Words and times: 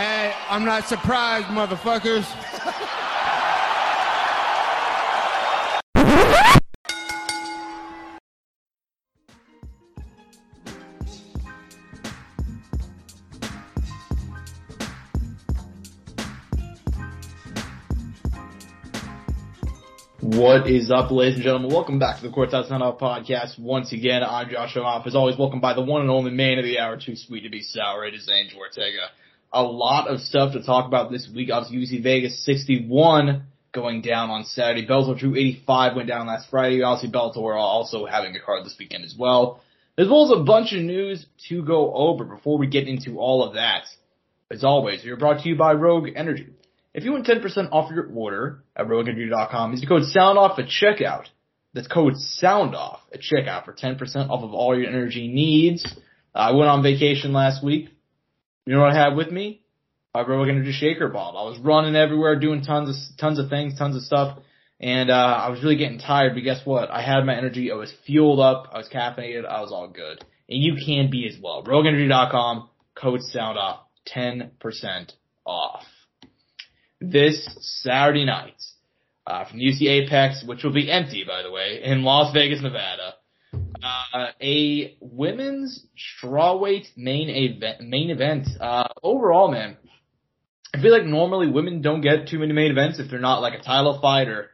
Hey, 0.00 0.32
I'm 0.48 0.64
not 0.64 0.84
surprised, 0.88 1.48
motherfuckers. 1.48 2.24
What 20.22 20.66
is 20.66 20.90
up, 20.90 21.10
ladies 21.10 21.34
and 21.34 21.44
gentlemen? 21.44 21.70
Welcome 21.70 21.98
back 21.98 22.16
to 22.16 22.22
the 22.22 22.30
Courtside 22.30 22.68
Sound 22.68 22.82
Off 22.82 22.98
podcast. 22.98 23.58
Once 23.58 23.92
again, 23.92 24.22
I'm 24.22 24.48
Josh 24.48 24.78
Off. 24.78 25.06
As 25.06 25.14
always, 25.14 25.36
welcome 25.36 25.60
by 25.60 25.74
the 25.74 25.82
one 25.82 26.00
and 26.00 26.10
only 26.10 26.30
man 26.30 26.58
of 26.58 26.64
the 26.64 26.78
hour, 26.78 26.96
too 26.96 27.16
sweet 27.16 27.42
to 27.42 27.50
be 27.50 27.60
sour. 27.60 28.06
It 28.06 28.14
is 28.14 28.30
Angel 28.30 28.60
Ortega. 28.60 29.10
A 29.52 29.62
lot 29.62 30.08
of 30.08 30.20
stuff 30.20 30.52
to 30.52 30.62
talk 30.62 30.86
about 30.86 31.10
this 31.10 31.28
week. 31.34 31.50
Obviously, 31.52 31.98
UFC 31.98 32.02
Vegas 32.02 32.44
61 32.44 33.46
going 33.72 34.00
down 34.00 34.30
on 34.30 34.44
Saturday. 34.44 34.86
Bellator 34.86 35.18
285 35.18 35.96
went 35.96 36.08
down 36.08 36.26
last 36.26 36.48
Friday. 36.50 36.82
Obviously, 36.82 37.16
Bellator 37.16 37.58
also 37.58 38.06
having 38.06 38.34
a 38.36 38.40
card 38.40 38.64
this 38.64 38.76
weekend 38.78 39.04
as 39.04 39.14
well. 39.18 39.62
As 39.98 40.08
well 40.08 40.24
as 40.24 40.40
a 40.40 40.44
bunch 40.44 40.72
of 40.72 40.82
news 40.82 41.26
to 41.48 41.64
go 41.64 41.92
over 41.92 42.24
before 42.24 42.58
we 42.58 42.68
get 42.68 42.88
into 42.88 43.18
all 43.18 43.42
of 43.42 43.54
that. 43.54 43.84
As 44.50 44.64
always, 44.64 45.04
we 45.04 45.10
are 45.10 45.16
brought 45.16 45.42
to 45.42 45.48
you 45.48 45.56
by 45.56 45.72
Rogue 45.74 46.08
Energy. 46.14 46.48
If 46.92 47.04
you 47.04 47.12
want 47.12 47.26
10% 47.26 47.68
off 47.70 47.90
your 47.92 48.10
order 48.12 48.64
at 48.74 48.86
rogueenergy.com, 48.86 49.72
use 49.72 49.80
the 49.80 49.86
code 49.86 50.02
SOUNDOFF 50.02 50.58
at 50.58 50.66
checkout. 50.66 51.26
That's 51.72 51.86
code 51.86 52.14
SOUNDOFF 52.16 52.98
at 53.12 53.20
checkout 53.20 53.64
for 53.64 53.72
10% 53.72 54.28
off 54.28 54.42
of 54.42 54.52
all 54.52 54.76
your 54.76 54.88
energy 54.88 55.28
needs. 55.28 55.86
I 56.34 56.52
went 56.52 56.68
on 56.68 56.82
vacation 56.82 57.32
last 57.32 57.62
week. 57.64 57.90
You 58.70 58.76
know 58.76 58.82
what 58.82 58.92
I 58.92 59.02
had 59.02 59.16
with 59.16 59.32
me? 59.32 59.62
My 60.14 60.20
Rogue 60.20 60.48
Energy 60.48 60.70
Shaker 60.70 61.08
bottle. 61.08 61.40
I 61.40 61.50
was 61.50 61.58
running 61.58 61.96
everywhere, 61.96 62.38
doing 62.38 62.62
tons 62.62 62.88
of, 62.88 63.18
tons 63.18 63.40
of 63.40 63.50
things, 63.50 63.76
tons 63.76 63.96
of 63.96 64.02
stuff. 64.02 64.38
And, 64.78 65.10
uh, 65.10 65.14
I 65.42 65.48
was 65.48 65.60
really 65.60 65.74
getting 65.74 65.98
tired, 65.98 66.34
but 66.34 66.44
guess 66.44 66.64
what? 66.64 66.88
I 66.88 67.02
had 67.02 67.26
my 67.26 67.36
energy. 67.36 67.72
I 67.72 67.74
was 67.74 67.92
fueled 68.06 68.38
up. 68.38 68.70
I 68.72 68.78
was 68.78 68.88
caffeinated. 68.88 69.44
I 69.44 69.60
was 69.60 69.72
all 69.72 69.88
good. 69.88 70.24
And 70.48 70.62
you 70.62 70.76
can 70.86 71.10
be 71.10 71.26
as 71.26 71.36
well. 71.42 71.64
RogueEnergy.com, 71.64 72.68
code 72.94 73.22
sound 73.22 73.58
off, 73.58 73.80
10% 74.14 74.52
off 75.44 75.82
this 77.00 77.44
Saturday 77.82 78.24
night 78.24 78.62
uh, 79.26 79.46
from 79.46 79.58
UFC 79.58 79.88
Apex, 79.88 80.44
which 80.46 80.62
will 80.62 80.72
be 80.72 80.88
empty, 80.88 81.24
by 81.26 81.42
the 81.42 81.50
way, 81.50 81.80
in 81.82 82.04
Las 82.04 82.32
Vegas, 82.32 82.62
Nevada. 82.62 83.14
Uh, 83.82 84.26
a 84.40 84.96
women's 85.00 85.86
strawweight 86.22 86.86
main 86.96 87.28
event. 87.28 87.80
Main 87.80 88.10
event. 88.10 88.46
Uh, 88.60 88.88
overall, 89.02 89.50
man, 89.50 89.76
I 90.74 90.80
feel 90.80 90.92
like 90.92 91.04
normally 91.04 91.48
women 91.48 91.82
don't 91.82 92.00
get 92.00 92.28
too 92.28 92.38
many 92.38 92.52
main 92.52 92.70
events 92.70 92.98
if 92.98 93.10
they're 93.10 93.20
not 93.20 93.40
like 93.40 93.58
a 93.58 93.62
title 93.62 93.98
fight 94.00 94.28
or 94.28 94.50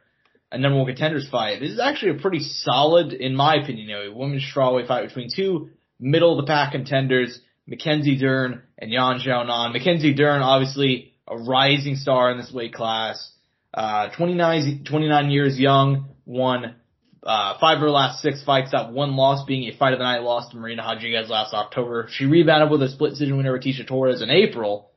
a 0.51 0.57
number 0.57 0.77
one 0.77 0.87
contenders 0.87 1.27
fight. 1.29 1.59
This 1.59 1.71
is 1.71 1.79
actually 1.79 2.17
a 2.17 2.21
pretty 2.21 2.39
solid, 2.39 3.13
in 3.13 3.35
my 3.35 3.55
opinion, 3.55 3.87
you 3.87 3.93
know, 3.93 4.01
a 4.01 4.13
women's 4.13 4.43
strawweight 4.43 4.87
fight 4.87 5.07
between 5.07 5.29
two 5.33 5.69
middle 5.99 6.37
of 6.37 6.45
the 6.45 6.49
pack 6.49 6.71
contenders, 6.71 7.39
Mackenzie 7.65 8.17
Dern 8.17 8.63
and 8.77 8.91
Yan 8.91 9.19
Xiaonan. 9.19 9.73
Mackenzie 9.73 10.13
Dern, 10.13 10.41
obviously 10.41 11.13
a 11.27 11.37
rising 11.37 11.95
star 11.95 12.31
in 12.31 12.37
this 12.37 12.51
weight 12.51 12.73
class. 12.73 13.31
Uh, 13.73 14.07
29, 14.15 14.85
29 14.85 15.29
years 15.29 15.59
young, 15.59 16.09
won 16.25 16.75
uh, 17.23 17.57
five 17.59 17.77
of 17.77 17.81
her 17.81 17.89
last 17.89 18.21
six 18.21 18.43
fights. 18.43 18.71
That 18.71 18.91
one 18.91 19.15
loss 19.15 19.45
being 19.45 19.69
a 19.69 19.77
fight 19.77 19.93
of 19.93 19.99
the 19.99 20.05
night 20.05 20.23
loss 20.23 20.49
to 20.49 20.57
Marina 20.57 20.83
Rodriguez 20.83 21.29
last 21.29 21.53
October. 21.53 22.07
She 22.11 22.25
rebounded 22.25 22.69
with 22.69 22.81
a 22.83 22.89
split 22.89 23.11
decision 23.11 23.37
winner 23.37 23.53
with 23.53 23.63
Tecia 23.63 23.87
Torres 23.87 24.21
in 24.21 24.29
April, 24.29 24.91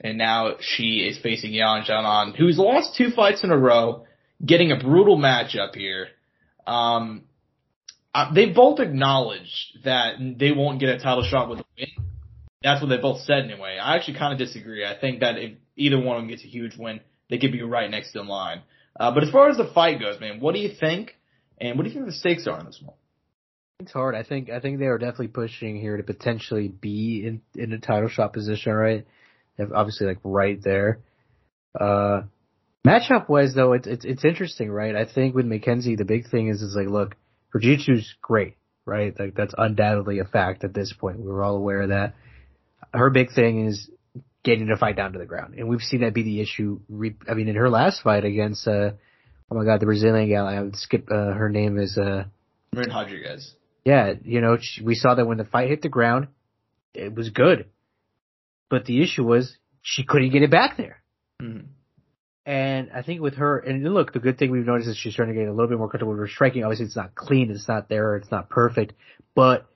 and 0.00 0.18
now 0.18 0.56
she 0.60 1.06
is 1.08 1.18
facing 1.18 1.52
Yan 1.52 1.84
Xiaonan, 1.84 2.36
who's 2.36 2.58
lost 2.58 2.96
two 2.96 3.10
fights 3.10 3.44
in 3.44 3.50
a 3.50 3.58
row, 3.58 4.04
getting 4.44 4.72
a 4.72 4.76
brutal 4.76 5.16
matchup 5.16 5.74
here. 5.74 6.08
Um, 6.66 7.24
uh, 8.14 8.32
they 8.32 8.46
both 8.46 8.80
acknowledged 8.80 9.84
that 9.84 10.14
they 10.18 10.52
won't 10.52 10.80
get 10.80 10.88
a 10.88 10.98
title 10.98 11.22
shot 11.22 11.48
with 11.48 11.60
a 11.60 11.64
win. 11.78 12.06
That's 12.62 12.82
what 12.82 12.88
they 12.88 12.98
both 12.98 13.20
said 13.22 13.44
anyway. 13.44 13.78
I 13.80 13.96
actually 13.96 14.18
kind 14.18 14.32
of 14.32 14.38
disagree. 14.38 14.84
I 14.84 14.98
think 14.98 15.20
that 15.20 15.38
if 15.38 15.52
either 15.76 15.98
one 15.98 16.16
of 16.16 16.22
them 16.22 16.28
gets 16.28 16.44
a 16.44 16.48
huge 16.48 16.76
win, 16.76 17.00
they 17.30 17.38
could 17.38 17.52
be 17.52 17.62
right 17.62 17.90
next 17.90 18.14
in 18.16 18.26
line. 18.26 18.62
Uh, 18.98 19.14
but 19.14 19.22
as 19.22 19.30
far 19.30 19.48
as 19.48 19.56
the 19.56 19.70
fight 19.72 20.00
goes, 20.00 20.20
man, 20.20 20.40
what 20.40 20.54
do 20.54 20.60
you 20.60 20.70
think? 20.78 21.16
And 21.60 21.76
what 21.76 21.84
do 21.84 21.90
you 21.90 21.94
think 21.94 22.06
the 22.06 22.12
stakes 22.12 22.46
are 22.46 22.58
in 22.58 22.66
this 22.66 22.80
one? 22.82 22.96
It's 23.80 23.92
hard. 23.92 24.14
I 24.14 24.22
think 24.22 24.50
I 24.50 24.60
think 24.60 24.78
they 24.78 24.86
are 24.86 24.98
definitely 24.98 25.28
pushing 25.28 25.80
here 25.80 25.96
to 25.96 26.02
potentially 26.02 26.68
be 26.68 27.24
in 27.26 27.42
in 27.54 27.72
a 27.72 27.78
title 27.78 28.08
shot 28.08 28.32
position, 28.32 28.72
right? 28.72 29.06
Obviously 29.58 30.06
like 30.06 30.18
right 30.22 30.58
there. 30.62 31.00
Uh, 31.78 32.22
matchup 32.86 33.28
wise 33.28 33.54
though, 33.54 33.72
it's 33.72 33.86
it's 33.86 34.04
it's 34.04 34.24
interesting, 34.24 34.70
right? 34.70 34.94
I 34.94 35.06
think 35.06 35.34
with 35.34 35.46
Mackenzie, 35.46 35.96
the 35.96 36.04
big 36.04 36.28
thing 36.30 36.48
is 36.48 36.60
is 36.60 36.74
like, 36.76 36.88
look, 36.88 37.16
her 37.50 37.58
jiu-jitsu's 37.58 38.14
great, 38.20 38.56
right? 38.84 39.18
Like 39.18 39.34
that's 39.34 39.54
undoubtedly 39.56 40.18
a 40.18 40.24
fact 40.24 40.64
at 40.64 40.74
this 40.74 40.92
point. 40.92 41.20
We 41.20 41.30
are 41.30 41.42
all 41.42 41.56
aware 41.56 41.82
of 41.82 41.88
that 41.88 42.14
her 42.94 43.10
big 43.10 43.32
thing 43.32 43.66
is 43.66 43.90
getting 44.42 44.68
to 44.68 44.76
fight 44.76 44.96
down 44.96 45.12
to 45.12 45.18
the 45.18 45.26
ground, 45.26 45.54
and 45.54 45.68
we've 45.68 45.80
seen 45.80 46.00
that 46.00 46.14
be 46.14 46.22
the 46.22 46.40
issue. 46.40 46.80
I 47.28 47.34
mean, 47.34 47.48
in 47.48 47.56
her 47.56 47.70
last 47.70 48.02
fight 48.02 48.24
against, 48.24 48.66
uh, 48.66 48.92
oh 49.50 49.54
my 49.54 49.64
god, 49.64 49.80
the 49.80 49.86
Brazilian 49.86 50.28
gal, 50.28 50.46
I 50.46 50.60
would 50.60 50.76
skip. 50.76 51.08
Uh, 51.10 51.32
her 51.32 51.48
name 51.48 51.78
is 51.78 51.98
uh, 51.98 52.24
Marina 52.72 52.94
Rodriguez. 52.94 53.54
Yeah, 53.84 54.14
you 54.22 54.40
know, 54.40 54.58
she, 54.60 54.82
we 54.82 54.94
saw 54.94 55.14
that 55.14 55.26
when 55.26 55.38
the 55.38 55.44
fight 55.44 55.68
hit 55.68 55.82
the 55.82 55.88
ground, 55.88 56.28
it 56.94 57.14
was 57.14 57.30
good, 57.30 57.66
but 58.68 58.84
the 58.84 59.02
issue 59.02 59.24
was 59.24 59.56
she 59.82 60.04
couldn't 60.04 60.30
get 60.30 60.42
it 60.42 60.50
back 60.50 60.76
there. 60.76 61.02
Mm-hmm. 61.42 61.66
And 62.46 62.90
I 62.94 63.02
think 63.02 63.20
with 63.20 63.34
her, 63.34 63.58
and 63.58 63.84
look, 63.84 64.12
the 64.12 64.18
good 64.18 64.38
thing 64.38 64.50
we've 64.50 64.66
noticed 64.66 64.88
is 64.88 64.96
she's 64.96 65.12
starting 65.12 65.34
to 65.34 65.40
get 65.40 65.48
a 65.48 65.52
little 65.52 65.68
bit 65.68 65.78
more 65.78 65.88
comfortable 65.88 66.12
with 66.12 66.20
her 66.20 66.28
striking. 66.28 66.64
Obviously, 66.64 66.86
it's 66.86 66.96
not 66.96 67.14
clean, 67.14 67.50
it's 67.50 67.68
not 67.68 67.88
there, 67.88 68.16
it's 68.16 68.30
not 68.30 68.50
perfect, 68.50 68.94
but 69.34 69.66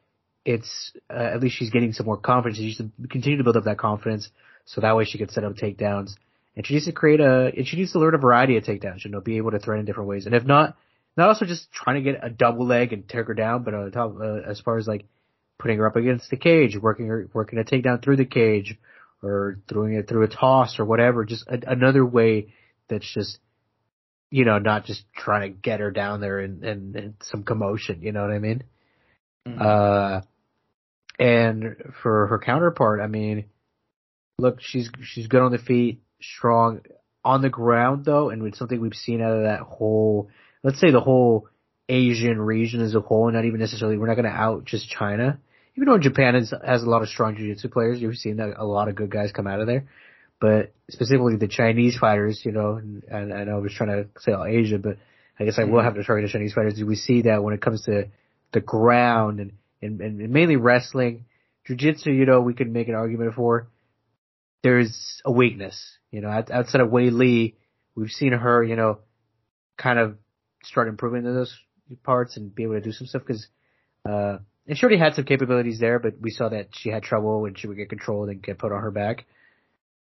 it's 0.45 0.93
uh, 1.11 1.19
at 1.35 1.41
least 1.41 1.57
she's 1.57 1.71
getting 1.71 1.93
some 1.93 2.07
more 2.07 2.17
confidence. 2.17 2.59
She 2.59 2.67
needs 2.67 2.79
to 2.79 2.91
continue 3.09 3.39
to 3.39 3.45
build 3.45 3.57
up 3.57 3.65
that 3.65 3.79
confidence, 3.79 4.29
so 4.65 4.81
that 4.81 4.97
way 4.97 5.05
she 5.05 5.19
can 5.19 5.29
set 5.29 5.45
up 5.45 5.55
takedowns. 5.55 6.15
And 6.57 6.67
she 6.67 6.75
needs 6.75 6.87
to 6.87 6.93
create 6.93 7.21
a, 7.21 7.53
and 7.57 7.67
she 7.67 7.77
needs 7.77 7.93
to 7.93 7.99
learn 7.99 8.15
a 8.15 8.19
variety 8.19 8.57
of 8.57 8.65
takedowns. 8.65 9.05
You 9.05 9.11
know, 9.11 9.21
be 9.21 9.39
able 9.39 9.51
to 9.51 9.59
thread 9.59 9.81
in 9.81 9.87
different 9.87 10.09
ways. 10.09 10.27
And 10.27 10.35
if 10.35 10.45
not, 10.45 10.77
not 11.17 11.29
also 11.29 11.45
just 11.45 11.73
trying 11.73 12.03
to 12.03 12.13
get 12.13 12.25
a 12.25 12.31
double 12.31 12.67
leg 12.67 12.93
and 12.93 13.09
take 13.09 13.27
her 13.27 13.35
down, 13.35 13.63
but 13.65 13.75
on 13.75 13.91
top, 13.91 14.17
uh, 14.21 14.41
as 14.49 14.61
far 14.61 14.79
as 14.79 14.87
like 14.87 15.07
putting 15.59 15.79
her 15.79 15.87
up 15.87 15.97
against 15.97 16.31
the 16.31 16.37
cage, 16.37 16.77
working 16.77 17.07
her, 17.07 17.29
working 17.33 17.59
a 17.59 17.65
takedown 17.65 18.03
through 18.03 18.17
the 18.17 18.25
cage, 18.25 18.77
or 19.23 19.59
throwing 19.69 19.95
it 19.95 20.09
through 20.09 20.25
a 20.25 20.29
toss 20.29 20.79
or 20.79 20.85
whatever. 20.85 21.25
Just 21.25 21.47
a, 21.49 21.59
another 21.67 22.05
way 22.05 22.53
that's 22.89 23.11
just, 23.15 23.39
you 24.31 24.45
know, 24.45 24.59
not 24.59 24.85
just 24.85 25.05
trying 25.17 25.43
to 25.43 25.57
get 25.57 25.81
her 25.81 25.91
down 25.91 26.21
there 26.21 26.41
and, 26.41 26.65
and, 26.65 26.97
and 26.97 27.15
some 27.23 27.43
commotion. 27.45 28.03
You 28.03 28.13
know 28.13 28.23
what 28.23 28.33
I 28.33 28.39
mean? 28.39 28.65
Mm-hmm. 29.47 29.63
Uh, 29.63 30.21
and 31.19 31.77
for 32.03 32.27
her 32.27 32.39
counterpart, 32.39 33.01
I 33.01 33.07
mean, 33.07 33.45
look, 34.39 34.61
she's 34.61 34.91
she's 35.03 35.29
good 35.29 35.43
on 35.43 35.53
the 35.53 35.59
feet, 35.59 36.03
strong 36.37 36.81
on 37.25 37.43
the 37.43 37.49
ground 37.49 38.05
though, 38.05 38.31
and 38.31 38.47
it's 38.47 38.59
something 38.59 38.81
we've 38.81 38.95
seen 38.95 39.23
out 39.23 39.37
of 39.37 39.45
that 39.45 39.61
whole, 39.61 40.29
let's 40.63 40.81
say 40.81 40.91
the 40.91 41.01
whole 41.01 41.49
Asian 41.89 42.41
region 42.41 42.81
as 42.81 42.95
a 42.95 43.01
whole, 43.01 43.31
not 43.31 43.45
even 43.45 43.61
necessarily, 43.61 43.99
we're 43.99 44.07
not 44.07 44.15
going 44.15 44.25
to 44.25 44.31
out 44.31 44.65
just 44.65 44.89
China. 44.89 45.39
Even 45.77 45.89
though 45.89 45.99
Japan 45.99 46.35
has, 46.35 46.53
has 46.65 46.83
a 46.83 46.89
lot 46.89 47.03
of 47.03 47.09
strong 47.09 47.37
jiu-jitsu 47.37 47.69
players, 47.69 48.01
you've 48.01 48.17
seen 48.17 48.37
that 48.37 48.55
a 48.57 48.65
lot 48.65 48.89
of 48.89 48.95
good 48.95 49.11
guys 49.11 49.33
come 49.33 49.47
out 49.47 49.61
of 49.61 49.67
there. 49.67 49.87
But 50.41 50.73
specifically 50.91 51.37
the 51.37 51.49
Chinese 51.49 51.97
fighters, 51.97 52.43
you 52.45 52.53
know, 52.53 52.77
and, 52.77 53.03
and 53.05 53.33
I 53.33 53.45
know 53.45 53.57
I 53.57 53.61
was 53.61 53.73
trying 53.73 53.91
to 53.91 54.09
say 54.21 54.33
all 54.33 54.45
Asia, 54.45 54.79
but 54.79 54.99
I 55.39 55.45
guess 55.45 55.59
I 55.59 55.65
will 55.65 55.79
mm-hmm. 55.79 55.85
have 55.85 55.95
to 55.95 56.05
target 56.05 56.29
the 56.29 56.33
Chinese 56.33 56.53
fighters. 56.53 56.81
We 56.83 56.97
see 56.97 57.23
that 57.23 57.43
when 57.43 57.55
it 57.55 57.61
comes 57.61 57.83
to 57.85 58.09
the 58.53 58.61
ground 58.61 59.41
and 59.41 59.53
and, 59.83 60.01
and 60.01 60.31
mainly 60.31 60.57
wrestling. 60.57 61.27
Jiu-jitsu, 61.67 62.11
you 62.11 62.27
know, 62.27 62.41
we 62.41 62.55
could 62.55 62.71
make 62.71 62.89
an 62.89 62.95
argument 62.95 63.35
for. 63.35 63.69
There's 64.65 65.21
a 65.25 65.31
weakness, 65.31 65.99
you 66.11 66.23
know, 66.23 66.29
outside 66.29 66.81
of 66.81 66.89
Weili, 66.89 67.55
we've 67.95 68.11
seen 68.11 68.33
her, 68.33 68.65
you 68.65 68.75
know, 68.75 68.99
kind 69.77 69.99
of 69.99 70.17
start 70.65 70.89
improving 70.89 71.25
in 71.25 71.35
those 71.35 71.57
parts 72.03 72.37
and 72.37 72.53
be 72.53 72.65
able 72.65 72.75
to 72.75 72.81
do 72.81 72.91
some 72.91 73.07
stuff 73.07 73.23
because, 73.27 73.47
uh, 74.09 74.39
and 74.67 74.77
she 74.77 74.83
already 74.83 74.99
had 74.99 75.15
some 75.15 75.27
capabilities 75.27 75.79
there, 75.79 75.99
but 75.99 76.15
we 76.21 76.31
saw 76.31 76.49
that 76.49 76.69
she 76.73 76.89
had 76.89 77.03
trouble 77.03 77.43
when 77.43 77.55
she 77.55 77.69
would 77.69 77.77
get 77.77 77.91
controlled 77.91 78.31
and 78.31 78.43
get 78.43 78.59
put 78.59 78.73
on 78.73 78.81
her 78.81 78.91
back. 78.91 79.27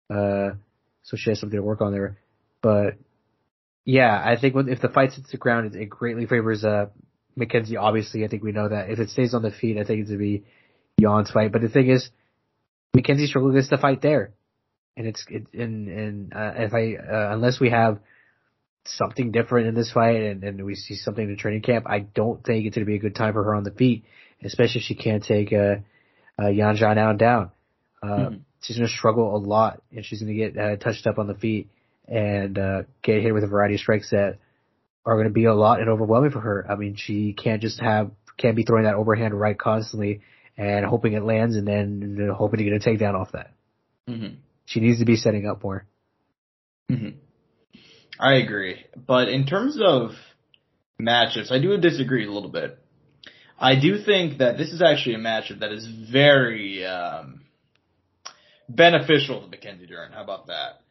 Uh, 0.10 0.52
so 1.04 1.18
she 1.18 1.30
has 1.30 1.40
something 1.40 1.58
to 1.58 1.64
work 1.64 1.82
on 1.82 1.92
there. 1.92 2.18
But 2.62 2.96
yeah, 3.84 4.18
I 4.18 4.40
think 4.40 4.56
when, 4.56 4.70
if 4.70 4.82
the 4.82 4.88
fight 4.88 5.12
sits 5.12 5.32
the 5.32 5.38
ground, 5.38 5.76
it, 5.76 5.82
it 5.82 5.86
greatly 5.88 6.26
favors 6.26 6.64
uh, 6.64 6.86
Mackenzie, 7.36 7.78
obviously, 7.78 8.24
I 8.24 8.28
think 8.28 8.44
we 8.44 8.52
know 8.52 8.70
that. 8.70 8.90
If 8.90 9.00
it 9.00 9.10
stays 9.10 9.34
on 9.34 9.42
the 9.42 9.52
feet, 9.52 9.78
I 9.78 9.84
think 9.84 10.02
it's 10.02 10.10
gonna 10.10 10.20
be 10.20 10.44
Yan's 10.98 11.32
fight. 11.32 11.52
But 11.52 11.62
the 11.62 11.70
thing 11.70 11.90
is, 11.90 12.10
Mackenzie 12.94 13.28
struggled 13.28 13.54
against 13.54 13.72
the 13.72 13.78
fight 13.78 14.02
there, 14.02 14.34
and 14.96 15.08
it's 15.08 15.26
it, 15.30 15.48
and 15.54 15.88
and 15.88 16.34
uh, 16.34 16.54
if 16.56 16.74
I 16.74 16.96
uh, 16.96 17.34
unless 17.34 17.60
we 17.60 17.70
have 17.70 18.00
something 18.86 19.32
different 19.32 19.68
in 19.68 19.76
this 19.76 19.92
fight 19.92 20.22
and, 20.22 20.44
and 20.44 20.66
we 20.66 20.76
see 20.76 20.96
something 20.96 21.28
in 21.28 21.38
training 21.38 21.62
camp, 21.62 21.86
I 21.88 22.00
don't 22.00 22.44
think 22.44 22.66
it's 22.66 22.76
going 22.76 22.86
to 22.86 22.90
be 22.90 22.98
a 22.98 23.00
good 23.00 23.16
time 23.16 23.34
for 23.34 23.44
her 23.44 23.56
on 23.56 23.64
the 23.64 23.72
feet, 23.72 24.04
especially 24.44 24.82
if 24.82 24.86
she 24.86 24.96
can't 24.96 25.24
take 25.24 25.54
uh, 25.54 25.76
uh, 26.42 26.50
Yan 26.50 26.76
Xiaonan 26.76 27.18
down. 27.18 27.52
Uh, 28.02 28.08
mm-hmm. 28.08 28.36
she's 28.62 28.78
going 28.78 28.88
to 28.88 28.94
struggle 28.94 29.36
a 29.36 29.38
lot, 29.38 29.82
and 29.96 30.06
she's 30.06 30.22
going 30.22 30.36
to 30.36 30.38
get 30.38 30.58
uh, 30.58 30.76
touched 30.76 31.08
up 31.08 31.18
on 31.18 31.28
the 31.28 31.36
feet 31.36 31.70
and 32.08 32.58
uh, 32.58 32.84
get 33.02 33.22
hit 33.22 33.34
with 33.34 33.44
a 33.44 33.48
variety 33.48 33.76
of 33.76 33.80
strikes 33.80 34.10
that 34.10 34.38
are 35.06 35.16
going 35.16 35.28
to 35.28 35.34
be 35.34 35.46
a 35.46 35.54
lot 35.54 35.80
and 35.80 35.90
overwhelming 35.90 36.32
for 36.32 36.42
her. 36.42 36.66
I 36.70 36.76
mean, 36.76 36.96
she 36.98 37.34
can't 37.34 37.62
just 37.62 37.80
have 37.80 38.12
can't 38.38 38.56
be 38.56 38.64
throwing 38.64 38.86
that 38.86 38.96
overhand 38.96 39.40
right 39.40 39.58
constantly 39.58 40.22
and 40.58 40.86
hoping 40.86 41.14
it 41.14 41.24
lands 41.24 41.56
and 41.56 41.68
then 41.68 42.30
hoping 42.36 42.58
to 42.58 42.64
get 42.64 42.74
a 42.74 42.80
takedown 42.80 43.14
off 43.14 43.32
that. 43.34 43.54
Mm-hmm. 44.10 44.36
She 44.66 44.80
needs 44.80 45.00
to 45.00 45.06
be 45.06 45.16
setting 45.16 45.48
up 45.48 45.64
more. 45.64 45.86
Mm-hmm. 46.90 47.18
I 48.20 48.36
agree, 48.36 48.86
but 48.96 49.30
in 49.30 49.46
terms 49.46 49.80
of 49.84 50.12
matchups, 51.02 51.52
I 51.52 51.60
do 51.60 51.76
disagree 51.78 52.28
a 52.28 52.32
little 52.32 52.50
bit. 52.50 52.80
I 53.60 53.80
do 53.80 54.04
think 54.04 54.40
that 54.40 54.58
this 54.58 54.72
is 54.72 54.82
actually 54.82 55.16
a 55.16 55.20
matchup 55.20 55.60
that 55.60 55.72
is 55.72 55.88
very 56.12 56.86
um, 56.86 57.42
beneficial 58.70 59.42
to 59.42 59.48
Mackenzie 59.48 59.88
Dern. 59.88 60.12
How 60.12 60.24
about 60.24 60.48
that? 60.48 60.82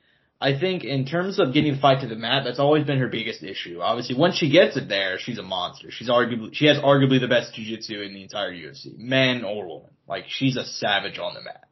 I 0.41 0.59
think 0.59 0.83
in 0.83 1.07
terms 1.07 1.39
of 1.39 1.55
getting 1.55 1.75
the 1.75 1.81
fight 1.81 2.01
to 2.01 2.09
the 2.09 2.17
mat, 2.17 2.43
that's 2.45 2.59
always 2.59 2.85
been 2.85 2.99
her 2.99 3.07
biggest 3.07 3.45
issue. 3.45 3.81
Obviously, 3.81 4.17
once 4.17 4.37
she 4.37 4.51
gets 4.51 4.77
it 4.77 4.89
there, 4.89 5.17
she's 5.19 5.39
a 5.39 5.43
monster. 5.43 5.93
She's 5.93 6.11
arguably 6.11 6.53
she 6.53 6.67
has 6.67 6.79
arguably 6.79 7.21
the 7.21 7.29
best 7.29 7.55
jiu-jitsu 7.55 8.01
in 8.01 8.13
the 8.13 8.23
entire 8.23 8.53
UFC, 8.53 8.99
man 8.99 9.45
or 9.45 9.67
woman. 9.67 9.91
Like 10.09 10.25
she's 10.27 10.57
a 10.57 10.65
savage 10.65 11.19
on 11.19 11.35
the 11.35 11.43
mat. 11.43 11.69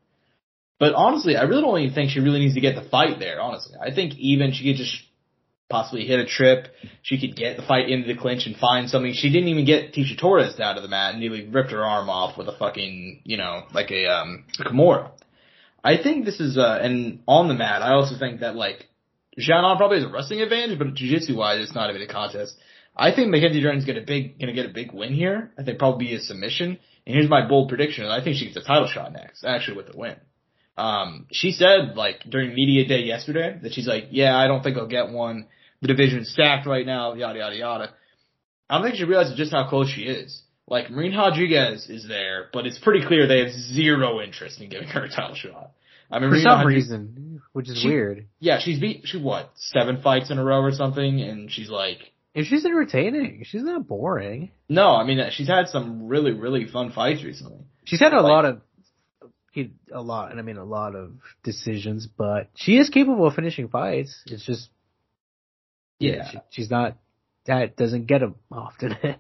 But 0.80 0.94
honestly, 0.94 1.36
I 1.36 1.42
really 1.42 1.60
don't 1.60 1.78
even 1.78 1.94
think 1.94 2.10
she 2.10 2.20
really 2.20 2.40
needs 2.40 2.54
to 2.54 2.60
get 2.60 2.74
the 2.74 2.88
fight 2.88 3.18
there. 3.20 3.38
Honestly, 3.38 3.76
I 3.78 3.94
think 3.94 4.14
even 4.18 4.52
she 4.52 4.64
could 4.64 4.78
just 4.78 4.96
possibly 5.68 6.06
hit 6.06 6.18
a 6.18 6.24
trip. 6.24 6.68
She 7.02 7.20
could 7.20 7.36
get 7.36 7.58
the 7.58 7.62
fight 7.62 7.90
into 7.90 8.12
the 8.12 8.18
clinch 8.18 8.46
and 8.46 8.56
find 8.56 8.88
something. 8.88 9.12
She 9.12 9.30
didn't 9.30 9.48
even 9.48 9.66
get 9.66 9.92
Tecia 9.92 10.18
Torres 10.18 10.56
down 10.56 10.76
to 10.76 10.80
the 10.80 10.88
mat 10.88 11.12
and 11.12 11.20
nearly 11.20 11.46
ripped 11.46 11.70
her 11.72 11.84
arm 11.84 12.08
off 12.08 12.38
with 12.38 12.48
a 12.48 12.56
fucking, 12.58 13.20
you 13.24 13.36
know, 13.36 13.64
like 13.74 13.90
a 13.90 14.06
um 14.06 14.46
a 14.58 14.64
Kimura. 14.64 15.10
I 15.84 16.02
think 16.02 16.24
this 16.24 16.40
is 16.40 16.56
uh 16.56 16.78
and 16.82 17.20
on 17.28 17.48
the 17.48 17.54
mat, 17.54 17.82
I 17.82 17.92
also 17.92 18.18
think 18.18 18.40
that 18.40 18.56
like 18.56 18.88
Xiaonan 19.38 19.76
probably 19.76 19.98
has 19.98 20.08
a 20.08 20.12
wrestling 20.12 20.40
advantage, 20.40 20.78
but 20.78 20.94
jiu-jitsu 20.94 21.36
wise, 21.36 21.60
it's 21.60 21.74
not 21.74 21.90
even 21.90 22.02
a 22.02 22.10
contest. 22.10 22.56
I 22.96 23.14
think 23.14 23.28
Mackenzie 23.28 23.60
Dern's 23.60 23.84
gonna 23.84 24.00
big 24.00 24.40
gonna 24.40 24.54
get 24.54 24.64
a 24.64 24.72
big 24.72 24.92
win 24.92 25.12
here. 25.12 25.52
I 25.58 25.62
think 25.62 25.78
probably 25.78 26.06
be 26.06 26.14
a 26.14 26.20
submission. 26.20 26.78
And 27.06 27.14
here's 27.14 27.28
my 27.28 27.46
bold 27.46 27.68
prediction: 27.68 28.06
I 28.06 28.24
think 28.24 28.36
she 28.36 28.46
gets 28.46 28.56
a 28.56 28.66
title 28.66 28.88
shot 28.88 29.12
next, 29.12 29.44
actually 29.44 29.76
with 29.76 29.92
the 29.92 29.98
win. 29.98 30.16
Um, 30.80 31.26
she 31.30 31.52
said 31.52 31.94
like 31.94 32.22
during 32.26 32.54
media 32.54 32.88
day 32.88 33.02
yesterday 33.02 33.58
that 33.62 33.74
she's 33.74 33.86
like, 33.86 34.06
yeah, 34.12 34.34
I 34.34 34.46
don't 34.46 34.62
think 34.62 34.78
I'll 34.78 34.86
get 34.86 35.10
one. 35.10 35.46
The 35.82 35.88
division's 35.88 36.30
stacked 36.30 36.66
right 36.66 36.86
now, 36.86 37.12
yada 37.12 37.38
yada 37.38 37.56
yada. 37.56 37.90
I 38.68 38.76
don't 38.78 38.86
think 38.86 38.96
she 38.96 39.04
realizes 39.04 39.36
just 39.36 39.52
how 39.52 39.68
close 39.68 39.90
she 39.90 40.02
is. 40.02 40.42
Like 40.66 40.90
Marina 40.90 41.18
Rodriguez 41.18 41.90
is 41.90 42.06
there, 42.08 42.46
but 42.52 42.66
it's 42.66 42.78
pretty 42.78 43.04
clear 43.06 43.26
they 43.26 43.40
have 43.40 43.52
zero 43.52 44.22
interest 44.22 44.60
in 44.60 44.70
giving 44.70 44.88
her 44.88 45.04
a 45.04 45.10
title 45.10 45.34
shot. 45.34 45.72
I 46.10 46.18
mean, 46.18 46.30
for 46.30 46.36
Marina 46.36 46.42
some 46.50 46.58
Rodriguez, 46.60 46.84
reason, 46.84 47.42
which 47.52 47.68
is 47.68 47.78
she, 47.78 47.88
weird. 47.88 48.26
Yeah, 48.38 48.58
she's 48.60 48.80
beat 48.80 49.02
she 49.04 49.18
what 49.18 49.50
seven 49.56 50.00
fights 50.00 50.30
in 50.30 50.38
a 50.38 50.44
row 50.44 50.60
or 50.60 50.72
something, 50.72 51.20
and 51.20 51.52
she's 51.52 51.68
like, 51.68 51.98
and 52.34 52.46
she's 52.46 52.64
entertaining. 52.64 53.42
She's 53.44 53.64
not 53.64 53.86
boring. 53.86 54.50
No, 54.68 54.88
I 54.88 55.04
mean 55.04 55.18
she's 55.32 55.48
had 55.48 55.68
some 55.68 56.08
really 56.08 56.32
really 56.32 56.66
fun 56.66 56.90
fights 56.90 57.22
recently. 57.22 57.66
She's 57.84 58.00
had 58.00 58.14
a 58.14 58.22
like, 58.22 58.30
lot 58.30 58.44
of 58.46 58.60
a 59.92 60.00
lot, 60.00 60.30
and 60.30 60.40
I 60.40 60.42
mean 60.42 60.56
a 60.56 60.64
lot 60.64 60.94
of 60.94 61.12
decisions, 61.42 62.06
but 62.06 62.48
she 62.54 62.76
is 62.76 62.88
capable 62.88 63.26
of 63.26 63.34
finishing 63.34 63.68
fights. 63.68 64.22
It's 64.26 64.44
just, 64.44 64.70
yeah, 65.98 66.12
yeah 66.12 66.30
she, 66.30 66.38
she's 66.50 66.70
not. 66.70 66.96
That 67.46 67.76
doesn't 67.76 68.06
get 68.06 68.20
them 68.20 68.36
often. 68.52 68.96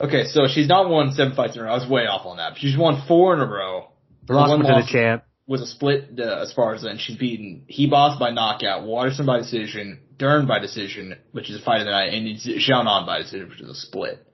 Okay, 0.00 0.24
so 0.24 0.46
she's 0.48 0.66
not 0.66 0.88
won 0.88 1.12
seven 1.12 1.34
fights 1.34 1.56
in 1.56 1.60
a 1.60 1.64
row. 1.64 1.72
I 1.72 1.74
was 1.74 1.88
way 1.88 2.06
off 2.06 2.24
on 2.24 2.38
that. 2.38 2.56
She's 2.56 2.76
won 2.76 3.04
four 3.06 3.34
in 3.34 3.40
a 3.40 3.46
row. 3.46 3.90
The 4.26 4.32
lost 4.32 4.48
one 4.48 4.60
to 4.60 4.82
the 4.82 4.88
champ. 4.90 5.24
Was 5.46 5.60
a 5.60 5.66
split 5.66 6.18
uh, 6.18 6.40
as 6.40 6.52
far 6.54 6.74
as 6.74 6.82
then. 6.82 6.96
She's 6.98 7.18
beaten 7.18 7.66
Ribas 7.68 8.18
by 8.18 8.30
knockout, 8.30 8.86
Waterson 8.86 9.26
by 9.26 9.38
decision, 9.38 10.00
Dern 10.16 10.46
by 10.46 10.58
decision, 10.58 11.16
which 11.32 11.50
is 11.50 11.60
a 11.60 11.64
fight 11.64 11.80
of 11.80 11.86
the 11.86 11.90
night, 11.90 12.14
and 12.14 12.26
Xiaonan 12.38 13.04
by 13.04 13.18
decision, 13.18 13.48
which 13.50 13.60
is 13.60 13.68
a 13.68 13.74
split. 13.74 14.26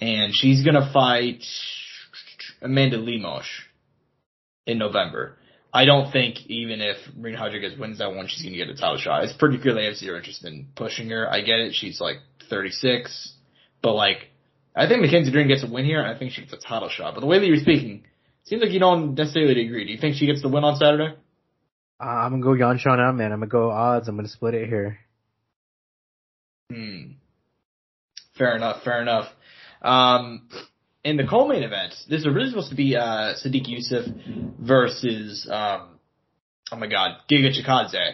And 0.00 0.32
she's 0.34 0.62
gonna 0.64 0.90
fight 0.92 1.42
Amanda 2.60 2.98
Lemos 2.98 3.46
in 4.66 4.78
November. 4.78 5.36
I 5.72 5.86
don't 5.86 6.12
think 6.12 6.46
even 6.46 6.80
if 6.80 6.96
Marina 7.16 7.40
Rodriguez 7.40 7.76
wins 7.78 7.98
that 7.98 8.14
one, 8.14 8.28
she's 8.28 8.44
gonna 8.44 8.56
get 8.56 8.68
a 8.68 8.76
title 8.76 8.98
shot. 8.98 9.24
It's 9.24 9.32
pretty 9.32 9.58
clear 9.58 9.74
they 9.74 9.86
have 9.86 9.96
zero 9.96 10.18
interest 10.18 10.44
in 10.44 10.68
pushing 10.76 11.10
her. 11.10 11.28
I 11.28 11.40
get 11.40 11.58
it. 11.58 11.74
She's 11.74 12.00
like 12.00 12.18
36, 12.48 13.32
but 13.82 13.94
like 13.94 14.30
I 14.76 14.88
think 14.88 15.02
Mackenzie 15.02 15.32
Dern 15.32 15.48
gets 15.48 15.64
a 15.64 15.70
win 15.70 15.84
here, 15.84 16.00
and 16.00 16.14
I 16.14 16.18
think 16.18 16.32
she 16.32 16.42
gets 16.42 16.52
a 16.52 16.56
title 16.58 16.88
shot. 16.88 17.14
But 17.14 17.20
the 17.20 17.26
way 17.26 17.38
that 17.38 17.46
you're 17.46 17.56
speaking, 17.56 18.04
seems 18.44 18.62
like 18.62 18.72
you 18.72 18.80
don't 18.80 19.14
necessarily 19.14 19.66
agree. 19.66 19.84
Do 19.84 19.92
you 19.92 19.98
think 19.98 20.16
she 20.16 20.26
gets 20.26 20.42
the 20.42 20.48
win 20.48 20.64
on 20.64 20.76
Saturday? 20.76 21.16
Uh, 22.00 22.04
I'm 22.04 22.40
gonna 22.40 22.42
go 22.42 22.54
Yan 22.54 22.78
out, 23.00 23.14
man. 23.14 23.32
I'm 23.32 23.40
gonna 23.40 23.46
go 23.46 23.70
odds. 23.70 24.08
I'm 24.08 24.16
gonna 24.16 24.28
split 24.28 24.54
it 24.54 24.68
here. 24.68 24.98
Hmm. 26.72 27.12
Fair 28.36 28.56
enough. 28.56 28.82
Fair 28.82 29.00
enough. 29.00 29.26
Um, 29.80 30.48
in 31.04 31.18
the 31.18 31.26
co-main 31.26 31.62
event, 31.62 31.94
this 32.08 32.20
is 32.20 32.26
really 32.26 32.48
supposed 32.48 32.70
to 32.70 32.76
be 32.76 32.96
uh, 32.96 33.34
Sodiq 33.44 33.68
Yusuff 33.68 34.58
versus 34.58 35.46
um, 35.50 35.98
oh 36.72 36.76
my 36.76 36.86
god, 36.86 37.18
Giga 37.30 37.50
Chikadze. 37.50 38.12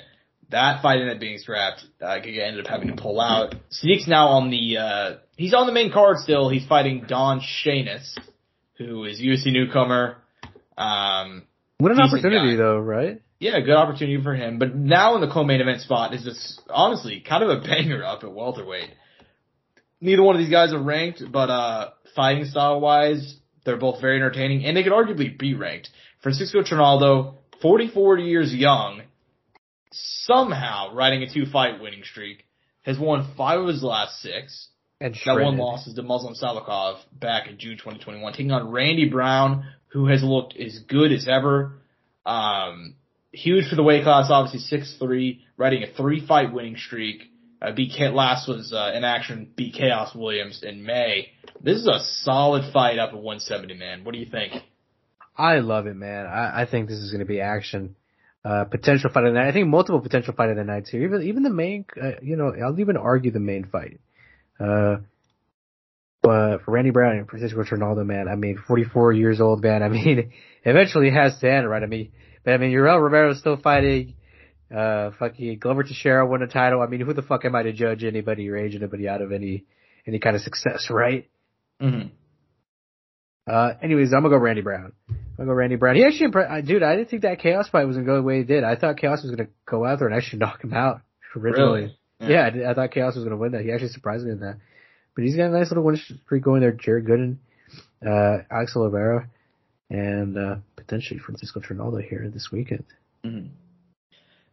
That 0.50 0.82
fight 0.82 0.98
ended 0.98 1.14
up 1.14 1.20
being 1.20 1.38
scrapped. 1.38 1.84
Uh, 2.02 2.18
Giga 2.18 2.40
ended 2.40 2.66
up 2.66 2.70
having 2.70 2.88
to 2.88 3.00
pull 3.00 3.20
out. 3.20 3.54
Sodiq's 3.70 4.08
now 4.08 4.28
on 4.28 4.50
the 4.50 4.78
uh, 4.78 5.16
he's 5.36 5.54
on 5.54 5.66
the 5.66 5.72
main 5.72 5.92
card 5.92 6.18
still. 6.18 6.48
He's 6.48 6.66
fighting 6.66 7.04
Don 7.06 7.40
Shainis, 7.40 8.18
who 8.76 9.04
is 9.04 9.20
UFC 9.20 9.52
newcomer. 9.52 10.16
Um, 10.76 11.44
what 11.78 11.92
an 11.92 12.00
opportunity 12.00 12.56
though, 12.56 12.78
right? 12.78 13.22
Yeah, 13.38 13.58
good 13.60 13.76
opportunity 13.76 14.22
for 14.22 14.34
him. 14.34 14.58
But 14.58 14.74
now 14.74 15.14
in 15.14 15.22
the 15.22 15.32
co-main 15.32 15.62
event 15.62 15.80
spot 15.80 16.12
is 16.12 16.24
this 16.24 16.60
honestly 16.68 17.24
kind 17.26 17.42
of 17.42 17.50
a 17.50 17.60
banger 17.66 18.04
up 18.04 18.24
at 18.24 18.32
welterweight. 18.32 18.90
Neither 20.00 20.22
one 20.22 20.34
of 20.34 20.40
these 20.40 20.50
guys 20.50 20.72
are 20.72 20.82
ranked, 20.82 21.22
but 21.30 21.50
uh, 21.50 21.90
fighting 22.16 22.44
style 22.46 22.80
wise, 22.80 23.36
they're 23.64 23.76
both 23.76 24.00
very 24.00 24.16
entertaining, 24.16 24.64
and 24.64 24.76
they 24.76 24.82
could 24.82 24.92
arguably 24.92 25.38
be 25.38 25.54
ranked. 25.54 25.90
Francisco 26.22 26.62
Trinaldo, 26.62 27.34
44 27.62 28.18
years 28.18 28.54
young, 28.54 29.02
somehow 29.92 30.94
riding 30.94 31.22
a 31.22 31.32
two 31.32 31.46
fight 31.46 31.80
winning 31.80 32.02
streak, 32.04 32.44
has 32.82 32.98
won 32.98 33.34
five 33.36 33.60
of 33.60 33.68
his 33.68 33.82
last 33.82 34.20
six. 34.20 34.68
And 35.02 35.14
that 35.24 35.40
one 35.40 35.56
loss 35.56 35.86
is 35.86 35.94
to 35.94 36.02
Muslim 36.02 36.34
Salikhov 36.34 36.98
back 37.18 37.48
in 37.48 37.58
June 37.58 37.78
2021, 37.78 38.32
taking 38.32 38.52
on 38.52 38.70
Randy 38.70 39.08
Brown, 39.08 39.64
who 39.88 40.06
has 40.06 40.22
looked 40.22 40.56
as 40.58 40.78
good 40.80 41.10
as 41.10 41.26
ever. 41.26 41.80
Um, 42.26 42.96
huge 43.32 43.68
for 43.68 43.76
the 43.76 43.82
weight 43.82 44.04
class, 44.04 44.26
obviously 44.30 44.60
six 44.60 44.96
three, 44.98 45.42
riding 45.56 45.82
a 45.82 45.92
three 45.94 46.26
fight 46.26 46.52
winning 46.52 46.76
streak. 46.76 47.29
Uh, 47.62 47.72
beat 47.72 47.92
K- 47.96 48.08
last 48.08 48.48
was 48.48 48.72
uh, 48.72 48.92
in 48.94 49.04
action, 49.04 49.50
beat 49.54 49.74
Khaos 49.74 50.16
Williams 50.16 50.62
in 50.62 50.82
May. 50.82 51.28
This 51.60 51.76
is 51.76 51.86
a 51.86 52.00
solid 52.22 52.72
fight 52.72 52.98
up 52.98 53.10
at 53.10 53.16
170, 53.16 53.74
man. 53.74 54.04
What 54.04 54.14
do 54.14 54.18
you 54.18 54.26
think? 54.26 54.54
I 55.36 55.58
love 55.58 55.86
it, 55.86 55.94
man. 55.94 56.26
I, 56.26 56.62
I 56.62 56.66
think 56.66 56.88
this 56.88 56.98
is 56.98 57.10
going 57.10 57.20
to 57.20 57.26
be 57.26 57.40
action. 57.40 57.96
Uh, 58.42 58.64
potential 58.64 59.10
fight 59.12 59.24
of 59.24 59.34
the 59.34 59.38
night. 59.38 59.48
I 59.48 59.52
think 59.52 59.68
multiple 59.68 60.00
potential 60.00 60.32
fight 60.34 60.48
of 60.48 60.56
the 60.56 60.64
night 60.64 60.88
here. 60.88 61.04
Even 61.04 61.22
even 61.22 61.42
the 61.42 61.50
main, 61.50 61.84
uh, 62.00 62.12
you 62.22 62.36
know, 62.36 62.54
I'll 62.64 62.80
even 62.80 62.96
argue 62.96 63.30
the 63.30 63.40
main 63.40 63.66
fight. 63.66 64.00
Uh, 64.58 64.96
but 66.22 66.62
for 66.62 66.70
Randy 66.70 66.90
Brown 66.90 67.16
and 67.16 67.28
Francisco 67.28 67.62
Trinaldo, 67.64 68.04
man, 68.04 68.28
I 68.28 68.36
mean, 68.36 68.58
44 68.66 69.12
years 69.12 69.40
old, 69.40 69.62
man. 69.62 69.82
I 69.82 69.88
mean, 69.88 70.32
eventually 70.64 71.10
has 71.10 71.38
to 71.40 71.50
end, 71.50 71.68
right? 71.68 71.82
I 71.82 71.86
mean, 71.86 72.12
but 72.44 72.54
I 72.54 72.56
mean, 72.56 72.70
Yoel 72.70 73.00
Romero 73.00 73.32
is 73.32 73.38
still 73.38 73.58
fighting. 73.58 74.14
Uh, 74.74 75.10
fucking 75.18 75.58
Glover 75.58 75.82
Teixeira 75.82 76.26
won 76.26 76.42
a 76.42 76.46
title. 76.46 76.80
I 76.80 76.86
mean, 76.86 77.00
who 77.00 77.12
the 77.12 77.22
fuck 77.22 77.44
am 77.44 77.56
I 77.56 77.64
to 77.64 77.72
judge 77.72 78.04
anybody 78.04 78.44
your 78.44 78.56
age, 78.56 78.74
anybody 78.76 79.08
out 79.08 79.20
of 79.20 79.32
any, 79.32 79.64
any 80.06 80.20
kind 80.20 80.36
of 80.36 80.42
success, 80.42 80.88
right? 80.90 81.28
Mm-hmm. 81.80 82.08
Uh, 83.50 83.72
anyways, 83.82 84.12
I'm 84.12 84.22
gonna 84.22 84.34
go 84.34 84.40
Randy 84.40 84.60
Brown. 84.60 84.92
I'm 85.08 85.16
gonna 85.36 85.48
go 85.48 85.54
Randy 85.54 85.76
Brown. 85.76 85.96
He 85.96 86.04
actually, 86.04 86.30
impre- 86.30 86.64
dude, 86.64 86.84
I 86.84 86.94
didn't 86.94 87.10
think 87.10 87.22
that 87.22 87.40
Khaos 87.40 87.68
fight 87.68 87.86
was 87.86 87.96
gonna 87.96 88.06
go 88.06 88.16
the 88.16 88.22
way 88.22 88.40
it 88.40 88.46
did. 88.46 88.62
I 88.62 88.76
thought 88.76 88.96
Khaos 88.96 89.22
was 89.22 89.30
gonna 89.30 89.48
go 89.66 89.84
out 89.84 89.98
there 89.98 90.06
and 90.06 90.16
actually 90.16 90.38
knock 90.40 90.62
him 90.62 90.72
out 90.72 91.00
originally. 91.34 91.80
Really? 91.80 91.98
Yeah, 92.20 92.50
yeah 92.54 92.68
I, 92.68 92.70
I, 92.70 92.74
thought 92.74 92.90
Khaos 92.92 93.16
was 93.16 93.24
gonna 93.24 93.36
win 93.36 93.52
that. 93.52 93.62
He 93.62 93.72
actually 93.72 93.88
surprised 93.88 94.24
me 94.24 94.32
in 94.32 94.40
that. 94.40 94.58
But 95.16 95.24
he's 95.24 95.36
got 95.36 95.46
a 95.46 95.50
nice 95.50 95.70
little 95.70 95.82
win 95.82 95.96
streak 95.96 96.44
going 96.44 96.60
there. 96.60 96.72
Jared 96.72 97.06
Gooden, 97.06 97.38
uh, 98.06 98.44
Alex 98.50 98.76
Oliveira, 98.76 99.28
and 99.88 100.38
uh, 100.38 100.56
potentially 100.76 101.18
Francisco 101.18 101.60
Trinaldo 101.60 101.98
here 101.98 102.30
this 102.32 102.50
weekend. 102.52 102.84
Mm-hmm. 103.24 103.48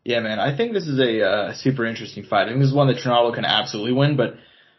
Yeah, 0.08 0.22
man, 0.22 0.40
I 0.40 0.56
think 0.56 0.72
this 0.72 0.88
is 0.88 0.98
a 1.02 1.22
uh, 1.22 1.54
super 1.56 1.86
interesting 1.86 2.24
fight. 2.24 2.44
I 2.44 2.52
think 2.52 2.62
this 2.62 2.70
is 2.70 2.74
one 2.74 2.88
that 2.88 3.00
Trinaldo 3.00 3.36
can 3.36 3.44
absolutely 3.44 3.92
win, 3.92 4.16
but 4.16 4.36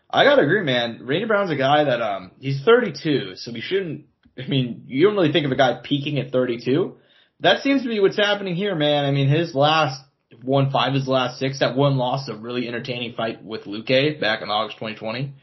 I 0.08 0.24
gotta 0.24 0.40
agree, 0.40 0.62
man. 0.62 1.00
Randy 1.02 1.26
Brown's 1.26 1.50
a 1.50 1.56
guy 1.56 1.84
that 1.84 2.00
um 2.00 2.30
he's 2.40 2.64
32, 2.64 3.32
so 3.34 3.52
we 3.52 3.60
shouldn't. 3.60 4.06
I 4.38 4.46
mean, 4.48 4.84
you 4.86 5.04
don't 5.04 5.16
really 5.16 5.30
think 5.30 5.44
of 5.44 5.52
a 5.52 5.56
guy 5.56 5.80
peaking 5.84 6.18
at 6.18 6.32
32. 6.32 6.96
That 7.40 7.60
seems 7.60 7.82
to 7.82 7.90
be 7.90 8.00
what's 8.00 8.16
happening 8.16 8.56
here, 8.56 8.74
man. 8.74 9.04
I 9.04 9.10
mean, 9.10 9.28
his 9.28 9.54
last 9.54 10.02
one 10.42 10.70
five 10.70 10.94
his 10.94 11.06
last 11.06 11.38
six. 11.38 11.58
That 11.58 11.76
one 11.76 11.98
loss, 11.98 12.26
a 12.30 12.34
really 12.34 12.66
entertaining 12.66 13.12
fight 13.12 13.44
with 13.44 13.64
Luque 13.64 14.18
back 14.18 14.40
in 14.40 14.48
August 14.48 14.78
2020. 14.78 15.34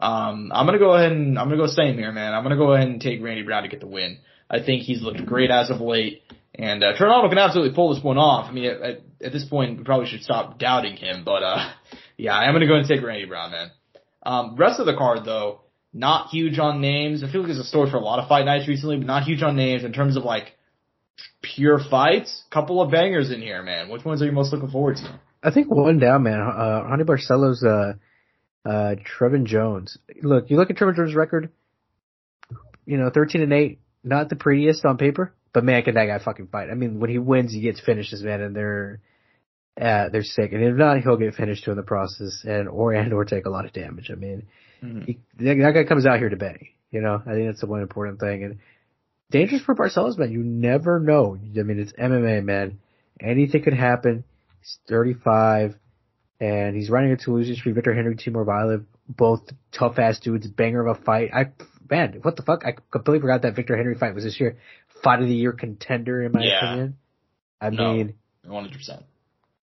Um, 0.00 0.52
I'm 0.54 0.64
gonna 0.64 0.78
go 0.78 0.94
ahead 0.94 1.12
and 1.12 1.38
I'm 1.38 1.50
gonna 1.50 1.60
go 1.60 1.66
same 1.66 1.98
here, 1.98 2.12
man. 2.12 2.32
I'm 2.32 2.44
gonna 2.44 2.56
go 2.56 2.72
ahead 2.72 2.88
and 2.88 2.98
take 2.98 3.22
Randy 3.22 3.42
Brown 3.42 3.64
to 3.64 3.68
get 3.68 3.80
the 3.80 3.88
win. 3.88 4.20
I 4.48 4.62
think 4.62 4.84
he's 4.84 5.02
looked 5.02 5.26
great 5.26 5.50
as 5.50 5.68
of 5.68 5.82
late, 5.82 6.22
And 6.56 6.84
uh, 6.84 6.96
Trinaldo 6.96 7.28
can 7.28 7.38
absolutely 7.38 7.74
pull 7.74 7.94
this 7.94 8.02
one 8.02 8.16
off. 8.16 8.48
I 8.48 8.52
mean, 8.52 8.66
at, 8.66 8.80
at, 8.80 9.00
at 9.22 9.32
this 9.32 9.44
point, 9.44 9.78
we 9.78 9.84
probably 9.84 10.06
should 10.06 10.22
stop 10.22 10.58
doubting 10.58 10.96
him. 10.96 11.24
But 11.24 11.42
uh, 11.42 11.72
yeah, 12.16 12.34
I'm 12.34 12.54
gonna 12.54 12.66
go 12.66 12.76
and 12.76 12.86
take 12.86 13.02
Randy 13.02 13.26
Brown, 13.26 13.50
man. 13.50 13.70
Um, 14.22 14.56
rest 14.56 14.80
of 14.80 14.86
the 14.86 14.96
card 14.96 15.24
though, 15.24 15.60
not 15.92 16.28
huge 16.30 16.58
on 16.58 16.80
names. 16.80 17.22
I 17.22 17.30
feel 17.30 17.40
like 17.42 17.48
there's 17.48 17.58
a 17.58 17.64
story 17.64 17.90
for 17.90 17.96
a 17.96 18.00
lot 18.00 18.18
of 18.18 18.28
fight 18.28 18.44
nights 18.44 18.68
recently, 18.68 18.96
but 18.96 19.06
not 19.06 19.24
huge 19.24 19.42
on 19.42 19.56
names 19.56 19.84
in 19.84 19.92
terms 19.92 20.16
of 20.16 20.24
like 20.24 20.52
pure 21.42 21.78
fights. 21.90 22.42
Couple 22.50 22.80
of 22.80 22.90
bangers 22.90 23.30
in 23.30 23.40
here, 23.40 23.62
man. 23.62 23.88
Which 23.88 24.04
ones 24.04 24.22
are 24.22 24.26
you 24.26 24.32
most 24.32 24.52
looking 24.52 24.70
forward 24.70 24.96
to? 24.96 25.20
I 25.42 25.50
think 25.50 25.70
one 25.70 25.98
down, 25.98 26.22
man. 26.22 26.40
Uh, 26.40 26.82
Raoni 26.88 27.02
Barcelos, 27.02 27.62
uh, 27.62 28.68
uh, 28.68 28.94
Trevin 29.04 29.44
Jones. 29.44 29.98
Look, 30.22 30.50
you 30.50 30.56
look 30.56 30.70
at 30.70 30.76
Trevin 30.76 30.96
Jones' 30.96 31.14
record, 31.14 31.50
you 32.86 32.96
know, 32.96 33.10
13 33.12 33.42
and 33.42 33.52
8, 33.52 33.78
not 34.02 34.30
the 34.30 34.36
prettiest 34.36 34.84
on 34.86 34.96
paper, 34.96 35.34
but 35.54 35.64
man, 35.64 35.82
can 35.82 35.94
that 35.94 36.06
guy 36.06 36.18
fucking 36.18 36.48
fight. 36.48 36.68
I 36.70 36.74
mean, 36.74 37.00
when 37.00 37.08
he 37.08 37.18
wins, 37.18 37.52
he 37.52 37.60
gets 37.60 37.80
finishes, 37.80 38.22
man, 38.22 38.42
and 38.42 38.54
they're, 38.54 39.00
uh, 39.80 40.10
they're 40.10 40.22
sick. 40.22 40.52
And 40.52 40.62
if 40.62 40.74
not, 40.74 41.00
he'll 41.00 41.16
get 41.16 41.34
finished 41.34 41.64
too 41.64 41.70
in 41.70 41.78
the 41.78 41.82
process 41.82 42.44
and, 42.44 42.68
or, 42.68 42.92
and, 42.92 43.12
or 43.14 43.24
take 43.24 43.46
a 43.46 43.50
lot 43.50 43.64
of 43.64 43.72
damage. 43.72 44.10
I 44.10 44.16
mean, 44.16 44.46
mm-hmm. 44.82 45.02
he, 45.02 45.18
that 45.38 45.72
guy 45.72 45.84
comes 45.84 46.04
out 46.04 46.18
here 46.18 46.28
to 46.28 46.36
bang, 46.36 46.68
you 46.90 47.00
know, 47.00 47.22
I 47.24 47.32
think 47.32 47.46
that's 47.46 47.60
the 47.60 47.66
one 47.66 47.80
important 47.80 48.20
thing. 48.20 48.44
And 48.44 48.58
dangerous 49.30 49.62
for 49.62 49.74
Barcelos, 49.74 50.18
man. 50.18 50.30
You 50.30 50.42
never 50.42 51.00
know. 51.00 51.36
I 51.36 51.62
mean, 51.62 51.78
it's 51.78 51.92
MMA, 51.92 52.44
man. 52.44 52.80
Anything 53.18 53.62
could 53.62 53.74
happen 53.74 54.24
He's 54.64 54.78
35, 54.88 55.74
and 56.40 56.74
he's 56.74 56.88
running 56.88 57.10
into 57.10 57.32
losing 57.32 57.54
streak. 57.54 57.74
Victor 57.74 57.94
Henry, 57.94 58.16
Timur 58.16 58.46
Valiev, 58.46 58.86
both 59.06 59.42
tough 59.72 59.98
ass 59.98 60.18
dudes, 60.20 60.46
banger 60.46 60.86
of 60.86 60.96
a 60.96 61.02
fight. 61.02 61.30
I 61.34 61.52
man, 61.88 62.18
what 62.22 62.36
the 62.36 62.42
fuck? 62.42 62.64
I 62.64 62.74
completely 62.90 63.20
forgot 63.20 63.42
that 63.42 63.56
Victor 63.56 63.76
Henry 63.76 63.94
fight 63.94 64.14
was 64.14 64.24
this 64.24 64.38
year. 64.38 64.58
Fight 65.02 65.20
of 65.20 65.28
the 65.28 65.34
year 65.34 65.52
contender, 65.52 66.22
in 66.22 66.32
my 66.32 66.42
yeah. 66.42 66.64
opinion. 66.64 66.96
I 67.60 67.70
no, 67.70 67.94
mean, 67.94 68.14
100. 68.44 68.76
percent 68.76 69.02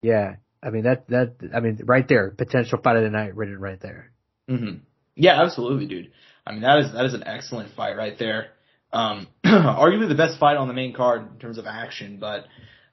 Yeah, 0.02 0.36
I 0.62 0.70
mean 0.70 0.84
that 0.84 1.08
that 1.08 1.34
I 1.54 1.60
mean 1.60 1.80
right 1.84 2.06
there, 2.06 2.30
potential 2.30 2.78
fight 2.82 2.96
of 2.96 3.02
the 3.02 3.10
night 3.10 3.34
written 3.34 3.58
right 3.58 3.80
there. 3.80 4.12
Mm-hmm. 4.48 4.78
Yeah, 5.14 5.42
absolutely, 5.42 5.86
dude. 5.86 6.10
I 6.46 6.52
mean 6.52 6.62
that 6.62 6.78
is 6.80 6.92
that 6.92 7.04
is 7.06 7.14
an 7.14 7.24
excellent 7.26 7.74
fight 7.74 7.96
right 7.96 8.18
there. 8.18 8.48
Um, 8.92 9.26
arguably 9.44 10.08
the 10.08 10.14
best 10.14 10.38
fight 10.38 10.56
on 10.56 10.68
the 10.68 10.74
main 10.74 10.94
card 10.94 11.32
in 11.32 11.38
terms 11.38 11.58
of 11.58 11.66
action, 11.66 12.18
but 12.20 12.46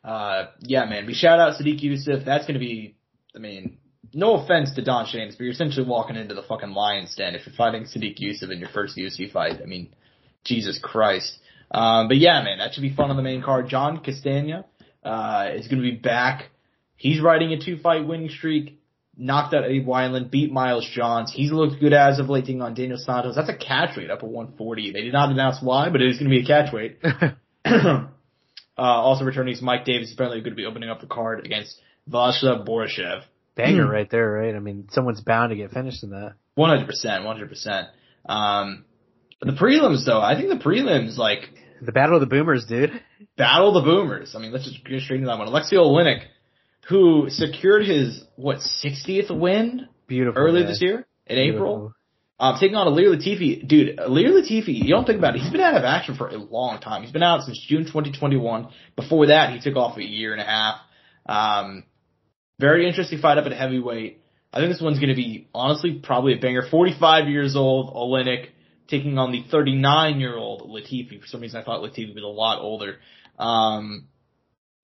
uh, 0.03 0.47
yeah, 0.59 0.85
man, 0.85 1.05
we 1.05 1.13
shout 1.13 1.39
out 1.39 1.59
Sodiq 1.59 1.81
Yusuff. 1.81 2.25
That's 2.25 2.45
going 2.45 2.55
to 2.55 2.59
be, 2.59 2.95
I 3.35 3.39
mean, 3.39 3.77
no 4.11 4.35
offense 4.35 4.73
to 4.75 4.83
Don 4.83 5.05
Shainis, 5.05 5.37
but 5.37 5.41
you're 5.41 5.53
essentially 5.53 5.85
walking 5.85 6.15
into 6.15 6.35
the 6.35 6.43
fucking 6.43 6.71
lion's 6.71 7.15
den 7.15 7.35
if 7.35 7.45
you're 7.45 7.55
fighting 7.55 7.83
Sodiq 7.83 8.19
Yusuff 8.19 8.51
in 8.51 8.59
your 8.59 8.69
first 8.69 8.97
UFC 8.97 9.31
fight. 9.31 9.61
I 9.61 9.65
mean, 9.65 9.93
Jesus 10.43 10.79
Christ. 10.81 11.37
Um, 11.71 12.07
but 12.07 12.17
yeah, 12.17 12.43
man, 12.43 12.59
that 12.59 12.73
should 12.73 12.81
be 12.81 12.95
fun 12.95 13.09
on 13.09 13.15
the 13.15 13.23
main 13.23 13.41
card. 13.41 13.69
John 13.69 14.03
Castaneda, 14.03 14.65
uh, 15.03 15.49
is 15.53 15.67
going 15.67 15.81
to 15.81 15.89
be 15.89 15.95
back. 15.95 16.49
He's 16.95 17.21
riding 17.21 17.53
a 17.53 17.59
two 17.59 17.77
fight 17.77 18.07
winning 18.07 18.29
streak. 18.29 18.79
Knocked 19.15 19.53
out 19.53 19.63
Eddie 19.63 19.83
Wineland, 19.83 20.31
beat 20.31 20.51
Miles 20.51 20.89
Johns. 20.91 21.31
He's 21.31 21.51
looked 21.51 21.79
good 21.79 21.93
as 21.93 22.17
of 22.17 22.29
late, 22.29 22.49
on 22.49 22.73
Daniel 22.73 22.97
Santos. 22.97 23.35
That's 23.35 23.49
a 23.49 23.55
catch 23.55 23.95
weight 23.95 24.09
up 24.09 24.23
at 24.23 24.29
140. 24.29 24.91
They 24.91 25.01
did 25.01 25.13
not 25.13 25.29
announce 25.29 25.57
why, 25.61 25.89
but 25.89 26.01
it 26.01 26.09
is 26.09 26.17
going 26.17 26.31
to 26.31 26.35
be 26.35 26.43
a 26.43 26.45
catch 26.45 26.73
weight. 26.73 26.97
Uh, 28.75 28.81
also 28.81 29.23
returning 29.23 29.53
is 29.53 29.61
Mike 29.61 29.85
Davis. 29.85 30.11
Apparently 30.11 30.39
going 30.39 30.51
to 30.51 30.55
be 30.55 30.65
opening 30.65 30.89
up 30.89 30.99
the 30.99 31.05
card 31.07 31.45
against 31.45 31.79
Vasha 32.09 32.65
Borshchev. 32.67 33.21
Banger 33.55 33.87
right 33.87 34.09
there, 34.09 34.31
right? 34.31 34.55
I 34.55 34.59
mean, 34.59 34.87
someone's 34.91 35.21
bound 35.21 35.51
to 35.51 35.55
get 35.55 35.71
finished 35.71 36.03
in 36.03 36.09
that. 36.11 36.33
100%, 36.57 36.87
100%. 36.87 37.87
Um, 38.25 38.85
the 39.41 39.51
prelims 39.51 40.05
though, 40.05 40.21
I 40.21 40.35
think 40.35 40.49
the 40.49 40.63
prelims, 40.63 41.17
like. 41.17 41.49
The 41.81 41.91
battle 41.91 42.15
of 42.15 42.21
the 42.21 42.27
boomers, 42.27 42.65
dude. 42.65 42.91
Battle 43.37 43.75
of 43.75 43.83
the 43.83 43.89
boomers. 43.89 44.35
I 44.35 44.39
mean, 44.39 44.51
let's 44.51 44.65
just 44.65 44.83
get 44.85 45.01
straight 45.01 45.17
into 45.17 45.27
that 45.27 45.37
one. 45.37 45.47
Alexei 45.47 45.75
Oleinik, 45.75 46.23
who 46.87 47.25
secured 47.29 47.85
his, 47.85 48.23
what, 48.35 48.57
60th 48.57 49.37
win? 49.37 49.87
Beautiful. 50.07 50.41
Earlier 50.41 50.65
this 50.65 50.81
year? 50.81 51.05
In 51.27 51.35
Beautiful. 51.35 51.67
April? 51.67 51.93
Um, 52.39 52.57
taking 52.59 52.75
on 52.75 52.87
Ilir 52.87 53.15
Latifi, 53.15 53.65
dude, 53.65 53.97
Ilir 53.97 54.29
Latifi, 54.29 54.73
you 54.73 54.89
don't 54.89 55.05
think 55.05 55.19
about 55.19 55.35
it, 55.35 55.41
he's 55.41 55.51
been 55.51 55.61
out 55.61 55.75
of 55.75 55.83
action 55.83 56.15
for 56.15 56.27
a 56.27 56.37
long 56.37 56.79
time. 56.81 57.03
He's 57.03 57.11
been 57.11 57.23
out 57.23 57.43
since 57.43 57.63
June 57.67 57.85
2021. 57.85 58.67
Before 58.95 59.27
that, 59.27 59.53
he 59.53 59.59
took 59.61 59.77
off 59.77 59.97
a 59.97 60.03
year 60.03 60.33
and 60.33 60.41
a 60.41 60.45
half. 60.45 60.75
Um, 61.25 61.83
very 62.59 62.87
interesting 62.87 63.19
fight 63.19 63.37
up 63.37 63.45
at 63.45 63.51
heavyweight. 63.53 64.21
I 64.51 64.59
think 64.59 64.71
this 64.71 64.81
one's 64.81 64.99
going 64.99 65.09
to 65.09 65.15
be, 65.15 65.47
honestly, 65.53 65.99
probably 66.03 66.33
a 66.33 66.39
banger. 66.39 66.61
45 66.69 67.27
years 67.27 67.55
old, 67.55 67.93
Oleinik, 67.93 68.49
taking 68.87 69.17
on 69.17 69.31
the 69.31 69.43
39 69.49 70.19
year 70.19 70.35
old 70.35 70.61
Latifi. 70.69 71.19
For 71.19 71.27
some 71.27 71.41
reason, 71.41 71.59
I 71.59 71.63
thought 71.63 71.81
Latifi 71.81 72.13
was 72.13 72.23
a 72.23 72.27
lot 72.27 72.61
older. 72.61 72.97
Um, 73.39 74.07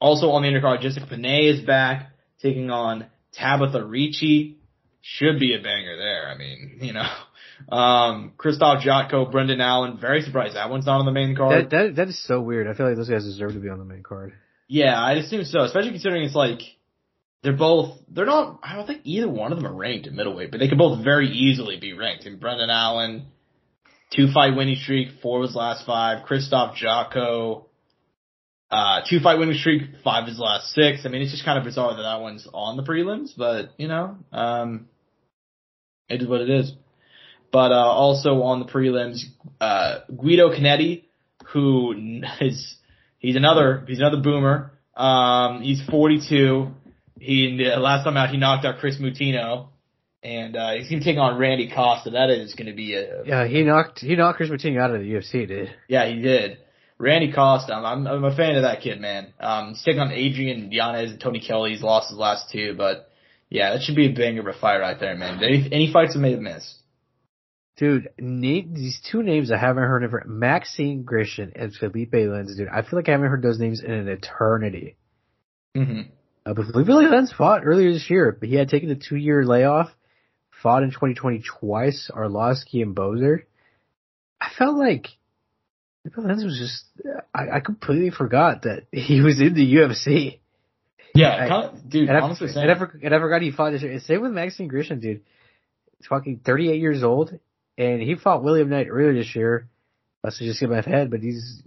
also 0.02 0.32
on 0.32 0.42
the 0.42 0.50
undercard, 0.50 0.82
Jessica 0.82 1.06
Penne 1.08 1.26
is 1.26 1.62
back, 1.62 2.12
taking 2.42 2.72
on 2.72 3.08
Tabatha 3.38 3.88
Ricci. 3.88 4.58
Should 5.02 5.40
be 5.40 5.56
a 5.56 5.62
banger 5.62 5.98
there. 5.98 6.30
I 6.30 6.38
mean, 6.38 6.78
you 6.82 6.94
know, 6.94 7.08
um, 7.76 8.34
Krzysztof 8.38 8.82
Jotko, 8.82 9.32
Brendan 9.32 9.62
Allen, 9.62 9.98
very 10.00 10.22
surprised 10.22 10.56
that 10.56 10.70
one's 10.70 10.86
not 10.86 11.00
on 11.00 11.06
the 11.06 11.12
main 11.12 11.36
card. 11.36 11.66
That, 11.66 11.70
that, 11.70 11.96
that 11.96 12.08
is 12.10 12.22
so 12.26 12.42
weird. 12.42 12.68
I 12.68 12.74
feel 12.74 12.88
like 12.88 12.96
those 12.96 13.10
guys 13.10 13.24
deserve 13.24 13.54
to 13.54 13.60
be 13.60 13.70
on 13.70 13.80
the 13.80 13.86
main 13.86 14.04
card. 14.04 14.34
Yeah, 14.68 15.00
I 15.00 15.14
assume 15.14 15.46
so, 15.46 15.62
especially 15.62 15.92
considering 15.92 16.24
it's 16.24 16.36
like, 16.36 16.60
they're 17.44 17.54
both, 17.54 17.98
they're 18.10 18.26
not, 18.26 18.60
I 18.64 18.76
don't 18.76 18.88
think 18.88 19.02
either 19.04 19.30
one 19.30 19.52
of 19.52 19.58
them 19.58 19.68
are 19.68 19.74
ranked 19.74 20.08
at 20.08 20.14
middleweight, 20.14 20.52
but 20.52 20.60
they 20.60 20.68
could 20.68 20.78
both 20.78 21.04
very 21.04 21.30
easily 21.30 21.78
be 21.80 21.94
ranked. 21.94 22.26
And 22.26 22.40
Brendan 22.40 22.70
Allen, 22.70 23.28
two 24.16 24.28
fight 24.34 24.56
winning 24.56 24.76
streak, 24.76 25.10
four 25.22 25.42
his 25.42 25.56
last 25.56 25.86
five. 25.86 26.26
Krzysztof 26.28 26.76
Jotko, 26.76 27.66
uh, 28.72 29.02
two 29.10 29.20
fight 29.20 29.40
winning 29.40 29.58
streak, 29.58 29.84
five 30.04 30.28
his 30.28 30.40
last 30.40 30.74
six. 30.74 31.06
I 31.06 31.10
mean, 31.10 31.22
it's 31.22 31.32
just 31.32 31.46
kind 31.46 31.58
of 31.58 31.64
bizarre 31.64 31.96
that 31.96 32.04
that 32.04 32.22
one's 32.22 32.48
on 32.54 32.78
the 32.78 32.84
prelims, 32.84 33.32
but 33.38 33.72
you 33.78 33.88
know, 33.88 34.18
um, 34.32 34.88
it 36.10 36.22
is 36.22 36.28
what 36.28 36.42
it 36.42 36.50
is 36.50 36.74
but 37.52 37.72
uh, 37.72 37.76
also 37.76 38.44
on 38.44 38.60
the 38.60 38.66
prelims, 38.66 39.22
uh, 39.60 40.00
Guido 40.16 40.50
Canetti, 40.50 41.06
who 41.54 42.22
is 42.42 42.76
he's 43.20 43.36
another 43.36 43.84
he's 43.88 44.00
another 44.00 44.22
boomer. 44.22 44.72
Um, 44.96 45.62
he's 45.62 45.82
42. 45.90 46.72
He 47.20 47.72
last 47.78 48.04
time 48.04 48.18
out 48.18 48.30
he 48.30 48.38
knocked 48.38 48.66
out 48.66 48.80
Kris 48.80 48.98
Moutinho, 48.98 49.70
and 50.24 50.56
uh, 50.56 50.74
he's 50.74 50.90
gonna 50.90 51.04
take 51.04 51.18
on 51.18 51.38
Randy 51.38 51.72
Costa. 51.74 52.12
That 52.12 52.30
is 52.30 52.56
gonna 52.56 52.74
be 52.74 52.96
a 52.96 53.24
yeah. 53.26 53.48
He 53.48 53.64
knocked 53.64 54.00
he 54.00 54.16
knocked 54.16 54.38
Kris 54.38 54.50
Moutinho 54.50 54.82
out 54.82 54.94
of 54.94 55.02
the 55.02 55.12
UFC, 55.12 55.48
dude. 55.48 55.74
Yeah, 55.88 56.08
he 56.08 56.22
did. 56.22 56.60
Randy 57.00 57.32
Costa, 57.32 57.74
I'm, 57.74 58.06
I'm 58.06 58.26
a 58.26 58.36
fan 58.36 58.56
of 58.56 58.64
that 58.64 58.82
kid, 58.82 59.00
man. 59.00 59.34
Um, 59.40 59.70
he's 59.70 59.84
taking 59.84 60.02
on 60.02 60.12
Adrian 60.12 60.70
Yanez 60.70 61.12
and 61.12 61.20
Tony 61.20 61.40
Kelley. 61.40 61.72
He's 61.72 61.82
lost 61.82 62.10
his 62.10 62.18
last 62.18 62.52
two, 62.52 62.76
but 62.78 63.10
yeah, 63.50 63.72
that 63.72 63.84
should 63.84 63.96
be 63.96 64.08
a 64.08 64.14
banger 64.14 64.42
of 64.42 64.48
a 64.54 64.60
fight 64.60 64.80
right 64.80 65.00
there, 65.00 65.16
man. 65.16 65.42
Any, 65.42 65.70
any 65.72 65.94
fights 65.94 66.14
have 66.14 66.22
made 66.22 66.38
a 66.38 66.42
miss. 66.42 66.76
Dude, 67.78 68.10
name, 68.20 68.74
these 68.74 69.00
two 69.10 69.24
names 69.24 69.50
I 69.50 69.58
haven't 69.58 69.84
heard 69.84 70.04
of, 70.04 70.14
Maxim 70.26 71.06
Grishin 71.06 71.54
and 71.56 71.74
Felipe 71.74 72.12
Lins, 72.12 72.58
dude. 72.58 72.68
I 72.68 72.82
feel 72.82 73.00
like 73.00 73.08
I 73.08 73.14
haven't 73.14 73.30
heard 73.30 73.42
those 73.42 73.60
names 73.60 73.82
in 73.82 73.92
an 73.92 74.10
eternity. 74.10 74.98
Mm-hmm. 75.78 76.12
Uh, 76.50 76.54
but 76.54 76.66
Felipe 76.66 76.88
Lins 76.88 77.36
fought 77.36 77.62
earlier 77.64 77.94
this 77.94 78.10
year, 78.10 78.36
but 78.38 78.50
he 78.50 78.56
had 78.56 78.70
taken 78.70 78.90
a 78.90 78.96
two 78.96 79.16
year 79.16 79.46
layoff, 79.46 79.90
fought 80.64 80.84
in 80.84 80.90
2020 80.90 81.44
twice, 81.60 82.10
Arlovsky 82.14 82.82
and 82.82 82.96
Boser. 82.96 83.44
I 84.42 84.48
felt 84.58 84.78
like 84.78 85.08
Felipe 86.04 86.30
Lins 86.30 86.44
was 86.44 86.58
just, 86.58 86.86
I, 87.36 87.58
I, 87.58 87.60
completely 87.60 88.10
forgot 88.10 88.64
that 88.64 88.86
he 88.92 89.22
was 89.22 89.40
in 89.40 89.54
the 89.54 89.76
UFC. 89.76 90.40
Yeah, 91.14 91.30
I, 91.30 91.78
dude, 91.88 92.10
and 92.10 92.18
honestly, 92.18 92.50
I, 92.56 92.62
and 92.62 92.72
I, 92.72 92.80
forgot, 92.80 93.02
and 93.04 93.16
I 93.16 93.20
forgot 93.20 93.42
he 93.42 93.52
fought 93.52 93.72
this 93.72 93.82
year. 93.82 94.00
Same 94.00 94.22
with 94.22 94.32
Maxim 94.32 94.70
Grishin, 94.70 95.02
dude. 95.02 95.22
He's 95.98 96.08
fucking 96.08 96.42
38 96.46 96.80
years 96.80 97.04
old 97.04 97.38
and 97.78 98.02
he 98.02 98.16
fought 98.16 98.44
William 98.44 98.70
Knight 98.70 98.88
earlier 98.90 99.14
this 99.14 99.36
year. 99.36 99.68
Have 100.24 100.34
just 100.34 100.60
hit 100.60 100.70
my 100.70 100.82
head, 100.82 101.10
but 101.10 101.22
he's 101.22 101.62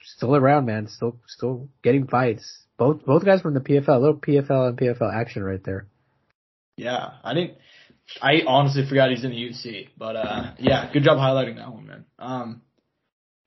still 0.00 0.36
around, 0.36 0.66
man. 0.66 0.88
Still, 0.88 1.18
still 1.26 1.68
getting 1.82 2.06
fights. 2.06 2.65
Both, 2.78 3.04
both 3.04 3.24
guys 3.24 3.40
from 3.40 3.54
the 3.54 3.60
PFL. 3.60 3.88
A 3.88 3.98
little 3.98 4.16
PFL 4.16 4.68
and 4.68 4.78
PFL 4.78 5.14
action 5.14 5.42
right 5.42 5.62
there. 5.64 5.86
Yeah, 6.76 7.12
I 7.24 7.34
didn't. 7.34 7.54
I 8.20 8.42
honestly 8.46 8.86
forgot 8.88 9.10
he's 9.10 9.24
in 9.24 9.30
the 9.30 9.36
UFC, 9.36 9.88
but 9.96 10.16
uh, 10.16 10.52
yeah, 10.58 10.90
good 10.92 11.02
job 11.02 11.18
highlighting 11.18 11.56
that 11.56 11.72
one, 11.72 11.86
man. 11.86 12.04
Um, 12.18 12.62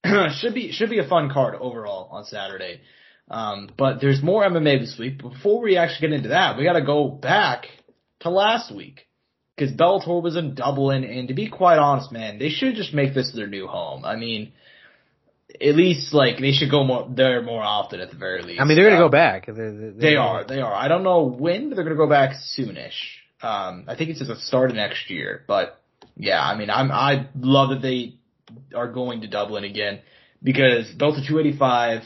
should 0.40 0.54
be 0.54 0.72
should 0.72 0.90
be 0.90 1.00
a 1.00 1.08
fun 1.08 1.30
card 1.32 1.56
overall 1.56 2.10
on 2.12 2.26
Saturday. 2.26 2.82
Um, 3.30 3.70
but 3.78 4.02
there's 4.02 4.24
more 4.24 4.44
MMA 4.44 4.80
this 4.80 4.98
week. 4.98 5.22
Before 5.22 5.62
we 5.62 5.78
actually 5.78 6.10
get 6.10 6.16
into 6.16 6.30
that, 6.30 6.58
we 6.58 6.64
got 6.64 6.74
to 6.74 6.86
go 6.86 7.08
back 7.08 7.68
to 8.22 8.30
last 8.30 8.74
week 8.74 9.08
because 9.56 9.74
Bellator 9.76 10.22
was 10.22 10.36
in 10.36 10.56
Dublin, 10.56 11.04
and 11.04 11.28
to 11.28 11.34
be 11.34 11.48
quite 11.50 11.78
honest, 11.78 12.12
man, 12.12 12.40
they 12.40 12.50
should 12.50 12.76
just 12.76 12.94
make 12.94 13.14
this 13.14 13.32
their 13.34 13.48
new 13.48 13.68
home. 13.68 14.04
I 14.04 14.16
mean, 14.16 14.54
at 15.62 15.76
least 15.76 16.14
like 16.14 16.40
they 16.40 16.52
should 16.52 16.70
go 16.70 16.84
more 16.84 17.08
there 17.10 17.42
more 17.42 17.64
often 17.64 18.00
at 18.00 18.12
the 18.12 18.18
very 18.18 18.44
least. 18.44 18.62
I 18.62 18.66
mean, 18.66 18.78
they're 18.78 18.90
gonna 18.90 19.02
go 19.02 19.10
back. 19.10 19.48
They're, 19.48 19.54
they're, 19.54 19.92
they 19.92 20.16
are. 20.16 20.46
They 20.46 20.62
are. 20.62 20.74
I 20.74 20.88
don't 20.88 21.04
know 21.04 21.24
when, 21.24 21.70
but 21.70 21.76
they're 21.76 21.84
gonna 21.84 21.96
go 21.96 22.10
back 22.10 22.36
soonish. 22.58 23.18
Um, 23.42 23.86
I 23.88 23.96
think 23.96 24.10
it's 24.10 24.22
at 24.22 24.28
the 24.28 24.36
start 24.36 24.70
of 24.70 24.76
next 24.76 25.10
year. 25.10 25.44
But 25.48 25.80
yeah, 26.16 26.42
I 26.42 26.56
mean, 26.58 26.70
I'm 26.70 26.92
I 26.92 27.28
love 27.36 27.70
that 27.70 27.82
they 27.82 28.16
are 28.76 28.92
going 28.92 29.22
to 29.22 29.28
Dublin 29.28 29.64
again 29.64 30.02
because 30.42 30.88
Bellator 30.96 31.26
285 31.28 32.04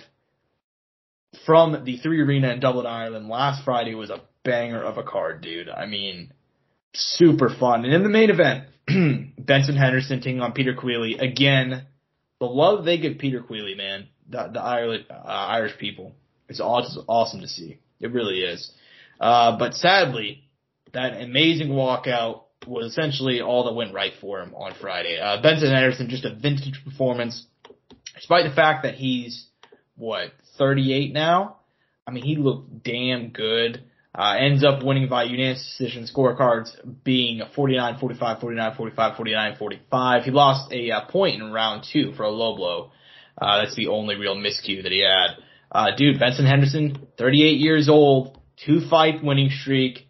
from 1.46 1.84
the 1.84 1.98
three 1.98 2.22
arena 2.22 2.52
in 2.52 2.60
Dublin, 2.60 2.86
Ireland 2.86 3.28
last 3.28 3.64
Friday 3.64 3.96
was 3.96 4.10
a 4.10 4.22
banger 4.44 4.82
of 4.82 4.98
a 4.98 5.04
card, 5.04 5.42
dude. 5.42 5.70
I 5.70 5.86
mean, 5.86 6.32
super 6.94 7.50
fun. 7.50 7.86
And 7.86 7.94
in 7.94 8.04
the 8.04 8.10
main 8.10 8.30
event, 8.30 8.66
Benson 9.38 9.76
Henderson 9.76 10.20
taking 10.20 10.42
on 10.42 10.54
Peter 10.54 10.74
Queally. 10.74 11.18
Again, 11.18 11.86
the 12.44 12.50
love 12.50 12.84
they 12.84 12.98
give 12.98 13.20
Peter 13.20 13.42
Queally, 13.42 13.76
man, 13.76 14.10
the, 14.30 14.50
the 14.52 14.60
Irish, 14.60 15.06
uh, 15.10 15.14
Irish 15.14 15.78
people, 15.78 16.14
is 16.50 16.60
awesome, 16.60 17.06
awesome 17.08 17.40
to 17.40 17.48
see. 17.48 17.80
It 18.02 18.12
really 18.12 18.42
is. 18.42 18.70
Uh, 19.20 19.58
but 19.58 19.76
sadly, 19.76 20.44
that 20.94 21.22
amazing 21.22 21.70
walkout 21.70 22.42
was 22.68 22.92
essentially 22.92 23.40
all 23.40 23.64
that 23.66 23.76
went 23.76 23.94
right 23.94 24.12
for 24.20 24.42
him 24.42 24.54
on 24.56 24.74
Friday. 24.80 25.20
Uh, 25.20 25.42
Benson 25.42 25.72
Henderson, 25.72 26.10
just 26.10 26.26
a 26.26 26.36
vintage 26.36 26.82
performance, 26.84 27.46
despite 28.16 28.50
the 28.50 28.56
fact 28.56 28.84
that 28.84 28.96
he's, 28.96 29.48
what, 29.96 30.32
38 30.58 31.14
now? 31.14 31.58
I 32.06 32.12
mean, 32.12 32.26
he 32.26 32.36
looked 32.36 32.84
damn 32.84 33.30
good. 33.30 33.84
Uh, 34.16 34.36
ends 34.40 34.64
up 34.64 34.84
winning 34.84 35.10
by 35.10 35.24
unanimous 35.24 35.76
decision 35.76 36.06
scorecards 36.06 36.70
being 37.04 37.42
49, 37.56 37.98
45, 38.00 38.40
49, 38.42 38.76
45, 38.76 39.18
49, 39.18 39.56
45. 39.58 40.24
He 40.24 40.32
lost 40.32 40.72
a 40.72 40.92
uh, 40.92 41.06
point 41.10 41.42
in 41.42 41.52
round 41.52 41.84
two 41.92 42.14
for 42.16 42.22
a 42.22 42.30
low 42.30 42.56
blow. 42.56 42.92
Uh, 43.42 43.64
that's 43.64 43.76
the 43.76 43.88
only 43.88 44.16
real 44.16 44.36
miscue 44.36 44.84
that 44.84 44.92
he 44.92 45.04
had. 45.04 45.38
Uh, 45.72 45.96
dude, 45.98 46.20
Benson 46.20 46.46
Henderson, 46.46 47.08
38 47.18 47.58
years 47.58 47.90
old, 47.90 48.40
two 48.64 48.82
fight 48.88 49.24
winning 49.24 49.50
streak. 49.50 50.08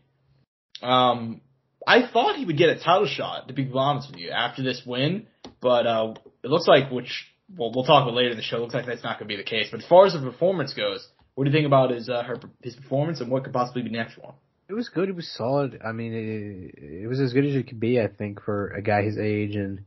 Um, 0.81 1.39
I 1.87 2.05
thought 2.11 2.35
he 2.35 2.43
would 2.43 2.57
get 2.57 2.69
a 2.69 2.79
title 2.79 3.07
shot, 3.07 3.47
to 3.47 3.53
be 3.53 3.69
honest 3.73 4.11
with 4.11 4.19
you, 4.19 4.31
after 4.31 4.63
this 4.63 4.81
win, 4.85 5.27
but, 5.61 5.87
uh, 5.87 6.13
it 6.43 6.49
looks 6.49 6.67
like, 6.67 6.91
which, 6.91 7.25
well, 7.55 7.71
we'll 7.73 7.85
talk 7.85 8.03
about 8.03 8.15
later 8.15 8.31
in 8.31 8.37
the 8.37 8.43
show, 8.43 8.57
looks 8.57 8.73
like 8.73 8.85
that's 8.85 9.03
not 9.03 9.17
going 9.17 9.29
to 9.29 9.33
be 9.33 9.37
the 9.37 9.49
case. 9.49 9.69
But 9.71 9.79
as 9.79 9.87
far 9.87 10.05
as 10.05 10.11
the 10.11 10.19
performance 10.19 10.73
goes, 10.73 11.07
what 11.35 11.45
do 11.45 11.49
you 11.49 11.55
think 11.55 11.65
about 11.65 11.91
his, 11.91 12.09
uh, 12.09 12.23
her, 12.23 12.37
his 12.61 12.75
performance 12.75 13.21
and 13.21 13.31
what 13.31 13.43
could 13.43 13.53
possibly 13.53 13.81
be 13.81 13.89
next 13.89 14.15
for 14.15 14.21
him? 14.21 14.33
It 14.69 14.73
was 14.73 14.89
good. 14.89 15.09
It 15.09 15.15
was 15.15 15.29
solid. 15.29 15.81
I 15.83 15.91
mean, 15.91 16.13
it, 16.13 17.03
it 17.03 17.07
was 17.07 17.19
as 17.19 17.33
good 17.33 17.45
as 17.45 17.55
it 17.55 17.67
could 17.67 17.79
be, 17.79 17.99
I 17.99 18.07
think, 18.07 18.41
for 18.41 18.69
a 18.69 18.81
guy 18.81 19.03
his 19.03 19.17
age 19.17 19.55
and 19.55 19.81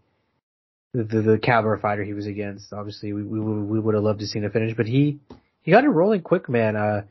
the, 0.92 1.04
the, 1.04 1.22
the 1.22 1.38
caliber 1.38 1.78
fighter 1.78 2.04
he 2.04 2.12
was 2.12 2.26
against. 2.26 2.72
Obviously, 2.72 3.12
we, 3.12 3.22
we, 3.22 3.40
we 3.40 3.80
would 3.80 3.94
have 3.94 4.04
loved 4.04 4.20
to 4.20 4.26
see 4.26 4.38
a 4.38 4.50
finish, 4.50 4.74
but 4.76 4.86
he, 4.86 5.18
he 5.62 5.70
got 5.70 5.84
it 5.84 5.88
rolling 5.88 6.22
quick, 6.22 6.48
man. 6.48 6.76
Uh, 6.76 7.02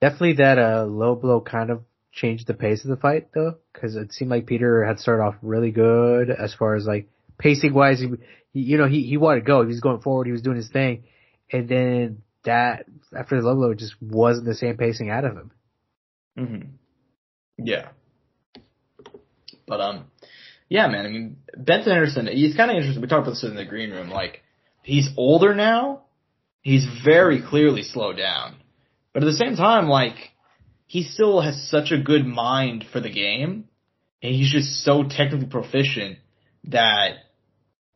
definitely 0.00 0.34
that, 0.34 0.58
uh, 0.58 0.84
low 0.84 1.14
blow 1.14 1.40
kind 1.40 1.70
of 1.70 1.82
changed 2.12 2.46
the 2.46 2.54
pace 2.54 2.84
of 2.84 2.90
the 2.90 2.96
fight 2.96 3.28
though, 3.34 3.56
cause 3.74 3.94
it 3.94 4.12
seemed 4.12 4.30
like 4.30 4.46
Peter 4.46 4.84
had 4.84 4.98
started 4.98 5.22
off 5.22 5.34
really 5.42 5.70
good 5.70 6.30
as 6.30 6.54
far 6.54 6.74
as 6.74 6.86
like 6.86 7.08
pacing 7.38 7.74
wise. 7.74 8.00
He, 8.00 8.08
he, 8.52 8.60
you 8.60 8.78
know, 8.78 8.86
he, 8.86 9.02
he 9.02 9.16
wanted 9.16 9.40
to 9.40 9.46
go. 9.46 9.62
He 9.62 9.68
was 9.68 9.80
going 9.80 10.00
forward. 10.00 10.26
He 10.26 10.32
was 10.32 10.42
doing 10.42 10.56
his 10.56 10.70
thing. 10.70 11.04
And 11.52 11.68
then 11.68 12.22
that, 12.44 12.86
after 13.16 13.40
the 13.40 13.46
low 13.46 13.54
blow, 13.54 13.70
it 13.70 13.78
just 13.78 14.00
wasn't 14.00 14.46
the 14.46 14.54
same 14.54 14.76
pacing 14.76 15.10
out 15.10 15.24
of 15.24 15.36
him. 15.36 15.50
Mm-hmm. 16.38 16.68
Yeah. 17.58 17.88
But, 19.66 19.80
um, 19.80 20.04
yeah, 20.68 20.86
man, 20.88 21.06
I 21.06 21.08
mean, 21.08 21.36
Benson 21.56 21.92
Henderson, 21.92 22.26
he's 22.26 22.56
kind 22.56 22.70
of 22.70 22.76
interesting. 22.76 23.02
We 23.02 23.08
talked 23.08 23.26
about 23.26 23.32
this 23.32 23.44
in 23.44 23.56
the 23.56 23.64
green 23.64 23.90
room. 23.90 24.10
Like, 24.10 24.42
he's 24.82 25.10
older 25.16 25.54
now. 25.54 26.02
He's 26.62 26.86
very 27.04 27.42
clearly 27.42 27.82
slowed 27.82 28.16
down. 28.16 28.56
But 29.12 29.22
at 29.22 29.26
the 29.26 29.32
same 29.32 29.56
time, 29.56 29.88
like, 29.88 30.16
he 30.86 31.02
still 31.02 31.40
has 31.40 31.68
such 31.70 31.90
a 31.90 32.02
good 32.02 32.26
mind 32.26 32.84
for 32.92 33.00
the 33.00 33.12
game, 33.12 33.64
and 34.22 34.34
he's 34.34 34.50
just 34.50 34.84
so 34.84 35.02
technically 35.02 35.46
proficient 35.46 36.18
that 36.64 37.12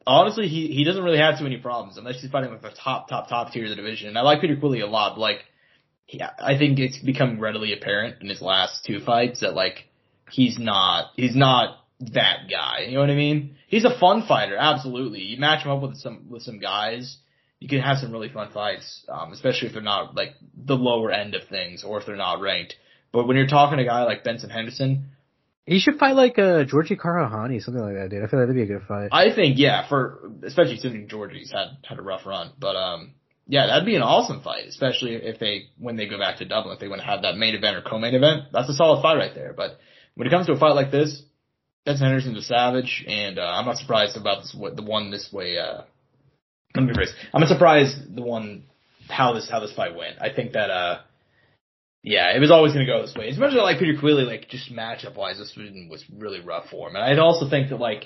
honestly 0.07 0.49
he 0.49 0.69
he 0.69 0.85
doesn't 0.85 1.03
really 1.03 1.19
have 1.19 1.39
too 1.39 1.45
many 1.45 1.59
problems 1.59 1.99
unless 1.99 2.21
he's 2.21 2.31
fighting 2.31 2.51
with 2.51 2.63
the 2.63 2.71
top 2.71 3.09
top 3.09 3.29
top 3.29 3.53
tier 3.53 3.65
of 3.65 3.71
the 3.71 3.77
division. 3.77 4.09
And 4.09 4.19
I 4.19 4.23
like 4.23 4.41
Peter 4.41 4.57
Queally 4.57 4.81
a 4.81 4.87
lot. 4.87 5.15
But 5.15 5.21
like, 5.21 5.45
yeah, 6.09 6.31
I 6.39 6.59
think 6.59 6.79
it's 6.79 6.99
become 6.99 7.41
readily 7.41 7.73
apparent 7.73 8.23
in 8.23 8.29
his 8.29 8.43
last 8.43 8.85
two 8.85 9.01
fights 9.01 9.41
that 9.41 9.55
like 9.55 9.85
he's 10.31 10.59
not 10.59 11.13
he's 11.17 11.37
not 11.37 11.79
that 12.01 12.49
guy. 12.51 12.87
You 12.87 12.95
know 12.95 13.01
what 13.01 13.11
I 13.11 13.15
mean? 13.15 13.57
He's 13.69 13.85
a 13.85 13.99
fun 13.99 14.27
fighter, 14.27 14.57
absolutely. 14.57 15.21
You 15.21 15.38
match 15.38 15.65
him 15.65 15.71
up 15.71 15.83
with 15.83 15.97
some 15.97 16.27
with 16.29 16.43
some 16.43 16.59
guys 16.59 17.19
you 17.62 17.69
can 17.69 17.81
have 17.81 17.99
some 17.99 18.11
really 18.11 18.29
fun 18.29 18.51
fights, 18.51 19.05
um, 19.09 19.33
especially 19.33 19.69
if 19.69 19.73
they're 19.73 19.83
not 19.83 20.17
like 20.17 20.35
the 20.57 20.75
lower 20.75 21.12
end 21.12 21.37
of 21.37 21.47
things 21.49 21.85
or 21.85 22.01
if 22.01 22.07
they're 22.07 22.17
not 22.17 22.41
ranked. 22.41 22.75
But 23.12 23.29
when 23.29 23.37
you're 23.37 23.47
talking 23.47 23.79
to 23.79 23.85
a 23.85 23.87
guy 23.87 24.03
like 24.03 24.25
Benson 24.25 24.51
Henderson, 24.51 25.11
he 25.66 25.79
should 25.79 25.98
fight 25.98 26.16
like 26.16 26.38
uh, 26.38 26.64
Georgie 26.64 26.96
Karakhanyan, 26.96 27.62
something 27.62 27.83
like 27.83 27.94
that, 27.94 28.11
dude. 28.11 28.25
I 28.25 28.27
feel 28.27 28.40
like 28.40 28.48
that'd 28.48 28.55
be 28.55 28.62
a 28.72 28.79
good 28.79 28.87
fight. 28.87 29.11
I 29.12 29.35
think, 29.35 29.59
yeah, 29.59 29.88
for 29.88 30.31
especially 30.44 30.75
considering 30.75 31.09
Georgie's 31.09 31.53
had 31.53 31.79
had 31.85 31.98
a 31.98 32.03
rough 32.03 32.27
run, 32.27 32.53
but 32.59 32.75
um, 32.75 33.12
yeah, 33.46 33.66
that'd 33.66 33.87
be 33.87 33.96
an 33.96 34.03
awesome 34.03 34.42
fight, 34.42 34.66
especially 34.68 35.14
if 35.14 35.38
they 35.38 35.64
when 35.79 35.96
they 35.96 36.07
go 36.07 36.18
back 36.18 36.38
to 36.38 36.44
Dublin, 36.44 36.75
if 36.75 36.81
they 36.81 36.88
want 36.88 37.01
to 37.01 37.07
have 37.07 37.22
that 37.22 37.37
main 37.37 37.55
event 37.55 37.77
or 37.77 37.83
co-main 37.83 38.14
event, 38.14 38.46
that's 38.53 38.68
a 38.68 38.75
solid 38.75 39.03
fight 39.03 39.16
right 39.16 39.35
there. 39.35 39.53
But 39.53 39.79
when 40.14 40.27
it 40.27 40.31
comes 40.31 40.46
to 40.46 40.53
a 40.53 40.59
fight 40.59 40.75
like 40.75 40.90
this, 40.90 41.22
Benson 41.85 42.07
Henderson's 42.07 42.38
a 42.38 42.42
savage, 42.42 43.05
and 43.07 43.38
uh, 43.38 43.42
I'm 43.42 43.66
not 43.66 43.79
surprised 43.79 44.16
about 44.16 44.42
this 44.42 44.53
the 44.53 44.83
one 44.83 45.11
this 45.11 45.31
way. 45.33 45.59
Uh. 45.59 45.83
I'm 47.35 47.46
surprised 47.46 48.16
the 48.16 48.22
one 48.22 48.64
how 49.09 49.35
this 49.35 49.48
how 49.51 49.61
this 49.61 49.75
fight 49.75 49.94
went. 49.94 50.16
I 50.20 50.33
think 50.35 50.53
that 50.53 50.70
uh 50.70 51.01
yeah, 52.03 52.35
it 52.35 52.41
was 52.41 52.51
always 52.51 52.73
going 52.73 52.85
to 52.85 52.93
go 52.93 53.01
this 53.01 53.15
way. 53.15 53.29
As 53.29 53.38
much 53.38 53.53
as 53.53 53.59
I 53.59 53.62
like 53.62 53.79
Peter 53.79 53.99
Queally, 53.99 54.25
like 54.25 54.49
just 54.49 54.73
matchup 54.73 55.17
wise, 55.17 55.38
this 55.38 55.57
one 55.57 55.88
was 55.88 56.05
really 56.12 56.41
rough 56.41 56.69
for 56.71 56.88
him. 56.88 56.97
And 56.97 57.05
I'd 57.05 57.21
also 57.21 57.49
think 57.49 57.71
that 57.71 57.79
like 57.79 58.05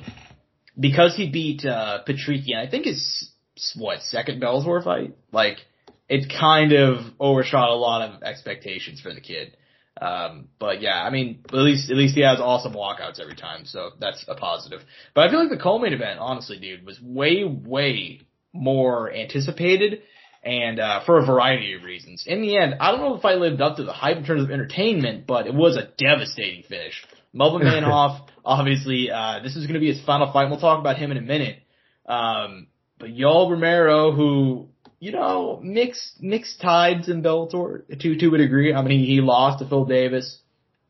because 0.79 1.17
he 1.17 1.31
beat 1.31 1.65
uh 1.65 2.01
Patrikian, 2.07 2.57
I 2.57 2.69
think 2.71 2.85
his 2.85 3.31
what 3.75 4.03
second 4.03 4.43
Bellator 4.43 4.85
fight, 4.85 5.17
like 5.33 5.59
it 6.09 6.31
kind 6.31 6.73
of 6.73 7.07
overshot 7.19 7.71
a 7.71 7.75
lot 7.75 8.11
of 8.11 8.23
expectations 8.23 9.01
for 9.01 9.15
the 9.15 9.21
kid. 9.21 9.57
Um, 9.99 10.49
but 10.59 10.83
yeah, 10.83 11.03
I 11.03 11.09
mean, 11.09 11.43
at 11.49 11.55
least 11.55 11.91
at 11.91 11.97
least 11.97 12.15
he 12.15 12.21
has 12.21 12.39
awesome 12.39 12.75
walkouts 12.75 13.19
every 13.19 13.35
time, 13.35 13.65
so 13.65 13.93
that's 13.99 14.27
a 14.29 14.35
positive. 14.35 14.83
But 15.15 15.27
I 15.27 15.31
feel 15.31 15.41
like 15.41 15.49
the 15.49 15.63
co-main 15.63 15.95
event, 15.95 16.21
honestly, 16.21 16.59
dude, 16.59 16.85
was 16.85 17.01
way 17.01 17.45
way 17.45 18.21
more 18.53 19.11
anticipated 19.11 20.03
and 20.47 20.79
uh, 20.79 21.05
for 21.05 21.19
a 21.19 21.27
variety 21.27 21.75
of 21.75 21.83
reasons. 21.83 22.25
In 22.25 22.41
the 22.41 22.57
end, 22.57 22.77
I 22.81 22.93
don't 22.93 23.01
know 23.01 23.17
if 23.17 23.25
I 23.25 23.35
lived 23.35 23.61
up 23.61 23.77
to 23.77 23.85
the 23.85 23.93
hype 23.93 24.17
in 24.17 24.25
terms 24.25 24.45
of 24.45 24.51
entertainment, 24.53 25.27
but 25.27 25.49
it 25.49 25.55
was 25.55 25.77
a 25.77 25.89
devastating 25.99 26.63
finish. 26.63 27.05
Melvin 27.33 27.63
Manhoef, 27.67 28.29
obviously, 28.45 29.11
uh, 29.11 29.41
this 29.43 29.57
is 29.57 29.67
going 29.67 29.75
to 29.75 29.81
be 29.81 29.93
his 29.93 30.03
final 30.05 30.33
fight. 30.33 30.49
We'll 30.49 30.61
talk 30.61 30.79
about 30.79 30.99
him 30.99 31.11
in 31.11 31.17
a 31.17 31.23
minute. 31.23 31.59
Um, 32.07 32.69
but 32.99 33.09
Yoel 33.09 33.51
Romero, 33.51 34.13
who, 34.13 34.69
you 35.01 35.11
know, 35.11 35.59
mixed, 35.63 36.23
mixed 36.23 36.61
tides 36.61 37.09
in 37.09 37.25
Bellator 37.25 37.83
to, 37.99 38.17
to 38.17 38.35
a 38.35 38.39
degree. 38.39 38.73
I 38.73 38.83
mean, 38.83 39.01
he, 39.01 39.07
he 39.07 39.21
lost 39.21 39.59
to 39.59 39.69
Phil 39.69 39.85
Davis 39.85 40.39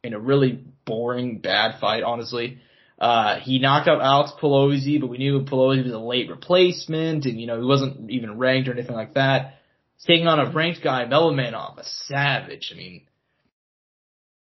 in 0.04 0.12
a 0.12 0.20
really 0.20 0.62
boring, 0.84 1.38
bad 1.38 1.80
fight, 1.80 2.02
honestly. 2.02 2.58
Uh, 2.98 3.40
he 3.40 3.58
knocked 3.58 3.88
out 3.88 4.00
Alex 4.00 4.32
Polizzi, 4.40 5.00
but 5.00 5.08
we 5.08 5.18
knew 5.18 5.44
Polizzi 5.44 5.84
was 5.84 5.92
a 5.92 5.98
late 5.98 6.30
replacement 6.30 7.26
and, 7.26 7.38
you 7.38 7.46
know, 7.46 7.58
he 7.60 7.66
wasn't 7.66 8.10
even 8.10 8.38
ranked 8.38 8.68
or 8.68 8.72
anything 8.72 8.96
like 8.96 9.14
that. 9.14 9.58
He's 9.96 10.06
taking 10.06 10.26
on 10.26 10.40
a 10.40 10.50
ranked 10.50 10.82
guy, 10.82 11.04
Melvin 11.04 11.38
Manhoef, 11.38 11.78
a 11.78 11.84
savage. 11.84 12.70
I 12.72 12.76
mean, 12.76 13.02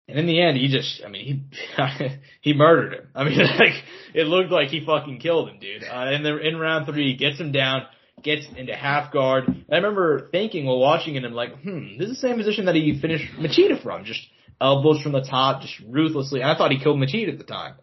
and 0.07 0.19
in 0.19 0.27
the 0.27 0.41
end, 0.41 0.57
he 0.57 0.69
just, 0.69 1.03
I 1.05 1.09
mean, 1.09 1.51
he, 1.57 2.17
he 2.53 2.53
murdered 2.55 2.95
him. 2.95 3.09
I 3.15 3.25
mean, 3.25 3.39
like, 3.59 3.83
it 4.15 4.27
looked 4.27 4.53
like 4.53 4.69
he 4.69 4.85
fucking 4.85 5.19
killed 5.19 5.49
him, 5.49 5.59
dude. 5.59 5.83
Uh, 5.83 6.13
in 6.13 6.23
the, 6.23 6.37
in 6.37 6.57
round 6.57 6.87
three, 6.87 7.13
he 7.13 7.17
gets 7.17 7.41
him 7.41 7.51
down, 7.51 7.87
gets 8.23 8.47
into 8.57 8.75
half 8.77 9.13
guard. 9.13 9.65
I 9.71 9.77
remember 9.77 10.29
thinking 10.31 10.67
while 10.67 10.79
watching 10.79 11.17
it, 11.17 11.25
I'm 11.25 11.33
like, 11.33 11.61
hmm, 11.61 11.99
this 11.99 12.09
is 12.09 12.21
the 12.21 12.29
same 12.29 12.37
position 12.37 12.67
that 12.67 12.77
he 12.77 13.01
finished 13.01 13.33
Machida 13.37 13.83
from. 13.83 14.05
Just 14.05 14.21
elbows 14.61 15.03
from 15.03 15.11
the 15.11 15.23
top, 15.23 15.63
just 15.63 15.75
ruthlessly. 15.89 16.41
And 16.41 16.49
I 16.49 16.57
thought 16.57 16.71
he 16.71 16.79
killed 16.79 16.99
Machida 16.99 17.33
at 17.33 17.39
the 17.39 17.45
time 17.45 17.75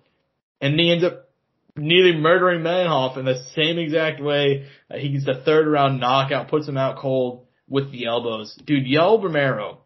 and 0.61 0.79
he 0.79 0.91
ends 0.91 1.03
up 1.03 1.29
nearly 1.75 2.17
murdering 2.17 2.61
Manhoef 2.61 3.17
in 3.17 3.25
the 3.25 3.43
same 3.55 3.77
exact 3.77 4.21
way. 4.21 4.67
Uh, 4.89 4.97
he 4.97 5.09
gets 5.09 5.25
the 5.25 5.41
third 5.43 5.67
round 5.67 5.99
knockout, 5.99 6.49
puts 6.49 6.67
him 6.67 6.77
out 6.77 6.97
cold 6.97 7.45
with 7.67 7.91
the 7.91 8.05
elbows. 8.05 8.57
Dude, 8.65 8.85
Yoel 8.85 9.23
Romero, 9.23 9.79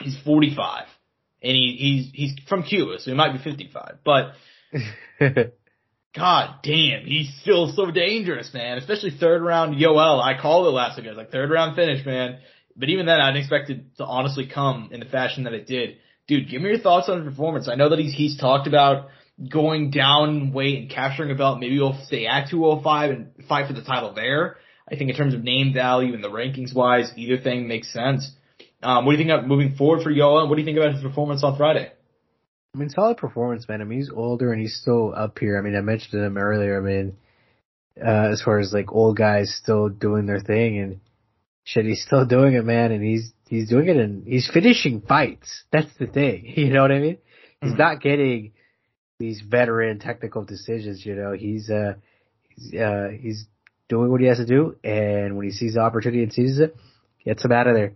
he's 0.00 0.16
45 0.24 0.86
and 1.42 1.52
he, 1.52 1.76
he's, 1.78 2.10
he's 2.12 2.48
from 2.48 2.62
Cuba, 2.62 2.98
so 2.98 3.10
he 3.10 3.16
might 3.16 3.32
be 3.32 3.42
55, 3.42 3.98
but 4.04 4.32
God 6.14 6.54
damn, 6.62 7.06
he's 7.06 7.32
still 7.40 7.72
so 7.72 7.90
dangerous, 7.90 8.52
man. 8.52 8.78
Especially 8.78 9.10
third 9.10 9.42
round 9.42 9.76
Yoel. 9.76 10.22
I 10.22 10.40
called 10.40 10.66
it 10.66 10.70
last 10.70 10.96
week. 10.96 11.06
I 11.06 11.10
was 11.10 11.18
like, 11.18 11.30
third 11.30 11.50
round 11.50 11.76
finish, 11.76 12.04
man. 12.04 12.38
But 12.76 12.88
even 12.88 13.06
then, 13.06 13.20
I 13.20 13.30
didn't 13.30 13.42
expect 13.42 13.70
it 13.70 13.96
to 13.98 14.04
honestly 14.04 14.48
come 14.52 14.90
in 14.92 15.00
the 15.00 15.06
fashion 15.06 15.44
that 15.44 15.52
it 15.52 15.66
did. 15.66 15.98
Dude, 16.26 16.48
give 16.48 16.62
me 16.62 16.68
your 16.68 16.78
thoughts 16.78 17.08
on 17.08 17.18
his 17.18 17.28
performance. 17.28 17.68
I 17.68 17.74
know 17.74 17.90
that 17.90 17.98
he's, 17.98 18.14
he's 18.14 18.38
talked 18.38 18.66
about 18.66 19.08
going 19.48 19.90
down 19.90 20.52
weight 20.52 20.78
and 20.78 20.90
capturing 20.90 21.30
a 21.30 21.34
belt. 21.34 21.60
Maybe 21.60 21.78
we'll 21.78 21.98
stay 22.04 22.26
at 22.26 22.50
205 22.50 23.10
and 23.10 23.46
fight 23.48 23.66
for 23.66 23.72
the 23.72 23.82
title 23.82 24.12
there. 24.12 24.56
I 24.90 24.96
think 24.96 25.10
in 25.10 25.16
terms 25.16 25.34
of 25.34 25.42
name 25.42 25.72
value 25.72 26.14
and 26.14 26.22
the 26.22 26.28
rankings 26.28 26.74
wise, 26.74 27.12
either 27.16 27.38
thing 27.38 27.68
makes 27.68 27.92
sense. 27.92 28.30
Um, 28.82 29.04
what 29.04 29.12
do 29.12 29.18
you 29.18 29.24
think 29.24 29.30
about 29.30 29.46
moving 29.46 29.76
forward 29.76 30.02
for 30.02 30.10
Yoel? 30.10 30.48
What 30.48 30.56
do 30.56 30.62
you 30.62 30.66
think 30.66 30.78
about 30.78 30.94
his 30.94 31.02
performance 31.02 31.44
on 31.44 31.56
Friday? 31.56 31.92
I 32.74 32.78
mean, 32.78 32.88
solid 32.90 33.16
performance, 33.16 33.68
man. 33.68 33.80
I 33.80 33.84
mean, 33.84 33.98
he's 33.98 34.10
older 34.14 34.52
and 34.52 34.60
he's 34.60 34.78
still 34.80 35.12
up 35.14 35.38
here. 35.38 35.58
I 35.58 35.62
mean, 35.62 35.76
I 35.76 35.80
mentioned 35.80 36.22
him 36.22 36.38
earlier. 36.38 36.78
I 36.78 36.80
mean, 36.80 37.16
uh, 38.02 38.30
as 38.32 38.42
far 38.42 38.58
as 38.58 38.72
like 38.72 38.92
old 38.92 39.16
guys 39.16 39.54
still 39.60 39.88
doing 39.88 40.26
their 40.26 40.40
thing 40.40 40.78
and 40.78 41.00
shit, 41.64 41.84
he's 41.84 42.02
still 42.04 42.24
doing 42.24 42.54
it, 42.54 42.64
man. 42.64 42.92
And 42.92 43.04
he's, 43.04 43.32
he's 43.48 43.68
doing 43.68 43.88
it 43.88 43.96
and 43.96 44.26
he's 44.26 44.50
finishing 44.52 45.02
fights. 45.02 45.64
That's 45.72 45.92
the 45.98 46.06
thing. 46.06 46.52
You 46.56 46.72
know 46.72 46.82
what 46.82 46.92
I 46.92 47.00
mean? 47.00 47.18
He's 47.60 47.72
mm-hmm. 47.72 47.78
not 47.78 48.00
getting 48.00 48.52
these 49.20 49.42
veteran 49.42 50.00
technical 50.00 50.44
decisions. 50.44 51.06
You 51.06 51.14
know, 51.14 51.32
he's 51.32 51.70
uh, 51.70 51.94
he's 52.48 52.74
uh, 52.74 53.08
he's 53.20 53.46
doing 53.88 54.10
what 54.10 54.20
he 54.20 54.26
has 54.26 54.38
to 54.38 54.46
do, 54.46 54.76
and 54.82 55.36
when 55.36 55.46
he 55.46 55.52
sees 55.52 55.74
the 55.74 55.80
opportunity 55.80 56.24
and 56.24 56.32
sees 56.32 56.58
it, 56.58 56.74
gets 57.24 57.44
him 57.44 57.52
out 57.52 57.68
of 57.68 57.74
there. 57.74 57.92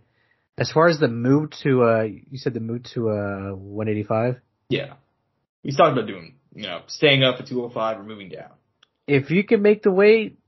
As 0.57 0.71
far 0.71 0.87
as 0.87 1.01
the 1.01 1.09
move 1.09 1.51
to, 1.65 1.83
uh, 1.83 2.03
you 2.03 2.39
said 2.39 2.55
the 2.55 2.61
move 2.61 2.85
to 2.95 3.11
uh 3.11 3.55
185. 3.57 4.41
Yeah, 4.69 4.95
he's 5.65 5.77
talking 5.77 5.95
about 5.95 6.07
doing, 6.07 6.37
you 6.55 6.63
know, 6.63 6.83
staying 6.87 7.25
up 7.25 7.41
at 7.41 7.49
205 7.49 7.99
or 7.99 8.03
moving 8.05 8.29
down. 8.29 8.51
If 9.09 9.31
you 9.31 9.43
can 9.43 9.63
make 9.63 9.83
the 9.83 9.91
weight 9.91 10.39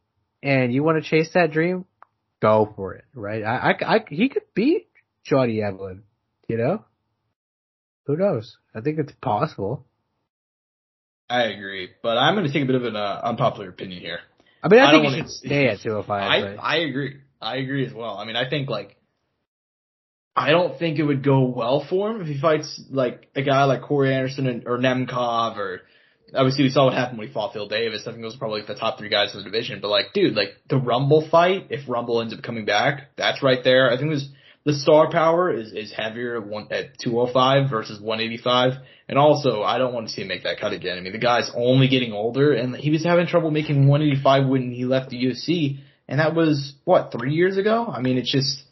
and 0.43 0.73
you 0.73 0.85
want 0.85 1.03
to 1.03 1.09
chase 1.09 1.31
that 1.35 1.51
dream, 1.51 1.87
go 2.41 2.73
for 2.77 2.95
it, 2.95 3.05
right? 3.15 3.43
I, 3.43 3.73
I, 3.73 3.95
I 3.97 4.05
he 4.09 4.29
could 4.29 4.45
beat 4.55 4.89
Johnny 5.25 5.57
Eblen, 5.57 6.03
you 6.49 6.59
know? 6.59 6.85
Who 8.07 8.17
knows? 8.17 8.57
I 8.75 8.81
think 8.81 8.99
it's 9.01 9.13
possible. 9.21 9.85
I 11.29 11.45
agree, 11.45 11.91
but 12.03 12.17
I'm 12.17 12.35
going 12.35 12.47
to 12.47 12.53
take 12.53 12.63
a 12.63 12.67
bit 12.67 12.77
of 12.77 12.85
an 12.85 12.97
uh, 12.97 13.21
unpopular 13.25 13.69
opinion 13.69 14.01
here. 14.01 14.21
I 14.63 14.69
mean, 14.69 14.81
I, 14.81 14.89
I 14.89 14.91
think 14.93 15.07
he 15.07 15.21
should 15.21 15.31
stay 15.31 15.69
at 15.69 15.81
205. 15.81 16.09
I. 16.09 16.55
I 16.55 16.77
agree. 16.79 17.17
I 17.41 17.57
agree 17.57 17.87
as 17.87 17.93
well. 17.93 18.17
I 18.17 18.25
mean, 18.25 18.37
I 18.37 18.49
think 18.49 18.69
like, 18.69 18.97
I 20.35 20.51
don't 20.51 20.79
think 20.79 20.99
it 20.99 21.03
would 21.03 21.25
go 21.25 21.47
well 21.47 21.85
for 21.89 22.11
him 22.11 22.21
if 22.21 22.27
he 22.27 22.41
fights 22.41 22.81
like 22.91 23.29
a 23.35 23.43
guy 23.43 23.65
like 23.65 23.83
Corey 23.83 24.15
Anderson 24.15 24.47
and, 24.47 24.67
or 24.67 24.79
Nemkov 24.79 25.57
or 25.57 25.83
obviously 26.35 26.65
we 26.65 26.71
saw 26.71 26.87
what 26.87 26.95
happened 26.95 27.19
when 27.19 27.29
he 27.29 27.33
fought 27.33 27.53
Phil 27.53 27.69
Davis. 27.69 28.03
I 28.07 28.11
think 28.11 28.23
those 28.23 28.37
are 28.37 28.39
probably 28.39 28.61
like 28.61 28.69
the 28.69 28.75
top 28.75 28.99
three 28.99 29.09
guys 29.09 29.35
in 29.35 29.39
the 29.39 29.45
division. 29.45 29.81
But 29.81 29.89
like, 29.89 30.13
dude, 30.13 30.35
like 30.35 30.51
the 30.69 30.77
Rumble 30.77 31.27
fight, 31.31 31.69
if 31.71 31.89
Rumble 31.89 32.21
ends 32.21 32.35
up 32.35 32.43
coming 32.43 32.65
back, 32.65 33.11
that's 33.17 33.43
right 33.43 33.63
there. 33.63 33.91
I 33.91 33.97
think 33.97 34.11
there's 34.11 34.29
the 34.67 34.75
star 34.75 35.09
power 35.13 35.49
is 35.49 35.73
is 35.73 35.93
heavier 35.93 36.41
one 36.41 36.67
at 36.73 36.99
205 36.99 37.71
versus 37.71 38.01
185. 38.01 38.73
And 39.09 39.17
also, 39.17 39.63
I 39.63 39.79
don't 39.79 39.95
want 39.95 40.09
to 40.09 40.13
see 40.13 40.23
him 40.23 40.29
make 40.29 40.43
that 40.43 40.59
cut 40.59 40.73
again. 40.73 40.99
I 40.99 41.01
mean, 41.01 41.13
the 41.13 41.19
guy's 41.19 41.49
only 41.55 41.87
getting 41.87 42.13
older, 42.13 42.53
and 42.53 42.75
he 42.75 42.91
was 42.91 43.05
having 43.05 43.29
trouble 43.29 43.53
making 43.53 43.87
185 43.87 44.49
when 44.49 44.73
he 44.73 44.85
left 44.85 45.11
the 45.11 45.25
UFC, 45.25 45.79
and 46.09 46.19
that 46.19 46.35
was 46.35 46.75
what 46.85 47.13
three 47.13 47.33
years 47.33 47.57
ago. 47.57 47.87
I 47.87 48.01
mean, 48.01 48.19
it's 48.19 48.31
just 48.31 48.65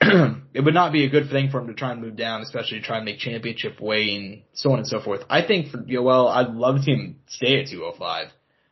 it 0.00 0.64
would 0.64 0.72
not 0.72 0.94
be 0.94 1.04
a 1.04 1.10
good 1.10 1.28
thing 1.28 1.50
for 1.50 1.60
him 1.60 1.66
to 1.66 1.74
try 1.74 1.92
and 1.92 2.00
move 2.00 2.16
down, 2.16 2.40
especially 2.40 2.80
to 2.80 2.84
try 2.86 2.96
and 2.96 3.04
make 3.04 3.18
championship 3.18 3.82
weight 3.82 4.18
and 4.18 4.42
so 4.54 4.72
on 4.72 4.78
and 4.78 4.88
so 4.88 5.02
forth. 5.02 5.20
I 5.28 5.46
think 5.46 5.68
for 5.68 5.76
Yoel, 5.76 6.34
I'd 6.34 6.54
love 6.54 6.76
to 6.76 6.82
see 6.84 6.92
him 6.92 7.16
stay 7.28 7.60
at 7.60 7.68
205, 7.68 8.28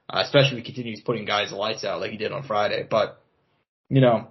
uh, 0.09 0.23
especially 0.25 0.59
if 0.59 0.65
he 0.65 0.73
continues 0.73 1.03
putting 1.05 1.27
guys 1.27 1.53
lights 1.53 1.85
out 1.85 2.01
like 2.01 2.13
he 2.13 2.17
did 2.17 2.33
on 2.33 2.45
Friday. 2.45 2.87
But, 2.91 3.23
you 3.91 4.01
know, 4.01 4.29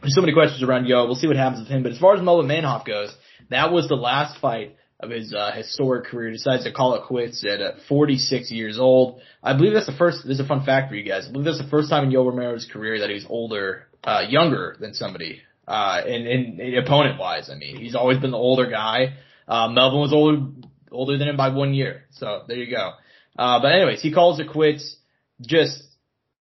there's 0.00 0.14
so 0.14 0.20
many 0.20 0.32
questions 0.32 0.62
around 0.62 0.86
Yo. 0.86 1.06
We'll 1.06 1.14
see 1.14 1.26
what 1.26 1.36
happens 1.36 1.60
with 1.60 1.68
him. 1.68 1.82
But 1.82 1.92
as 1.92 1.98
far 1.98 2.14
as 2.14 2.22
Melvin 2.22 2.46
Manhoef 2.46 2.84
goes, 2.84 3.14
that 3.50 3.72
was 3.72 3.88
the 3.88 3.94
last 3.94 4.40
fight 4.40 4.76
of 5.00 5.10
his 5.10 5.34
uh, 5.34 5.52
historic 5.52 6.06
career. 6.06 6.30
He 6.30 6.36
decides 6.36 6.64
to 6.64 6.72
call 6.72 6.94
it 6.94 7.04
quits 7.06 7.44
at 7.44 7.60
uh, 7.60 7.72
46 7.88 8.50
years 8.50 8.78
old. 8.78 9.20
I 9.42 9.54
believe 9.54 9.74
that's 9.74 9.86
the 9.86 9.92
first. 9.92 10.26
This 10.26 10.38
is 10.38 10.44
a 10.44 10.46
fun 10.46 10.64
fact 10.64 10.88
for 10.88 10.94
you 10.94 11.08
guys. 11.08 11.26
I 11.28 11.32
believe 11.32 11.46
that's 11.46 11.62
the 11.62 11.68
first 11.68 11.90
time 11.90 12.04
in 12.04 12.10
Yo 12.10 12.24
Romero's 12.24 12.68
career 12.72 13.00
that 13.00 13.08
he 13.08 13.14
was 13.14 13.26
older, 13.28 13.88
uh, 14.04 14.22
younger 14.28 14.76
than 14.80 14.94
somebody 14.94 15.42
uh, 15.66 16.00
and, 16.06 16.26
and 16.60 16.76
opponent 16.76 17.18
wise, 17.18 17.48
I 17.50 17.54
mean, 17.54 17.76
he's 17.76 17.94
always 17.94 18.18
been 18.18 18.30
the 18.30 18.36
older 18.36 18.68
guy. 18.68 19.14
Uh, 19.46 19.68
Melvin 19.68 20.00
was 20.00 20.12
older, 20.12 20.46
older 20.90 21.18
than 21.18 21.28
him 21.28 21.36
by 21.36 21.50
one 21.50 21.72
year. 21.74 22.04
So 22.12 22.42
there 22.48 22.56
you 22.56 22.70
go. 22.70 22.92
Uh, 23.38 23.60
but 23.60 23.72
anyways, 23.72 24.02
he 24.02 24.12
calls 24.12 24.40
it 24.40 24.50
quits. 24.50 24.96
Just 25.40 25.82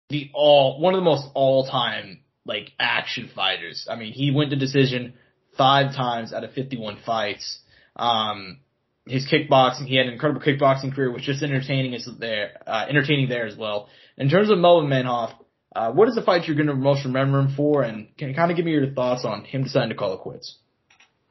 the 0.08 0.30
all, 0.34 0.80
one 0.80 0.94
of 0.94 0.98
the 0.98 1.04
most 1.04 1.26
all 1.34 1.66
time, 1.66 2.20
like, 2.44 2.72
action 2.78 3.30
fighters. 3.34 3.86
I 3.90 3.96
mean, 3.96 4.12
he 4.12 4.30
went 4.30 4.50
to 4.50 4.56
decision 4.56 5.14
five 5.56 5.94
times 5.94 6.32
out 6.32 6.44
of 6.44 6.52
51 6.52 6.98
fights. 7.04 7.60
Um, 7.96 8.58
his 9.06 9.26
kickboxing, 9.30 9.86
he 9.86 9.96
had 9.96 10.06
an 10.06 10.14
incredible 10.14 10.40
kickboxing 10.40 10.94
career, 10.94 11.12
which 11.12 11.24
just 11.24 11.42
entertaining 11.42 11.94
as 11.94 12.08
there, 12.18 12.62
uh, 12.66 12.86
entertaining 12.88 13.28
there 13.28 13.46
as 13.46 13.56
well. 13.56 13.88
In 14.16 14.30
terms 14.30 14.50
of 14.50 14.58
Melvin 14.58 14.88
Manhoef, 14.88 15.34
uh, 15.74 15.92
what 15.92 16.08
is 16.08 16.14
the 16.14 16.22
fight 16.22 16.46
you're 16.46 16.56
going 16.56 16.68
to 16.68 16.74
most 16.74 17.04
remember 17.04 17.40
him 17.40 17.54
for, 17.56 17.82
and 17.82 18.16
can 18.16 18.28
you 18.28 18.34
kind 18.34 18.50
of 18.50 18.56
give 18.56 18.64
me 18.64 18.72
your 18.72 18.90
thoughts 18.90 19.24
on 19.24 19.44
him 19.44 19.64
deciding 19.64 19.90
to 19.90 19.94
call 19.94 20.14
it 20.14 20.20
quits? 20.20 20.56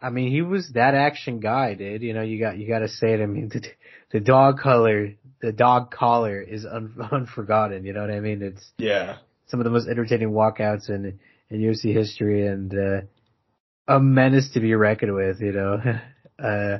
I 0.02 0.10
mean, 0.10 0.32
he 0.32 0.42
was 0.42 0.72
that 0.74 0.96
action 0.96 1.40
guy, 1.40 1.76
dude. 1.76 2.02
You 2.02 2.14
know, 2.14 2.24
you 2.24 2.40
got 2.40 2.58
you 2.58 2.68
got 2.68 2.80
to 2.80 2.90
say 2.90 3.14
it. 3.14 3.22
I 3.22 3.26
mean, 3.26 3.50
the, 3.54 3.62
the 4.12 4.20
dog 4.20 4.60
color, 4.60 5.14
the 5.42 5.54
dog 5.54 5.92
collar 5.92 6.42
is 6.42 6.66
un, 6.66 6.94
unforgotten. 7.12 7.86
You 7.86 7.94
know 7.94 8.02
what 8.02 8.12
I 8.12 8.20
mean? 8.20 8.42
It's 8.42 8.70
yeah, 8.78 9.18
some 9.54 9.60
of 9.60 9.66
the 9.66 9.70
most 9.70 9.88
entertaining 9.88 10.32
walkouts 10.32 10.90
in 10.90 11.20
in 11.52 11.62
UFC 11.62 11.94
history, 11.94 12.48
and 12.48 12.74
uh, 12.74 13.02
a 13.88 14.00
menace 14.00 14.50
to 14.56 14.60
be 14.60 14.74
reckoned 14.74 15.14
with. 15.14 15.42
You 15.42 15.52
know, 15.52 15.80
uh, 16.44 16.80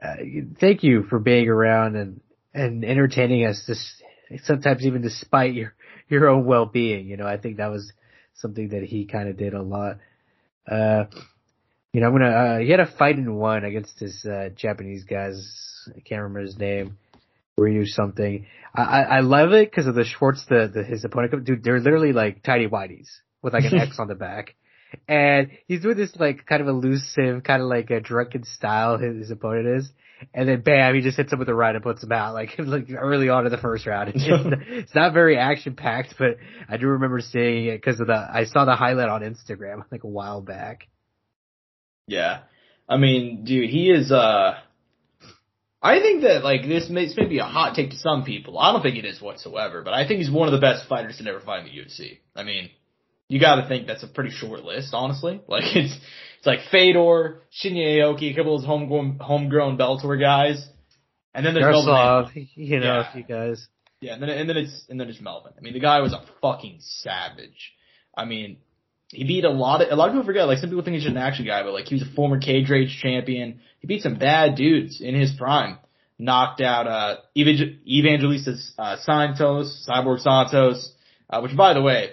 uh, 0.00 0.16
thank 0.60 0.84
you 0.84 1.02
for 1.10 1.18
being 1.18 1.48
around 1.48 1.96
and 1.96 2.20
and 2.54 2.84
entertaining 2.84 3.44
us. 3.44 3.64
This 3.66 4.00
sometimes 4.44 4.86
even 4.86 5.02
despite 5.02 5.52
your 5.52 5.74
your 6.08 6.28
own 6.28 6.44
well 6.44 6.64
being. 6.64 7.08
You 7.08 7.16
know, 7.16 7.26
I 7.26 7.38
think 7.38 7.56
that 7.56 7.72
was 7.72 7.92
something 8.34 8.68
that 8.68 8.84
he 8.84 9.06
kind 9.06 9.28
of 9.28 9.36
did 9.36 9.52
a 9.52 9.62
lot. 9.62 9.96
Uh, 10.64 11.06
you 11.92 12.00
know, 12.00 12.06
I'm 12.06 12.12
gonna. 12.12 12.30
Uh, 12.30 12.58
he 12.60 12.70
had 12.70 12.78
a 12.78 12.86
fight 12.86 13.16
in 13.16 13.34
one 13.34 13.64
against 13.64 13.98
this 13.98 14.24
uh, 14.24 14.50
Japanese 14.54 15.02
guys. 15.02 15.88
I 15.88 15.98
can't 15.98 16.22
remember 16.22 16.42
his 16.42 16.56
name. 16.56 16.98
Ryu 17.58 17.86
something. 17.86 18.46
I 18.74 18.82
I, 18.82 19.00
I 19.00 19.20
love 19.20 19.52
it 19.52 19.70
because 19.70 19.86
of 19.86 19.94
the 19.94 20.04
Schwartz, 20.04 20.44
the, 20.48 20.70
the 20.72 20.84
his 20.84 21.04
opponent. 21.04 21.44
Dude, 21.44 21.62
they're 21.62 21.80
literally 21.80 22.12
like 22.12 22.42
tidy 22.42 22.66
whities 22.66 23.08
with 23.42 23.52
like 23.52 23.64
an 23.64 23.78
X 23.80 23.98
on 23.98 24.08
the 24.08 24.14
back. 24.14 24.54
And 25.06 25.50
he's 25.66 25.82
doing 25.82 25.96
this 25.96 26.16
like 26.16 26.46
kind 26.46 26.62
of 26.62 26.68
elusive, 26.68 27.42
kind 27.44 27.60
of 27.60 27.68
like 27.68 27.90
a 27.90 28.00
drunken 28.00 28.44
style 28.44 28.96
his, 28.96 29.16
his 29.16 29.30
opponent 29.30 29.66
is 29.66 29.92
and 30.34 30.48
then 30.48 30.60
bam, 30.60 30.94
he 30.94 31.00
just 31.00 31.16
hits 31.16 31.32
him 31.32 31.38
with 31.38 31.48
a 31.48 31.54
right 31.54 31.74
and 31.74 31.82
puts 31.82 32.02
him 32.02 32.12
out 32.12 32.34
like, 32.34 32.54
like 32.58 32.86
early 32.96 33.28
on 33.28 33.46
in 33.46 33.52
the 33.52 33.58
first 33.58 33.86
round. 33.86 34.10
It's, 34.10 34.24
just, 34.24 34.44
it's 34.68 34.94
not 34.94 35.12
very 35.12 35.36
action 35.36 35.74
packed, 35.74 36.14
but 36.18 36.36
I 36.68 36.76
do 36.76 36.88
remember 36.88 37.20
seeing 37.20 37.66
it 37.66 37.76
because 37.76 38.00
of 38.00 38.06
the 38.06 38.14
I 38.14 38.44
saw 38.44 38.64
the 38.64 38.76
highlight 38.76 39.08
on 39.08 39.22
Instagram 39.22 39.84
like 39.90 40.04
a 40.04 40.08
while 40.08 40.40
back. 40.40 40.88
Yeah, 42.06 42.40
I 42.88 42.96
mean, 42.96 43.44
dude, 43.44 43.70
he 43.70 43.90
is. 43.90 44.10
uh 44.10 44.58
I 45.80 46.00
think 46.00 46.22
that 46.22 46.42
like 46.42 46.62
this 46.62 46.88
may, 46.90 47.06
this 47.06 47.16
may 47.16 47.26
be 47.26 47.38
a 47.38 47.44
hot 47.44 47.74
take 47.74 47.90
to 47.90 47.96
some 47.96 48.24
people. 48.24 48.58
I 48.58 48.72
don't 48.72 48.82
think 48.82 48.96
it 48.96 49.04
is 49.04 49.20
whatsoever, 49.20 49.82
but 49.82 49.94
I 49.94 50.06
think 50.06 50.18
he's 50.18 50.30
one 50.30 50.48
of 50.48 50.52
the 50.52 50.60
best 50.60 50.88
fighters 50.88 51.18
to 51.18 51.22
never 51.22 51.40
fight 51.40 51.60
in 51.60 51.66
the 51.66 51.70
UFC. 51.70 52.18
I 52.34 52.42
mean, 52.42 52.70
you 53.28 53.38
got 53.38 53.56
to 53.56 53.68
think 53.68 53.86
that's 53.86 54.02
a 54.02 54.08
pretty 54.08 54.30
short 54.30 54.64
list, 54.64 54.92
honestly. 54.92 55.40
Like 55.48 55.64
it's 55.76 55.96
it's 56.38 56.46
like 56.46 56.60
Fedor, 56.70 57.40
Shinya 57.62 57.98
Aoki, 57.98 58.32
a 58.32 58.36
couple 58.36 58.54
of 58.54 58.62
those 58.62 58.66
homegrown 58.66 59.18
homegrown 59.20 59.76
Bellator 59.76 60.20
guys, 60.20 60.64
and 61.34 61.44
then 61.44 61.54
there's 61.54 61.84
Melvin. 61.84 62.48
You 62.54 62.80
know, 62.80 62.86
yeah. 62.86 63.10
a 63.10 63.12
few 63.12 63.24
guys. 63.24 63.66
Yeah, 64.00 64.14
and 64.14 64.22
then 64.22 64.30
and 64.30 64.48
then 64.48 64.56
it's 64.56 64.84
and 64.88 65.00
then 65.00 65.08
it's 65.08 65.20
Melvin. 65.20 65.52
I 65.56 65.60
mean, 65.60 65.74
the 65.74 65.80
guy 65.80 66.00
was 66.00 66.12
a 66.12 66.24
fucking 66.40 66.78
savage. 66.80 67.72
I 68.16 68.24
mean, 68.24 68.58
he 69.08 69.24
beat 69.24 69.44
a 69.44 69.50
lot 69.50 69.80
of 69.80 69.88
a 69.90 69.96
lot 69.96 70.08
of 70.08 70.14
people 70.14 70.26
forget. 70.26 70.46
Like 70.46 70.58
some 70.58 70.70
people 70.70 70.84
think 70.84 70.94
he's 70.94 71.04
just 71.04 71.16
an 71.16 71.22
action 71.22 71.46
guy, 71.46 71.62
but 71.62 71.72
like 71.72 71.86
he 71.86 71.94
was 71.94 72.02
a 72.02 72.14
former 72.14 72.38
cage 72.38 72.68
rage 72.68 72.98
champion. 73.00 73.60
He 73.80 73.86
beat 73.86 74.02
some 74.02 74.18
bad 74.18 74.54
dudes 74.54 75.00
in 75.00 75.14
his 75.14 75.32
prime. 75.32 75.78
Knocked 76.18 76.60
out 76.60 76.86
uh 76.86 77.16
Evangelista 77.36 78.54
uh, 78.76 78.96
Santos, 78.98 79.86
Cyborg 79.88 80.20
Santos, 80.20 80.92
uh, 81.30 81.40
which 81.40 81.56
by 81.56 81.74
the 81.74 81.82
way, 81.82 82.10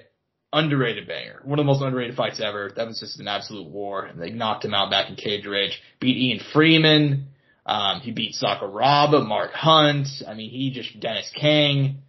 underrated 0.53 1.07
banger. 1.07 1.41
One 1.43 1.59
of 1.59 1.65
the 1.65 1.67
most 1.67 1.81
underrated 1.81 2.15
fights 2.15 2.39
ever. 2.39 2.71
That 2.75 2.87
was 2.87 2.99
just 2.99 3.19
an 3.19 3.27
absolute 3.27 3.67
war. 3.67 4.05
And 4.05 4.21
they 4.21 4.29
knocked 4.29 4.63
him 4.63 4.73
out 4.73 4.89
back 4.89 5.09
in 5.09 5.15
Cage 5.15 5.45
Rage. 5.45 5.81
Beat 5.99 6.17
Ian 6.17 6.39
Freeman. 6.53 7.27
Um, 7.65 7.99
he 8.01 8.11
beat 8.11 8.35
Sakuraba, 8.35 9.25
Mark 9.27 9.51
Hunt. 9.51 10.07
I 10.27 10.33
mean, 10.33 10.51
he 10.51 10.71
just, 10.71 10.99
Dennis 10.99 11.31
Kang. 11.35 12.03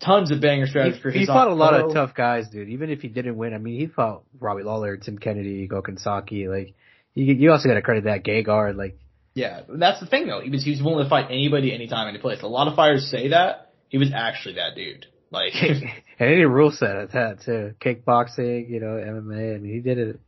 Tons 0.00 0.30
of 0.30 0.40
banger 0.40 0.66
strategies 0.66 1.00
for 1.02 1.10
his 1.10 1.22
He 1.22 1.26
fought 1.26 1.48
a 1.48 1.54
lot 1.54 1.74
of 1.74 1.92
tough 1.92 2.14
guys, 2.14 2.48
dude. 2.48 2.68
Even 2.68 2.88
if 2.88 3.00
he 3.00 3.08
didn't 3.08 3.36
win, 3.36 3.52
I 3.52 3.58
mean, 3.58 3.80
he 3.80 3.88
fought 3.88 4.22
Robbie 4.38 4.62
Lawler, 4.62 4.96
Tim 4.96 5.18
Kennedy, 5.18 5.66
Gokhan 5.68 5.98
Saki. 5.98 6.46
Like, 6.46 6.74
you, 7.14 7.34
you 7.34 7.50
also 7.50 7.68
gotta 7.68 7.82
credit 7.82 8.04
that 8.04 8.22
Gegard. 8.22 8.76
Like, 8.76 8.96
yeah, 9.34 9.62
that's 9.68 9.98
the 9.98 10.06
thing 10.06 10.28
though. 10.28 10.40
He 10.40 10.50
was, 10.50 10.64
he 10.64 10.70
was 10.70 10.80
willing 10.80 11.04
to 11.04 11.10
fight 11.10 11.26
anybody, 11.30 11.74
anytime, 11.74 12.08
any 12.08 12.18
place. 12.18 12.42
A 12.42 12.46
lot 12.46 12.68
of 12.68 12.76
fighters 12.76 13.10
say 13.10 13.28
that. 13.28 13.72
He 13.88 13.98
was 13.98 14.12
actually 14.14 14.54
that 14.54 14.76
dude. 14.76 15.06
Like, 15.32 15.52
and 15.60 15.84
any 16.20 16.44
rule 16.44 16.70
set 16.70 16.96
at 16.96 17.12
that 17.12 17.42
too. 17.44 17.74
Kickboxing, 17.80 18.70
you 18.70 18.78
know, 18.78 18.86
MMA. 18.86 19.56
I 19.56 19.58
mean, 19.58 19.72
he 19.72 19.80
did 19.80 19.98
it 19.98 20.20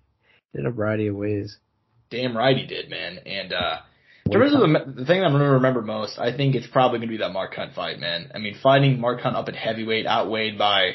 in 0.55 0.66
a 0.66 0.70
variety 0.70 1.07
of 1.07 1.14
ways. 1.16 1.57
Damn 2.11 2.37
right 2.37 2.57
he 2.57 2.66
did, 2.66 2.90
man. 2.90 3.18
And 3.24 3.53
uh 3.53 3.79
in 4.31 4.41
terms 4.41 4.55
of 4.55 4.61
the, 4.61 4.93
the 5.01 5.05
thing 5.05 5.23
I'm 5.23 5.33
going 5.33 5.43
to 5.43 5.51
remember 5.51 5.83
most, 5.83 6.19
I 6.19 6.37
think 6.37 6.55
it's 6.55 6.67
probably 6.67 6.99
going 6.99 7.09
to 7.09 7.12
be 7.12 7.19
that 7.19 7.33
Mark 7.33 7.55
Hunt 7.55 7.75
fight, 7.75 7.99
man. 7.99 8.31
I 8.35 8.38
mean, 8.38 8.57
fighting 8.62 9.01
Mark 9.01 9.21
Hunt 9.21 9.37
up 9.37 9.49
at 9.49 9.57
heavyweight, 9.57 10.07
outweighed 10.07 10.59
by 10.59 10.93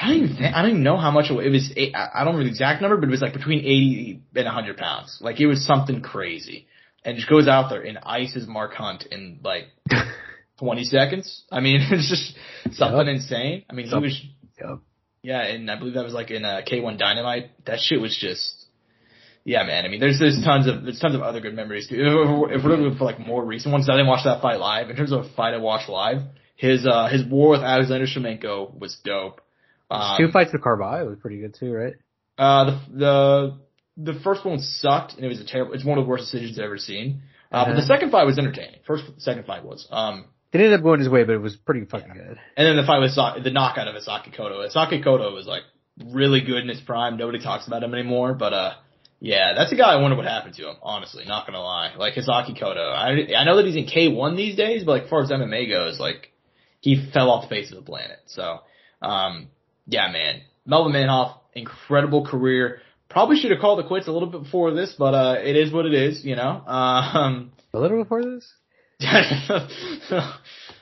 I 0.00 0.08
don't 0.08 0.16
even 0.16 0.36
think, 0.36 0.54
I 0.54 0.62
don't 0.62 0.70
even 0.70 0.82
know 0.82 0.96
how 0.96 1.10
much 1.10 1.30
it 1.30 1.34
was. 1.34 1.72
Eight, 1.76 1.94
I 1.94 2.24
don't 2.24 2.34
remember 2.34 2.44
the 2.44 2.50
exact 2.50 2.80
number, 2.80 2.96
but 2.96 3.08
it 3.08 3.10
was 3.10 3.20
like 3.20 3.34
between 3.34 3.58
80 3.60 4.22
and 4.34 4.44
100 4.46 4.76
pounds. 4.78 5.18
Like 5.20 5.40
it 5.40 5.46
was 5.46 5.66
something 5.66 6.00
crazy. 6.00 6.66
And 7.04 7.16
just 7.16 7.28
goes 7.28 7.48
out 7.48 7.68
there 7.70 7.82
and 7.82 7.98
ices 8.02 8.46
Mark 8.46 8.74
Hunt 8.74 9.06
in 9.10 9.40
like 9.44 9.64
20 10.58 10.84
seconds. 10.84 11.44
I 11.52 11.60
mean, 11.60 11.80
it's 11.90 12.08
just 12.08 12.76
something 12.76 13.06
yep. 13.06 13.16
insane. 13.16 13.64
I 13.68 13.74
mean, 13.74 13.88
he 13.88 13.94
was, 13.94 14.22
yep. 14.58 14.78
Yeah, 15.22 15.42
and 15.42 15.70
I 15.70 15.78
believe 15.78 15.94
that 15.94 16.04
was 16.04 16.14
like 16.14 16.30
in 16.30 16.46
uh, 16.46 16.62
K1 16.66 16.98
Dynamite. 16.98 17.66
That 17.66 17.78
shit 17.80 18.00
was 18.00 18.16
just, 18.16 18.59
yeah, 19.44 19.62
man. 19.64 19.84
I 19.84 19.88
mean, 19.88 20.00
there's 20.00 20.18
there's 20.18 20.40
tons 20.44 20.66
of 20.66 20.82
there's 20.84 20.98
tons 21.00 21.14
of 21.14 21.22
other 21.22 21.40
good 21.40 21.54
memories 21.54 21.88
too. 21.88 21.96
If 21.96 22.38
we're, 22.40 22.52
if 22.52 22.64
we're 22.64 22.76
looking 22.76 22.98
for 22.98 23.04
like 23.04 23.18
more 23.18 23.44
recent 23.44 23.72
ones, 23.72 23.88
I 23.88 23.94
didn't 23.94 24.06
watch 24.08 24.24
that 24.24 24.42
fight 24.42 24.58
live. 24.60 24.90
In 24.90 24.96
terms 24.96 25.12
of 25.12 25.20
a 25.24 25.28
fight 25.34 25.54
I 25.54 25.58
watched 25.58 25.88
live, 25.88 26.22
his 26.56 26.86
uh 26.86 27.08
his 27.08 27.24
war 27.24 27.50
with 27.50 27.62
Alexander 27.62 28.06
Shlemenko 28.06 28.78
was 28.78 28.98
dope. 29.04 29.40
Um, 29.90 30.16
Two 30.18 30.30
fights 30.30 30.52
with 30.52 30.62
Carvalho 30.62 31.08
was 31.08 31.18
pretty 31.18 31.40
good 31.40 31.54
too, 31.58 31.72
right? 31.72 31.94
Uh, 32.38 32.64
the 32.64 33.58
the 33.96 34.12
the 34.12 34.20
first 34.20 34.44
one 34.44 34.58
sucked, 34.60 35.14
and 35.14 35.24
it 35.24 35.28
was 35.28 35.40
a 35.40 35.44
terrible. 35.46 35.72
It's 35.74 35.84
one 35.84 35.98
of 35.98 36.04
the 36.04 36.08
worst 36.08 36.24
decisions 36.30 36.58
I've 36.58 36.64
ever 36.66 36.78
seen. 36.78 37.22
Uh, 37.52 37.64
but 37.64 37.72
the 37.72 37.78
Uh-huh. 37.78 37.86
second 37.88 38.10
fight 38.12 38.24
was 38.26 38.38
entertaining. 38.38 38.78
First, 38.86 39.04
second 39.18 39.44
fight 39.46 39.64
was. 39.64 39.88
Um, 39.90 40.26
It 40.52 40.58
ended 40.58 40.74
up 40.74 40.82
going 40.84 41.00
his 41.00 41.08
way, 41.08 41.24
but 41.24 41.32
it 41.34 41.40
was 41.42 41.56
pretty 41.56 41.84
fucking 41.84 42.12
good. 42.14 42.38
and 42.56 42.66
then 42.66 42.76
the 42.76 42.84
fight 42.84 43.00
with 43.00 43.10
Sa- 43.10 43.38
the 43.42 43.50
knockout 43.50 43.88
of 43.88 43.94
Hisaki 43.96 44.30
Kato. 44.32 44.64
Hisaki 44.66 44.98
Kato 45.02 45.34
was 45.34 45.46
like 45.46 45.62
really 46.12 46.40
good 46.40 46.62
in 46.62 46.68
his 46.68 46.80
prime. 46.80 47.16
Nobody 47.16 47.40
talks 47.40 47.66
about 47.66 47.82
him 47.82 47.92
anymore, 47.92 48.34
but 48.34 48.52
uh, 48.52 48.72
yeah, 49.20 49.52
that's 49.54 49.70
a 49.72 49.76
guy 49.76 49.92
I 49.92 50.00
wonder 50.00 50.16
what 50.16 50.26
happened 50.26 50.54
to 50.54 50.68
him. 50.68 50.76
Honestly, 50.82 51.24
not 51.26 51.46
gonna 51.46 51.60
lie. 51.60 51.94
Like 51.96 52.14
Hisaki 52.14 52.54
Kato, 52.54 52.90
I 52.90 53.10
I 53.36 53.44
know 53.44 53.56
that 53.56 53.66
he's 53.66 53.76
in 53.76 53.86
K1 53.86 54.36
these 54.36 54.56
days, 54.56 54.84
but 54.84 54.92
like 54.92 55.02
as 55.04 55.10
far 55.10 55.22
as 55.22 55.30
MMA 55.30 55.68
goes, 55.68 56.00
like 56.00 56.32
he 56.80 57.10
fell 57.12 57.30
off 57.30 57.42
the 57.44 57.48
face 57.48 57.70
of 57.70 57.76
the 57.76 57.82
planet. 57.82 58.18
So, 58.26 58.60
um, 59.02 59.48
yeah, 59.86 60.10
man, 60.10 60.40
Melvin 60.66 60.92
Manhoef, 60.92 61.34
incredible 61.54 62.26
career. 62.26 62.80
Probably 63.10 63.36
should 63.36 63.50
have 63.50 63.60
called 63.60 63.80
it 63.80 63.86
quits 63.88 64.06
a 64.08 64.12
little 64.12 64.28
bit 64.28 64.44
before 64.44 64.72
this, 64.72 64.94
but 64.98 65.14
uh, 65.14 65.36
it 65.42 65.56
is 65.56 65.72
what 65.72 65.84
it 65.84 65.94
is, 65.94 66.24
you 66.24 66.36
know. 66.36 66.62
Um, 66.66 67.52
A 67.74 67.80
little 67.80 68.02
before 68.02 68.22
this? 68.22 68.50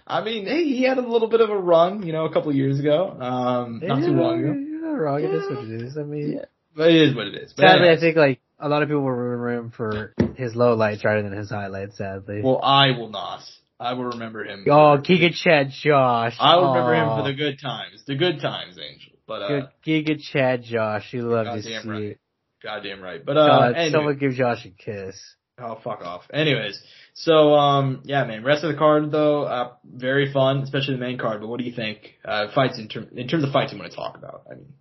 I 0.06 0.22
mean, 0.24 0.46
hey, 0.46 0.64
he 0.64 0.82
had 0.82 0.98
a 0.98 1.08
little 1.08 1.28
bit 1.28 1.40
of 1.40 1.50
a 1.50 1.56
run, 1.56 2.02
you 2.06 2.12
know, 2.12 2.26
a 2.26 2.32
couple 2.32 2.50
of 2.50 2.56
years 2.56 2.78
ago, 2.78 3.10
um, 3.18 3.80
not 3.82 4.00
too 4.00 4.12
long 4.12 4.40
ago. 4.40 4.52
You're 4.52 4.80
not 4.82 4.98
wrong. 5.00 5.22
It 5.22 5.32
is 5.32 5.50
what 5.50 5.64
it 5.64 5.82
is. 5.82 5.96
I 5.96 6.02
mean, 6.02 6.32
Yeah. 6.32 6.44
But 6.78 6.92
it 6.92 7.08
is 7.08 7.16
what 7.16 7.26
it 7.26 7.34
is. 7.34 7.52
But 7.56 7.66
sadly, 7.66 7.90
I 7.90 7.98
think 7.98 8.16
like 8.16 8.40
a 8.60 8.68
lot 8.68 8.84
of 8.84 8.88
people 8.88 9.02
will 9.02 9.10
remember 9.10 9.52
him 9.52 9.70
for 9.72 10.14
his 10.36 10.54
low 10.54 10.74
lights 10.74 11.04
rather 11.04 11.28
than 11.28 11.36
his 11.36 11.50
highlights. 11.50 11.98
Sadly. 11.98 12.40
well, 12.40 12.60
I 12.62 12.92
will 12.92 13.10
not. 13.10 13.40
I 13.80 13.94
will 13.94 14.04
remember 14.04 14.44
him. 14.44 14.64
oh, 14.70 14.98
Giga 14.98 15.34
Chad 15.34 15.70
Josh. 15.82 16.36
I 16.38 16.56
will 16.56 16.72
remember 16.74 16.94
him 16.94 17.18
for 17.18 17.28
the 17.28 17.34
good 17.34 17.58
times, 17.60 18.04
the 18.06 18.14
good 18.14 18.40
times, 18.40 18.78
Angel. 18.78 19.12
But 19.26 19.42
uh, 19.42 19.48
Good 19.84 20.06
Giga 20.06 20.20
Chad 20.20 20.62
Josh. 20.62 21.12
You 21.12 21.22
love 21.22 21.46
to 21.46 21.62
see 21.62 21.72
goddamn 21.72 21.90
right. 21.90 22.02
it. 22.02 22.20
goddamn 22.62 23.02
right. 23.02 23.24
But 23.26 23.36
uh, 23.36 23.46
God, 23.46 23.74
anyway. 23.74 23.90
someone 23.90 24.18
give 24.18 24.32
Josh 24.34 24.64
a 24.64 24.70
kiss. 24.70 25.20
Oh, 25.60 25.80
fuck 25.82 26.02
off. 26.02 26.22
Anyways, 26.32 26.80
so 27.14 27.54
um, 27.54 28.02
yeah, 28.04 28.22
man. 28.24 28.44
Rest 28.44 28.62
of 28.62 28.70
the 28.70 28.78
card 28.78 29.10
though, 29.10 29.42
uh, 29.42 29.72
very 29.84 30.32
fun, 30.32 30.58
especially 30.58 30.94
the 30.94 31.00
main 31.00 31.18
card. 31.18 31.40
But 31.40 31.48
what 31.48 31.58
do 31.58 31.64
you 31.64 31.74
think? 31.74 32.14
Uh, 32.24 32.52
fights 32.54 32.78
in 32.78 32.86
term 32.86 33.08
in 33.16 33.26
terms 33.26 33.42
of 33.42 33.50
fights 33.50 33.72
you 33.72 33.78
want 33.80 33.90
to 33.90 33.96
talk 33.96 34.16
about? 34.16 34.44
I 34.48 34.54
mean, 34.54 34.72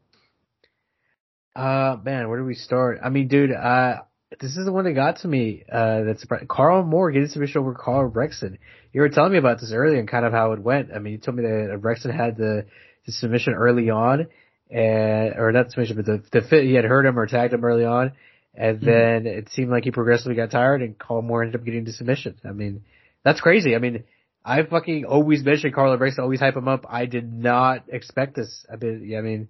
Uh, 1.57 1.97
man, 2.03 2.29
where 2.29 2.37
do 2.37 2.45
we 2.45 2.53
start? 2.53 2.99
I 3.03 3.09
mean, 3.09 3.27
dude, 3.27 3.51
uh, 3.51 4.01
this 4.39 4.55
is 4.55 4.65
the 4.65 4.71
one 4.71 4.85
that 4.85 4.93
got 4.93 5.17
to 5.19 5.27
me, 5.27 5.63
uh, 5.71 6.03
that's. 6.03 6.23
Karl 6.47 6.83
Moore 6.83 7.11
getting 7.11 7.29
submission 7.29 7.59
over 7.61 7.73
Karl 7.73 8.11
Albrektsson. 8.11 8.59
You 8.93 9.01
were 9.01 9.09
telling 9.09 9.31
me 9.31 9.39
about 9.39 9.59
this 9.59 9.71
earlier 9.73 9.97
and 9.99 10.07
kind 10.07 10.25
of 10.25 10.33
how 10.33 10.51
it 10.51 10.59
went. 10.59 10.89
I 10.93 10.99
mean, 10.99 11.13
you 11.13 11.19
told 11.19 11.37
me 11.37 11.43
that 11.43 11.79
Brexton 11.81 12.11
had 12.11 12.37
the, 12.37 12.67
the 13.07 13.11
submission 13.11 13.53
early 13.53 13.89
on, 13.89 14.27
and, 14.69 15.33
or 15.35 15.51
not 15.51 15.71
submission, 15.71 15.95
but 15.95 16.05
the, 16.05 16.23
the 16.31 16.47
fit, 16.47 16.65
he 16.65 16.75
had 16.75 16.85
hurt 16.85 17.05
him 17.07 17.17
or 17.17 17.25
tagged 17.25 17.53
him 17.53 17.63
early 17.65 17.85
on, 17.85 18.11
and 18.53 18.79
Mhm. 18.79 18.85
then 18.85 19.25
it 19.25 19.49
seemed 19.49 19.71
like 19.71 19.83
he 19.83 19.91
progressively 19.91 20.35
got 20.35 20.51
tired 20.51 20.81
and 20.83 20.97
Karl 20.99 21.21
Moore 21.23 21.41
ended 21.43 21.59
up 21.59 21.65
getting 21.65 21.85
the 21.85 21.91
submission. 21.93 22.35
I 22.45 22.51
mean, 22.51 22.83
that's 23.23 23.41
crazy. 23.41 23.75
I 23.75 23.79
mean, 23.79 24.03
I 24.45 24.61
fucking 24.63 25.05
always 25.05 25.43
mentioned 25.43 25.73
Karl 25.73 25.97
Albrektsson, 25.97 26.19
always 26.19 26.39
hype 26.39 26.55
him 26.55 26.67
up. 26.67 26.85
I 26.87 27.05
did 27.05 27.31
not 27.33 27.85
expect 27.89 28.35
this. 28.35 28.65
I 28.71 28.75
mean, 28.75 29.15
I 29.17 29.21
mean, 29.21 29.47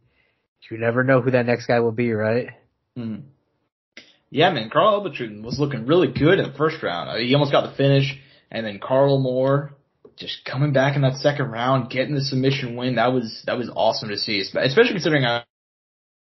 you 0.69 0.77
never 0.77 1.03
know 1.03 1.21
who 1.21 1.31
that 1.31 1.45
next 1.45 1.67
guy 1.67 1.79
will 1.79 1.91
be, 1.91 2.11
right? 2.11 2.49
hmm. 2.95 3.17
yeah, 4.29 4.51
man. 4.51 4.69
Karl 4.69 5.01
Albrektsson 5.01 5.43
was 5.43 5.59
looking 5.59 5.85
really 5.85 6.07
good 6.07 6.39
in 6.39 6.51
the 6.51 6.57
first 6.57 6.81
round. 6.83 7.09
Uh, 7.09 7.17
he 7.17 7.33
almost 7.33 7.51
got 7.51 7.69
the 7.69 7.75
finish, 7.75 8.17
and 8.51 8.65
then 8.65 8.79
Karl 8.79 9.19
Moore 9.19 9.73
just 10.17 10.43
coming 10.45 10.73
back 10.73 10.95
in 10.95 11.03
that 11.03 11.17
second 11.17 11.51
round, 11.51 11.89
getting 11.89 12.15
the 12.15 12.21
submission 12.21 12.75
win. 12.75 12.95
That 12.95 13.13
was 13.13 13.43
that 13.45 13.57
was 13.57 13.69
awesome 13.73 14.09
to 14.09 14.17
see, 14.17 14.39
especially 14.39 14.91
considering 14.91 15.25
I. 15.25 15.43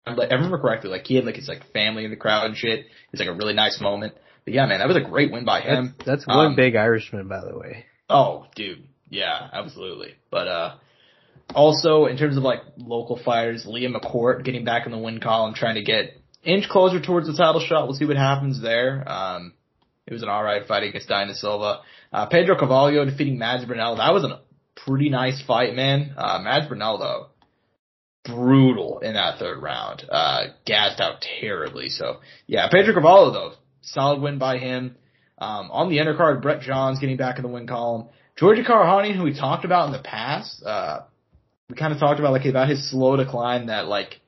I'm 0.03 0.15
like, 0.15 0.31
remember 0.31 0.57
correctly, 0.57 0.89
like 0.89 1.05
he 1.05 1.15
had 1.15 1.25
like 1.25 1.35
his 1.35 1.47
like 1.47 1.71
family 1.73 2.05
in 2.05 2.09
the 2.09 2.17
crowd 2.17 2.45
and 2.45 2.57
shit. 2.57 2.87
It's 3.11 3.19
like 3.19 3.29
a 3.29 3.33
really 3.35 3.53
nice 3.53 3.79
moment. 3.79 4.13
But 4.45 4.53
yeah, 4.55 4.65
man, 4.65 4.79
that 4.79 4.87
was 4.87 4.97
a 4.97 5.01
great 5.01 5.31
win 5.31 5.45
by 5.45 5.61
him. 5.61 5.93
That's, 5.99 6.23
that's 6.23 6.27
one 6.27 6.47
Um, 6.47 6.55
big 6.55 6.75
Irishman, 6.75 7.27
by 7.27 7.41
the 7.41 7.57
way. 7.57 7.85
Oh, 8.09 8.47
dude. 8.55 8.83
Yeah, 9.09 9.47
absolutely. 9.53 10.15
But, 10.31 10.47
uh, 10.47 10.75
also 11.55 12.05
in 12.05 12.17
terms 12.17 12.37
of 12.37 12.43
like 12.43 12.61
local 12.77 13.19
fighters, 13.23 13.65
Leah 13.65 13.89
McCourt 13.89 14.43
getting 14.43 14.65
back 14.65 14.85
in 14.85 14.91
the 14.91 14.97
win 14.97 15.19
column, 15.19 15.53
trying 15.53 15.75
to 15.75 15.83
get 15.83 16.17
inch 16.43 16.67
closer 16.69 17.01
towards 17.01 17.27
the 17.27 17.33
title 17.33 17.61
shot. 17.61 17.85
We'll 17.85 17.95
see 17.95 18.05
what 18.05 18.17
happens 18.17 18.61
there. 18.61 19.03
Um, 19.07 19.53
it 20.07 20.13
was 20.13 20.23
an 20.23 20.29
alright 20.29 20.67
fight 20.67 20.83
against 20.83 21.09
Dayana 21.09 21.35
Silva. 21.35 21.81
Uh, 22.11 22.25
Pedro 22.25 22.57
Carvalho 22.57 23.05
defeating 23.05 23.37
Mads 23.37 23.65
Burnell. 23.65 23.97
That 23.97 24.13
was 24.13 24.23
a 24.23 24.41
pretty 24.85 25.09
nice 25.09 25.41
fight, 25.45 25.75
man. 25.75 26.13
Uh, 26.17 26.39
Mads 26.43 26.67
Burnell 26.67 26.97
though, 26.97 27.27
brutal 28.25 28.99
in 28.99 29.13
that 29.13 29.39
third 29.39 29.61
round. 29.61 30.03
Uh, 30.09 30.47
gassed 30.65 30.99
out 30.99 31.23
terribly. 31.39 31.89
So 31.89 32.19
yeah, 32.47 32.67
Pedro 32.69 32.93
Carvalho 32.93 33.31
though, 33.31 33.53
solid 33.81 34.21
win 34.21 34.37
by 34.37 34.57
him. 34.57 34.95
Um, 35.37 35.71
on 35.71 35.89
the 35.89 35.97
undercard, 35.97 36.41
Brett 36.41 36.61
Johns 36.61 36.99
getting 36.99 37.17
back 37.17 37.37
in 37.37 37.43
the 37.43 37.49
win 37.49 37.65
column. 37.65 38.09
Georgia 38.35 38.63
Karakhanyan, 38.63 39.15
who 39.15 39.23
we 39.23 39.33
talked 39.37 39.65
about 39.65 39.87
in 39.87 39.91
the 39.91 39.99
past, 40.03 40.63
uh, 40.63 41.01
we 41.71 41.77
kind 41.77 41.93
of 41.93 41.99
talked 41.99 42.19
about 42.19 42.33
like 42.33 42.45
about 42.45 42.67
his 42.67 42.91
slow 42.91 43.15
decline 43.15 43.67
that 43.67 43.87
like 43.87 44.19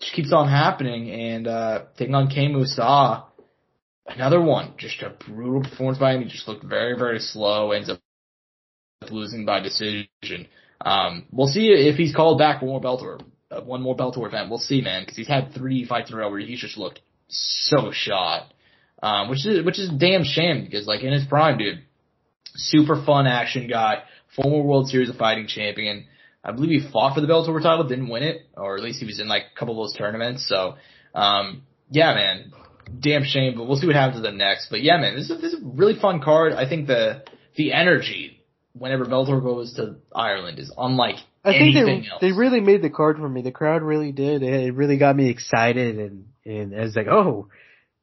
just 0.00 0.12
keeps 0.14 0.32
on 0.32 0.48
happening 0.48 1.10
and, 1.10 1.46
uh, 1.46 1.84
taking 1.96 2.14
on 2.14 2.28
Kei 2.28 2.48
Musa, 2.48 3.24
another 4.06 4.40
one, 4.40 4.72
just 4.76 5.00
a 5.02 5.10
brutal 5.10 5.62
performance 5.62 5.98
by 5.98 6.14
him. 6.14 6.22
He 6.22 6.28
just 6.28 6.48
looked 6.48 6.64
very, 6.64 6.98
very 6.98 7.20
slow, 7.20 7.70
ends 7.72 7.88
up 7.88 8.00
losing 9.10 9.44
by 9.44 9.60
decision. 9.60 10.08
Um, 10.80 11.26
we'll 11.30 11.46
see 11.46 11.68
if 11.68 11.96
he's 11.96 12.14
called 12.14 12.38
back 12.38 12.60
for 12.60 12.66
more 12.66 12.80
Bellator, 12.80 13.20
uh, 13.50 13.60
one 13.60 13.82
more 13.82 13.96
Bellator 13.96 14.26
event. 14.26 14.48
We'll 14.48 14.58
see, 14.58 14.80
man, 14.80 15.02
because 15.02 15.16
he's 15.16 15.28
had 15.28 15.52
three 15.54 15.86
fights 15.86 16.10
in 16.10 16.16
a 16.16 16.18
row 16.18 16.30
where 16.30 16.40
he's 16.40 16.60
just 16.60 16.78
looked 16.78 17.00
so 17.28 17.90
shot. 17.92 18.52
Um, 19.02 19.30
which 19.30 19.46
is 19.46 19.64
which 19.64 19.78
is 19.78 19.88
a 19.88 19.96
damn 19.96 20.24
shame 20.24 20.62
because 20.62 20.86
like 20.86 21.02
in 21.02 21.12
his 21.12 21.24
prime, 21.24 21.56
dude, 21.56 21.82
super 22.54 23.02
fun 23.02 23.26
action 23.26 23.66
guy, 23.66 24.02
former 24.36 24.62
World 24.62 24.88
Series 24.88 25.08
of 25.08 25.16
Fighting 25.16 25.46
champion. 25.46 26.06
I 26.42 26.52
believe 26.52 26.82
he 26.82 26.90
fought 26.90 27.14
for 27.14 27.20
the 27.20 27.26
Bellator 27.26 27.62
title, 27.62 27.86
didn't 27.86 28.08
win 28.08 28.22
it, 28.22 28.42
or 28.56 28.76
at 28.76 28.82
least 28.82 29.00
he 29.00 29.06
was 29.06 29.20
in 29.20 29.28
like 29.28 29.42
a 29.54 29.58
couple 29.58 29.74
of 29.80 29.86
those 29.88 29.96
tournaments. 29.96 30.48
So, 30.48 30.74
um, 31.14 31.62
yeah, 31.90 32.14
man, 32.14 32.52
damn 32.98 33.24
shame, 33.24 33.54
but 33.56 33.66
we'll 33.66 33.76
see 33.76 33.86
what 33.86 33.96
happens 33.96 34.16
to 34.18 34.22
them 34.22 34.38
next. 34.38 34.68
But 34.70 34.82
yeah, 34.82 34.96
man, 34.98 35.16
this 35.16 35.28
is 35.30 35.40
this 35.40 35.52
is 35.52 35.62
a 35.62 35.66
really 35.66 35.98
fun 36.00 36.20
card. 36.22 36.52
I 36.52 36.68
think 36.68 36.86
the 36.86 37.24
the 37.56 37.72
energy 37.72 38.42
whenever 38.72 39.04
Bellator 39.04 39.42
goes 39.42 39.74
to 39.74 39.96
Ireland 40.14 40.58
is 40.58 40.72
unlike 40.78 41.16
I 41.44 41.52
think 41.52 41.76
anything 41.76 42.02
they 42.02 42.08
else. 42.08 42.20
they 42.20 42.32
really 42.32 42.60
made 42.60 42.82
the 42.82 42.90
card 42.90 43.16
for 43.18 43.28
me. 43.28 43.42
The 43.42 43.50
crowd 43.52 43.82
really 43.82 44.12
did. 44.12 44.42
It 44.42 44.74
really 44.74 44.96
got 44.98 45.16
me 45.16 45.28
excited, 45.28 45.98
and 45.98 46.26
and 46.44 46.72
it's 46.72 46.96
like, 46.96 47.08
oh, 47.08 47.48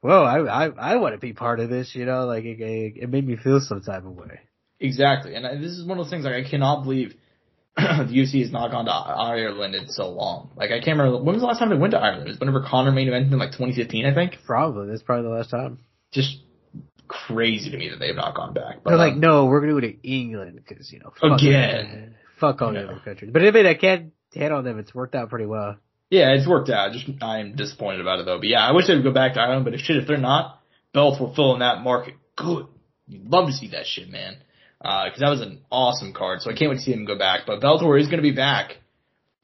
whoa, 0.01 0.23
I 0.23 0.65
I 0.65 0.93
I 0.93 0.95
want 0.97 1.15
to 1.15 1.19
be 1.19 1.33
part 1.33 1.59
of 1.59 1.69
this. 1.69 1.95
You 1.95 2.05
know, 2.05 2.25
like 2.25 2.43
it, 2.43 2.59
it, 2.59 2.93
it 3.03 3.09
made 3.09 3.25
me 3.27 3.35
feel 3.35 3.59
some 3.61 3.81
type 3.81 4.05
of 4.05 4.11
way. 4.11 4.41
Exactly, 4.79 5.33
and 5.35 5.45
I- 5.47 5.55
this 5.55 5.71
is 5.71 5.85
one 5.85 5.97
of 5.97 6.05
those 6.05 6.11
things 6.11 6.25
like 6.25 6.45
I 6.45 6.47
cannot 6.47 6.83
believe 6.83 7.15
the 8.07 8.11
UFC 8.13 8.41
has 8.41 8.51
not 8.51 8.71
gone 8.71 8.85
to 8.85 8.91
Ireland 8.91 9.75
in 9.75 9.87
so 9.87 10.09
long. 10.09 10.49
Like 10.55 10.71
I 10.71 10.79
can't 10.79 10.97
remember 10.97 11.17
when 11.23 11.35
was 11.35 11.41
the 11.41 11.47
last 11.47 11.59
time 11.59 11.69
they 11.69 11.75
went 11.77 11.91
to 11.91 11.99
Ireland. 11.99 12.27
It 12.27 12.31
was 12.31 12.39
whenever 12.39 12.61
Conor 12.61 12.91
main 12.91 13.07
evented 13.07 13.31
in 13.31 13.37
like 13.37 13.51
2015, 13.51 14.05
I 14.05 14.13
think. 14.13 14.37
Probably 14.45 14.87
that's 14.89 15.03
probably 15.03 15.29
the 15.29 15.35
last 15.35 15.49
time. 15.51 15.79
Just 16.11 16.37
crazy 17.07 17.69
to 17.71 17.77
me 17.77 17.89
that 17.89 17.99
they 17.99 18.07
have 18.07 18.15
not 18.15 18.35
gone 18.35 18.53
back. 18.53 18.83
But 18.83 18.91
They're 18.91 18.97
like, 18.99 19.13
um, 19.13 19.19
no, 19.21 19.45
we're 19.45 19.61
gonna 19.61 19.73
go 19.73 19.79
to 19.81 20.07
England 20.07 20.61
because 20.67 20.91
you 20.91 20.99
know, 20.99 21.13
fuck 21.21 21.39
Again. 21.39 22.15
fuck 22.39 22.61
all 22.61 22.73
the 22.73 22.79
Yeah. 22.79 22.85
other 22.87 23.01
countries. 23.03 23.31
But 23.31 23.43
I 23.43 23.51
mean, 23.51 23.65
I 23.65 23.75
can't 23.75 24.11
on 24.35 24.63
them. 24.63 24.77
It's 24.79 24.93
worked 24.93 25.15
out 25.15 25.29
pretty 25.29 25.45
well. 25.47 25.77
yeah, 26.09 26.33
it's 26.33 26.47
worked 26.47 26.69
out. 26.69 26.91
Just 26.91 27.05
I'm 27.23 27.55
disappointed 27.55 28.01
about 28.01 28.19
it 28.19 28.25
though. 28.25 28.37
But 28.37 28.47
yeah, 28.47 28.59
I 28.67 28.71
wish 28.71 28.87
they 28.87 28.93
would 28.95 29.03
go 29.03 29.11
back 29.13 29.33
to 29.33 29.39
Ireland. 29.41 29.65
But 29.65 29.73
if 29.73 29.81
shit, 29.81 29.97
if 29.97 30.07
they're 30.07 30.17
not, 30.17 30.59
Belts 30.93 31.19
will 31.19 31.33
fill 31.33 31.53
in 31.53 31.59
that 31.59 31.81
market. 31.81 32.15
Good. 32.35 32.67
You'd 33.07 33.29
love 33.29 33.47
to 33.47 33.53
see 33.53 33.69
that 33.69 33.85
shit, 33.85 34.09
man. 34.11 34.37
Because 34.79 35.19
that 35.19 35.29
was 35.29 35.41
an 35.41 35.61
awesome 35.71 36.13
card. 36.13 36.41
So 36.41 36.51
I 36.51 36.55
can't 36.55 36.69
wait 36.69 36.77
to 36.77 36.81
see 36.81 36.93
him 36.93 37.05
go 37.05 37.17
back. 37.17 37.41
But 37.47 37.61
Bellator 37.61 37.99
is 37.99 38.07
going 38.07 38.17
to 38.17 38.23
be 38.23 38.31
back. 38.31 38.77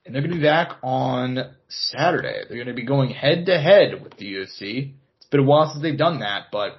And 0.06 0.13
they're 0.13 0.22
going 0.22 0.34
to 0.34 0.38
be 0.38 0.43
back 0.43 0.78
on 0.84 1.56
Saturday. 1.69 2.43
They're 2.48 2.58
going 2.58 2.67
to 2.67 2.74
be 2.74 2.86
going 2.86 3.12
head 3.12 3.46
to 3.46 3.60
head 3.60 4.04
with 4.04 4.17
the 4.17 4.34
UFC. 4.34 4.93
It's 5.17 5.30
been 5.32 5.39
a 5.39 5.43
while 5.43 5.69
since 5.69 5.82
they've 5.82 5.98
done 5.98 6.19
that, 6.19 6.48
but 6.52 6.74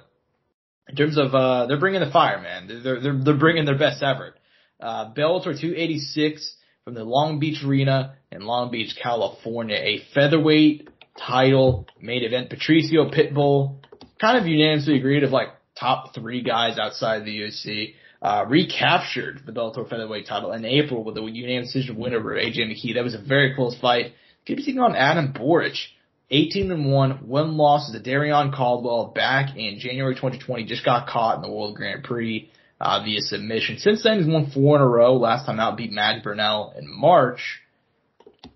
in 0.87 0.95
terms 0.95 1.17
of, 1.17 1.33
uh, 1.33 1.65
they're 1.65 1.79
bringing 1.79 2.01
the 2.01 2.11
fire, 2.11 2.39
man. 2.39 2.67
They're, 2.67 3.01
they're, 3.01 3.23
they're 3.23 3.37
bringing 3.37 3.65
their 3.65 3.77
best 3.77 4.03
effort. 4.03 4.37
Uh, 4.79 5.11
Bellator 5.13 5.59
286 5.59 6.55
from 6.83 6.93
the 6.93 7.03
Long 7.03 7.39
Beach 7.39 7.63
Arena 7.65 8.15
in 8.31 8.41
Long 8.41 8.69
Beach, 8.69 8.95
California. 9.01 9.75
A 9.75 10.01
featherweight 10.13 10.87
title 11.17 11.87
main 11.99 12.23
event. 12.23 12.49
Patricio 12.49 13.09
Pitbull 13.09 13.77
kind 14.21 14.37
of 14.37 14.45
unanimously 14.45 14.97
agreed 14.97 15.23
of 15.23 15.31
like 15.31 15.49
top 15.79 16.13
three 16.13 16.43
guys 16.43 16.77
outside 16.77 17.25
the 17.25 17.39
UFC. 17.39 17.95
Uh, 18.21 18.45
recaptured 18.47 19.41
the 19.45 19.51
Bellator 19.51 19.87
featherweight 19.87 20.25
title 20.25 20.51
in 20.53 20.65
April 20.65 21.03
with 21.03 21.17
a 21.17 21.21
unanimous 21.21 21.73
decision 21.73 21.97
win 21.97 22.13
over 22.13 22.35
AJ 22.35 22.59
McKee. 22.59 22.95
That 22.95 23.03
was 23.03 23.13
a 23.13 23.21
very 23.21 23.53
close 23.53 23.77
fight. 23.79 24.13
Could 24.47 24.57
be 24.57 24.63
taking 24.63 24.79
on 24.79 24.95
Adam 24.95 25.33
Borics. 25.33 25.85
18 26.31 26.71
and 26.71 26.91
1, 26.91 27.11
one 27.27 27.55
loss 27.55 27.91
to 27.91 27.99
Darrion 27.99 28.51
Caldwell 28.51 29.11
back 29.13 29.55
in 29.55 29.77
January 29.77 30.15
2020. 30.15 30.65
Just 30.65 30.83
got 30.83 31.07
caught 31.07 31.35
in 31.35 31.43
the 31.43 31.51
World 31.51 31.75
Grand 31.75 32.03
Prix 32.03 32.49
uh, 32.81 33.03
via 33.03 33.21
submission. 33.21 33.77
Since 33.77 34.03
then, 34.03 34.17
he's 34.17 34.27
won 34.27 34.49
four 34.51 34.77
in 34.77 34.81
a 34.81 34.87
row. 34.87 35.15
Last 35.15 35.45
time 35.45 35.59
out, 35.59 35.77
beat 35.77 35.91
Mads 35.91 36.23
Burnell 36.23 36.73
in 36.77 36.85
March. 36.89 37.61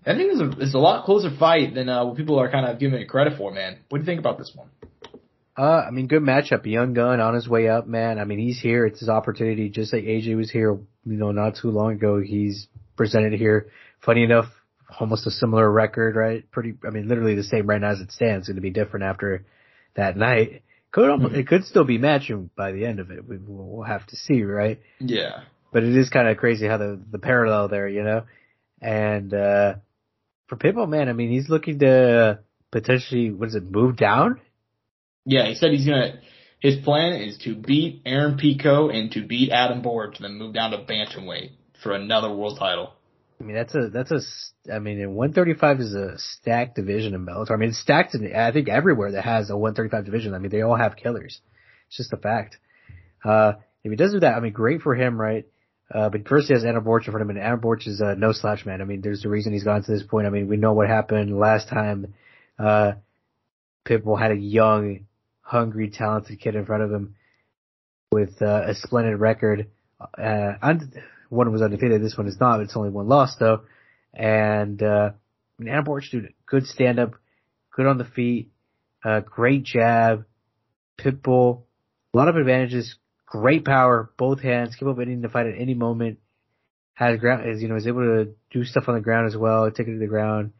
I 0.04 0.14
think 0.14 0.32
it's 0.32 0.40
a, 0.40 0.62
it's 0.62 0.74
a 0.74 0.78
lot 0.78 1.04
closer 1.04 1.30
fight 1.36 1.74
than 1.74 1.88
uh, 1.88 2.04
what 2.04 2.16
people 2.16 2.38
are 2.40 2.50
kind 2.50 2.66
of 2.66 2.78
giving 2.78 3.00
it 3.00 3.08
credit 3.08 3.36
for, 3.36 3.52
man. 3.52 3.78
What 3.88 3.98
do 3.98 4.02
you 4.02 4.06
think 4.06 4.20
about 4.20 4.38
this 4.38 4.52
one? 4.54 4.68
Uh, 5.60 5.84
I 5.86 5.90
mean, 5.90 6.06
good 6.06 6.22
matchup. 6.22 6.64
Young 6.64 6.94
gun 6.94 7.20
on 7.20 7.34
his 7.34 7.46
way 7.46 7.68
up, 7.68 7.86
man. 7.86 8.18
I 8.18 8.24
mean, 8.24 8.38
he's 8.38 8.58
here. 8.58 8.86
It's 8.86 9.00
his 9.00 9.10
opportunity. 9.10 9.68
Just 9.68 9.92
like 9.92 10.04
AJ 10.04 10.34
was 10.34 10.50
here, 10.50 10.70
you 10.70 11.16
know, 11.18 11.32
not 11.32 11.56
too 11.60 11.70
long 11.70 11.92
ago. 11.92 12.18
He's 12.18 12.66
presented 12.96 13.34
here. 13.34 13.70
Funny 14.02 14.22
enough, 14.22 14.46
almost 14.98 15.26
a 15.26 15.30
similar 15.30 15.70
record, 15.70 16.16
right? 16.16 16.50
Pretty, 16.50 16.72
I 16.82 16.88
mean, 16.88 17.08
literally 17.08 17.34
the 17.34 17.42
same 17.42 17.66
right 17.66 17.78
now 17.78 17.90
as 17.90 18.00
it 18.00 18.10
stands. 18.10 18.44
It's 18.44 18.48
going 18.48 18.56
to 18.56 18.62
be 18.62 18.70
different 18.70 19.04
after 19.04 19.44
that 19.96 20.16
night. 20.16 20.62
Could 20.92 21.10
mm-hmm. 21.10 21.34
it 21.34 21.46
could 21.46 21.64
still 21.66 21.84
be 21.84 21.98
matching 21.98 22.48
by 22.56 22.72
the 22.72 22.86
end 22.86 22.98
of 22.98 23.10
it. 23.10 23.28
We, 23.28 23.36
we'll 23.38 23.84
have 23.84 24.06
to 24.06 24.16
see, 24.16 24.42
right? 24.42 24.80
Yeah. 24.98 25.42
But 25.74 25.84
it 25.84 25.94
is 25.94 26.08
kind 26.08 26.26
of 26.26 26.38
crazy 26.38 26.68
how 26.68 26.78
the 26.78 26.98
the 27.10 27.18
parallel 27.18 27.68
there, 27.68 27.86
you 27.86 28.02
know. 28.02 28.24
And 28.80 29.32
uh 29.34 29.74
for 30.48 30.56
Pitbull, 30.56 30.88
man, 30.88 31.10
I 31.10 31.12
mean, 31.12 31.30
he's 31.30 31.50
looking 31.50 31.80
to 31.80 32.40
potentially 32.72 33.30
what 33.30 33.50
is 33.50 33.54
it, 33.54 33.70
move 33.70 33.96
down? 33.96 34.40
Yeah, 35.30 35.46
he 35.46 35.54
said 35.54 35.70
he's 35.70 35.86
gonna. 35.86 36.18
His 36.58 36.76
plan 36.84 37.14
is 37.14 37.38
to 37.44 37.54
beat 37.54 38.02
Aaron 38.04 38.36
Pico 38.36 38.88
and 38.90 39.12
to 39.12 39.24
beat 39.24 39.50
Adam 39.50 39.80
Borics, 39.80 40.16
and 40.16 40.24
then 40.24 40.34
move 40.34 40.52
down 40.52 40.72
to 40.72 40.78
bantamweight 40.78 41.52
for 41.82 41.92
another 41.92 42.34
world 42.34 42.58
title. 42.58 42.92
I 43.40 43.44
mean, 43.44 43.56
that's 43.56 43.74
a, 43.74 43.88
that's 43.88 44.10
a, 44.10 44.20
I 44.74 44.80
mean, 44.80 44.98
135 44.98 45.80
is 45.80 45.94
a 45.94 46.18
stacked 46.18 46.76
division 46.76 47.14
in 47.14 47.24
Bellator. 47.24 47.52
I 47.52 47.56
mean, 47.56 47.70
it's 47.70 47.80
stacked 47.80 48.14
in, 48.14 48.34
I 48.36 48.52
think 48.52 48.68
everywhere 48.68 49.12
that 49.12 49.24
has 49.24 49.48
a 49.48 49.56
135 49.56 50.04
division. 50.04 50.34
I 50.34 50.38
mean, 50.38 50.50
they 50.50 50.60
all 50.60 50.76
have 50.76 50.96
killers. 50.96 51.40
It's 51.88 51.96
just 51.96 52.12
a 52.12 52.18
fact. 52.18 52.58
Uh, 53.24 53.52
if 53.82 53.90
he 53.90 53.96
does 53.96 54.12
do 54.12 54.20
that, 54.20 54.34
I 54.34 54.40
mean, 54.40 54.52
great 54.52 54.82
for 54.82 54.94
him, 54.94 55.18
right? 55.18 55.46
Uh, 55.94 56.10
but 56.10 56.28
first 56.28 56.48
he 56.48 56.54
has 56.54 56.64
Adam 56.64 56.84
Borics 56.84 57.06
in 57.06 57.12
front 57.12 57.22
of 57.22 57.30
him, 57.30 57.36
and 57.36 57.38
Adam 57.38 57.60
Borics 57.60 57.86
is, 57.86 58.00
a 58.00 58.14
no 58.14 58.32
slouch 58.32 58.66
man. 58.66 58.82
I 58.82 58.84
mean, 58.84 59.00
there's 59.00 59.24
a 59.24 59.28
reason 59.28 59.52
he's 59.52 59.64
gotten 59.64 59.84
to 59.84 59.92
this 59.92 60.02
point. 60.02 60.26
I 60.26 60.30
mean, 60.30 60.48
we 60.48 60.58
know 60.58 60.74
what 60.74 60.88
happened 60.88 61.38
last 61.38 61.68
time, 61.68 62.14
uh, 62.58 62.92
Pitbull 63.86 64.20
had 64.20 64.32
a 64.32 64.36
young, 64.36 65.06
hungry, 65.50 65.90
talented 65.90 66.40
kid 66.40 66.54
in 66.54 66.64
front 66.64 66.84
of 66.84 66.92
him 66.92 67.16
with, 68.12 68.40
uh, 68.40 68.62
a 68.66 68.74
splendid 68.74 69.18
record. 69.18 69.66
Uh, 70.16 70.52
one 71.28 71.52
was 71.52 71.60
undefeated. 71.60 72.02
This 72.02 72.16
one 72.16 72.28
is 72.28 72.38
not. 72.38 72.60
It's 72.60 72.76
only 72.76 72.90
one 72.90 73.08
loss 73.08 73.36
though. 73.36 73.62
And, 74.14 74.80
uh, 74.82 75.10
Adam 75.66 76.00
dude, 76.10 76.34
good 76.46 76.66
stand 76.66 76.98
up, 76.98 77.14
good 77.74 77.86
on 77.86 77.98
the 77.98 78.04
feet, 78.04 78.50
uh, 79.04 79.20
great 79.20 79.64
jab, 79.64 80.24
pitbull, 80.98 81.62
a 82.14 82.16
lot 82.16 82.28
of 82.28 82.36
advantages, 82.36 82.96
great 83.26 83.64
power, 83.64 84.10
both 84.16 84.40
hands, 84.40 84.74
capable 84.74 84.92
of 84.92 85.00
ending 85.00 85.20
the 85.20 85.28
fight 85.28 85.46
at 85.46 85.58
any 85.58 85.74
moment. 85.74 86.18
Has 86.94 87.18
ground, 87.18 87.48
is, 87.48 87.62
you 87.62 87.68
know, 87.68 87.76
is 87.76 87.86
able 87.86 88.02
to 88.02 88.32
do 88.50 88.64
stuff 88.64 88.84
on 88.88 88.94
the 88.94 89.00
ground 89.00 89.26
as 89.26 89.36
well, 89.36 89.70
take 89.70 89.88
it 89.88 89.92
to 89.92 89.98
the 89.98 90.06
ground. 90.06 90.52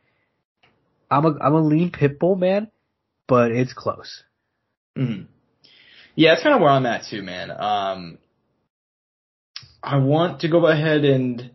I'm 1.10 1.24
a, 1.26 1.38
I'm 1.40 1.54
a 1.54 1.60
lean 1.60 1.90
pitbull 1.90 2.38
man, 2.38 2.70
but 3.26 3.52
it's 3.52 3.72
close. 3.72 4.22
Mm-hmm. 4.98 5.22
Yeah, 6.16 6.32
that's 6.32 6.42
kind 6.42 6.54
of 6.54 6.60
where 6.60 6.70
I'm 6.70 6.86
at 6.86 7.04
too, 7.08 7.22
man. 7.22 7.50
Um, 7.50 8.18
I 9.82 9.98
want 9.98 10.40
to 10.40 10.48
go 10.48 10.66
ahead 10.66 11.04
and 11.04 11.50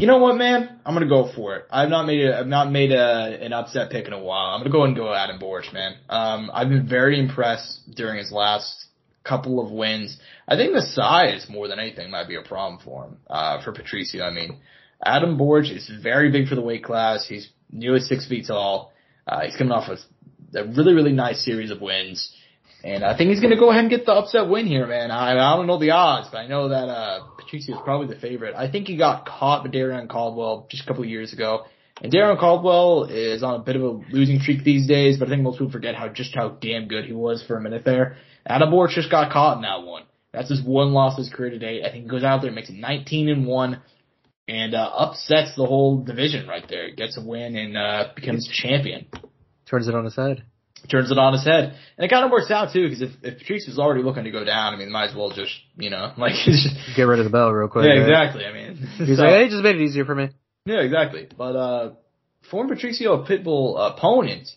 you 0.00 0.06
know 0.06 0.18
what, 0.18 0.36
man? 0.36 0.78
I'm 0.86 0.94
gonna 0.94 1.08
go 1.08 1.32
for 1.34 1.56
it. 1.56 1.64
I've 1.70 1.88
not 1.88 2.06
made 2.06 2.24
a, 2.24 2.38
I've 2.38 2.46
not 2.46 2.70
made 2.70 2.92
a, 2.92 3.38
an 3.42 3.52
upset 3.52 3.90
pick 3.90 4.06
in 4.06 4.12
a 4.12 4.22
while. 4.22 4.54
I'm 4.54 4.60
gonna 4.60 4.70
go 4.70 4.84
and 4.84 4.94
go 4.94 5.12
Adam 5.12 5.40
Borics, 5.40 5.72
man. 5.72 5.96
Um, 6.08 6.50
I've 6.54 6.68
been 6.68 6.88
very 6.88 7.18
impressed 7.18 7.80
during 7.96 8.18
his 8.18 8.30
last 8.30 8.86
couple 9.24 9.58
of 9.58 9.72
wins. 9.72 10.16
I 10.46 10.54
think 10.54 10.72
the 10.72 10.82
size 10.82 11.46
more 11.50 11.66
than 11.66 11.80
anything 11.80 12.12
might 12.12 12.28
be 12.28 12.36
a 12.36 12.42
problem 12.42 12.80
for 12.82 13.06
him, 13.06 13.18
uh, 13.28 13.60
for 13.62 13.72
Patricio. 13.72 14.24
I 14.24 14.30
mean, 14.30 14.58
Adam 15.04 15.36
Borics 15.36 15.76
is 15.76 15.90
very 16.00 16.30
big 16.30 16.46
for 16.46 16.54
the 16.54 16.62
weight 16.62 16.84
class. 16.84 17.26
He's 17.26 17.48
nearly 17.72 18.00
six 18.00 18.26
feet 18.26 18.46
tall. 18.46 18.92
Uh, 19.26 19.46
he's 19.46 19.56
coming 19.56 19.72
off 19.72 19.88
a, 19.88 19.98
a 20.54 20.64
really, 20.64 20.94
really 20.94 21.12
nice 21.12 21.44
series 21.44 21.70
of 21.70 21.80
wins. 21.80 22.34
And 22.84 23.04
I 23.04 23.16
think 23.16 23.30
he's 23.30 23.40
going 23.40 23.52
to 23.52 23.58
go 23.58 23.70
ahead 23.70 23.80
and 23.80 23.90
get 23.90 24.06
the 24.06 24.12
upset 24.12 24.48
win 24.48 24.66
here, 24.66 24.86
man. 24.86 25.10
I, 25.10 25.32
I 25.32 25.56
don't 25.56 25.66
know 25.66 25.78
the 25.78 25.90
odds, 25.90 26.28
but 26.30 26.38
I 26.38 26.46
know 26.46 26.68
that 26.68 26.88
uh, 26.88 27.26
Patricio 27.36 27.74
is 27.74 27.80
probably 27.82 28.14
the 28.14 28.20
favorite. 28.20 28.54
I 28.54 28.70
think 28.70 28.86
he 28.86 28.96
got 28.96 29.26
caught 29.26 29.64
by 29.64 29.70
Darrion 29.70 30.08
Caldwell 30.08 30.68
just 30.70 30.84
a 30.84 30.86
couple 30.86 31.02
of 31.02 31.08
years 31.08 31.32
ago. 31.32 31.64
And 32.00 32.12
Darrion 32.12 32.38
Caldwell 32.38 33.04
is 33.04 33.42
on 33.42 33.60
a 33.60 33.62
bit 33.64 33.74
of 33.74 33.82
a 33.82 33.90
losing 34.12 34.38
streak 34.38 34.62
these 34.62 34.86
days, 34.86 35.18
but 35.18 35.26
I 35.26 35.30
think 35.32 35.42
most 35.42 35.58
people 35.58 35.72
forget 35.72 35.96
how 35.96 36.08
just 36.08 36.34
how 36.36 36.50
damn 36.50 36.86
good 36.86 37.04
he 37.04 37.12
was 37.12 37.42
for 37.44 37.56
a 37.56 37.60
minute 37.60 37.84
there. 37.84 38.16
Adam 38.46 38.70
Borics 38.70 38.90
just 38.94 39.10
got 39.10 39.32
caught 39.32 39.56
in 39.56 39.62
that 39.62 39.82
one. 39.82 40.04
That's 40.32 40.50
his 40.50 40.62
one 40.62 40.92
loss 40.92 41.14
of 41.14 41.24
his 41.24 41.32
career 41.32 41.50
to 41.50 41.58
date. 41.58 41.82
I 41.84 41.90
think 41.90 42.04
he 42.04 42.10
goes 42.10 42.22
out 42.22 42.42
there 42.42 42.48
and 42.48 42.54
makes 42.54 42.70
it 42.70 42.76
19 42.76 43.28
and 43.28 43.46
1 43.46 43.80
and 44.46 44.74
uh, 44.74 44.90
upsets 44.96 45.56
the 45.56 45.66
whole 45.66 46.04
division 46.04 46.46
right 46.46 46.64
there. 46.68 46.94
Gets 46.94 47.18
a 47.18 47.24
win 47.24 47.56
and 47.56 47.76
uh, 47.76 48.04
becomes 48.14 48.48
champion. 48.48 49.06
Turns 49.68 49.88
it 49.88 49.94
on 49.94 50.04
his 50.04 50.16
head 50.16 50.44
turns 50.88 51.10
it 51.10 51.18
on 51.18 51.32
his 51.32 51.44
head. 51.44 51.74
And 51.96 52.04
it 52.04 52.08
kind 52.08 52.24
of 52.24 52.30
works 52.30 52.50
out 52.50 52.72
too, 52.72 52.88
because 52.88 53.02
if, 53.02 53.10
if 53.22 53.38
Patrice 53.38 53.66
was 53.66 53.78
already 53.78 54.02
looking 54.02 54.24
to 54.24 54.30
go 54.30 54.44
down, 54.44 54.74
I 54.74 54.76
mean, 54.76 54.90
might 54.90 55.10
as 55.10 55.16
well 55.16 55.30
just, 55.30 55.52
you 55.76 55.90
know, 55.90 56.12
like 56.18 56.34
get 56.96 57.02
rid 57.02 57.18
of 57.18 57.24
the 57.24 57.30
bell 57.30 57.50
real 57.50 57.68
quick. 57.68 57.86
Yeah, 57.86 58.00
right? 58.00 58.08
exactly. 58.08 58.44
I 58.44 58.52
mean, 58.52 58.76
he's 58.98 59.16
so, 59.16 59.24
like, 59.24 59.32
hey, 59.32 59.48
just 59.48 59.62
made 59.62 59.76
it 59.76 59.82
easier 59.82 60.04
for 60.04 60.14
me. 60.14 60.30
Yeah, 60.66 60.80
exactly. 60.80 61.28
But 61.36 61.56
uh, 61.56 61.90
former 62.50 62.74
Patricio 62.74 63.24
Pitbull 63.24 63.76
opponent 63.78 64.48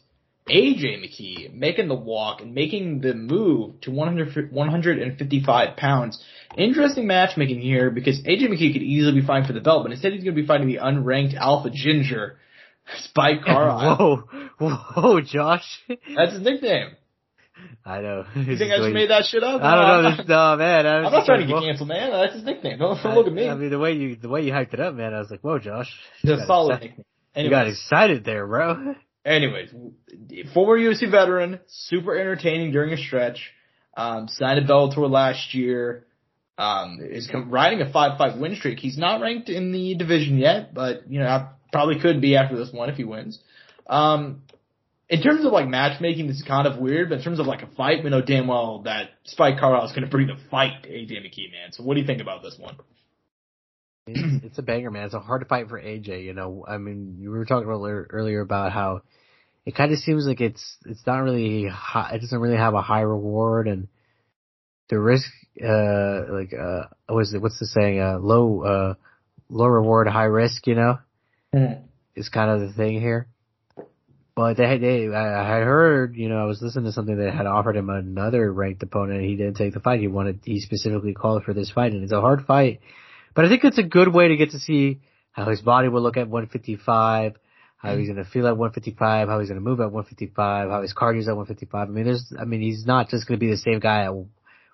AJ 0.50 1.02
McKee 1.02 1.54
making 1.54 1.88
the 1.88 1.96
walk 1.96 2.42
and 2.42 2.54
making 2.54 3.02
the 3.02 3.14
move 3.14 3.80
to 3.82 3.92
100, 3.92 4.52
155 4.52 5.78
pounds. 5.78 6.24
Interesting 6.58 7.08
matchmaking 7.08 7.62
here 7.62 7.90
because 7.92 8.22
AJ 8.24 8.50
McKee 8.50 8.74
could 8.74 8.82
easily 8.82 9.22
be 9.22 9.26
fighting 9.26 9.48
for 9.48 9.54
the 9.54 9.62
belt, 9.62 9.84
but 9.84 9.92
instead 9.92 10.14
he's 10.14 10.24
going 10.24 10.36
to 10.36 10.42
be 10.42 10.48
fighting 10.48 10.68
the 10.68 10.78
unranked 10.78 11.36
Alpha 11.36 11.70
Ginger 11.70 12.38
Spike 13.04 13.44
Carlyle. 13.46 13.96
Whoa, 13.96 14.50
whoa, 14.70 15.22
Josh. 15.26 15.66
That's 15.88 16.34
his 16.34 16.42
nickname. 16.42 16.96
I 17.86 18.02
know. 18.02 18.26
You 18.36 18.58
think 18.58 18.72
I 18.72 18.78
just 18.78 18.94
made 18.94 19.10
that 19.10 19.26
shit 19.26 19.44
up? 19.44 19.62
I 19.62 19.76
don't 19.76 20.04
know. 20.04 20.18
This, 20.18 20.28
no, 20.28 20.56
man. 20.58 20.86
I 20.86 20.98
am 20.98 21.04
not 21.12 21.26
trying 21.26 21.42
to 21.42 21.48
get 21.48 21.62
canceled, 21.62 21.90
man. 21.90 22.12
That's 22.12 22.34
his 22.34 22.44
nickname. 22.44 22.80
Don't, 22.80 23.02
don't 23.02 23.16
look 23.16 23.28
at 23.28 23.34
me. 23.34 23.50
I 23.50 23.56
mean, 23.56 23.70
the 23.70 23.80
way 23.80 23.94
you 23.94 24.16
the 24.16 24.30
way 24.30 24.44
you 24.44 24.52
hyped 24.52 24.74
it 24.74 24.80
up, 24.80 24.96
man. 24.96 25.14
I 25.14 25.20
was 25.20 25.30
like, 25.30 25.42
whoa, 25.42 25.60
Josh. 25.60 25.92
It's 26.24 26.42
a 26.42 26.46
solid 26.46 26.76
excited. 26.76 26.90
nickname. 26.90 27.06
Anyways. 27.36 27.46
You 27.46 27.52
got 27.52 27.68
excited 27.68 28.26
there, 28.26 28.48
bro. 28.48 28.96
Anyways, 29.26 29.70
former 30.54 30.80
UFC 30.80 31.10
veteran, 31.10 31.60
super 31.68 32.18
entertaining 32.18 32.72
during 32.72 32.92
a 32.94 32.98
stretch. 32.98 33.52
Um, 33.96 34.28
signed 34.28 34.58
a 34.60 34.66
Bellator 34.66 35.10
last 35.10 35.54
year. 35.54 36.08
Um, 36.58 37.00
is 37.02 37.30
riding 37.48 37.82
a 37.82 37.92
five 37.92 38.18
fight 38.18 38.38
win 38.38 38.56
streak. 38.56 38.80
He's 38.80 38.98
not 38.98 39.22
ranked 39.22 39.50
in 39.50 39.72
the 39.72 39.96
division 39.96 40.38
yet, 40.38 40.74
but 40.74 41.10
you 41.10 41.20
know, 41.20 41.50
Probably 41.72 42.00
could 42.00 42.20
be 42.20 42.36
after 42.36 42.58
this 42.58 42.72
one 42.72 42.90
if 42.90 42.98
he 42.98 43.06
wins. 43.06 43.40
Um, 43.88 44.44
in 45.12 45.22
terms 45.22 45.46
of 45.46 45.52
like 45.52 45.68
matchmaking, 45.68 46.28
this 46.28 46.38
is 46.38 46.44
kind 46.44 46.66
of 46.66 46.80
weird, 46.80 47.10
but 47.10 47.18
in 47.18 47.24
terms 47.24 47.40
of 47.40 47.46
like 47.46 47.62
a 47.62 47.68
fight, 47.76 48.02
we 48.02 48.10
know 48.10 48.22
damn 48.22 48.48
well 48.48 48.84
that 48.86 49.10
Spike 49.26 49.60
Carlyle 49.60 49.86
is 49.86 49.92
going 49.92 50.06
to 50.06 50.10
bring 50.10 50.28
the 50.28 50.38
fight 50.50 50.84
to 50.84 50.90
AJ 50.90 51.12
McKee, 51.12 51.52
man. 51.52 51.74
So 51.74 51.84
what 51.84 51.96
do 51.96 52.00
you 52.00 52.08
think 52.08 52.22
about 52.22 52.42
this 52.42 52.56
one? 52.58 52.78
It's, 54.08 54.46
it's 54.46 54.58
a 54.58 54.62
banger, 54.62 54.90
man. 54.90 55.04
It's 55.04 55.14
a 55.14 55.20
hard 55.20 55.46
fight 55.50 55.68
for 55.68 55.82
AJ. 55.82 56.24
You 56.24 56.34
know, 56.34 56.66
I 56.66 56.78
mean, 56.78 57.18
you 57.20 57.30
were 57.30 57.44
talking 57.44 57.68
about 57.68 57.84
earlier 57.84 58.40
about 58.40 58.72
how 58.72 59.02
it 59.66 59.76
kind 59.76 59.92
of 59.92 60.00
seems 60.00 60.26
like 60.26 60.40
it's 60.40 60.78
it's 60.86 61.06
not 61.06 61.20
really 61.20 61.68
high, 61.68 62.12
it 62.14 62.22
doesn't 62.22 62.40
really 62.40 62.56
have 62.56 62.74
a 62.74 62.82
high 62.82 63.02
reward 63.02 63.68
and 63.68 63.90
the 64.90 64.98
risk 64.98 65.30
uh 65.62 66.22
like 66.32 66.54
uh 66.54 66.84
what's 67.08 67.34
it 67.34 67.42
what's 67.42 67.60
the 67.60 67.66
saying 67.66 68.00
uh 68.00 68.18
low 68.18 68.62
uh 68.64 68.94
low 69.50 69.68
reward 69.68 70.08
high 70.08 70.24
risk 70.24 70.66
you 70.68 70.76
know 70.76 70.98
mm. 71.54 71.82
is 72.16 72.30
kind 72.30 72.50
of 72.50 72.62
the 72.62 72.74
thing 72.74 73.00
here. 73.02 73.28
But 74.34 74.56
they, 74.56 74.78
they, 74.78 75.08
I 75.14 75.60
heard, 75.60 76.16
you 76.16 76.30
know, 76.30 76.38
I 76.38 76.46
was 76.46 76.62
listening 76.62 76.86
to 76.86 76.94
something 76.94 77.18
that 77.18 77.34
had 77.34 77.48
offered 77.48 77.76
him 77.76 77.90
another 77.90 78.52
ranked 78.52 78.82
opponent. 78.82 79.20
And 79.20 79.30
he 79.30 79.36
didn't 79.36 79.56
take 79.56 79.74
the 79.74 79.82
fight. 79.82 80.00
He 80.00 80.08
wanted, 80.08 80.40
he 80.46 80.62
specifically 80.62 81.14
called 81.14 81.44
for 81.44 81.54
this 81.54 81.70
fight, 81.70 81.92
and 81.92 82.04
it's 82.04 82.14
a 82.14 82.22
hard 82.22 82.46
fight. 82.46 82.80
But 83.34 83.46
I 83.46 83.50
think 83.50 83.64
it's 83.66 83.78
a 83.78 83.84
good 83.84 84.14
way 84.14 84.30
to 84.30 84.38
get 84.38 84.52
to 84.52 84.60
see 84.60 85.02
how 85.32 85.46
his 85.46 85.62
body 85.62 85.90
will 85.90 86.02
look 86.02 86.18
at 86.18 86.30
155, 86.30 87.36
how 87.78 87.98
he's 87.98 88.08
going 88.08 88.24
to 88.24 88.30
feel 88.30 88.48
at 88.48 88.58
155, 88.58 89.28
how 89.28 89.40
he's 89.40 89.50
going 89.50 89.62
to 89.62 89.70
move 89.70 89.80
at 89.80 89.92
155, 89.92 90.70
how 90.70 90.82
his 90.82 90.94
cardio's 90.94 91.28
at 91.28 91.36
155. 91.36 91.88
I 91.88 91.92
mean, 91.92 92.06
there's, 92.06 92.34
I 92.40 92.46
mean, 92.46 92.62
he's 92.62 92.86
not 92.86 93.10
just 93.10 93.28
going 93.28 93.38
to 93.38 93.46
be 93.46 93.50
the 93.50 93.58
same 93.58 93.80
guy 93.80 94.04
at, 94.04 94.12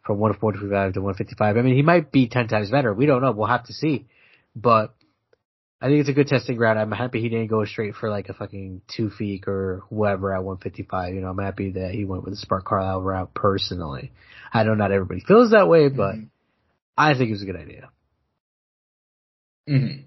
from 0.03 0.19
145 0.19 0.93
to 0.93 1.01
155. 1.01 1.57
I 1.57 1.61
mean, 1.61 1.75
he 1.75 1.83
might 1.83 2.11
be 2.11 2.27
10 2.27 2.47
times 2.47 2.69
better. 2.69 2.93
We 2.93 3.05
don't 3.05 3.21
know. 3.21 3.31
We'll 3.31 3.47
have 3.47 3.65
to 3.65 3.73
see. 3.73 4.07
But 4.55 4.95
I 5.79 5.87
think 5.87 5.99
it's 5.99 6.09
a 6.09 6.13
good 6.13 6.27
testing 6.27 6.57
ground. 6.57 6.79
I'm 6.79 6.91
happy 6.91 7.21
he 7.21 7.29
didn't 7.29 7.47
go 7.47 7.63
straight 7.63 7.95
for 7.95 8.09
like 8.09 8.29
a 8.29 8.33
fucking 8.33 8.81
two 8.87 9.11
feet 9.11 9.43
or 9.47 9.83
whoever 9.89 10.33
at 10.33 10.43
155. 10.43 11.13
You 11.13 11.21
know, 11.21 11.29
I'm 11.29 11.37
happy 11.37 11.71
that 11.71 11.91
he 11.91 12.03
went 12.03 12.23
with 12.23 12.33
the 12.33 12.37
Spike 12.37 12.63
Carlyle 12.63 13.01
route 13.01 13.33
personally. 13.35 14.11
I 14.51 14.63
know 14.63 14.73
not 14.73 14.91
everybody 14.91 15.19
feels 15.19 15.51
that 15.51 15.67
way, 15.67 15.89
but 15.89 16.15
mm-hmm. 16.15 16.25
I 16.97 17.13
think 17.13 17.29
it 17.29 17.33
was 17.33 17.43
a 17.43 17.45
good 17.45 17.57
idea. 17.57 17.89
Mm-hmm. 19.69 20.01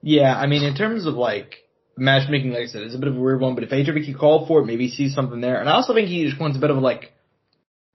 Yeah, 0.00 0.34
I 0.34 0.46
mean, 0.46 0.62
in 0.62 0.74
terms 0.74 1.04
of 1.04 1.14
like 1.14 1.56
matchmaking, 1.98 2.52
like 2.52 2.62
I 2.62 2.66
said, 2.66 2.82
it's 2.82 2.94
a 2.94 2.98
bit 2.98 3.08
of 3.08 3.16
a 3.16 3.20
weird 3.20 3.40
one, 3.40 3.54
but 3.54 3.64
if 3.64 3.70
AJB 3.70 4.18
called 4.18 4.48
for 4.48 4.60
it, 4.60 4.66
maybe 4.66 4.86
he 4.86 4.94
sees 4.94 5.14
something 5.14 5.42
there. 5.42 5.60
And 5.60 5.68
I 5.68 5.72
also 5.72 5.92
think 5.92 6.08
he 6.08 6.26
just 6.26 6.40
wants 6.40 6.56
a 6.56 6.60
bit 6.60 6.70
of 6.70 6.78
a 6.78 6.80
like, 6.80 7.12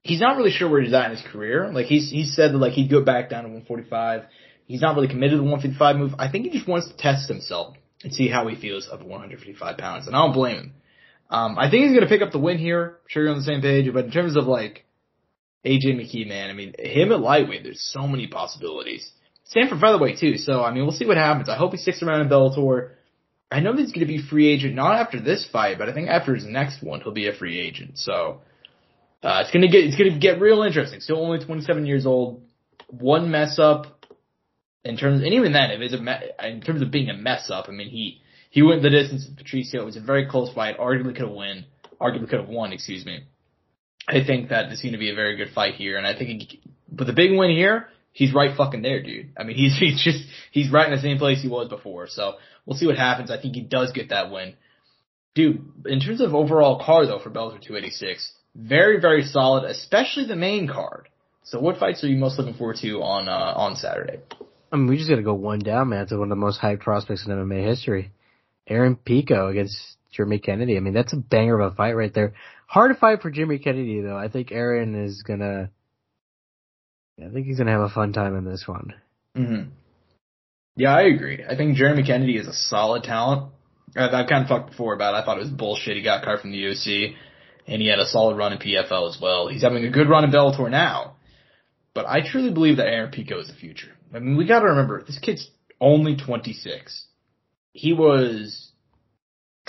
he's 0.02 0.20
not 0.20 0.36
really 0.36 0.52
sure 0.52 0.68
where 0.68 0.82
he's 0.82 0.92
at 0.92 1.06
in 1.06 1.16
his 1.16 1.26
career. 1.32 1.72
Like 1.72 1.86
he's, 1.86 2.10
he 2.10 2.24
said 2.24 2.52
that 2.52 2.58
like 2.58 2.74
he'd 2.74 2.90
go 2.90 3.02
back 3.02 3.30
down 3.30 3.44
to 3.44 3.48
145 3.48 4.24
He's 4.66 4.80
not 4.80 4.94
really 4.94 5.08
committed 5.08 5.32
to 5.32 5.36
the 5.38 5.42
155 5.42 5.96
move. 5.96 6.14
I 6.18 6.30
think 6.30 6.46
he 6.46 6.50
just 6.50 6.68
wants 6.68 6.88
to 6.88 6.96
test 6.96 7.28
himself 7.28 7.76
and 8.02 8.12
see 8.12 8.28
how 8.28 8.48
he 8.48 8.56
feels 8.56 8.88
at 8.92 9.04
155 9.04 9.76
pounds, 9.78 10.06
and 10.06 10.16
I 10.16 10.20
don't 10.20 10.32
blame 10.32 10.56
him. 10.56 10.72
Um, 11.30 11.58
I 11.58 11.70
think 11.70 11.84
he's 11.84 11.92
going 11.92 12.02
to 12.02 12.08
pick 12.08 12.22
up 12.22 12.32
the 12.32 12.38
win 12.38 12.58
here. 12.58 12.98
I'm 13.02 13.08
sure 13.08 13.22
you're 13.24 13.32
on 13.32 13.38
the 13.38 13.44
same 13.44 13.60
page, 13.60 13.92
but 13.92 14.04
in 14.04 14.10
terms 14.10 14.36
of 14.36 14.46
like 14.46 14.84
AJ 15.64 15.96
McKee, 15.96 16.28
man, 16.28 16.50
I 16.50 16.52
mean, 16.52 16.74
him 16.78 17.12
at 17.12 17.20
lightweight, 17.20 17.62
there's 17.62 17.88
so 17.92 18.06
many 18.06 18.26
possibilities. 18.26 19.10
Same 19.44 19.68
for 19.68 19.78
featherweight 19.78 20.18
too. 20.18 20.36
So 20.36 20.62
I 20.62 20.72
mean, 20.72 20.84
we'll 20.84 20.92
see 20.92 21.06
what 21.06 21.16
happens. 21.16 21.48
I 21.48 21.56
hope 21.56 21.72
he 21.72 21.78
sticks 21.78 22.02
around 22.02 22.22
in 22.22 22.28
Bellator. 22.28 22.92
I 23.50 23.60
know 23.60 23.74
he's 23.74 23.92
going 23.92 24.06
to 24.06 24.12
be 24.12 24.22
free 24.22 24.48
agent 24.48 24.74
not 24.74 24.98
after 24.98 25.20
this 25.20 25.46
fight, 25.50 25.78
but 25.78 25.88
I 25.88 25.94
think 25.94 26.08
after 26.08 26.34
his 26.34 26.44
next 26.44 26.82
one, 26.82 27.00
he'll 27.00 27.12
be 27.12 27.28
a 27.28 27.32
free 27.32 27.60
agent. 27.60 27.98
So 27.98 28.40
uh, 29.22 29.42
it's 29.42 29.50
gonna 29.50 29.68
get 29.68 29.84
it's 29.84 29.96
gonna 29.96 30.18
get 30.18 30.40
real 30.40 30.62
interesting. 30.62 31.00
Still 31.00 31.24
only 31.24 31.44
27 31.44 31.86
years 31.86 32.04
old. 32.04 32.42
One 32.88 33.30
mess 33.30 33.58
up 33.58 33.93
in 34.84 34.96
terms, 34.96 35.22
and 35.22 35.32
even 35.32 35.52
then, 35.52 35.70
it 35.70 35.78
was 35.78 35.94
a 35.94 36.48
in 36.48 36.60
terms 36.60 36.82
of 36.82 36.90
being 36.90 37.08
a 37.08 37.14
mess 37.14 37.50
up. 37.50 37.66
I 37.68 37.72
mean, 37.72 37.88
he 37.88 38.20
he 38.50 38.62
went 38.62 38.82
the 38.82 38.90
distance 38.90 39.26
with 39.26 39.36
Patricio. 39.36 39.82
It 39.82 39.86
was 39.86 39.96
a 39.96 40.00
very 40.00 40.26
close 40.26 40.52
fight. 40.52 40.78
Arguably 40.78 41.14
could 41.14 41.26
have 41.26 41.30
won. 41.30 41.64
Arguably 42.00 42.28
could 42.28 42.40
have 42.40 42.48
won. 42.48 42.72
Excuse 42.72 43.04
me. 43.06 43.24
I 44.06 44.24
think 44.24 44.50
that 44.50 44.70
is 44.70 44.82
going 44.82 44.92
to 44.92 44.98
be 44.98 45.10
a 45.10 45.14
very 45.14 45.36
good 45.36 45.54
fight 45.54 45.74
here, 45.74 45.96
and 45.96 46.06
I 46.06 46.14
think, 46.16 46.42
he, 46.42 46.60
but 46.92 47.06
the 47.06 47.14
big 47.14 47.30
win 47.32 47.50
here, 47.50 47.88
he's 48.12 48.34
right 48.34 48.54
fucking 48.54 48.82
there, 48.82 49.02
dude. 49.02 49.30
I 49.38 49.44
mean, 49.44 49.56
he's 49.56 49.76
he's 49.78 50.02
just 50.02 50.24
he's 50.50 50.70
right 50.70 50.86
in 50.86 50.94
the 50.94 51.02
same 51.02 51.18
place 51.18 51.40
he 51.40 51.48
was 51.48 51.68
before. 51.68 52.06
So 52.08 52.34
we'll 52.66 52.76
see 52.76 52.86
what 52.86 52.96
happens. 52.96 53.30
I 53.30 53.40
think 53.40 53.54
he 53.54 53.62
does 53.62 53.92
get 53.92 54.10
that 54.10 54.30
win, 54.30 54.54
dude. 55.34 55.64
In 55.86 56.00
terms 56.00 56.20
of 56.20 56.34
overall 56.34 56.82
card 56.84 57.08
though 57.08 57.20
for 57.20 57.30
Bellator 57.30 57.62
286, 57.62 58.32
very 58.54 59.00
very 59.00 59.22
solid, 59.24 59.64
especially 59.64 60.26
the 60.26 60.36
main 60.36 60.68
card. 60.68 61.08
So 61.42 61.58
what 61.58 61.78
fights 61.78 62.02
are 62.04 62.08
you 62.08 62.16
most 62.16 62.38
looking 62.38 62.54
forward 62.54 62.76
to 62.82 63.02
on 63.02 63.28
uh, 63.28 63.54
on 63.56 63.76
Saturday? 63.76 64.20
I 64.74 64.76
mean, 64.76 64.88
we 64.88 64.96
just 64.96 65.08
got 65.08 65.16
to 65.16 65.22
go 65.22 65.34
one 65.34 65.60
down, 65.60 65.90
man, 65.90 66.08
to 66.08 66.16
one 66.16 66.24
of 66.24 66.30
the 66.30 66.34
most 66.34 66.60
hyped 66.60 66.80
prospects 66.80 67.24
in 67.24 67.32
MMA 67.32 67.64
history. 67.64 68.10
Aaron 68.66 68.96
Pico 68.96 69.46
against 69.46 69.76
Jeremy 70.10 70.40
Kennedy. 70.40 70.76
I 70.76 70.80
mean, 70.80 70.94
that's 70.94 71.12
a 71.12 71.16
banger 71.16 71.60
of 71.60 71.72
a 71.72 71.76
fight 71.76 71.92
right 71.92 72.12
there. 72.12 72.34
Hard 72.66 72.92
to 72.92 72.98
fight 72.98 73.22
for 73.22 73.30
Jeremy 73.30 73.58
Kennedy, 73.60 74.00
though. 74.00 74.16
I 74.16 74.28
think 74.28 74.50
Aaron 74.50 74.96
is 74.96 75.22
gonna. 75.22 75.70
I 77.24 77.28
think 77.28 77.46
he's 77.46 77.58
gonna 77.58 77.70
have 77.70 77.82
a 77.82 77.88
fun 77.88 78.12
time 78.12 78.36
in 78.36 78.44
this 78.44 78.64
one. 78.66 78.94
Mm-hmm. 79.36 79.70
Yeah, 80.74 80.92
I 80.92 81.02
agree. 81.02 81.44
I 81.48 81.54
think 81.54 81.76
Jeremy 81.76 82.02
Kennedy 82.02 82.36
is 82.36 82.48
a 82.48 82.52
solid 82.52 83.04
talent. 83.04 83.52
I've, 83.94 84.12
I've 84.12 84.28
kind 84.28 84.42
of 84.42 84.48
talked 84.48 84.70
before 84.70 84.92
about. 84.92 85.14
It. 85.14 85.18
I 85.18 85.24
thought 85.24 85.36
it 85.36 85.42
was 85.42 85.50
bullshit. 85.50 85.96
He 85.96 86.02
got 86.02 86.24
cut 86.24 86.40
from 86.40 86.50
the 86.50 86.58
UFC, 86.60 87.14
and 87.68 87.80
he 87.80 87.86
had 87.86 88.00
a 88.00 88.06
solid 88.06 88.36
run 88.36 88.52
in 88.52 88.58
PFL 88.58 89.08
as 89.08 89.20
well. 89.22 89.46
He's 89.46 89.62
having 89.62 89.84
a 89.84 89.90
good 89.90 90.08
run 90.08 90.24
in 90.24 90.32
Bellator 90.32 90.68
now, 90.68 91.14
but 91.94 92.06
I 92.06 92.28
truly 92.28 92.50
believe 92.50 92.78
that 92.78 92.88
Aaron 92.88 93.12
Pico 93.12 93.38
is 93.38 93.46
the 93.46 93.54
future. 93.54 93.93
I 94.14 94.20
mean, 94.20 94.36
we 94.36 94.46
got 94.46 94.60
to 94.60 94.66
remember 94.66 95.02
this 95.02 95.18
kid's 95.18 95.50
only 95.80 96.16
26. 96.16 97.06
He 97.72 97.92
was 97.92 98.70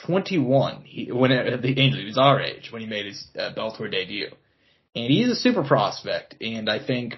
21 0.05 0.83
he, 0.83 1.11
when 1.11 1.31
it, 1.31 1.61
the 1.61 1.79
Angel 1.79 1.99
he 1.99 2.05
was 2.05 2.17
our 2.17 2.41
age 2.41 2.69
when 2.71 2.81
he 2.81 2.87
made 2.87 3.05
his 3.05 3.25
uh, 3.37 3.53
Bellator 3.55 3.89
debut, 3.89 4.27
and 4.95 5.11
he's 5.11 5.29
a 5.29 5.35
super 5.35 5.63
prospect. 5.63 6.35
And 6.41 6.69
I 6.69 6.85
think, 6.85 7.15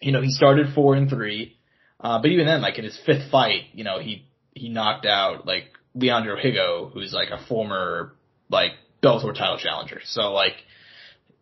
you 0.00 0.12
know, 0.12 0.22
he 0.22 0.30
started 0.30 0.74
four 0.74 0.94
and 0.94 1.10
three, 1.10 1.56
uh, 2.00 2.20
but 2.20 2.30
even 2.30 2.46
then, 2.46 2.62
like 2.62 2.78
in 2.78 2.84
his 2.84 2.98
fifth 3.04 3.30
fight, 3.30 3.64
you 3.72 3.84
know, 3.84 3.98
he 3.98 4.28
he 4.54 4.68
knocked 4.68 5.06
out 5.06 5.46
like 5.46 5.64
Leandro 5.94 6.36
Higo, 6.36 6.92
who's 6.92 7.12
like 7.12 7.30
a 7.30 7.44
former 7.46 8.14
like 8.48 8.72
Bellator 9.02 9.34
title 9.34 9.58
challenger. 9.58 10.00
So 10.04 10.32
like 10.32 10.54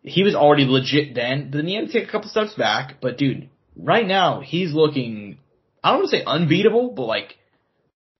he 0.01 0.23
was 0.23 0.35
already 0.35 0.65
legit 0.65 1.13
then, 1.13 1.51
but 1.51 1.57
then 1.57 1.67
he 1.67 1.75
had 1.75 1.87
to 1.87 1.93
take 1.93 2.07
a 2.07 2.11
couple 2.11 2.29
steps 2.29 2.55
back. 2.55 2.95
But 3.01 3.17
dude, 3.17 3.49
right 3.77 4.05
now 4.05 4.41
he's 4.41 4.73
looking, 4.73 5.37
I 5.83 5.91
don't 5.91 5.99
want 5.99 6.11
to 6.11 6.17
say 6.17 6.23
unbeatable, 6.25 6.91
but 6.91 7.05
like, 7.05 7.35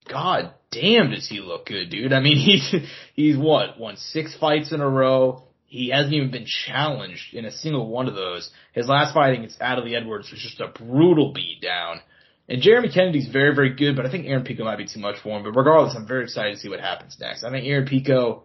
god 0.08 0.54
damn 0.70 1.10
does 1.10 1.28
he 1.28 1.40
look 1.40 1.66
good, 1.66 1.90
dude. 1.90 2.12
I 2.12 2.20
mean, 2.20 2.36
he's, 2.44 2.74
he's 3.14 3.36
what, 3.36 3.78
won 3.78 3.96
six 3.96 4.36
fights 4.36 4.72
in 4.72 4.80
a 4.80 4.88
row. 4.88 5.44
He 5.66 5.90
hasn't 5.90 6.14
even 6.14 6.30
been 6.30 6.46
challenged 6.46 7.34
in 7.34 7.44
a 7.44 7.50
single 7.50 7.88
one 7.88 8.08
of 8.08 8.14
those. 8.14 8.50
His 8.72 8.88
last 8.88 9.12
fight 9.12 9.34
against 9.34 9.60
Adli 9.60 9.94
Edwards 9.94 10.30
was 10.30 10.40
just 10.40 10.60
a 10.60 10.68
brutal 10.68 11.32
beat 11.34 11.60
down. 11.60 12.00
And 12.48 12.62
Jeremy 12.62 12.88
Kennedy's 12.90 13.28
very, 13.28 13.54
very 13.54 13.74
good, 13.74 13.94
but 13.94 14.06
I 14.06 14.10
think 14.10 14.26
Aaron 14.26 14.44
Pico 14.44 14.64
might 14.64 14.78
be 14.78 14.86
too 14.86 15.00
much 15.00 15.16
for 15.22 15.36
him. 15.36 15.42
But 15.42 15.52
regardless, 15.52 15.94
I'm 15.94 16.06
very 16.06 16.24
excited 16.24 16.54
to 16.54 16.58
see 16.58 16.70
what 16.70 16.80
happens 16.80 17.18
next. 17.20 17.44
I 17.44 17.50
think 17.50 17.66
Aaron 17.66 17.86
Pico, 17.86 18.44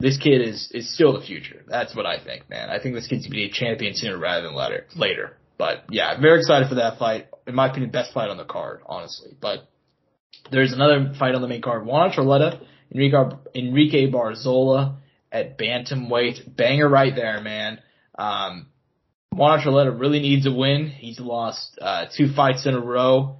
this 0.00 0.18
kid 0.18 0.40
is, 0.42 0.68
is 0.72 0.92
still 0.92 1.12
the 1.12 1.24
future. 1.24 1.62
That's 1.68 1.94
what 1.94 2.06
I 2.06 2.18
think, 2.18 2.50
man. 2.50 2.68
I 2.68 2.80
think 2.80 2.96
this 2.96 3.06
kid's 3.06 3.24
gonna 3.26 3.36
be 3.36 3.44
a 3.44 3.50
champion 3.50 3.94
sooner 3.94 4.18
rather 4.18 4.42
than 4.42 4.56
later. 4.56 4.86
Later. 4.96 5.36
But 5.58 5.84
yeah, 5.90 6.20
very 6.20 6.38
excited 6.38 6.68
for 6.68 6.76
that 6.76 6.98
fight. 6.98 7.28
In 7.46 7.54
my 7.54 7.68
opinion, 7.70 7.90
best 7.90 8.12
fight 8.12 8.28
on 8.28 8.36
the 8.36 8.44
card, 8.44 8.80
honestly. 8.86 9.36
But 9.40 9.68
there's 10.50 10.72
another 10.72 11.14
fight 11.18 11.34
on 11.34 11.42
the 11.42 11.48
main 11.48 11.62
card. 11.62 11.86
Juan 11.86 12.10
Archuleta, 12.10 12.60
Enrique, 12.92 13.16
Enrique 13.54 14.10
Barzola 14.10 14.96
at 15.32 15.58
bantamweight. 15.58 16.56
Banger 16.56 16.88
right 16.88 17.14
there, 17.14 17.40
man. 17.40 17.80
Um, 18.18 18.66
Juan 19.32 19.60
Archuleta 19.60 19.98
really 19.98 20.20
needs 20.20 20.46
a 20.46 20.52
win. 20.52 20.88
He's 20.88 21.20
lost 21.20 21.78
uh, 21.80 22.06
two 22.16 22.32
fights 22.34 22.66
in 22.66 22.74
a 22.74 22.80
row. 22.80 23.38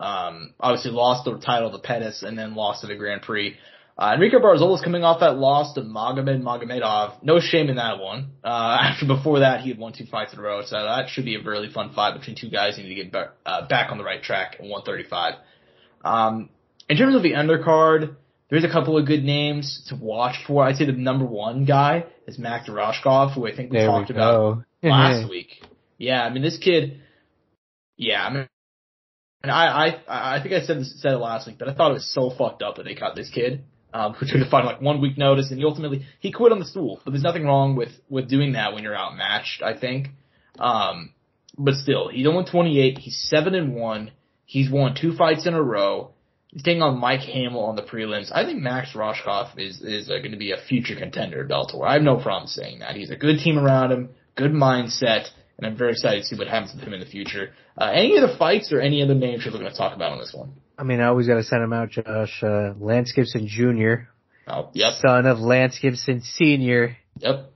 Um, 0.00 0.54
obviously 0.60 0.90
lost 0.90 1.24
the 1.24 1.38
title 1.38 1.70
to 1.70 1.78
Pettis 1.78 2.22
and 2.22 2.38
then 2.38 2.54
lost 2.54 2.80
to 2.80 2.88
the 2.88 2.96
Grand 2.96 3.22
Prix. 3.22 3.56
Uh, 3.96 4.12
Enrique 4.14 4.36
Barzola 4.38 4.74
is 4.74 4.80
coming 4.80 5.04
off 5.04 5.20
that 5.20 5.36
loss 5.36 5.74
to 5.74 5.80
Magomed 5.80 6.42
Magomedov. 6.42 7.22
No 7.22 7.38
shame 7.38 7.68
in 7.68 7.76
that 7.76 8.00
one. 8.00 8.32
Uh, 8.42 8.78
after 8.80 9.06
before 9.06 9.40
that, 9.40 9.60
he 9.60 9.68
had 9.68 9.78
won 9.78 9.92
two 9.92 10.06
fights 10.06 10.32
in 10.32 10.40
a 10.40 10.42
row, 10.42 10.62
so 10.64 10.82
that 10.82 11.08
should 11.08 11.24
be 11.24 11.36
a 11.36 11.42
really 11.42 11.70
fun 11.70 11.92
fight 11.92 12.18
between 12.18 12.36
two 12.36 12.50
guys 12.50 12.76
who 12.76 12.82
need 12.82 12.88
to 12.88 12.94
get 12.96 13.12
back, 13.12 13.28
uh, 13.46 13.66
back 13.68 13.92
on 13.92 13.98
the 13.98 14.04
right 14.04 14.22
track 14.22 14.56
at 14.58 14.62
135. 14.62 15.34
Um, 16.04 16.50
in 16.88 16.96
terms 16.96 17.14
of 17.14 17.22
the 17.22 17.32
undercard, 17.32 18.16
there's 18.50 18.64
a 18.64 18.68
couple 18.68 18.98
of 18.98 19.06
good 19.06 19.22
names 19.22 19.84
to 19.88 19.96
watch 19.96 20.36
for. 20.44 20.64
I'd 20.64 20.76
say 20.76 20.86
the 20.86 20.92
number 20.92 21.24
one 21.24 21.64
guy 21.64 22.06
is 22.26 22.36
Max 22.36 22.68
Rohskopf, 22.68 23.34
who 23.34 23.46
I 23.46 23.54
think 23.54 23.70
we 23.70 23.78
there 23.78 23.86
talked 23.86 24.08
we 24.08 24.16
about 24.16 24.64
last 24.82 25.30
week. 25.30 25.62
Yeah, 25.98 26.22
I 26.22 26.30
mean 26.30 26.42
this 26.42 26.58
kid. 26.58 27.00
Yeah, 27.96 28.26
I 28.26 28.32
mean, 28.32 28.48
and 29.44 29.52
I 29.52 29.66
I 30.08 30.36
I 30.36 30.42
think 30.42 30.52
I 30.52 30.62
said 30.62 30.78
this, 30.80 31.00
said 31.00 31.12
it 31.12 31.18
last 31.18 31.46
week, 31.46 31.58
but 31.58 31.68
I 31.68 31.74
thought 31.74 31.92
it 31.92 31.94
was 31.94 32.12
so 32.12 32.30
fucked 32.36 32.62
up 32.62 32.76
that 32.76 32.82
they 32.82 32.96
cut 32.96 33.14
this 33.14 33.30
kid 33.30 33.62
um, 33.94 34.12
who 34.14 34.26
took 34.26 34.40
the 34.40 34.50
fight 34.50 34.64
like 34.64 34.80
one 34.80 35.00
week 35.00 35.16
notice, 35.16 35.50
and 35.50 35.58
he 35.58 35.64
ultimately 35.64 36.04
he 36.18 36.32
quit 36.32 36.52
on 36.52 36.58
the 36.58 36.66
stool. 36.66 37.00
But 37.04 37.12
there's 37.12 37.22
nothing 37.22 37.44
wrong 37.44 37.76
with 37.76 37.92
with 38.10 38.28
doing 38.28 38.52
that 38.52 38.74
when 38.74 38.82
you're 38.82 38.96
outmatched. 38.96 39.62
I 39.62 39.78
think. 39.78 40.08
Um, 40.58 41.14
but 41.56 41.74
still, 41.74 42.08
he's 42.08 42.26
only 42.26 42.44
28. 42.44 42.98
He's 42.98 43.28
seven 43.30 43.54
and 43.54 43.74
one. 43.74 44.10
He's 44.44 44.70
won 44.70 44.96
two 45.00 45.14
fights 45.16 45.46
in 45.46 45.54
a 45.54 45.62
row. 45.62 46.10
He's 46.48 46.62
taking 46.62 46.82
on 46.82 46.98
Mike 46.98 47.20
Hamel 47.20 47.64
on 47.64 47.76
the 47.76 47.82
prelims. 47.82 48.30
I 48.32 48.44
think 48.44 48.60
Max 48.60 48.92
Rohskopf 48.94 49.58
is 49.58 49.80
is 49.80 50.10
uh, 50.10 50.18
going 50.18 50.32
to 50.32 50.36
be 50.36 50.50
a 50.50 50.56
future 50.68 50.96
contender 50.96 51.42
at 51.42 51.48
Bellator. 51.48 51.86
I 51.86 51.94
have 51.94 52.02
no 52.02 52.20
problem 52.20 52.48
saying 52.48 52.80
that. 52.80 52.96
He's 52.96 53.10
a 53.10 53.16
good 53.16 53.38
team 53.38 53.58
around 53.58 53.92
him, 53.92 54.10
good 54.36 54.52
mindset, 54.52 55.28
and 55.58 55.66
I'm 55.66 55.76
very 55.76 55.92
excited 55.92 56.20
to 56.20 56.26
see 56.26 56.36
what 56.36 56.48
happens 56.48 56.74
with 56.74 56.84
him 56.84 56.94
in 56.94 57.00
the 57.00 57.06
future. 57.06 57.52
Uh, 57.78 57.90
any 57.92 58.16
of 58.16 58.28
the 58.28 58.36
fights 58.36 58.72
or 58.72 58.80
any 58.80 59.02
other 59.02 59.14
names 59.14 59.44
you're 59.44 59.52
looking 59.52 59.68
to 59.68 59.76
talk 59.76 59.94
about 59.94 60.12
on 60.12 60.18
this 60.18 60.34
one? 60.34 60.52
I 60.76 60.82
mean, 60.82 61.00
I 61.00 61.06
always 61.06 61.26
got 61.26 61.36
to 61.36 61.44
send 61.44 61.62
him 61.62 61.72
out, 61.72 61.90
Josh. 61.90 62.42
Uh, 62.42 62.74
Lance 62.78 63.12
Gibson 63.12 63.46
Jr. 63.46 64.08
Oh, 64.46 64.70
yep. 64.74 64.94
Son 64.94 65.26
of 65.26 65.38
Lance 65.38 65.78
Gibson 65.80 66.22
Sr. 66.22 66.96
Yep. 67.18 67.50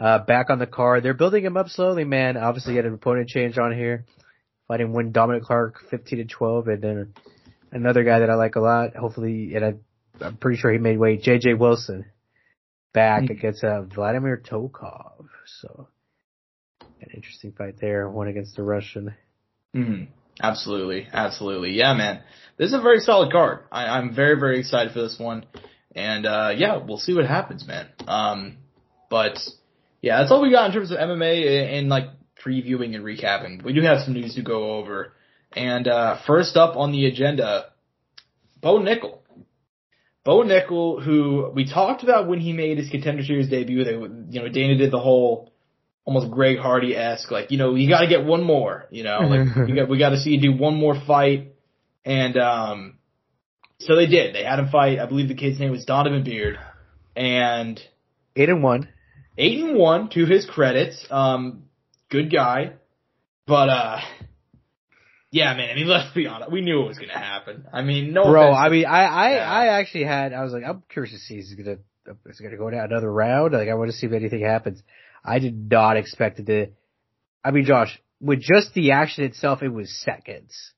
Uh, 0.00 0.18
back 0.20 0.50
on 0.50 0.58
the 0.58 0.66
card. 0.66 1.02
They're 1.02 1.14
building 1.14 1.44
him 1.44 1.56
up 1.56 1.68
slowly, 1.68 2.04
man. 2.04 2.36
Obviously, 2.36 2.72
he 2.72 2.76
had 2.76 2.86
an 2.86 2.94
opponent 2.94 3.28
change 3.28 3.58
on 3.58 3.72
here. 3.72 4.04
Fighting 4.68 4.92
win 4.92 5.12
Dominic 5.12 5.44
Clark 5.44 5.76
15 5.90 6.18
to 6.18 6.24
12, 6.24 6.68
and 6.68 6.82
then 6.82 7.14
another 7.70 8.02
guy 8.02 8.18
that 8.18 8.30
I 8.30 8.34
like 8.34 8.56
a 8.56 8.60
lot. 8.60 8.96
Hopefully, 8.96 9.54
and 9.54 9.64
I, 9.64 10.24
I'm 10.24 10.36
pretty 10.36 10.58
sure 10.58 10.72
he 10.72 10.78
made 10.78 10.98
weight. 10.98 11.22
JJ 11.22 11.58
Wilson 11.58 12.06
back 12.92 13.24
mm-hmm. 13.24 13.32
against 13.32 13.62
uh, 13.62 13.82
Vladimir 13.82 14.42
Tokov. 14.44 15.26
So, 15.60 15.88
an 17.00 17.08
interesting 17.14 17.52
fight 17.52 17.76
there. 17.80 18.08
One 18.08 18.28
against 18.28 18.56
the 18.56 18.62
Russian. 18.62 19.14
Mm-hmm. 19.74 20.04
Absolutely, 20.42 21.08
absolutely. 21.12 21.72
Yeah, 21.72 21.94
man. 21.94 22.22
This 22.58 22.68
is 22.68 22.74
a 22.74 22.80
very 22.80 23.00
solid 23.00 23.32
card. 23.32 23.60
I, 23.72 23.98
I'm 23.98 24.14
very, 24.14 24.38
very 24.38 24.58
excited 24.58 24.92
for 24.92 25.00
this 25.00 25.18
one. 25.18 25.46
And 25.94 26.26
uh 26.26 26.52
yeah, 26.56 26.76
we'll 26.76 26.98
see 26.98 27.14
what 27.14 27.26
happens, 27.26 27.66
man. 27.66 27.88
Um 28.06 28.58
but 29.08 29.38
yeah, 30.02 30.18
that's 30.18 30.30
all 30.30 30.42
we 30.42 30.50
got 30.50 30.66
in 30.66 30.72
terms 30.72 30.90
of 30.90 30.98
MMA 30.98 31.62
and, 31.62 31.70
and 31.70 31.88
like 31.88 32.04
previewing 32.44 32.94
and 32.94 33.04
recapping. 33.04 33.64
We 33.64 33.72
do 33.72 33.80
have 33.82 34.02
some 34.02 34.12
news 34.12 34.34
to 34.34 34.42
go 34.42 34.76
over. 34.76 35.14
And 35.52 35.88
uh 35.88 36.18
first 36.26 36.56
up 36.56 36.76
on 36.76 36.92
the 36.92 37.06
agenda, 37.06 37.66
Bo 38.60 38.78
Nickal. 38.78 39.20
Bo 40.22 40.42
Nickal, 40.42 41.02
who 41.02 41.50
we 41.54 41.66
talked 41.70 42.02
about 42.02 42.28
when 42.28 42.40
he 42.40 42.52
made 42.52 42.76
his 42.76 42.90
contender 42.90 43.22
series 43.22 43.48
debut, 43.48 43.84
they, 43.84 43.92
you 43.92 44.42
know, 44.42 44.48
Dana 44.48 44.76
did 44.76 44.90
the 44.90 44.98
whole 44.98 45.52
almost 46.06 46.30
Greg 46.30 46.56
Hardy 46.58 46.96
esque, 46.96 47.30
like, 47.30 47.50
you 47.50 47.58
know, 47.58 47.74
you 47.74 47.88
gotta 47.90 48.06
get 48.06 48.24
one 48.24 48.42
more, 48.44 48.86
you 48.90 49.02
know, 49.02 49.18
like, 49.18 49.54
we 49.68 49.74
got, 49.74 49.88
we 49.88 49.98
gotta 49.98 50.16
see 50.18 50.30
you 50.30 50.40
do 50.40 50.56
one 50.56 50.76
more 50.76 50.94
fight. 51.06 51.52
And, 52.04 52.38
um, 52.38 52.98
so 53.80 53.96
they 53.96 54.06
did. 54.06 54.34
They 54.34 54.44
had 54.44 54.60
him 54.60 54.68
fight, 54.68 55.00
I 55.00 55.06
believe 55.06 55.28
the 55.28 55.34
kid's 55.34 55.58
name 55.60 55.72
was 55.72 55.84
Donovan 55.84 56.22
Beard. 56.22 56.58
And 57.16 57.80
Eight 58.36 58.48
and 58.48 58.62
one. 58.62 58.88
eight 59.36 59.58
and 59.58 59.76
one 59.76 60.08
to 60.10 60.24
his 60.26 60.46
credit. 60.46 60.94
Um, 61.10 61.64
good 62.08 62.30
guy. 62.32 62.74
But, 63.46 63.68
uh, 63.68 63.98
yeah, 65.32 65.54
man, 65.54 65.70
I 65.70 65.74
mean, 65.74 65.88
let's 65.88 66.14
be 66.14 66.26
honest. 66.28 66.52
We 66.52 66.60
knew 66.60 66.82
it 66.84 66.86
was 66.88 66.98
gonna 66.98 67.18
happen. 67.18 67.66
I 67.72 67.82
mean, 67.82 68.12
no 68.12 68.24
Bro, 68.30 68.52
offense. 68.52 68.58
I 68.64 68.68
mean, 68.68 68.86
I, 68.86 69.04
I, 69.04 69.30
Yeah. 69.34 69.50
I 69.52 69.66
actually 69.80 70.04
had, 70.04 70.32
I 70.32 70.44
was 70.44 70.52
like, 70.52 70.62
I'm 70.64 70.82
curious 70.88 71.12
to 71.14 71.18
see 71.18 71.38
is 71.38 71.50
he 71.50 71.60
gonna, 71.60 71.78
is 72.26 72.38
gonna 72.40 72.56
go 72.56 72.70
down 72.70 72.84
another 72.92 73.12
round? 73.12 73.52
Like, 73.54 73.68
I 73.68 73.74
want 73.74 73.90
to 73.90 73.96
see 73.96 74.06
if 74.06 74.12
anything 74.12 74.42
happens. 74.42 74.82
I 75.26 75.38
did 75.40 75.70
not 75.70 75.96
expect 75.96 76.38
it 76.38 76.46
to, 76.46 76.66
I 77.44 77.50
mean, 77.50 77.64
Josh, 77.64 78.00
with 78.20 78.40
just 78.40 78.72
the 78.74 78.92
action 78.92 79.24
itself, 79.24 79.62
it 79.62 79.68
was 79.68 79.94
seconds. 80.02 80.72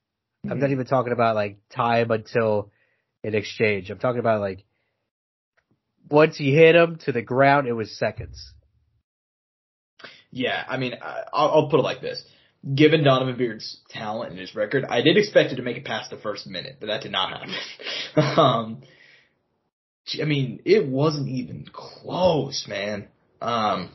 I'm 0.48 0.60
not 0.60 0.70
even 0.70 0.86
talking 0.86 1.12
about 1.12 1.34
like 1.34 1.58
time 1.68 2.10
until 2.10 2.70
an 3.22 3.34
exchange. 3.34 3.90
I'm 3.90 3.98
talking 3.98 4.20
about 4.20 4.40
like, 4.40 4.64
once 6.10 6.38
he 6.38 6.54
hit 6.54 6.74
him 6.74 6.98
to 7.04 7.12
the 7.12 7.20
ground, 7.22 7.66
it 7.68 7.72
was 7.72 7.98
seconds. 7.98 8.54
Yeah, 10.30 10.62
I 10.66 10.76
mean, 10.76 10.94
I- 11.00 11.24
I'll, 11.32 11.48
I'll 11.50 11.68
put 11.68 11.80
it 11.80 11.82
like 11.82 12.00
this. 12.00 12.22
Given 12.74 13.04
Donovan 13.04 13.36
Beard's 13.36 13.78
talent 13.90 14.30
and 14.30 14.40
his 14.40 14.54
record, 14.54 14.84
I 14.84 15.00
did 15.02 15.16
expect 15.16 15.52
it 15.52 15.56
to 15.56 15.62
make 15.62 15.76
it 15.76 15.84
past 15.84 16.10
the 16.10 16.16
first 16.16 16.46
minute, 16.46 16.76
but 16.80 16.86
that 16.86 17.02
did 17.02 17.12
not 17.12 17.30
happen. 17.30 17.54
um, 18.38 18.82
I 20.20 20.24
mean, 20.24 20.60
it 20.64 20.86
wasn't 20.86 21.28
even 21.28 21.66
close, 21.72 22.66
man. 22.68 23.08
Um, 23.40 23.90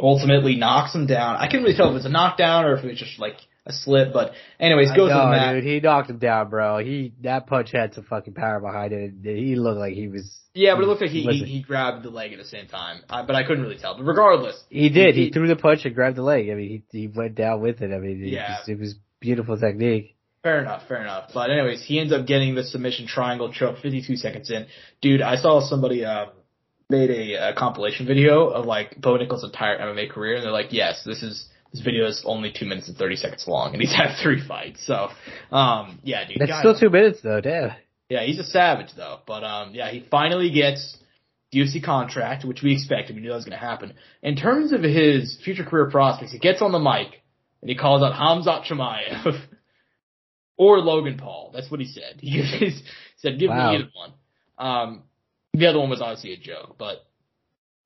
ultimately 0.00 0.56
knocks 0.56 0.94
him 0.94 1.06
down. 1.06 1.36
I 1.36 1.46
couldn't 1.46 1.64
really 1.64 1.76
tell 1.76 1.86
if 1.88 1.92
it 1.92 1.94
was 1.94 2.06
a 2.06 2.10
knockdown 2.10 2.64
or 2.64 2.76
if 2.76 2.84
it 2.84 2.88
was 2.88 2.98
just 2.98 3.18
like 3.18 3.36
a 3.66 3.72
slip, 3.72 4.12
but 4.12 4.32
anyways, 4.58 4.90
I 4.90 4.96
goes 4.96 5.10
know, 5.10 5.26
mat. 5.28 5.54
dude. 5.54 5.64
He 5.64 5.80
knocked 5.80 6.10
him 6.10 6.18
down, 6.18 6.50
bro. 6.50 6.78
He 6.78 7.12
that 7.22 7.46
punch 7.46 7.70
had 7.72 7.94
some 7.94 8.04
fucking 8.04 8.34
power 8.34 8.58
behind 8.60 8.92
it. 8.92 9.12
He 9.22 9.54
looked 9.56 9.78
like 9.78 9.94
he 9.94 10.08
was. 10.08 10.38
Yeah, 10.54 10.74
but 10.74 10.82
it 10.82 10.86
looked 10.88 11.00
like 11.00 11.10
he, 11.10 11.22
he, 11.22 11.44
he 11.44 11.62
grabbed 11.62 12.02
the 12.04 12.10
leg 12.10 12.32
at 12.32 12.38
the 12.38 12.44
same 12.44 12.66
time, 12.66 13.02
uh, 13.08 13.22
but 13.24 13.34
I 13.36 13.42
couldn't 13.44 13.62
really 13.62 13.78
tell. 13.78 13.96
But 13.96 14.04
regardless, 14.04 14.62
He 14.68 14.88
did. 14.90 15.14
He- 15.14 15.26
He, 15.26 15.30
threw 15.30 15.46
the 15.48 15.56
punch 15.56 15.84
and 15.84 15.94
grabbed 15.94 16.16
the 16.16 16.22
leg. 16.22 16.50
I 16.50 16.54
mean, 16.54 16.84
he 16.90 16.98
he 17.00 17.06
went 17.06 17.36
down 17.36 17.60
with 17.60 17.80
it. 17.82 17.92
I 17.94 17.98
mean, 17.98 18.22
it, 18.22 18.28
Yeah. 18.32 18.58
was, 18.58 18.68
it 18.68 18.78
was 18.78 18.94
beautiful 19.20 19.56
technique. 19.56 20.16
Fair 20.42 20.60
enough, 20.60 20.82
fair 20.88 21.00
enough. 21.00 21.30
But 21.32 21.50
anyways, 21.52 21.84
he 21.84 22.00
ends 22.00 22.12
up 22.12 22.26
getting 22.26 22.56
the 22.56 22.64
submission 22.64 23.06
triangle 23.06 23.52
choke 23.52 23.78
52 23.78 24.16
seconds 24.16 24.50
in. 24.50 24.66
Dude, 25.00 25.22
I 25.22 25.36
saw 25.36 25.60
somebody 25.60 26.04
uh, 26.04 26.26
made 26.92 27.10
a, 27.10 27.48
a 27.50 27.54
compilation 27.54 28.06
video 28.06 28.46
of 28.48 28.64
like 28.66 29.00
Bo 29.00 29.16
Nickal's 29.16 29.42
entire 29.42 29.78
MMA 29.78 30.10
career, 30.10 30.36
and 30.36 30.44
they're 30.44 30.52
like, 30.52 30.72
yes, 30.72 31.02
this 31.04 31.22
is 31.22 31.48
this 31.72 31.80
video 31.82 32.06
is 32.06 32.22
only 32.26 32.52
two 32.56 32.66
minutes 32.66 32.86
and 32.88 32.96
30 32.96 33.16
seconds 33.16 33.44
long, 33.48 33.72
and 33.72 33.80
he's 33.82 33.94
had 34.02 34.14
three 34.22 34.46
fights. 34.46 34.86
So, 34.86 35.08
um, 35.50 35.98
yeah, 36.04 36.28
dude. 36.28 36.36
That's 36.38 36.58
still 36.60 36.78
two 36.78 36.90
minutes 36.90 37.20
though. 37.22 37.40
Damn. 37.40 37.72
yeah, 38.08 38.22
he's 38.24 38.38
a 38.38 38.44
savage 38.44 38.90
though. 38.96 39.18
But 39.26 39.42
um, 39.42 39.74
yeah, 39.74 39.90
he 39.90 40.06
finally 40.10 40.50
gets 40.50 40.96
the 41.50 41.60
UFC 41.60 41.82
contract, 41.82 42.44
which 42.44 42.62
we 42.62 42.72
expected. 42.74 43.16
We 43.16 43.22
knew 43.22 43.28
that 43.30 43.34
was 43.36 43.44
going 43.44 43.58
to 43.58 43.64
happen. 43.66 43.94
In 44.22 44.36
terms 44.36 44.72
of 44.72 44.82
his 44.82 45.38
future 45.44 45.64
career 45.64 45.90
prospects, 45.90 46.32
he 46.32 46.38
gets 46.38 46.62
on 46.62 46.72
the 46.72 46.78
mic 46.78 47.22
and 47.60 47.68
he 47.68 47.74
calls 47.76 48.02
out 48.02 48.12
Hamzat 48.14 48.64
Chimaev 48.66 49.38
or 50.56 50.78
Logan 50.78 51.18
Paul. 51.18 51.50
That's 51.54 51.70
what 51.70 51.80
he 51.80 51.86
said. 51.86 52.16
He 52.20 52.30
gives- 52.58 52.82
said, 53.16 53.38
"Give 53.38 53.50
Wow. 53.50 53.70
me 53.72 53.76
either 53.78 53.90
one." 53.94 54.12
Um, 54.58 55.02
the 55.52 55.66
other 55.66 55.78
one 55.78 55.90
was 55.90 56.00
obviously 56.00 56.32
a 56.32 56.36
joke, 56.36 56.76
but 56.78 57.04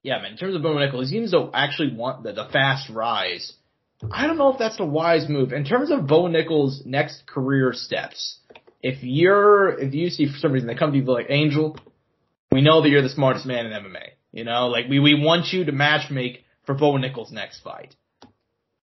yeah, 0.02 0.22
man. 0.22 0.32
In 0.32 0.38
terms 0.38 0.54
of 0.54 0.62
Bo 0.62 0.76
Nickal, 0.76 1.00
he 1.00 1.06
seems 1.06 1.32
to 1.32 1.50
actually 1.52 1.94
want 1.94 2.22
the, 2.22 2.32
the 2.32 2.48
fast 2.52 2.88
rise. 2.90 3.52
I 4.10 4.28
don't 4.28 4.38
know 4.38 4.52
if 4.52 4.58
that's 4.58 4.76
the 4.76 4.84
wise 4.84 5.28
move. 5.28 5.52
In 5.52 5.64
terms 5.64 5.90
of 5.90 6.06
Bo 6.06 6.24
Nickal's 6.24 6.82
next 6.84 7.26
career 7.26 7.72
steps, 7.72 8.38
if 8.82 9.02
you're 9.02 9.70
if 9.78 9.94
you 9.94 10.10
see 10.10 10.26
for 10.26 10.38
some 10.38 10.52
reason 10.52 10.68
they 10.68 10.76
come 10.76 10.92
to 10.92 10.98
you 10.98 11.04
like 11.04 11.26
Angel, 11.28 11.76
we 12.52 12.60
know 12.60 12.82
that 12.82 12.88
you're 12.88 13.02
the 13.02 13.08
smartest 13.08 13.46
man 13.46 13.66
in 13.66 13.72
MMA. 13.72 14.10
You 14.30 14.44
know, 14.44 14.68
like 14.68 14.86
we 14.88 15.00
we 15.00 15.20
want 15.20 15.52
you 15.52 15.64
to 15.64 15.72
match 15.72 16.10
make 16.10 16.44
for 16.66 16.74
Bo 16.74 16.92
Nickal's 16.92 17.32
next 17.32 17.60
fight. 17.60 17.96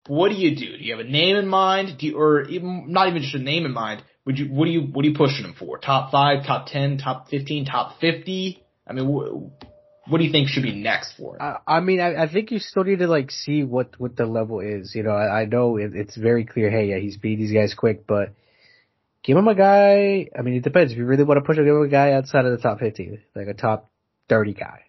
What 0.08 0.30
do 0.30 0.36
you 0.36 0.56
do? 0.56 0.78
Do 0.78 0.84
you 0.84 0.98
have 0.98 1.06
a 1.06 1.10
name 1.10 1.36
in 1.36 1.48
mind? 1.48 2.00
Do 2.00 2.08
you, 2.08 2.18
or 2.18 2.44
even 2.46 2.86
not 2.88 3.08
even 3.08 3.22
just 3.22 3.36
a 3.36 3.40
name 3.40 3.66
in 3.66 3.72
mind? 3.74 4.04
Would 4.26 4.40
you 4.40 4.46
what 4.48 4.66
do 4.66 4.72
you 4.72 4.82
what 4.82 5.06
are 5.06 5.10
you 5.10 5.16
pushing 5.16 5.46
him 5.46 5.54
for? 5.54 5.78
Top 5.78 6.12
five, 6.12 6.46
top 6.48 6.68
ten, 6.68 6.98
top 6.98 7.30
fifteen, 7.30 7.66
top 7.66 8.00
fifty? 8.00 8.63
I 8.88 8.94
mean, 8.94 9.06
wh- 9.06 10.10
what 10.10 10.18
do 10.18 10.24
you 10.26 10.32
think 10.32 10.50
should 10.50 10.64
be 10.64 10.76
next 10.76 11.14
for 11.18 11.36
it? 11.38 11.42
I, 11.42 11.58
I 11.68 11.80
mean, 11.80 12.00
I, 12.02 12.24
I 12.24 12.28
think 12.32 12.52
you 12.52 12.60
still 12.60 12.84
need 12.84 13.00
to 13.00 13.08
like 13.08 13.32
see 13.32 13.64
what 13.64 14.00
what 14.00 14.16
the 14.16 14.26
level 14.26 14.60
is. 14.60 14.94
You 14.96 15.04
know, 15.04 15.12
I, 15.12 15.42
I 15.42 15.46
know 15.46 15.78
it, 15.78 15.92
it's 15.96 16.18
very 16.18 16.46
clear. 16.46 16.70
Hey, 16.70 16.90
yeah, 16.90 16.98
he's 16.98 17.18
beat 17.18 17.38
these 17.38 17.54
guys 17.54 17.74
quick, 17.74 18.06
but 18.06 18.34
give 19.24 19.38
him 19.38 19.48
a 19.48 19.56
guy. 19.56 20.28
I 20.38 20.42
mean, 20.42 20.56
it 20.56 20.64
depends. 20.64 20.92
If 20.92 20.98
you 20.98 21.06
really 21.06 21.24
want 21.24 21.38
to 21.38 21.46
push 21.46 21.58
him, 21.58 21.66
give 21.66 21.76
him 21.76 21.84
a 21.84 21.88
guy 21.88 22.12
outside 22.14 22.46
of 22.46 22.52
the 22.52 22.58
top 22.62 22.80
fifty, 22.80 23.20
like 23.36 23.48
a 23.48 23.54
top 23.54 23.90
thirty 24.28 24.54
guy. 24.54 24.82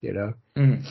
You 0.00 0.12
know. 0.12 0.32
Mhm. 0.56 0.86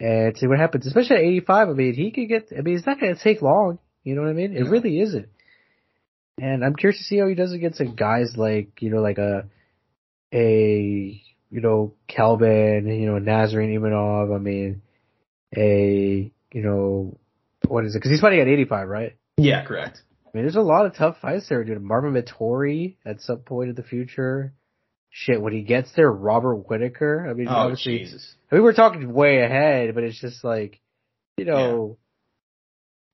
and 0.00 0.36
see 0.36 0.48
what 0.48 0.58
happens. 0.58 0.86
Especially 0.86 1.16
at 1.16 1.22
85, 1.22 1.68
I 1.68 1.72
mean, 1.74 1.94
he 1.94 2.10
could 2.10 2.26
get, 2.28 2.48
I 2.56 2.62
mean, 2.62 2.76
it's 2.76 2.86
not 2.86 2.98
going 2.98 3.14
to 3.14 3.22
take 3.22 3.40
long. 3.40 3.78
You 4.02 4.16
know 4.16 4.22
what 4.22 4.30
I 4.30 4.32
mean? 4.32 4.56
It 4.56 4.64
No. 4.64 4.70
really 4.70 4.98
isn't. 5.00 5.28
And 6.38 6.64
I'm 6.64 6.74
curious 6.74 6.98
to 6.98 7.04
see 7.04 7.18
how 7.18 7.28
he 7.28 7.36
does 7.36 7.52
against 7.52 7.80
guys 7.94 8.34
like, 8.36 8.82
you 8.82 8.90
know, 8.90 9.00
like 9.00 9.18
a, 9.18 9.44
a, 10.32 11.22
you 11.52 11.60
know, 11.60 11.92
Kelvin, 12.08 12.86
you 12.86 13.06
know, 13.06 13.20
Nassourdine 13.20 13.78
Imavov. 13.78 14.34
I 14.34 14.38
mean, 14.38 14.80
a, 15.54 16.32
you 16.52 16.62
know, 16.62 17.18
what 17.68 17.84
is 17.84 17.94
it? 17.94 18.00
Cause 18.00 18.10
he's 18.10 18.20
fighting 18.22 18.40
at 18.40 18.48
85, 18.48 18.88
right? 18.88 19.16
Yeah, 19.36 19.62
correct. 19.64 20.00
I 20.26 20.30
mean, 20.32 20.44
there's 20.44 20.56
a 20.56 20.62
lot 20.62 20.86
of 20.86 20.94
tough 20.94 21.18
fights 21.20 21.50
there, 21.50 21.62
dude. 21.62 21.82
Marvin 21.82 22.14
Vettori 22.14 22.96
at 23.04 23.20
some 23.20 23.40
point 23.40 23.68
in 23.68 23.76
the 23.76 23.82
future. 23.82 24.54
Shit, 25.10 25.42
when 25.42 25.52
he 25.52 25.60
gets 25.60 25.92
there, 25.94 26.10
Robert 26.10 26.70
Whitaker. 26.70 27.28
I 27.28 27.34
mean, 27.34 27.48
Oh 27.50 27.74
Jesus. 27.76 28.34
I 28.50 28.54
mean, 28.54 28.64
we're 28.64 28.72
talking 28.72 29.12
way 29.12 29.42
ahead, 29.42 29.94
but 29.94 30.04
it's 30.04 30.18
just 30.18 30.42
like, 30.42 30.80
you 31.36 31.44
know, 31.44 31.98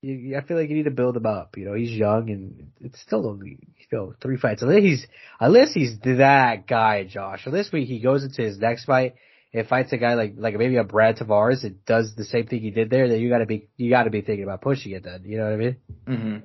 you, 0.01 0.37
I 0.37 0.41
feel 0.41 0.57
like 0.57 0.69
you 0.69 0.75
need 0.75 0.83
to 0.83 0.91
build 0.91 1.17
him 1.17 1.25
up. 1.25 1.57
You 1.57 1.65
know, 1.65 1.73
he's 1.73 1.91
young 1.91 2.29
and 2.29 2.71
it's 2.79 3.01
still 3.01 3.27
only, 3.27 3.59
you 3.77 3.97
know, 3.97 4.13
three 4.21 4.37
fights. 4.37 4.61
Unless 4.61 4.83
he's, 4.83 5.07
unless 5.39 5.73
he's 5.73 5.99
that 5.99 6.67
guy, 6.67 7.03
Josh. 7.03 7.43
Unless 7.45 7.71
we, 7.71 7.85
he 7.85 7.99
goes 7.99 8.23
into 8.23 8.41
his 8.41 8.57
next 8.57 8.85
fight 8.85 9.15
and 9.53 9.67
fights 9.67 9.91
a 9.91 9.97
guy 9.97 10.13
like, 10.13 10.33
like 10.37 10.55
maybe 10.55 10.77
a 10.77 10.83
Brad 10.83 11.17
Tavares 11.17 11.63
that 11.63 11.85
does 11.85 12.13
the 12.15 12.23
same 12.23 12.47
thing 12.47 12.61
he 12.61 12.71
did 12.71 12.89
there, 12.89 13.09
then 13.09 13.19
you 13.19 13.29
gotta 13.29 13.45
be, 13.45 13.69
you 13.77 13.89
gotta 13.89 14.09
be 14.09 14.21
thinking 14.21 14.43
about 14.43 14.61
pushing 14.61 14.93
it 14.93 15.03
then. 15.03 15.23
You 15.25 15.37
know 15.37 15.45
what 15.45 15.53
I 15.53 15.57
mean? 15.57 15.77
hmm 16.07 16.37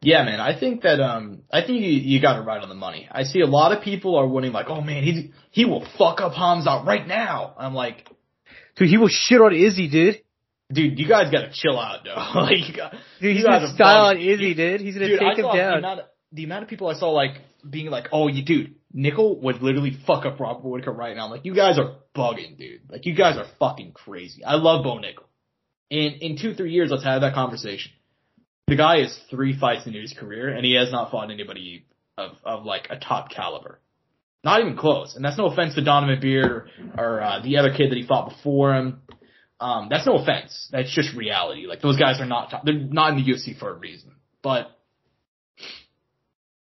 Yeah, 0.00 0.24
man. 0.24 0.40
I 0.40 0.58
think 0.58 0.82
that 0.82 1.00
um, 1.00 1.42
I 1.52 1.60
think 1.60 1.82
you 1.82 1.90
you 1.90 2.20
got 2.20 2.38
it 2.40 2.42
right 2.42 2.62
on 2.62 2.68
the 2.68 2.74
money. 2.74 3.08
I 3.10 3.24
see 3.24 3.40
a 3.40 3.46
lot 3.46 3.72
of 3.72 3.82
people 3.82 4.16
are 4.16 4.26
winning 4.26 4.52
like, 4.52 4.66
oh 4.68 4.80
man, 4.80 5.02
he 5.04 5.32
he 5.50 5.64
will 5.64 5.86
fuck 5.98 6.20
up 6.20 6.34
Hamza 6.34 6.82
right 6.86 7.06
now. 7.06 7.54
I'm 7.58 7.74
like, 7.74 8.08
Dude, 8.76 8.88
he 8.88 8.96
will 8.96 9.08
shit 9.08 9.40
on 9.40 9.52
Izzy, 9.54 9.88
dude. 9.88 10.22
Dude, 10.70 10.98
you 10.98 11.08
guys 11.08 11.30
gotta 11.32 11.50
chill 11.52 11.78
out, 11.78 12.04
though. 12.04 12.14
like, 12.40 12.92
Dude, 13.20 13.36
he's 13.36 13.44
gonna 13.44 13.72
style 13.74 14.06
on. 14.06 14.18
Izzy, 14.18 14.54
dude. 14.54 14.80
He's 14.80 14.94
gonna 14.94 15.08
Dude, 15.08 15.22
I 15.22 15.30
take 15.30 15.38
him 15.38 15.44
saw 15.44 15.52
the 15.52 15.58
down. 15.58 15.78
amount, 15.78 16.00
of, 16.00 16.06
the 16.32 16.44
amount 16.44 16.62
of 16.64 16.68
people 16.68 16.88
I 16.88 16.94
saw 16.94 17.10
like 17.10 17.40
being 17.68 17.90
like, 17.90 18.08
oh, 18.12 18.28
you 18.28 18.44
dude, 18.44 18.74
Nickal 18.94 19.40
would 19.40 19.62
literally 19.62 19.96
fuck 20.06 20.26
up 20.26 20.38
Robert 20.38 20.62
Whitaker 20.64 20.92
right 20.92 21.16
now. 21.16 21.24
I'm 21.24 21.30
like, 21.30 21.44
you 21.44 21.54
guys 21.54 21.78
are 21.78 21.96
bugging, 22.14 22.58
dude. 22.58 22.82
Like, 22.90 23.06
you 23.06 23.14
guys 23.14 23.36
are 23.38 23.46
fucking 23.58 23.92
crazy. 23.92 24.44
I 24.44 24.56
love 24.56 24.84
Bo 24.84 24.98
Nickal. 24.98 25.24
In 25.90 26.12
in 26.20 26.38
two 26.38 26.52
three 26.54 26.72
years, 26.72 26.90
let's 26.90 27.04
have 27.04 27.22
that 27.22 27.32
conversation. 27.32 27.92
The 28.66 28.76
guy 28.76 28.98
is 28.98 29.18
three 29.30 29.58
fights 29.58 29.86
into 29.86 29.98
his 29.98 30.12
career, 30.12 30.48
and 30.50 30.64
he 30.66 30.74
has 30.74 30.92
not 30.92 31.10
fought 31.10 31.30
anybody 31.30 31.86
of 32.18 32.32
of 32.44 32.66
like 32.66 32.88
a 32.90 32.98
top 32.98 33.30
caliber. 33.30 33.80
Not 34.44 34.60
even 34.60 34.76
close. 34.76 35.16
And 35.16 35.24
that's 35.24 35.38
no 35.38 35.46
offense 35.46 35.74
to 35.74 35.82
Donovan 35.82 36.20
Beard 36.20 36.46
or, 36.46 36.68
or 36.96 37.22
uh, 37.22 37.42
the 37.42 37.56
other 37.56 37.72
kid 37.74 37.90
that 37.90 37.96
he 37.96 38.06
fought 38.06 38.28
before 38.28 38.74
him. 38.74 39.02
Um, 39.60 39.88
that's 39.90 40.06
no 40.06 40.18
offense. 40.18 40.68
That's 40.70 40.90
just 40.94 41.16
reality. 41.16 41.66
Like 41.66 41.80
those 41.80 41.98
guys 41.98 42.20
are 42.20 42.26
not 42.26 42.50
top. 42.50 42.64
They're 42.64 42.74
not 42.74 43.12
in 43.12 43.24
the 43.24 43.32
UFC 43.32 43.58
for 43.58 43.70
a 43.70 43.74
reason. 43.74 44.12
But 44.42 44.68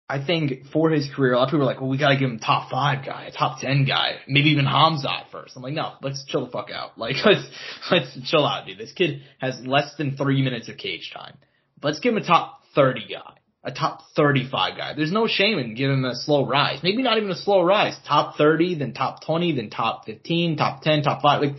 I 0.09 0.25
think 0.25 0.67
for 0.71 0.89
his 0.89 1.09
career, 1.13 1.33
a 1.33 1.37
lot 1.37 1.45
of 1.45 1.49
people 1.49 1.63
are 1.63 1.65
like, 1.65 1.81
well, 1.81 1.89
we 1.89 1.97
got 1.97 2.09
to 2.09 2.17
give 2.17 2.29
him 2.29 2.39
top 2.39 2.71
five 2.71 3.05
guy, 3.05 3.25
a 3.25 3.31
top 3.31 3.59
ten 3.59 3.83
guy, 3.85 4.15
maybe 4.27 4.49
even 4.49 4.65
Hamzat 4.65 5.29
first. 5.31 5.57
I'm 5.57 5.61
like, 5.61 5.73
no, 5.73 5.93
let's 6.01 6.23
chill 6.25 6.45
the 6.45 6.51
fuck 6.51 6.69
out. 6.71 6.91
Like 6.97 7.17
let's 7.25 7.47
let's 7.91 8.29
chill 8.29 8.45
out, 8.45 8.65
dude. 8.65 8.77
This 8.77 8.93
kid 8.93 9.21
has 9.39 9.59
less 9.65 9.93
than 9.97 10.17
three 10.17 10.41
minutes 10.41 10.69
of 10.69 10.77
cage 10.77 11.11
time. 11.13 11.37
Let's 11.83 11.99
give 11.99 12.13
him 12.13 12.23
a 12.23 12.25
top 12.25 12.61
thirty 12.73 13.05
guy, 13.07 13.35
a 13.63 13.71
top 13.71 14.01
thirty-five 14.15 14.77
guy. 14.77 14.93
There's 14.95 15.11
no 15.11 15.27
shame 15.27 15.59
in 15.59 15.75
giving 15.75 15.97
him 15.97 16.05
a 16.05 16.15
slow 16.15 16.47
rise. 16.47 16.79
Maybe 16.81 17.03
not 17.03 17.17
even 17.17 17.29
a 17.29 17.35
slow 17.35 17.61
rise. 17.61 17.95
Top 18.07 18.37
thirty, 18.37 18.75
then 18.75 18.93
top 18.93 19.23
twenty, 19.25 19.53
then 19.55 19.69
top 19.69 20.05
fifteen, 20.05 20.57
top 20.57 20.81
ten, 20.81 21.03
top 21.03 21.21
five. 21.21 21.41
Like 21.41 21.55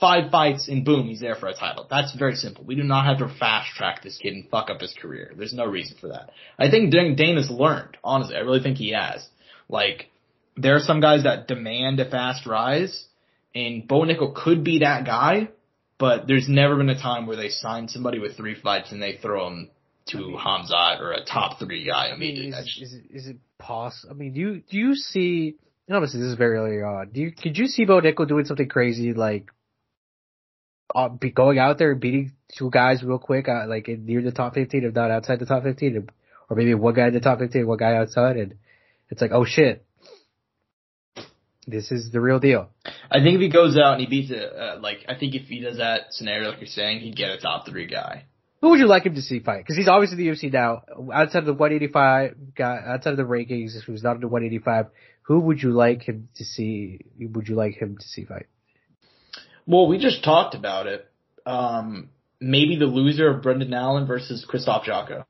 five 0.00 0.30
fights 0.30 0.68
and 0.68 0.84
boom, 0.84 1.06
he's 1.08 1.20
there 1.20 1.34
for 1.34 1.48
a 1.48 1.54
title. 1.54 1.86
That's 1.90 2.14
very 2.16 2.34
simple. 2.34 2.64
We 2.64 2.74
do 2.74 2.82
not 2.82 3.04
have 3.06 3.18
to 3.18 3.34
fast 3.38 3.70
track 3.76 4.02
this 4.02 4.18
kid 4.18 4.34
and 4.34 4.48
fuck 4.48 4.70
up 4.70 4.80
his 4.80 4.94
career. 5.00 5.32
There's 5.36 5.52
no 5.54 5.66
reason 5.66 5.96
for 6.00 6.08
that. 6.08 6.30
I 6.58 6.70
think 6.70 6.92
Dan- 6.92 7.16
Dana's 7.16 7.50
learned, 7.50 7.96
honestly. 8.04 8.36
I 8.36 8.40
really 8.40 8.62
think 8.62 8.76
he 8.78 8.92
has. 8.92 9.26
Like, 9.68 10.08
there 10.56 10.74
are 10.76 10.80
some 10.80 11.00
guys 11.00 11.24
that 11.24 11.46
demand 11.48 12.00
a 12.00 12.08
fast 12.08 12.46
rise, 12.46 13.06
and 13.54 13.86
Bo 13.86 14.00
Nickal 14.02 14.34
could 14.34 14.64
be 14.64 14.80
that 14.80 15.04
guy, 15.04 15.48
but 15.98 16.26
there's 16.26 16.48
never 16.48 16.76
been 16.76 16.88
a 16.90 17.00
time 17.00 17.26
where 17.26 17.36
they 17.36 17.48
sign 17.48 17.88
somebody 17.88 18.18
with 18.18 18.36
three 18.36 18.54
fights 18.60 18.92
and 18.92 19.02
they 19.02 19.18
throw 19.20 19.46
him 19.48 19.70
to 20.10 20.36
Hamzat 20.38 21.00
or 21.00 21.12
a 21.12 21.24
top 21.24 21.58
three 21.58 21.86
guy 21.86 22.08
I 22.08 22.16
mean, 22.16 22.36
immediately. 22.36 22.58
is, 22.60 22.78
is, 22.80 22.94
it- 22.94 23.04
is 23.10 23.26
it 23.26 23.36
possible? 23.58 24.14
I 24.14 24.16
mean, 24.16 24.32
do 24.32 24.40
you, 24.40 24.62
do 24.70 24.78
you 24.78 24.94
see, 24.94 25.56
and 25.86 25.96
obviously 25.96 26.20
this 26.20 26.30
is 26.30 26.36
very 26.38 26.56
early 26.56 26.76
on, 26.82 27.10
do 27.12 27.20
you, 27.20 27.32
could 27.32 27.58
you 27.58 27.66
see 27.66 27.84
Bo 27.84 28.00
Nickal 28.00 28.26
doing 28.28 28.44
something 28.46 28.68
crazy 28.68 29.12
like, 29.12 29.50
uh, 30.94 31.08
be 31.08 31.30
going 31.30 31.58
out 31.58 31.78
there 31.78 31.92
and 31.92 32.00
beating 32.00 32.32
two 32.56 32.70
guys 32.70 33.02
real 33.02 33.18
quick, 33.18 33.48
uh, 33.48 33.66
like 33.66 33.88
in, 33.88 34.06
near 34.06 34.22
the 34.22 34.32
top 34.32 34.54
15, 34.54 34.84
if 34.84 34.94
not 34.94 35.10
outside 35.10 35.38
the 35.38 35.46
top 35.46 35.62
15, 35.62 35.96
and- 35.96 36.12
or 36.50 36.56
maybe 36.56 36.72
one 36.74 36.94
guy 36.94 37.08
in 37.08 37.12
the 37.14 37.20
top 37.20 37.38
15, 37.40 37.66
one 37.66 37.76
guy 37.76 37.94
outside, 37.96 38.36
and 38.36 38.54
it's 39.10 39.20
like, 39.20 39.32
oh 39.32 39.44
shit. 39.44 39.84
This 41.66 41.92
is 41.92 42.10
the 42.10 42.20
real 42.20 42.40
deal. 42.40 42.70
I 43.10 43.20
think 43.22 43.34
if 43.34 43.40
he 43.42 43.50
goes 43.50 43.76
out 43.76 43.92
and 43.92 44.00
he 44.00 44.06
beats 44.06 44.30
it, 44.30 44.52
uh, 44.54 44.78
like 44.80 45.00
I 45.06 45.14
think 45.16 45.34
if 45.34 45.48
he 45.48 45.60
does 45.60 45.76
that 45.76 46.14
scenario 46.14 46.48
like 46.48 46.60
you're 46.60 46.66
saying, 46.66 47.00
he'd 47.00 47.14
get 47.16 47.30
a 47.30 47.36
top 47.38 47.66
three 47.68 47.86
guy. 47.86 48.24
Who 48.62 48.70
would 48.70 48.80
you 48.80 48.86
like 48.86 49.04
him 49.04 49.14
to 49.14 49.20
see 49.20 49.40
fight? 49.40 49.58
Because 49.58 49.76
he's 49.76 49.86
obviously 49.86 50.18
in 50.26 50.32
the 50.32 50.36
UFC 50.36 50.50
now. 50.52 50.82
Outside 51.12 51.40
of 51.40 51.44
the 51.44 51.52
185 51.52 52.54
guy, 52.56 52.80
outside 52.86 53.10
of 53.10 53.16
the 53.18 53.22
rankings, 53.24 53.72
who's 53.84 54.02
not 54.02 54.16
in 54.16 54.20
the 54.22 54.28
185, 54.28 54.86
who 55.22 55.40
would 55.40 55.62
you 55.62 55.70
like 55.70 56.02
him 56.02 56.28
to 56.36 56.44
see? 56.44 57.00
Would 57.20 57.48
you 57.48 57.54
like 57.54 57.74
him 57.74 57.98
to 57.98 58.08
see 58.08 58.24
fight? 58.24 58.46
Well, 59.68 59.86
we 59.86 59.98
just 59.98 60.24
talked 60.24 60.54
about 60.54 60.86
it. 60.86 61.06
Um, 61.44 62.08
maybe 62.40 62.76
the 62.76 62.86
loser 62.86 63.28
of 63.28 63.42
Brendan 63.42 63.74
Allen 63.74 64.06
versus 64.06 64.44
Krzysztof 64.50 64.84
Jotko. 64.84 65.24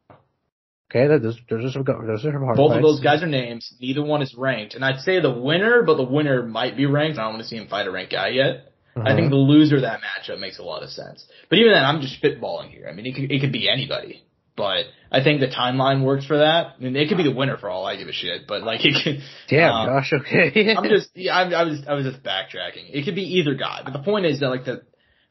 Okay, 0.91 1.07
that- 1.09 1.22
those 1.22 1.36
those 1.51 1.64
are 1.64 1.70
some 1.72 1.84
those 1.84 2.24
are 2.24 2.32
some 2.32 2.43
hard 2.45 2.57
Both 2.57 2.72
of 2.76 2.82
those 2.82 3.01
guys 3.01 3.22
are 3.22 3.26
names. 3.26 3.74
Neither 3.80 4.03
one 4.03 4.22
is 4.22 4.34
ranked, 4.34 4.74
and 4.74 4.84
I'd 4.84 5.01
say 5.01 5.20
the 5.20 5.30
winner, 5.30 5.82
but 5.82 5.97
the 5.97 6.05
winner 6.05 6.43
might 6.45 6.76
be 6.76 6.86
ranked. 6.86 7.18
I 7.18 7.24
don't 7.24 7.32
want 7.34 7.43
to 7.43 7.49
see 7.49 7.57
him 7.57 7.66
fight 7.66 7.86
a 7.86 7.91
ranked 7.91 8.12
guy 8.12 8.28
yet. 8.28 8.72
I 8.97 9.01
Uh-huh. 9.01 9.16
think 9.16 9.30
the 9.30 9.36
loser 9.36 9.76
of 9.76 9.82
that 9.82 10.01
matchup 10.01 10.39
makes 10.41 10.59
a 10.59 10.62
lot 10.62 10.82
of 10.82 10.89
sense. 10.91 11.26
But 11.51 11.59
even 11.59 11.72
then, 11.72 11.84
I'm 11.84 12.01
just 12.01 12.20
spitballing 12.22 12.70
here. 12.70 12.89
I 12.89 12.93
mean, 12.95 13.07
it 13.07 13.14
could, 13.14 13.30
it 13.30 13.41
could 13.41 13.53
be 13.53 13.68
anybody. 13.68 14.22
But 14.59 14.87
I 15.11 15.23
think 15.23 15.41
the 15.41 15.47
timeline 15.47 16.05
works 16.05 16.27
for 16.27 16.39
that. 16.39 16.75
I 16.77 16.83
mean, 16.83 16.97
it 16.97 17.09
could 17.09 17.17
be 17.17 17.23
the 17.23 17.35
winner 17.35 17.57
for 17.57 17.71
all 17.71 17.87
I 17.87 17.97
give 17.97 18.09
a 18.09 18.13
shit. 18.13 18.49
But 18.49 18.65
like, 18.65 18.81
it 18.85 19.03
could. 19.03 19.23
Damn, 19.49 19.73
um, 19.73 19.87
Josh. 19.87 20.13
Okay. 20.13 20.75
I'm 20.77 20.89
just, 20.89 21.11
yeah, 21.15 21.37
I, 21.37 21.49
I 21.49 21.63
was, 21.63 21.81
I 21.89 21.95
was 21.95 22.05
just 22.05 22.25
backtracking. 22.25 22.91
It 22.93 23.05
could 23.05 23.15
be 23.15 23.39
either 23.39 23.55
guy, 23.55 23.83
but 23.85 23.93
the 23.93 24.03
point 24.03 24.27
is 24.27 24.41
that 24.41 24.49
like 24.49 24.65
the, 24.65 24.83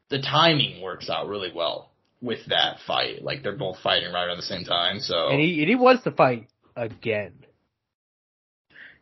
the 0.08 0.22
timing 0.22 0.82
works 0.82 1.10
out 1.10 1.28
really 1.28 1.52
well 1.54 1.92
with 2.22 2.40
that 2.48 2.78
fight. 2.86 3.22
Like 3.22 3.42
they're 3.42 3.56
both 3.56 3.78
fighting 3.82 4.10
right 4.10 4.24
around 4.24 4.38
the 4.38 4.42
same 4.42 4.64
time. 4.64 5.00
So 5.00 5.28
and 5.28 5.38
he 5.38 5.60
and 5.60 5.68
he 5.68 5.74
wants 5.74 6.04
to 6.04 6.10
fight 6.10 6.48
again. 6.74 7.34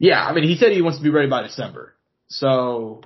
yeah, 0.00 0.24
I 0.26 0.34
mean, 0.34 0.44
he 0.44 0.56
said 0.56 0.72
he 0.72 0.82
wants 0.82 0.98
to 0.98 1.04
be 1.04 1.10
ready 1.10 1.30
by 1.30 1.42
December. 1.42 1.94
So, 2.28 3.02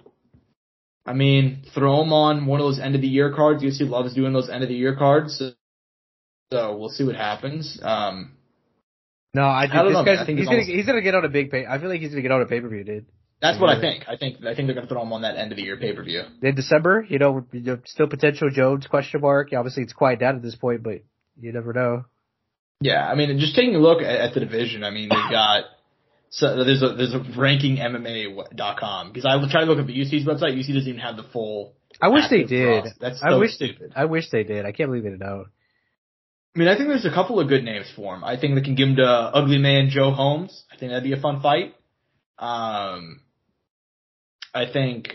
I 1.04 1.12
mean, 1.12 1.64
throw 1.74 2.02
him 2.02 2.12
on 2.14 2.46
one 2.46 2.60
of 2.60 2.64
those 2.64 2.80
end 2.80 2.94
of 2.94 3.02
the 3.02 3.06
year 3.06 3.34
cards. 3.34 3.62
UFC 3.62 3.86
loves 3.86 4.14
doing 4.14 4.32
those 4.32 4.48
end 4.48 4.62
of 4.62 4.70
the 4.70 4.74
year 4.74 4.96
cards. 4.96 5.42
So, 6.52 6.76
we'll 6.76 6.88
see 6.88 7.04
what 7.04 7.14
happens. 7.16 7.78
Um, 7.82 8.32
No, 9.34 9.44
I 9.44 9.62
think 9.66 9.74
I 9.74 9.76
don't 9.84 9.86
this 9.92 10.04
know, 10.06 10.12
I 10.22 10.26
think 10.26 10.38
he's 10.38 10.46
gonna 10.48 10.58
almost- 10.58 10.70
he's 10.70 10.86
gonna 10.86 11.00
get 11.02 11.14
on 11.14 11.24
a 11.24 11.28
big 11.28 11.50
pay. 11.50 11.64
I 11.66 11.78
feel 11.78 11.88
like 11.88 12.00
he's 12.00 12.10
gonna 12.10 12.22
get 12.22 12.32
on 12.32 12.42
a 12.42 12.46
pay 12.46 12.60
per 12.60 12.68
view, 12.68 12.82
dude. 12.82 13.06
that's 13.40 13.58
what 13.60 13.70
I 13.70 13.80
think. 13.80 14.04
I 14.08 14.16
think, 14.16 14.44
I 14.44 14.54
think 14.54 14.66
they're 14.66 14.74
going 14.74 14.86
to 14.86 14.92
throw 14.92 15.00
him 15.02 15.12
on 15.14 15.22
that 15.22 15.36
end 15.36 15.50
of 15.52 15.56
the 15.56 15.62
year 15.62 15.76
pay 15.78 15.94
per 15.94 16.02
view. 16.02 16.24
In 16.42 16.54
December, 16.54 17.06
you 17.08 17.18
know, 17.18 17.46
still 17.86 18.06
potential 18.08 18.50
Jones 18.50 18.86
question 18.86 19.20
mark. 19.22 19.48
Obviously, 19.56 19.82
it's 19.84 19.92
quiet 19.94 20.18
down 20.18 20.36
at 20.36 20.42
this 20.42 20.56
point, 20.56 20.82
but 20.82 20.98
you 21.40 21.52
never 21.52 21.72
know. 21.72 22.04
Yeah, 22.82 23.06
I 23.08 23.14
mean, 23.14 23.38
just 23.38 23.54
taking 23.54 23.74
a 23.76 23.78
look 23.78 24.02
at, 24.02 24.08
at 24.14 24.34
the 24.34 24.40
division, 24.40 24.84
I 24.84 24.90
mean, 24.90 25.08
they've 25.08 25.18
got 25.30 25.64
so 26.30 26.64
there's 26.64 26.82
a 26.82 26.94
there's 26.94 27.14
a 27.14 27.24
ranking 27.38 27.76
MMA.com 27.76 29.12
because 29.12 29.24
I 29.24 29.38
tried 29.50 29.64
to 29.64 29.70
look 29.72 29.78
at 29.78 29.86
the 29.86 29.94
UC's 29.94 30.26
website. 30.26 30.56
UC 30.58 30.74
doesn't 30.74 30.88
even 30.88 31.00
have 31.00 31.16
the 31.16 31.24
full. 31.32 31.74
I 32.02 32.08
wish 32.08 32.28
they 32.28 32.44
did. 32.44 32.84
That's 33.00 33.22
I 33.22 33.30
so 33.30 33.38
wish 33.40 33.52
stupid. 33.54 33.92
they. 33.94 34.00
I 34.00 34.04
wish 34.06 34.28
they 34.30 34.44
did. 34.44 34.64
I 34.66 34.72
can't 34.72 34.90
believe 34.90 35.04
they 35.04 35.10
don't. 35.16 35.46
I 36.54 36.58
mean, 36.58 36.68
I 36.68 36.76
think 36.76 36.88
there's 36.88 37.04
a 37.04 37.10
couple 37.10 37.38
of 37.38 37.48
good 37.48 37.62
names 37.62 37.86
for 37.94 38.14
him. 38.14 38.24
I 38.24 38.36
think 38.38 38.56
they 38.56 38.60
can 38.60 38.74
give 38.74 38.88
him 38.88 38.96
to 38.96 39.04
Ugly 39.06 39.58
Man 39.58 39.88
Joe 39.88 40.10
Holmes. 40.10 40.64
I 40.72 40.76
think 40.76 40.90
that'd 40.90 41.04
be 41.04 41.12
a 41.12 41.20
fun 41.20 41.40
fight. 41.40 41.74
Um, 42.38 43.20
I 44.54 44.64
think. 44.72 45.08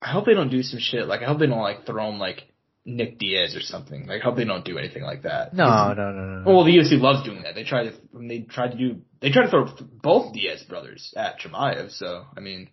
I 0.00 0.10
hope 0.10 0.26
they 0.26 0.34
don't 0.34 0.50
do 0.50 0.62
some 0.62 0.78
shit 0.78 1.08
like 1.08 1.22
I 1.22 1.24
hope 1.24 1.38
they 1.38 1.46
don't 1.46 1.58
like 1.58 1.86
throw 1.86 2.10
him 2.10 2.18
like 2.18 2.42
Nick 2.84 3.18
Diaz 3.18 3.56
or 3.56 3.60
something. 3.60 4.06
Like 4.06 4.20
I 4.20 4.24
hope 4.24 4.36
they 4.36 4.44
don't 4.44 4.64
do 4.64 4.78
anything 4.78 5.02
like 5.02 5.22
that. 5.22 5.52
No, 5.52 5.92
no, 5.94 6.12
no, 6.12 6.12
no. 6.12 6.42
Well, 6.46 6.64
the 6.64 6.76
UFC 6.76 7.00
loves 7.00 7.24
doing 7.24 7.42
that. 7.42 7.54
They 7.54 7.64
try 7.64 7.84
to 7.84 7.92
they 8.14 8.40
tried 8.40 8.72
to 8.72 8.76
do 8.76 9.00
they 9.20 9.30
tried 9.30 9.46
to 9.46 9.50
throw 9.50 9.66
both 10.02 10.34
Diaz 10.34 10.62
brothers 10.68 11.12
at 11.16 11.40
Chimaev. 11.40 11.90
So 11.92 12.24
I 12.36 12.40
mean, 12.40 12.68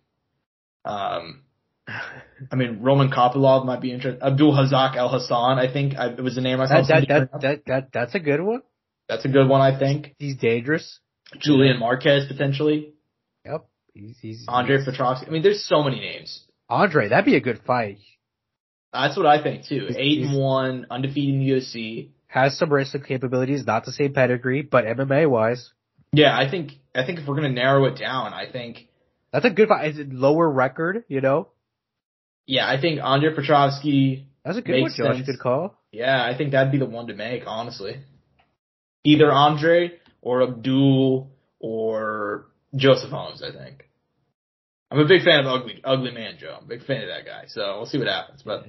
um, 0.85 1.42
I 1.87 2.55
mean 2.55 2.81
Roman 2.81 3.09
Kopylov 3.11 3.65
might 3.65 3.81
be 3.81 3.91
interested. 3.91 4.23
Abdul 4.23 4.53
Razak 4.53 4.95
Alhassan, 4.95 5.57
I 5.59 5.71
think 5.71 5.95
I, 5.97 6.07
it 6.07 6.21
was 6.21 6.35
the 6.35 6.41
name 6.41 6.59
I 6.61 6.67
saw. 6.67 6.81
that, 6.81 7.07
that, 7.07 7.07
that, 7.31 7.41
that, 7.41 7.65
that, 7.67 7.89
that's 7.93 8.15
a 8.15 8.19
good 8.19 8.41
one. 8.41 8.61
That's 9.09 9.25
a 9.25 9.27
good 9.29 9.47
one, 9.49 9.59
I 9.61 9.77
think. 9.77 10.15
He's 10.17 10.37
dangerous. 10.37 10.99
Julian 11.39 11.79
Marquez 11.79 12.25
potentially. 12.27 12.93
Yep. 13.45 13.65
He's, 13.93 14.17
he's 14.21 14.45
Andre 14.47 14.77
he's- 14.77 14.87
Petroski. 14.87 15.27
I 15.27 15.31
mean, 15.31 15.43
there's 15.43 15.65
so 15.65 15.83
many 15.83 15.99
names. 15.99 16.45
Andre, 16.69 17.09
that'd 17.09 17.25
be 17.25 17.35
a 17.35 17.41
good 17.41 17.59
fight. 17.65 17.97
That's 18.93 19.17
what 19.17 19.25
I 19.25 19.41
think 19.43 19.65
too. 19.65 19.87
He's- 19.87 19.95
Eight 19.97 20.21
and 20.21 20.39
one, 20.39 20.85
undefeated 20.89 21.35
in 21.35 21.39
the 21.41 21.49
UFC. 21.51 22.09
Has 22.27 22.57
some 22.57 22.71
wrestling 22.73 23.03
capabilities, 23.03 23.65
not 23.67 23.85
the 23.85 23.91
same 23.91 24.13
pedigree, 24.13 24.61
but 24.63 24.85
MMA 24.85 25.29
wise, 25.29 25.71
Yeah, 26.13 26.35
I 26.35 26.49
think 26.49 26.71
I 26.95 27.05
think 27.05 27.19
if 27.19 27.27
we're 27.27 27.35
gonna 27.35 27.49
narrow 27.49 27.85
it 27.85 27.97
down, 27.97 28.33
I 28.33 28.49
think 28.51 28.87
that's 29.31 29.45
a 29.45 29.49
good 29.51 29.67
fight. 29.67 29.91
Is 29.91 29.99
it 29.99 30.11
lower 30.13 30.49
record? 30.49 31.03
You 31.07 31.21
know, 31.21 31.49
yeah, 32.45 32.67
I 32.67 32.79
think 32.79 32.99
Andre 33.01 33.33
Petroski 33.33 34.25
that's 34.43 34.57
a 34.57 34.61
good 34.61 34.73
Makes 34.81 34.99
one, 34.99 35.07
Josh. 35.07 35.15
sense. 35.17 35.27
Good 35.27 35.39
call. 35.39 35.77
Yeah, 35.91 36.21
I 36.23 36.37
think 36.37 36.51
that'd 36.51 36.71
be 36.71 36.77
the 36.79 36.85
one 36.85 37.07
to 37.07 37.13
make, 37.13 37.43
honestly. 37.45 38.01
Either 39.05 39.31
Andre 39.31 39.93
or 40.21 40.43
Abdul 40.43 41.29
or 41.59 42.45
Joseph 42.75 43.09
Holmes, 43.09 43.41
I 43.41 43.51
think. 43.51 43.87
I'm 44.91 44.99
a 44.99 45.07
big 45.07 45.23
fan 45.23 45.39
of 45.39 45.47
Ugly 45.47 45.81
Ugly 45.83 46.11
Man 46.11 46.35
Joe. 46.39 46.55
I'm 46.59 46.65
a 46.65 46.67
big 46.67 46.83
fan 46.85 47.01
of 47.01 47.07
that 47.09 47.25
guy. 47.25 47.45
So 47.47 47.77
we'll 47.77 47.85
see 47.87 47.97
what 47.97 48.07
happens. 48.07 48.43
But 48.43 48.65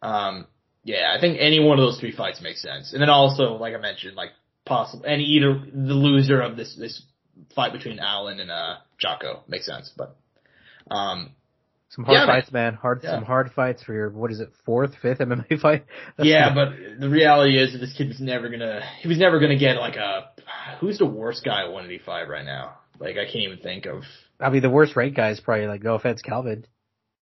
um 0.00 0.46
yeah, 0.84 1.12
I 1.16 1.20
think 1.20 1.38
any 1.40 1.58
one 1.58 1.78
of 1.78 1.84
those 1.84 1.98
three 1.98 2.12
fights 2.14 2.40
makes 2.40 2.62
sense. 2.62 2.92
And 2.92 3.02
then 3.02 3.10
also, 3.10 3.54
like 3.54 3.74
I 3.74 3.78
mentioned, 3.78 4.14
like 4.14 4.30
possible 4.64 5.04
and 5.06 5.20
either 5.20 5.60
the 5.72 5.94
loser 5.94 6.40
of 6.40 6.56
this 6.56 6.76
this 6.76 7.02
fight 7.54 7.72
between 7.72 7.98
Allen 7.98 8.38
and 8.38 8.50
uh 8.50 8.76
Jotko 9.04 9.40
makes 9.48 9.66
sense. 9.66 9.90
But 9.96 10.16
um 10.90 11.30
Some 11.96 12.04
hard 12.04 12.18
Yeah, 12.18 12.26
fights, 12.26 12.52
man. 12.52 12.74
Hard, 12.74 13.00
Yeah. 13.02 13.12
some 13.16 13.24
hard 13.24 13.50
fights 13.52 13.82
for 13.82 13.94
your 13.94 14.10
what 14.10 14.30
is 14.30 14.38
it, 14.40 14.50
fourth, 14.64 14.94
fifth 15.00 15.18
MMA 15.18 15.58
fight? 15.60 15.86
That's 16.16 16.28
yeah, 16.28 16.50
not- 16.50 16.54
but 16.54 17.00
the 17.00 17.08
reality 17.08 17.58
is 17.58 17.72
that 17.72 17.78
this 17.78 17.94
kid 17.96 18.08
was 18.08 18.20
never 18.20 18.48
gonna 18.50 18.82
he 19.00 19.08
was 19.08 19.18
never 19.18 19.40
gonna 19.40 19.56
get 19.58 19.76
like 19.76 19.96
a 19.96 20.26
who's 20.78 20.98
the 20.98 21.06
worst 21.06 21.42
guy 21.44 21.62
at 21.62 21.72
185 21.72 22.28
right 22.28 22.44
now? 22.44 22.74
Like 23.00 23.16
I 23.16 23.24
can't 23.24 23.44
even 23.44 23.58
think 23.58 23.86
of. 23.86 24.02
I 24.38 24.50
mean, 24.50 24.60
the 24.62 24.70
worst 24.70 24.94
ranked 24.94 25.16
guy 25.16 25.30
is 25.30 25.40
probably 25.40 25.66
like 25.66 25.82
no 25.82 25.94
offense, 25.94 26.20
Calvin. 26.22 26.66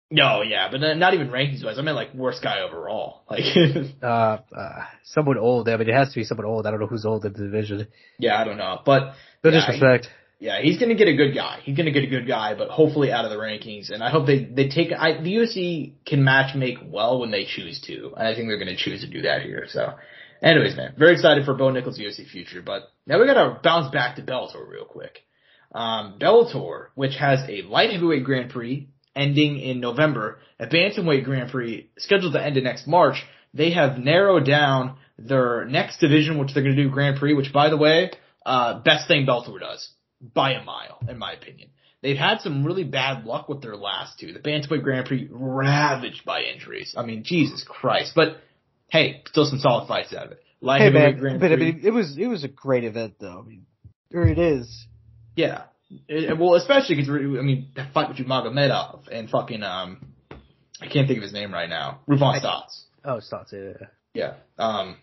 No, 0.09 0.41
yeah, 0.43 0.69
but 0.71 0.77
not 0.97 1.13
even 1.15 1.29
rankings 1.29 1.63
wise. 1.65 1.79
I 1.79 1.81
meant 1.81 1.95
like 1.95 2.13
worst 2.13 2.43
guy 2.43 2.61
overall. 2.61 3.23
Like 3.29 3.43
Uh, 4.03 4.37
uh, 4.55 4.85
someone 5.03 5.37
old. 5.37 5.69
I 5.69 5.77
mean, 5.77 5.89
it 5.89 5.93
has 5.95 6.09
to 6.09 6.15
be 6.19 6.23
someone 6.23 6.45
old. 6.45 6.65
I 6.67 6.71
don't 6.71 6.79
know 6.79 6.87
who's 6.87 7.05
old 7.05 7.25
in 7.25 7.33
the 7.33 7.39
division. 7.39 7.87
yeah, 8.19 8.39
I 8.39 8.43
don't 8.43 8.57
know, 8.57 8.79
but 8.85 9.13
No 9.43 9.49
Yeah, 9.51 9.59
disrespect. 9.65 10.07
Yeah, 10.39 10.61
he's 10.61 10.77
gonna 10.77 10.95
get 10.95 11.07
a 11.07 11.15
good 11.15 11.33
guy. 11.33 11.59
He's 11.63 11.77
gonna 11.77 11.91
get 11.91 12.03
a 12.03 12.07
good 12.07 12.27
guy, 12.27 12.53
but 12.55 12.69
hopefully 12.69 13.11
out 13.11 13.23
of 13.23 13.31
the 13.31 13.37
rankings. 13.37 13.91
And 13.91 14.03
I 14.03 14.09
hope 14.09 14.27
they 14.27 14.43
they 14.43 14.67
take. 14.67 14.91
I, 14.91 15.21
the 15.21 15.33
UFC 15.35 15.93
can 16.05 16.23
match 16.23 16.55
make 16.55 16.77
well 16.85 17.19
when 17.19 17.31
they 17.31 17.45
choose 17.45 17.79
to, 17.87 18.13
and 18.17 18.27
I 18.27 18.35
think 18.35 18.47
they're 18.47 18.59
gonna 18.59 18.75
choose 18.75 19.01
to 19.01 19.07
do 19.07 19.21
that 19.23 19.41
here. 19.41 19.65
So. 19.67 19.93
Anyways, 20.41 20.75
man, 20.75 20.93
very 20.97 21.13
excited 21.13 21.45
for 21.45 21.53
Bo 21.53 21.69
Nickal's 21.69 21.97
UFC 21.97 22.27
future, 22.27 22.61
but 22.61 22.91
now 23.07 23.17
we 23.17 23.25
gotta 23.25 23.61
bounce 23.63 23.89
back 23.93 24.17
to 24.17 24.21
Bellator 24.21 24.67
real 24.67 24.83
quick. 24.83 25.19
Um, 25.73 26.19
Bellator, 26.19 26.87
which 26.95 27.15
has 27.15 27.39
a 27.47 27.61
light 27.61 27.91
heavyweight 27.91 28.25
Grand 28.25 28.49
Prix 28.49 28.89
ending 29.15 29.59
in 29.59 29.79
November, 29.79 30.39
a 30.59 30.67
bantamweight 30.67 31.23
Grand 31.23 31.49
Prix 31.49 31.89
scheduled 31.97 32.33
to 32.33 32.43
end 32.43 32.57
in 32.57 32.65
next 32.65 32.87
March, 32.87 33.23
they 33.53 33.71
have 33.71 33.97
narrowed 33.97 34.45
down 34.45 34.97
their 35.17 35.65
next 35.65 35.99
division, 35.99 36.37
which 36.37 36.53
they're 36.53 36.63
going 36.63 36.75
to 36.75 36.83
do 36.83 36.89
Grand 36.89 37.17
Prix, 37.19 37.33
which 37.33 37.53
by 37.53 37.69
the 37.69 37.77
way, 37.77 38.11
uh, 38.45 38.79
best 38.81 39.07
thing 39.07 39.25
Bellator 39.25 39.59
does 39.59 39.89
by 40.33 40.53
a 40.53 40.63
mile, 40.63 40.99
in 41.09 41.17
my 41.17 41.33
opinion. 41.33 41.69
They've 42.01 42.17
had 42.17 42.41
some 42.41 42.65
really 42.65 42.83
bad 42.83 43.25
luck 43.25 43.47
with 43.47 43.61
their 43.61 43.75
last 43.77 44.19
two. 44.19 44.33
The 44.33 44.39
bantamweight 44.39 44.83
Grand 44.83 45.05
Prix 45.07 45.27
ravaged 45.31 46.25
by 46.25 46.41
injuries. 46.41 46.95
I 46.97 47.05
mean, 47.05 47.23
Jesus 47.23 47.63
Christ. 47.67 48.11
But 48.15 48.37
hey, 48.89 49.23
still 49.27 49.45
some 49.45 49.59
solid 49.59 49.87
fights 49.87 50.13
out 50.13 50.25
of 50.27 50.31
it. 50.33 50.43
Light 50.61 50.81
Hey 50.81 50.89
man, 50.89 51.17
Grand 51.17 51.39
but 51.39 51.51
I 51.51 51.55
Prix. 51.55 51.65
mean, 51.73 51.81
it 51.83 51.91
was 51.91 52.17
it 52.17 52.27
was 52.27 52.43
a 52.43 52.47
great 52.49 52.83
event 52.83 53.15
though. 53.19 53.43
I 53.45 53.47
mean, 53.47 53.65
or 54.13 54.27
it 54.27 54.37
is. 54.39 54.85
Yeah. 55.35 55.63
It- 56.07 56.37
well, 56.37 56.55
especially 56.55 56.95
because 56.95 57.09
I 57.09 57.41
mean 57.41 57.67
that 57.75 57.93
fight 57.93 58.09
between 58.09 58.27
Magomedov 58.27 59.07
and 59.11 59.29
fucking 59.29 59.63
um, 59.63 60.05
I 60.81 60.87
can't 60.87 61.07
think 61.07 61.17
of 61.17 61.23
his 61.23 61.33
name 61.33 61.53
right 61.53 61.69
now. 61.69 61.99
Raufeon 62.07 62.41
Stots. 62.41 62.83
Oh, 63.05 63.19
not. 63.31 63.47
Yeah. 63.51 63.87
Yeah. 64.13 64.33
Um, 64.57 64.97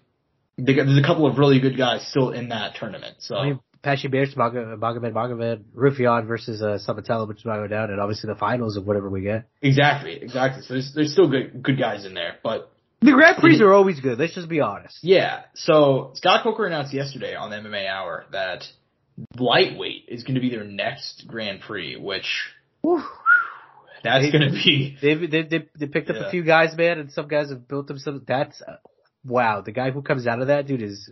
there's 0.58 0.98
a 0.98 1.02
couple 1.06 1.26
of 1.26 1.38
really 1.38 1.60
good 1.60 1.76
guys 1.78 2.06
still 2.08 2.30
in 2.30 2.50
that 2.50 2.74
tournament. 2.74 3.16
So 3.20 3.36
I 3.36 3.44
mean, 3.50 3.60
Pashibesh, 3.82 4.36
Magomed, 4.36 4.78
Magomed, 4.78 5.62
Raufeon 5.74 6.26
versus 6.26 6.62
uh, 6.62 6.78
Sabatello, 6.86 7.26
which 7.26 7.38
is 7.38 7.42
going 7.44 7.60
go 7.60 7.66
down, 7.66 7.90
and 7.90 8.00
obviously 8.00 8.28
the 8.28 8.38
finals 8.38 8.76
of 8.76 8.86
whatever 8.86 9.08
we 9.08 9.22
get. 9.22 9.48
Exactly, 9.62 10.18
exactly. 10.20 10.62
So 10.62 10.74
there's 10.74 10.92
there's 10.94 11.12
still 11.12 11.28
good 11.28 11.62
good 11.62 11.78
guys 11.78 12.04
in 12.04 12.14
there, 12.14 12.36
but 12.42 12.70
the 13.00 13.12
Grand 13.12 13.38
Prix 13.38 13.60
are 13.62 13.72
always 13.72 13.98
good. 14.00 14.18
Let's 14.18 14.34
just 14.34 14.48
be 14.48 14.60
honest. 14.60 14.98
Yeah. 15.02 15.42
So 15.54 16.12
Scott 16.14 16.42
Coker 16.42 16.66
announced 16.66 16.92
yesterday 16.92 17.34
on 17.34 17.50
the 17.50 17.56
MMA 17.56 17.88
Hour 17.88 18.26
that 18.32 18.64
lightweight 19.38 20.04
is 20.08 20.22
going 20.24 20.34
to 20.34 20.40
be 20.40 20.50
their 20.50 20.64
next 20.64 21.24
Grand 21.26 21.60
Prix, 21.62 21.96
which 21.96 22.26
whew, 22.82 23.02
that's 24.04 24.30
going 24.30 24.42
to 24.42 24.50
be. 24.50 24.96
They, 25.00 25.14
they 25.14 25.42
they 25.42 25.68
they 25.78 25.86
picked 25.86 26.10
up 26.10 26.16
a 26.16 26.30
few 26.30 26.42
guys, 26.42 26.76
man, 26.76 26.98
and 26.98 27.10
some 27.12 27.28
guys 27.28 27.50
have 27.50 27.66
built 27.66 27.86
themselves. 27.86 28.20
That's 28.26 28.60
uh, 28.60 28.76
wow. 29.24 29.62
The 29.62 29.72
guy 29.72 29.90
who 29.90 30.02
comes 30.02 30.26
out 30.26 30.40
of 30.40 30.48
that 30.48 30.66
dude 30.66 30.82
is, 30.82 31.10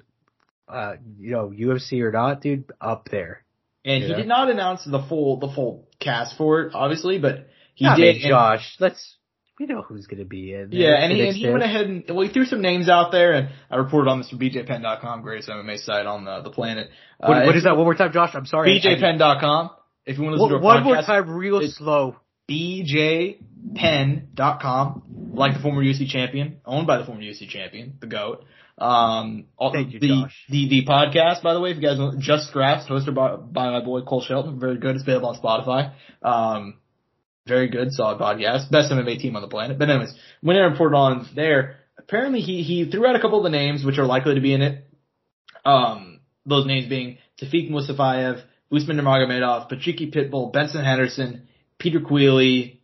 uh, 0.69 0.97
you 1.19 1.33
know, 1.33 1.49
UFC 1.49 2.03
or 2.03 2.13
not, 2.13 2.41
dude, 2.41 2.71
up 2.81 3.09
there. 3.11 3.45
And 3.85 4.03
he 4.03 4.11
know? 4.11 4.17
did 4.17 4.27
not 4.27 4.51
announce 4.51 4.85
the 4.85 5.03
full 5.09 5.39
the 5.39 5.49
full 5.49 5.89
cast 6.01 6.37
for 6.37 6.63
it, 6.63 6.75
obviously, 6.75 7.19
but 7.19 7.47
he 7.75 7.87
I 7.87 7.97
did. 7.97 8.21
Josh, 8.21 8.77
let's 8.81 9.17
we 9.59 9.67
know 9.67 9.83
who's 9.83 10.07
going 10.07 10.21
to 10.21 10.25
be 10.25 10.55
in. 10.55 10.71
There, 10.71 10.81
Yeah, 10.81 10.95
and 10.97 11.13
he, 11.13 11.27
and 11.27 11.37
he 11.37 11.51
went 11.51 11.65
ahead 11.65 11.87
and 11.87 12.05
well, 12.09 12.21
he 12.21 12.29
threw 12.33 12.45
some 12.45 12.61
names 12.61 12.89
out 12.89 13.11
there, 13.11 13.33
and 13.33 13.49
I 13.71 13.77
reported 13.77 14.09
on 14.11 14.19
this 14.19 14.31
for 14.31 14.37
BJPenn.com, 14.37 15.23
greatest 15.23 15.49
MMA 15.49 15.79
site 15.79 16.07
on 16.07 16.25
the 16.25 16.43
the 16.43 16.51
planet. 16.51 16.91
What, 17.19 17.43
uh, 17.43 17.47
what 17.47 17.57
is 17.57 17.65
that? 17.65 17.77
One 17.77 17.85
more 17.85 17.95
time, 17.95 18.13
Josh. 18.13 18.31
I'm 18.35 18.47
sorry. 18.47 18.81
BJPenn.com. 18.81 19.71
If 20.07 20.17
you 20.17 20.23
want 20.25 20.37
to 20.37 20.43
listen 20.43 20.59
to 20.59 20.63
a 20.63 20.65
one 20.65 20.83
podcast, 20.83 20.85
more 20.85 21.03
time, 21.03 21.31
real 21.31 21.61
slow. 21.69 22.17
BJPenn.com, 22.49 25.03
like 25.35 25.55
the 25.55 25.61
former 25.61 25.85
UFC 25.85 26.09
champion, 26.09 26.61
owned 26.65 26.87
by 26.87 26.97
the 26.97 27.05
former 27.05 27.21
UFC 27.21 27.47
champion, 27.49 27.99
the 28.01 28.07
GOAT. 28.07 28.43
Um, 28.81 29.47
Thank 29.73 29.93
you, 29.93 30.01
the, 30.01 30.09
Josh. 30.09 30.45
The, 30.49 30.69
the 30.69 30.87
podcast, 30.87 31.43
by 31.43 31.55
the 31.55 31.61
way, 31.61 31.71
if 31.71 31.77
you 31.77 31.83
guys 31.83 31.99
know, 31.99 32.13
Just 32.19 32.49
Scraps, 32.49 32.89
hosted 32.89 33.15
by, 33.15 33.37
by 33.37 33.71
my 33.71 33.85
boy 33.85 34.03
Cole 34.03 34.23
Shelton, 34.23 34.61
very 34.61 34.79
good. 34.79 34.95
It's 34.95 35.03
available 35.03 35.31
on 35.31 35.41
Spotify. 35.41 35.93
Um, 36.23 36.79
very 37.47 37.69
good, 37.69 37.93
solid 37.93 38.19
podcast. 38.19 38.71
Best 38.71 38.93
MMA 38.93 39.19
team 39.19 39.35
on 39.35 39.43
the 39.43 39.49
planet. 39.49 39.79
But 39.79 39.91
anyways, 39.91 40.15
when 40.43 40.57
reported 40.57 40.97
on 40.97 41.27
there, 41.35 41.77
apparently 41.97 42.41
he, 42.41 42.63
he 42.63 42.91
threw 42.91 43.07
out 43.07 43.17
a 43.17 43.21
couple 43.21 43.39
of 43.39 43.45
the 43.45 43.51
names 43.51 43.85
which 43.85 43.99
are 43.99 44.05
likely 44.05 44.35
to 44.35 44.41
be 44.41 44.53
in 44.53 44.63
it. 44.63 44.85
Um, 45.65 46.21
those 46.47 46.67
names 46.67 46.89
being 46.89 47.19
Tofiq 47.43 47.71
Musayev, 47.71 48.43
Usman 48.75 48.99
Nurmagomedov, 48.99 49.71
Patricky 49.71 50.15
Pitbull, 50.15 50.53
Benson 50.53 50.85
Henderson, 50.85 51.49
Peter 51.79 52.01
Queally. 52.01 52.81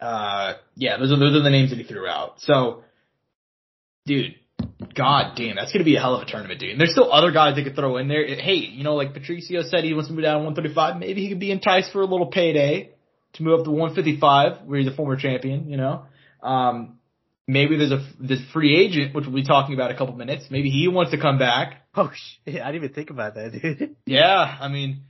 Uh, 0.00 0.54
yeah, 0.74 0.96
those 0.98 1.12
are, 1.12 1.18
those 1.18 1.36
are 1.36 1.42
the 1.42 1.50
names 1.50 1.70
that 1.70 1.78
he 1.78 1.84
threw 1.84 2.06
out. 2.06 2.40
So, 2.40 2.84
dude, 4.06 4.34
god 4.94 5.36
damn, 5.36 5.56
that's 5.56 5.72
gonna 5.72 5.84
be 5.84 5.96
a 5.96 6.00
hell 6.00 6.14
of 6.14 6.22
a 6.22 6.30
tournament, 6.30 6.60
dude. 6.60 6.70
And 6.70 6.80
there's 6.80 6.92
still 6.92 7.12
other 7.12 7.30
guys 7.32 7.56
they 7.56 7.64
could 7.64 7.76
throw 7.76 7.96
in 7.96 8.08
there. 8.08 8.26
Hey, 8.26 8.54
you 8.54 8.84
know, 8.84 8.94
like 8.94 9.12
Patricio 9.12 9.62
said 9.62 9.84
he 9.84 9.94
wants 9.94 10.08
to 10.08 10.14
move 10.14 10.24
down 10.24 10.40
to 10.40 10.44
135. 10.44 10.98
Maybe 10.98 11.22
he 11.22 11.28
could 11.28 11.40
be 11.40 11.50
enticed 11.50 11.92
for 11.92 12.00
a 12.00 12.06
little 12.06 12.26
payday 12.26 12.90
to 13.34 13.42
move 13.42 13.60
up 13.60 13.64
to 13.64 13.70
155, 13.70 14.66
where 14.66 14.78
he's 14.78 14.88
a 14.88 14.94
former 14.94 15.16
champion, 15.16 15.68
you 15.68 15.76
know. 15.76 16.04
Um, 16.42 16.98
maybe 17.46 17.76
there's 17.76 17.92
a 17.92 18.04
this 18.18 18.40
free 18.52 18.76
agent, 18.76 19.14
which 19.14 19.26
we'll 19.26 19.34
be 19.34 19.44
talking 19.44 19.74
about 19.74 19.90
in 19.90 19.96
a 19.96 19.98
couple 19.98 20.14
minutes. 20.14 20.46
Maybe 20.50 20.70
he 20.70 20.88
wants 20.88 21.12
to 21.12 21.20
come 21.20 21.38
back. 21.38 21.82
Oh 21.98 22.10
shit, 22.12 22.60
I 22.60 22.72
didn't 22.72 22.84
even 22.84 22.92
think 22.92 23.08
about 23.08 23.36
that, 23.36 23.52
dude. 23.52 23.96
yeah, 24.04 24.58
I 24.60 24.68
mean, 24.68 25.04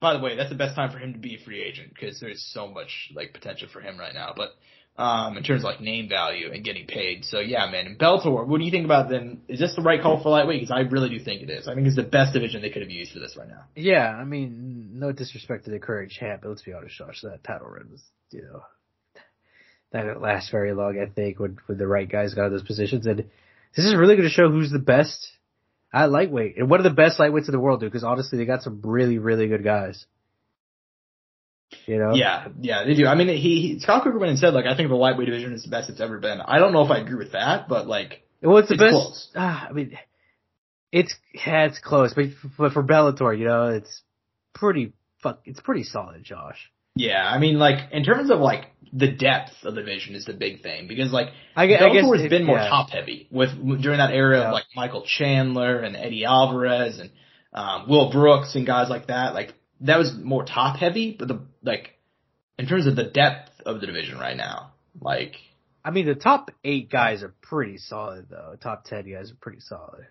by 0.00 0.12
the 0.12 0.20
way, 0.20 0.36
that's 0.36 0.48
the 0.48 0.54
best 0.54 0.76
time 0.76 0.92
for 0.92 0.98
him 0.98 1.12
to 1.14 1.18
be 1.18 1.34
a 1.34 1.44
free 1.44 1.60
agent 1.60 1.92
because 1.92 2.20
there's 2.20 2.48
so 2.54 2.68
much 2.68 3.10
like 3.16 3.32
potential 3.32 3.66
for 3.72 3.80
him 3.80 3.98
right 3.98 4.14
now. 4.14 4.32
But 4.36 4.50
um, 4.98 5.36
in 5.36 5.42
terms 5.42 5.60
of 5.60 5.64
like 5.64 5.80
name 5.80 6.08
value 6.08 6.50
and 6.52 6.64
getting 6.64 6.86
paid. 6.86 7.24
So 7.24 7.38
yeah, 7.40 7.70
man. 7.70 7.86
And 7.86 7.98
Bellator, 7.98 8.46
what 8.46 8.58
do 8.58 8.64
you 8.64 8.70
think 8.70 8.84
about 8.84 9.08
them? 9.10 9.42
Is 9.48 9.60
this 9.60 9.74
the 9.76 9.82
right 9.82 10.00
call 10.00 10.22
for 10.22 10.30
lightweight? 10.30 10.60
Because 10.60 10.74
I 10.74 10.80
really 10.80 11.10
do 11.10 11.18
think 11.22 11.42
it 11.42 11.50
is. 11.50 11.68
I 11.68 11.74
think 11.74 11.86
it's 11.86 11.96
the 11.96 12.02
best 12.02 12.32
division 12.32 12.62
they 12.62 12.70
could 12.70 12.82
have 12.82 12.90
used 12.90 13.12
for 13.12 13.18
this 13.18 13.36
right 13.36 13.48
now. 13.48 13.64
Yeah, 13.74 14.08
I 14.08 14.24
mean, 14.24 14.90
no 14.94 15.12
disrespect 15.12 15.66
to 15.66 15.70
the 15.70 15.78
current 15.78 16.10
champ, 16.10 16.42
but 16.42 16.48
let's 16.48 16.62
be 16.62 16.72
honest, 16.72 16.96
Josh, 16.96 17.20
that 17.22 17.44
title 17.44 17.68
run 17.68 17.88
was, 17.90 18.02
you 18.30 18.42
know, 18.42 18.62
that 19.92 20.02
didn't 20.02 20.22
last 20.22 20.50
very 20.50 20.72
long. 20.72 20.98
I 20.98 21.12
think 21.12 21.38
when 21.38 21.58
when 21.66 21.78
the 21.78 21.86
right 21.86 22.10
guys 22.10 22.34
got 22.34 22.48
those 22.48 22.62
positions, 22.62 23.06
and 23.06 23.18
this 23.76 23.84
is 23.84 23.94
really 23.94 24.16
going 24.16 24.28
to 24.28 24.34
show 24.34 24.50
who's 24.50 24.70
the 24.70 24.78
best 24.78 25.30
at 25.92 26.10
lightweight 26.10 26.56
and 26.56 26.68
one 26.68 26.80
of 26.80 26.84
the 26.84 26.90
best 26.90 27.18
lightweights 27.18 27.46
in 27.46 27.52
the 27.52 27.60
world, 27.60 27.80
dude. 27.80 27.92
Because 27.92 28.04
honestly, 28.04 28.38
they 28.38 28.46
got 28.46 28.62
some 28.62 28.80
really 28.82 29.18
really 29.18 29.46
good 29.46 29.62
guys. 29.62 30.06
You 31.86 31.98
know? 31.98 32.14
Yeah, 32.14 32.48
yeah, 32.60 32.84
they 32.84 32.94
do. 32.94 33.06
I 33.06 33.14
mean, 33.14 33.28
he, 33.28 33.74
he 33.74 33.80
Scott 33.80 34.06
and 34.06 34.38
said 34.38 34.54
like 34.54 34.66
I 34.66 34.76
think 34.76 34.88
the 34.88 34.94
lightweight 34.94 35.26
division 35.26 35.52
is 35.52 35.64
the 35.64 35.70
best 35.70 35.90
it's 35.90 36.00
ever 36.00 36.18
been. 36.18 36.40
I 36.40 36.58
don't 36.58 36.72
know 36.72 36.84
if 36.84 36.90
I 36.90 36.98
agree 36.98 37.16
with 37.16 37.32
that, 37.32 37.68
but 37.68 37.86
like, 37.86 38.22
well, 38.42 38.58
it's 38.58 38.68
the 38.68 38.74
it's 38.74 38.82
best. 38.82 38.92
Close. 38.92 39.28
Ah, 39.34 39.66
I 39.68 39.72
mean, 39.72 39.98
it's 40.92 41.14
yeah, 41.34 41.66
it's 41.66 41.78
close, 41.78 42.14
but 42.14 42.26
but 42.56 42.72
for 42.72 42.82
Bellator, 42.82 43.36
you 43.36 43.46
know, 43.46 43.66
it's 43.66 44.02
pretty 44.54 44.92
fuck. 45.22 45.40
It's 45.44 45.60
pretty 45.60 45.82
solid, 45.82 46.22
Josh. 46.22 46.70
Yeah, 46.94 47.22
I 47.26 47.38
mean, 47.38 47.58
like 47.58 47.92
in 47.92 48.04
terms 48.04 48.30
of 48.30 48.38
like 48.38 48.66
the 48.92 49.10
depth 49.10 49.52
of 49.64 49.74
the 49.74 49.82
division 49.82 50.14
is 50.14 50.24
the 50.24 50.32
big 50.32 50.62
thing 50.62 50.86
because 50.88 51.12
like 51.12 51.28
I, 51.54 51.66
guess, 51.66 51.82
Bellator 51.82 52.20
has 52.20 52.30
been 52.30 52.44
more 52.44 52.56
yeah. 52.56 52.68
top 52.68 52.90
heavy 52.90 53.28
with 53.30 53.50
during 53.82 53.98
that 53.98 54.12
era 54.12 54.38
Yeah. 54.38 54.46
of 54.46 54.52
like 54.52 54.64
Michael 54.74 55.04
Chandler 55.06 55.80
and 55.80 55.96
Eddie 55.96 56.24
Alvarez 56.24 56.98
and 56.98 57.10
um, 57.52 57.88
Will 57.88 58.10
Brooks 58.10 58.54
and 58.54 58.66
guys 58.66 58.88
like 58.88 59.08
that. 59.08 59.34
Like 59.34 59.54
that 59.80 59.98
was 59.98 60.12
more 60.14 60.44
top 60.44 60.76
heavy, 60.76 61.14
but 61.18 61.28
the 61.28 61.40
like 61.62 61.98
in 62.58 62.66
terms 62.66 62.86
of 62.86 62.96
the 62.96 63.04
depth 63.04 63.50
of 63.64 63.80
the 63.80 63.86
division 63.86 64.18
right 64.18 64.36
now, 64.36 64.72
like 65.00 65.36
I 65.84 65.90
mean, 65.90 66.06
the 66.06 66.14
top 66.14 66.50
eight 66.64 66.90
guys 66.90 67.22
are 67.22 67.34
pretty 67.42 67.78
solid, 67.78 68.26
though. 68.28 68.56
Top 68.60 68.84
ten 68.84 69.10
guys 69.10 69.30
are 69.30 69.36
pretty 69.40 69.60
solid. 69.60 70.06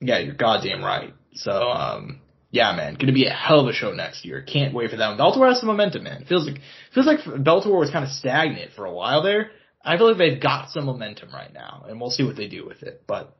yeah, 0.00 0.18
you're 0.18 0.34
goddamn 0.34 0.82
right. 0.82 1.14
So 1.34 1.52
um, 1.52 2.20
yeah, 2.50 2.74
man, 2.74 2.96
gonna 2.98 3.12
be 3.12 3.26
a 3.26 3.32
hell 3.32 3.60
of 3.60 3.68
a 3.68 3.72
show 3.72 3.92
next 3.92 4.24
year. 4.24 4.42
Can't 4.42 4.74
wait 4.74 4.90
for 4.90 4.96
that 4.96 5.08
one. 5.08 5.18
Bellator 5.18 5.48
has 5.48 5.60
some 5.60 5.68
momentum, 5.68 6.04
man. 6.04 6.24
Feels 6.28 6.48
like 6.48 6.60
feels 6.92 7.06
like 7.06 7.20
Bellator 7.20 7.78
was 7.78 7.90
kind 7.90 8.04
of 8.04 8.10
stagnant 8.10 8.72
for 8.72 8.86
a 8.86 8.92
while 8.92 9.22
there. 9.22 9.52
I 9.82 9.96
feel 9.96 10.08
like 10.08 10.18
they've 10.18 10.42
got 10.42 10.70
some 10.70 10.84
momentum 10.84 11.30
right 11.32 11.52
now, 11.52 11.84
and 11.88 12.00
we'll 12.00 12.10
see 12.10 12.24
what 12.24 12.36
they 12.36 12.48
do 12.48 12.66
with 12.66 12.82
it. 12.82 13.04
But 13.06 13.36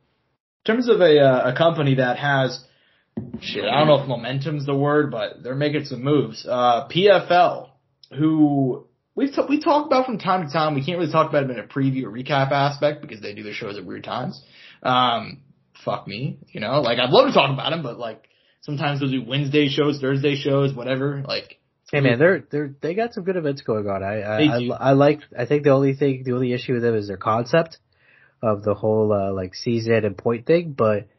in 0.65 0.73
terms 0.73 0.87
of 0.87 1.01
a 1.01 1.19
uh, 1.19 1.51
a 1.51 1.57
company 1.57 1.95
that 1.95 2.17
has 2.17 2.63
shit, 3.41 3.63
I 3.63 3.79
don't 3.79 3.87
know 3.87 4.01
if 4.01 4.07
momentum's 4.07 4.65
the 4.65 4.75
word, 4.75 5.11
but 5.11 5.43
they're 5.43 5.55
making 5.55 5.85
some 5.85 6.03
moves. 6.03 6.45
Uh, 6.47 6.87
PFL, 6.87 7.69
who 8.17 8.87
we've 9.15 9.33
t- 9.33 9.41
we 9.47 9.61
talk 9.61 9.85
about 9.85 10.05
from 10.05 10.17
time 10.17 10.47
to 10.47 10.53
time. 10.53 10.75
We 10.75 10.85
can't 10.85 10.97
really 10.99 11.11
talk 11.11 11.29
about 11.29 11.47
them 11.47 11.51
in 11.51 11.59
a 11.59 11.67
preview 11.67 12.03
or 12.03 12.11
recap 12.11 12.51
aspect 12.51 13.01
because 13.01 13.21
they 13.21 13.33
do 13.33 13.43
their 13.43 13.53
shows 13.53 13.77
at 13.77 13.85
weird 13.85 14.03
times. 14.03 14.41
Um, 14.83 15.41
fuck 15.83 16.07
me, 16.07 16.39
you 16.49 16.59
know. 16.59 16.81
Like 16.81 16.99
I'd 16.99 17.09
love 17.09 17.27
to 17.27 17.33
talk 17.33 17.51
about 17.51 17.69
them, 17.71 17.83
but 17.83 17.97
like 17.97 18.27
sometimes 18.61 18.99
they'll 18.99 19.09
do 19.09 19.23
Wednesday 19.25 19.69
shows, 19.69 19.99
Thursday 19.99 20.35
shows, 20.35 20.73
whatever. 20.73 21.23
Like 21.27 21.59
Hey 21.91 21.99
man, 21.99 22.19
they're 22.19 22.45
they're 22.49 22.73
they 22.81 22.93
got 22.93 23.13
some 23.13 23.25
good 23.25 23.35
events 23.35 23.63
going 23.63 23.87
on. 23.89 24.01
I 24.01 24.21
I, 24.21 24.39
I. 24.39 24.89
I 24.89 24.91
like. 24.93 25.19
I 25.37 25.45
think 25.45 25.63
the 25.63 25.71
only 25.71 25.93
thing, 25.93 26.23
the 26.23 26.33
only 26.33 26.53
issue 26.53 26.73
with 26.73 26.83
them 26.83 26.95
is 26.95 27.09
their 27.09 27.17
concept 27.17 27.79
of 28.41 28.63
the 28.63 28.73
whole 28.73 29.11
uh, 29.11 29.33
like 29.33 29.55
season 29.55 30.05
and 30.05 30.17
point 30.17 30.45
thing. 30.45 30.71
But 30.71 31.09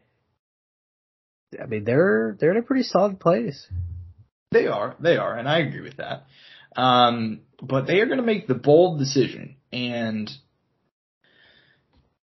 I 1.61 1.67
mean, 1.67 1.85
they're 1.85 2.37
they're 2.39 2.51
in 2.51 2.57
a 2.57 2.63
pretty 2.63 2.85
solid 2.85 3.21
place. 3.21 3.67
They 4.51 4.67
are, 4.67 4.97
they 5.01 5.17
are, 5.17 5.37
and 5.37 5.49
I 5.49 5.59
agree 5.59 5.81
with 5.81 5.97
that. 5.97 6.25
Um, 6.77 7.41
but 7.61 7.87
they 7.87 8.01
are 8.01 8.07
going 8.07 8.19
to 8.19 8.25
make 8.25 8.47
the 8.47 8.55
bold 8.55 8.99
decision, 8.99 9.57
and 9.73 10.31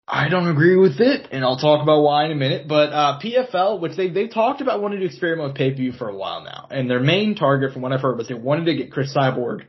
I 0.07 0.29
don't 0.29 0.49
agree 0.49 0.77
with 0.77 1.01
it, 1.01 1.29
and 1.33 1.45
I'll 1.45 1.59
talk 1.59 1.83
about 1.83 2.03
why 2.03 2.27
in 2.27 2.33
a 2.33 2.37
minute. 2.37 2.69
But 2.69 2.93
uh, 2.93 3.21
PFL, 3.23 3.81
which 3.81 3.97
they 3.97 4.09
they've 4.09 4.33
talked 4.33 4.61
about 4.61 4.83
wanting 4.83 5.01
to 5.01 5.07
experiment 5.07 5.49
with 5.49 5.57
pay 5.57 5.71
per 5.71 5.77
view 5.77 5.93
for 5.93 6.09
a 6.09 6.15
while 6.15 6.43
now, 6.45 6.69
and 6.71 6.89
their 6.89 7.01
main 7.01 7.35
target, 7.35 7.73
from 7.73 7.83
what 7.83 7.93
I've 7.93 8.01
heard, 8.01 8.19
was 8.19 8.29
they 8.29 8.35
wanted 8.35 8.67
to 8.67 8.75
get 8.75 8.93
Cris 8.93 9.15
Cyborg 9.15 9.65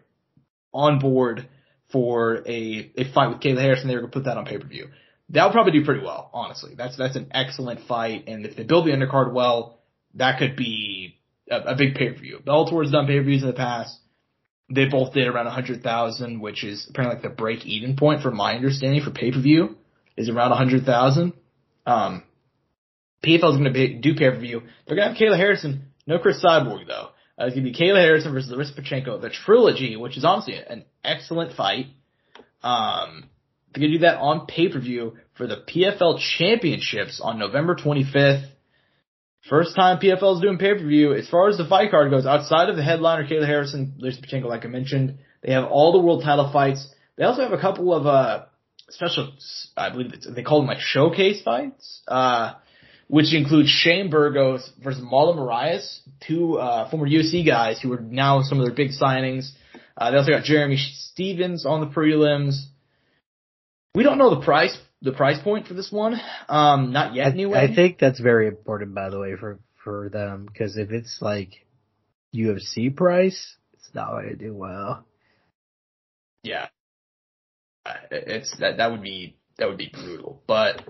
on 0.73 0.99
board 0.99 1.47
for 1.91 2.43
a 2.47 2.91
a 2.97 3.13
fight 3.13 3.29
with 3.29 3.39
Kayla 3.39 3.61
Harrison. 3.61 3.87
They 3.87 3.95
were 3.95 4.01
going 4.01 4.11
to 4.11 4.17
put 4.19 4.25
that 4.25 4.37
on 4.37 4.45
pay 4.45 4.57
per 4.57 4.67
view. 4.67 4.89
That 5.33 5.45
would 5.45 5.53
probably 5.53 5.71
do 5.71 5.83
pretty 5.85 6.03
well, 6.03 6.29
honestly. 6.31 6.75
That's 6.77 6.95
that's 6.95 7.15
an 7.15 7.31
excellent 7.31 7.87
fight, 7.87 8.25
and 8.27 8.45
if 8.45 8.55
they 8.55 8.63
build 8.63 8.85
the 8.85 8.91
undercard 8.91 9.33
well, 9.33 9.79
that 10.13 10.37
could 10.37 10.55
be 10.55 11.17
a, 11.49 11.57
a 11.57 11.75
big 11.75 11.95
pay 11.95 12.11
per 12.11 12.19
view. 12.19 12.39
Bellator 12.45 12.83
has 12.83 12.91
done 12.91 13.07
pay 13.07 13.17
per 13.17 13.23
views 13.23 13.41
in 13.41 13.47
the 13.47 13.55
past. 13.55 13.97
They 14.69 14.85
both 14.85 15.13
did 15.13 15.27
around 15.27 15.47
a 15.47 15.51
hundred 15.51 15.81
thousand, 15.81 16.39
which 16.39 16.63
is 16.63 16.87
apparently 16.87 17.15
like 17.15 17.23
the 17.23 17.29
break 17.29 17.65
even 17.65 17.95
point, 17.95 18.21
from 18.21 18.37
my 18.37 18.55
understanding, 18.55 19.01
for 19.01 19.09
pay 19.09 19.31
per 19.31 19.41
view 19.41 19.75
is 20.15 20.29
around 20.29 20.51
a 20.51 20.55
hundred 20.55 20.85
thousand. 20.85 21.33
Um, 21.87 22.23
PFL 23.25 23.53
is 23.53 23.57
going 23.57 23.73
to 23.73 23.99
do 23.99 24.13
pay 24.13 24.29
per 24.29 24.39
view. 24.39 24.61
They're 24.85 24.95
going 24.95 25.13
to 25.13 25.15
have 25.15 25.17
Kayla 25.17 25.37
Harrison, 25.37 25.87
no 26.05 26.19
Cris 26.19 26.43
Cyborg 26.43 26.85
though. 26.87 27.09
Uh, 27.39 27.45
it's 27.45 27.55
going 27.55 27.65
to 27.65 27.71
be 27.71 27.75
Kayla 27.75 28.03
Harrison 28.03 28.33
versus 28.33 28.51
Larissa 28.51 28.75
Pacheco, 28.75 29.17
the 29.17 29.31
trilogy, 29.31 29.97
which 29.97 30.15
is 30.15 30.23
honestly 30.23 30.55
an 30.55 30.85
excellent 31.03 31.53
fight. 31.53 31.87
Um, 32.61 33.29
they're 33.73 33.81
going 33.81 33.91
to 33.91 33.97
do 33.97 34.01
that 34.03 34.17
on 34.17 34.45
pay 34.45 34.69
per 34.69 34.79
view 34.79 35.17
for 35.35 35.47
the 35.47 35.57
PFL 35.57 36.19
championships 36.37 37.19
on 37.21 37.39
November 37.39 37.75
25th. 37.75 38.47
First 39.49 39.75
time 39.75 39.99
PFL 39.99 40.35
is 40.35 40.41
doing 40.41 40.57
pay 40.57 40.73
per 40.73 40.85
view. 40.85 41.13
As 41.13 41.27
far 41.27 41.49
as 41.49 41.57
the 41.57 41.65
fight 41.65 41.91
card 41.91 42.11
goes, 42.11 42.25
outside 42.25 42.69
of 42.69 42.77
the 42.77 42.83
headliner 42.83 43.27
Kayla 43.27 43.45
Harrison, 43.45 43.95
Larissa 43.97 44.21
Pacheco, 44.21 44.47
like 44.47 44.63
I 44.63 44.69
mentioned, 44.69 45.19
they 45.41 45.51
have 45.51 45.65
all 45.65 45.91
the 45.91 45.99
world 45.99 46.23
title 46.23 46.49
fights. 46.51 46.87
They 47.17 47.25
also 47.25 47.41
have 47.41 47.51
a 47.51 47.59
couple 47.59 47.93
of 47.93 48.07
uh 48.07 48.45
special, 48.89 49.33
I 49.75 49.89
believe 49.89 50.13
they 50.29 50.43
call 50.43 50.59
them 50.59 50.67
like 50.67 50.79
showcase 50.79 51.41
fights, 51.41 52.03
uh, 52.07 52.53
which 53.07 53.33
includes 53.33 53.69
Shane 53.69 54.09
Burgos 54.09 54.71
versus 54.83 55.03
Marlon 55.03 55.37
Moraes, 55.37 55.99
two 56.25 56.57
uh, 56.57 56.89
former 56.89 57.07
UFC 57.07 57.45
guys 57.45 57.81
who 57.81 57.91
are 57.93 57.99
now 58.01 58.41
some 58.43 58.59
of 58.59 58.65
their 58.65 58.75
big 58.75 58.91
signings. 58.91 59.49
Uh, 59.97 60.11
they 60.11 60.17
also 60.17 60.31
got 60.31 60.43
Jeremy 60.43 60.77
Stephens 60.77 61.65
on 61.65 61.81
the 61.81 61.87
prelims. 61.87 62.65
We 63.95 64.03
don't 64.03 64.17
know 64.17 64.35
the 64.35 64.45
price, 64.45 64.75
the 65.03 65.11
price 65.11 65.39
point 65.43 65.67
for 65.67 65.73
this 65.73 65.91
one. 65.91 66.19
Um, 66.49 66.91
not 66.91 67.13
yet, 67.13 67.27
I, 67.27 67.29
anyway. 67.31 67.59
I 67.59 67.75
think 67.75 67.99
that's 67.99 68.19
very 68.19 68.47
important, 68.47 68.95
by 68.95 69.09
the 69.09 69.19
way, 69.19 69.35
for 69.39 69.59
for 69.83 70.09
them 70.09 70.45
because 70.45 70.77
if 70.77 70.91
it's 70.91 71.17
like 71.21 71.65
UFC 72.33 72.95
price, 72.95 73.55
it's 73.73 73.89
not 73.93 74.11
going 74.11 74.29
to 74.29 74.35
do 74.35 74.55
well. 74.55 75.05
yeah, 76.41 76.67
it's 78.11 78.55
that 78.59 78.77
that 78.77 78.91
would 78.91 79.01
be 79.01 79.35
that 79.57 79.67
would 79.67 79.77
be 79.77 79.91
brutal. 79.93 80.41
But 80.47 80.81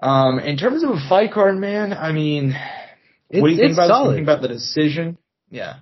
um, 0.00 0.38
in 0.38 0.56
terms 0.56 0.84
of 0.84 0.90
a 0.90 1.08
fight 1.08 1.32
card, 1.32 1.56
man, 1.56 1.92
I 1.92 2.12
mean, 2.12 2.54
It's, 3.30 3.42
what 3.42 3.48
do 3.48 3.54
you 3.54 3.60
think 3.60 3.72
about 3.72 3.88
solid. 3.88 4.22
about 4.22 4.42
the 4.42 4.48
decision? 4.48 5.18
Yeah, 5.50 5.76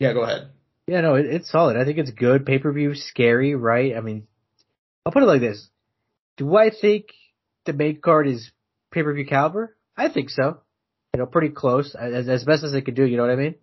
yeah. 0.00 0.12
Go 0.12 0.22
ahead. 0.22 0.48
Yeah, 0.88 1.00
no, 1.00 1.14
it, 1.14 1.26
it's 1.26 1.50
solid. 1.50 1.76
I 1.76 1.84
think 1.84 1.98
it's 1.98 2.10
good. 2.10 2.44
Pay 2.44 2.58
per 2.58 2.72
view, 2.72 2.94
scary, 2.94 3.54
right? 3.54 3.96
I 3.96 4.00
mean, 4.00 4.26
I'll 5.06 5.12
put 5.12 5.22
it 5.22 5.26
like 5.26 5.40
this: 5.40 5.68
Do 6.36 6.56
I 6.56 6.70
think 6.70 7.06
the 7.66 7.72
main 7.72 8.00
card 8.00 8.26
is 8.26 8.50
pay 8.90 9.02
per 9.02 9.12
view 9.12 9.26
caliber? 9.26 9.76
I 9.96 10.08
think 10.08 10.30
so. 10.30 10.58
You 11.14 11.20
know, 11.20 11.26
pretty 11.26 11.50
close, 11.50 11.94
as 11.94 12.28
as 12.28 12.44
best 12.44 12.64
as 12.64 12.72
they 12.72 12.80
could 12.80 12.94
do. 12.94 13.04
You 13.04 13.16
know 13.16 13.24
what 13.24 13.32
I 13.32 13.36
mean? 13.36 13.54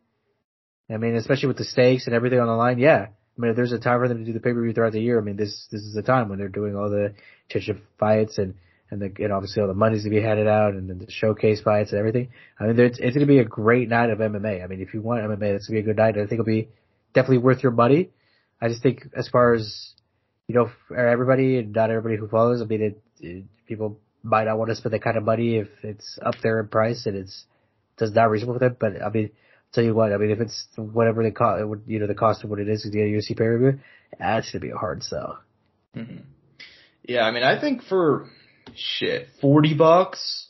I 0.92 0.98
mean, 0.98 1.16
especially 1.16 1.48
with 1.48 1.58
the 1.58 1.64
stakes 1.64 2.08
and 2.08 2.16
everything 2.16 2.40
on 2.40 2.48
the 2.48 2.54
line. 2.54 2.80
Yeah, 2.80 3.08
I 3.08 3.42
mean, 3.42 3.52
if 3.52 3.56
there's 3.56 3.72
a 3.72 3.80
time 3.80 4.00
for 4.00 4.08
them 4.08 4.20
to 4.20 4.26
do 4.26 4.34
the 4.34 4.40
pay 4.40 4.54
per 4.54 4.62
view 4.62 4.74
throughout 4.74 4.94
the 4.94 5.02
year, 5.02 5.20
I 5.20 5.24
mean, 5.24 5.38
this 5.38 5.68
this 5.72 5.82
is 5.82 5.94
the 5.94 6.02
time 6.02 6.30
when 6.30 6.40
they're 6.40 6.50
doing 6.50 6.76
all 6.76 6.90
the 6.90 7.14
championship 7.50 7.84
fights 8.00 8.38
and 8.38 8.56
and 8.92 9.02
the 9.02 9.24
and 9.24 9.32
obviously 9.32 9.62
all 9.62 9.68
the 9.68 9.74
money's 9.74 10.04
to 10.04 10.10
be 10.10 10.22
handed 10.22 10.48
out 10.48 10.74
and 10.74 10.90
then 10.90 11.00
the 11.00 11.12
showcase 11.12 11.62
fights 11.62 11.92
and 11.92 12.00
everything. 12.00 12.30
I 12.60 12.66
mean, 12.66 12.80
it's 12.80 13.00
it's 13.00 13.16
going 13.16 13.26
to 13.26 13.32
be 13.32 13.40
a 13.40 13.46
great 13.46 13.88
night 13.88 14.10
of 14.10 14.20
MMA. 14.20 14.64
I 14.64 14.68
mean, 14.68 14.82
if 14.82 14.94
you 14.94 15.02
want 15.02 15.24
MMA, 15.24 15.56
it's 15.56 15.68
going 15.68 15.82
to 15.82 15.84
be 15.84 15.92
a 15.92 15.94
good 15.94 15.98
night. 15.98 16.16
I 16.18 16.22
think 16.22 16.34
it'll 16.34 16.46
be 16.46 16.70
definitely 17.14 17.40
worth 17.40 17.64
your 17.64 17.72
money. 17.72 18.10
I 18.62 18.68
just 18.68 18.84
think 18.84 19.08
as 19.16 19.28
far 19.28 19.54
as 19.54 19.94
you 20.50 20.56
know, 20.56 20.72
for 20.88 20.98
everybody 20.98 21.60
and 21.60 21.74
not 21.74 21.92
everybody 21.92 22.18
who 22.18 22.28
follows, 22.28 22.60
I 22.60 22.66
mean, 22.66 22.82
it, 22.82 23.02
it, 23.22 23.44
people 23.68 24.00
might 24.24 24.46
not 24.46 24.58
want 24.58 24.70
to 24.70 24.76
spend 24.76 24.94
that 24.94 25.04
kind 25.04 25.16
of 25.16 25.24
money 25.24 25.58
if 25.58 25.68
it's 25.84 26.18
up 26.24 26.34
there 26.42 26.60
in 26.60 26.68
price 26.68 27.06
and 27.06 27.16
it's 27.16 27.46
does 27.98 28.12
not 28.12 28.32
reasonable 28.32 28.56
for 28.56 28.60
them. 28.60 28.76
But 28.80 29.00
I 29.00 29.10
mean, 29.12 29.30
tell 29.74 29.84
you 29.84 29.94
what, 29.94 30.12
I 30.12 30.18
mean, 30.18 30.32
if 30.32 30.40
it's 30.40 30.66
whatever 30.76 31.22
the 31.24 31.30
cost, 31.30 31.64
you 31.86 32.00
know, 32.00 32.08
the 32.08 32.16
cost 32.16 32.44
of 32.44 32.50
what 32.50 32.58
it 32.60 32.68
is 32.68 32.82
to 32.82 32.90
get 32.90 33.02
a 33.02 33.12
UFC 33.12 33.30
pay 33.30 33.36
per 33.36 33.58
view, 33.60 33.80
that's 34.18 34.52
gonna 34.52 34.62
be 34.62 34.72
a 34.72 34.76
hard 34.78 35.04
sell. 35.04 35.40
hmm 35.94 36.18
Yeah, 37.04 37.22
I 37.26 37.32
mean, 37.32 37.44
I 37.44 37.62
think 37.62 37.84
for 37.84 38.28
shit 38.76 39.28
forty 39.40 39.76
bucks. 39.76 40.48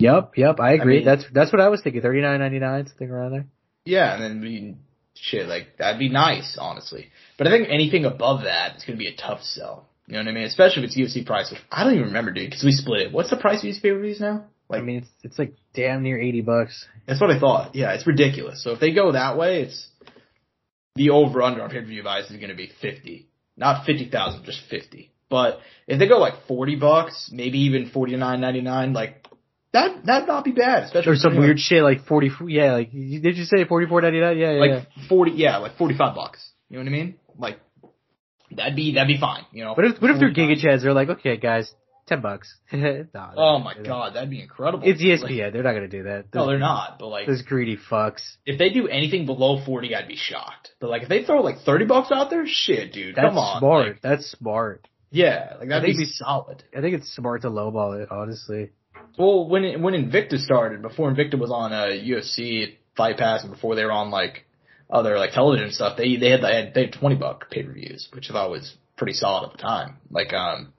Yep, 0.00 0.32
yep, 0.36 0.60
I 0.60 0.72
agree. 0.74 0.96
mean- 0.96 1.04
that's 1.06 1.24
that's 1.32 1.50
what 1.50 1.62
I 1.62 1.68
was 1.70 1.80
thinking. 1.80 2.02
Thirty 2.02 2.20
nine 2.20 2.40
ninety 2.40 2.58
nine, 2.58 2.86
something 2.88 3.10
around 3.10 3.32
there. 3.32 3.46
Yeah, 3.86 4.14
and 4.16 4.22
then 4.22 4.30
I 4.32 4.34
mean, 4.34 4.78
shit, 5.14 5.46
like 5.48 5.76
that'd 5.78 5.98
be 5.98 6.08
nice, 6.08 6.56
honestly. 6.58 7.10
But 7.38 7.46
I 7.46 7.50
think 7.50 7.68
anything 7.70 8.04
above 8.04 8.42
that 8.44 8.76
is 8.76 8.84
gonna 8.84 8.98
be 8.98 9.08
a 9.08 9.16
tough 9.16 9.42
sell. 9.42 9.88
You 10.06 10.14
know 10.14 10.20
what 10.20 10.28
I 10.28 10.32
mean? 10.32 10.44
Especially 10.44 10.82
if 10.82 10.90
it's 10.90 10.98
UFC 10.98 11.24
price, 11.24 11.50
which 11.50 11.60
I 11.70 11.84
don't 11.84 11.94
even 11.94 12.06
remember, 12.06 12.32
dude, 12.32 12.50
because 12.50 12.64
we 12.64 12.72
split 12.72 13.02
it. 13.02 13.12
What's 13.12 13.30
the 13.30 13.36
price 13.36 13.58
of 13.58 13.62
these 13.62 13.78
pay 13.78 13.90
per 13.90 14.00
views 14.00 14.20
now? 14.20 14.46
Like, 14.68 14.80
I 14.80 14.84
mean, 14.84 14.98
it's 14.98 15.08
it's 15.22 15.38
like 15.38 15.54
damn 15.74 16.02
near 16.02 16.20
eighty 16.20 16.40
bucks. 16.40 16.86
that's 17.06 17.20
what 17.20 17.30
I 17.30 17.38
thought. 17.38 17.74
Yeah, 17.74 17.92
it's 17.92 18.06
ridiculous. 18.06 18.62
So 18.62 18.72
if 18.72 18.80
they 18.80 18.92
go 18.92 19.12
that 19.12 19.36
way, 19.36 19.62
it's 19.62 19.88
the 20.96 21.10
over 21.10 21.42
under 21.42 21.62
on 21.62 21.70
pay 21.70 21.80
per 21.80 21.86
view 21.86 22.02
buys 22.02 22.30
is 22.30 22.36
gonna 22.40 22.54
be 22.54 22.70
fifty, 22.80 23.28
not 23.56 23.84
fifty 23.84 24.08
thousand, 24.08 24.44
just 24.44 24.60
fifty. 24.68 25.12
But 25.28 25.60
if 25.86 25.98
they 25.98 26.08
go 26.08 26.18
like 26.18 26.46
forty 26.48 26.76
bucks, 26.76 27.30
maybe 27.32 27.60
even 27.60 27.90
forty 27.90 28.16
nine 28.16 28.40
ninety 28.40 28.60
nine, 28.60 28.92
like 28.92 29.19
that 29.72 30.04
that'd 30.04 30.28
not 30.28 30.44
be 30.44 30.52
bad. 30.52 30.84
Especially 30.84 31.12
Or 31.12 31.16
some 31.16 31.34
for, 31.34 31.40
weird 31.40 31.58
shit 31.60 31.82
like 31.82 32.04
forty. 32.06 32.30
Yeah, 32.46 32.72
like 32.74 32.90
did 32.92 33.36
you 33.36 33.44
say 33.44 33.64
forty 33.64 33.86
four 33.86 34.00
ninety 34.02 34.20
nine? 34.20 34.36
Yeah, 34.38 34.52
yeah, 34.52 34.60
like 34.60 34.70
yeah. 34.96 35.06
forty, 35.08 35.32
yeah, 35.32 35.58
like 35.58 35.76
forty 35.76 35.96
five 35.96 36.14
bucks. 36.14 36.50
You 36.68 36.76
know 36.78 36.82
what 36.84 36.88
I 36.88 36.92
mean? 36.92 37.14
Like 37.38 37.58
that'd 38.50 38.76
be 38.76 38.94
that'd 38.94 39.08
be 39.08 39.18
fine. 39.20 39.44
You 39.52 39.64
know. 39.64 39.74
But 39.74 39.84
if 39.86 40.02
what 40.02 40.10
if 40.10 40.18
they're 40.18 40.32
49. 40.34 40.56
Giga 40.56 40.64
Chads? 40.64 40.82
They're 40.82 40.92
like, 40.92 41.08
okay, 41.10 41.36
guys, 41.36 41.72
ten 42.06 42.20
bucks. 42.20 42.54
Nah, 42.72 43.32
Oh 43.36 43.56
they're 43.56 43.64
my 43.64 43.74
not 43.74 43.84
god, 43.84 44.14
that'd 44.14 44.30
be 44.30 44.40
incredible. 44.42 44.82
It's 44.88 45.00
E 45.00 45.14
Like, 45.16 45.30
ESPN. 45.30 45.52
they're 45.52 45.62
not 45.62 45.72
gonna 45.74 45.88
do 45.88 46.02
that. 46.04 46.26
no, 46.34 46.46
they're 46.46 46.58
not. 46.58 46.98
But 46.98 47.08
like, 47.08 47.26
Those 47.26 47.42
greedy 47.42 47.76
fucks. 47.76 48.22
if 48.46 48.58
they 48.58 48.70
do 48.70 48.88
anything 48.88 49.26
below 49.26 49.64
forty, 49.64 49.94
I'd 49.94 50.08
be 50.08 50.16
shocked. 50.16 50.70
But 50.80 50.90
like, 50.90 51.02
if 51.02 51.08
they 51.08 51.24
throw 51.24 51.42
like 51.42 51.58
thirty 51.60 51.84
bucks 51.84 52.10
out 52.12 52.30
there, 52.30 52.44
shit, 52.46 52.92
dude, 52.92 53.14
That's 53.14 53.28
come 53.28 53.38
on. 53.38 53.58
smart. 53.60 53.86
Like, 53.86 54.02
That's 54.02 54.30
smart. 54.32 54.88
yeah, 55.10 55.54
like 55.60 55.68
that'd 55.68 55.84
think 55.84 55.98
be 55.98 56.04
solid. 56.06 56.64
I 56.76 56.80
think 56.80 56.96
it's 56.96 57.14
smart 57.14 57.42
to 57.42 57.50
lowball 57.50 58.02
it, 58.02 58.10
honestly. 58.10 58.70
Well, 59.18 59.48
when 59.48 59.64
it, 59.64 59.80
when 59.80 59.94
Invicta 59.94 60.38
started, 60.38 60.82
before 60.82 61.12
Invicta 61.12 61.38
was 61.38 61.50
on 61.50 61.72
uh, 61.72 61.86
UFC 61.86 62.76
Fight 62.96 63.18
Pass, 63.18 63.42
and 63.42 63.52
before 63.52 63.74
they 63.74 63.84
were 63.84 63.92
on 63.92 64.10
like 64.10 64.44
other 64.88 65.18
like 65.18 65.32
television 65.32 65.72
stuff, 65.72 65.96
they 65.96 66.16
they 66.16 66.30
had 66.30 66.42
they 66.42 66.54
had, 66.54 66.74
they 66.74 66.80
had 66.86 66.92
twenty 66.92 67.16
buck 67.16 67.50
pay 67.50 67.62
per 67.62 67.72
views, 67.72 68.08
which 68.12 68.30
I 68.30 68.32
thought 68.32 68.50
was 68.50 68.74
pretty 68.96 69.14
solid 69.14 69.46
at 69.46 69.52
the 69.52 69.62
time. 69.62 69.96
Like, 70.10 70.32
um, 70.32 70.72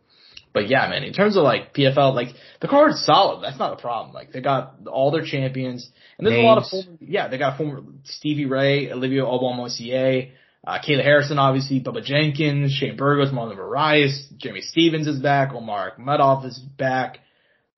but 0.54 0.70
yeah, 0.70 0.88
man, 0.90 1.04
in 1.04 1.14
terms 1.14 1.38
of 1.38 1.44
like 1.44 1.74
PFL, 1.74 2.14
like 2.14 2.30
the 2.60 2.68
card's 2.68 3.04
solid. 3.04 3.44
That's 3.44 3.60
not 3.60 3.74
a 3.74 3.82
problem. 3.82 4.14
Like 4.14 4.32
they 4.32 4.42
got 4.42 4.76
all 4.88 5.12
their 5.12 5.26
champions, 5.26 5.90
and 6.18 6.28
there's 6.28 6.40
a 6.40 6.42
lot 6.42 6.58
of 6.58 6.64
Names. 6.72 6.86
former, 6.86 6.98
yeah, 7.02 7.28
they 7.28 7.38
got 7.38 7.58
former 7.58 7.84
Stevie 8.04 8.46
Ray, 8.46 8.92
Olivier 8.92 9.22
Aubin-Mercier, 9.22 10.32
uh, 10.66 10.78
Kayla 10.88 11.04
Harrison, 11.04 11.40
obviously, 11.40 11.80
Bubba 11.82 12.04
Jenkins, 12.04 12.74
Shane 12.74 12.98
Burgos, 12.98 13.32
Marlon 13.32 13.58
Moraes, 13.58 14.38
Jeremy 14.38 14.62
Stephens 14.62 15.08
is 15.08 15.20
back, 15.20 15.54
Omar 15.54 15.94
Akhmedov 15.98 16.46
is 16.46 16.60
back. 16.60 17.20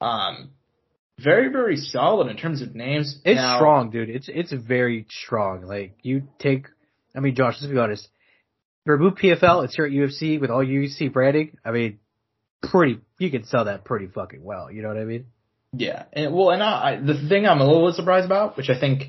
Um, 0.04 0.50
very, 1.20 1.50
very 1.50 1.78
solid 1.78 2.28
in 2.30 2.38
terms 2.38 2.62
of 2.62 2.76
names. 2.76 3.20
It's 3.24 3.38
Now- 3.38 3.58
strong, 3.58 3.92
dude. 3.92 4.10
It's 4.10 4.28
it's 4.30 4.52
very 4.52 5.06
strong. 5.10 5.62
Like 5.62 5.94
you 6.02 6.24
take, 6.40 6.68
I 7.16 7.20
mean, 7.20 7.36
Josh, 7.36 7.56
let's 7.62 7.72
be 7.72 7.78
honest. 7.80 8.10
Remove 8.86 9.16
PFL. 9.16 9.64
It's 9.64 9.76
here 9.76 9.86
at 9.86 9.92
UFC 9.92 10.40
with 10.42 10.50
all 10.50 10.64
UFC 10.66 11.12
branding. 11.12 11.58
I 11.64 11.72
mean, 11.72 12.00
pretty. 12.62 13.00
You 13.18 13.32
can 13.32 13.46
sell 13.46 13.66
that 13.66 13.86
pretty 13.86 14.08
fucking 14.08 14.44
well. 14.44 14.70
You 14.72 14.82
know 14.82 14.90
what 14.90 14.98
I 14.98 15.06
mean? 15.06 15.28
Yeah, 15.76 16.04
and 16.12 16.34
well, 16.34 16.50
and 16.52 16.62
I, 16.62 16.92
I 16.92 16.96
the 16.98 17.28
thing 17.30 17.46
I'm 17.48 17.62
a 17.62 17.66
little 17.66 17.88
bit 17.88 17.96
surprised 17.96 18.26
about, 18.26 18.58
which 18.58 18.70
I 18.70 18.78
think, 18.80 19.06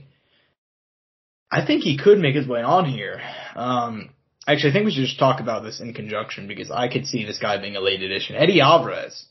I 1.51 1.67
think 1.67 1.83
he 1.83 1.99
could 1.99 2.19
make 2.19 2.35
his 2.37 2.47
way 2.47 2.63
on 2.63 2.85
here. 2.85 3.21
Um, 3.57 4.11
actually, 4.47 4.71
I 4.71 4.73
think 4.75 4.85
we 4.87 4.93
should 4.93 5.05
just 5.05 5.19
talk 5.19 5.41
about 5.41 5.63
this 5.65 5.81
in 5.81 5.93
conjunction 5.93 6.47
because 6.47 6.71
I 6.71 6.89
could 6.89 7.07
see 7.07 7.25
this 7.25 7.39
guy 7.39 7.59
being 7.61 7.77
a 7.77 7.81
late 7.81 8.01
addition. 8.03 8.37
Eddie 8.37 8.61
Alvarez 8.61 9.27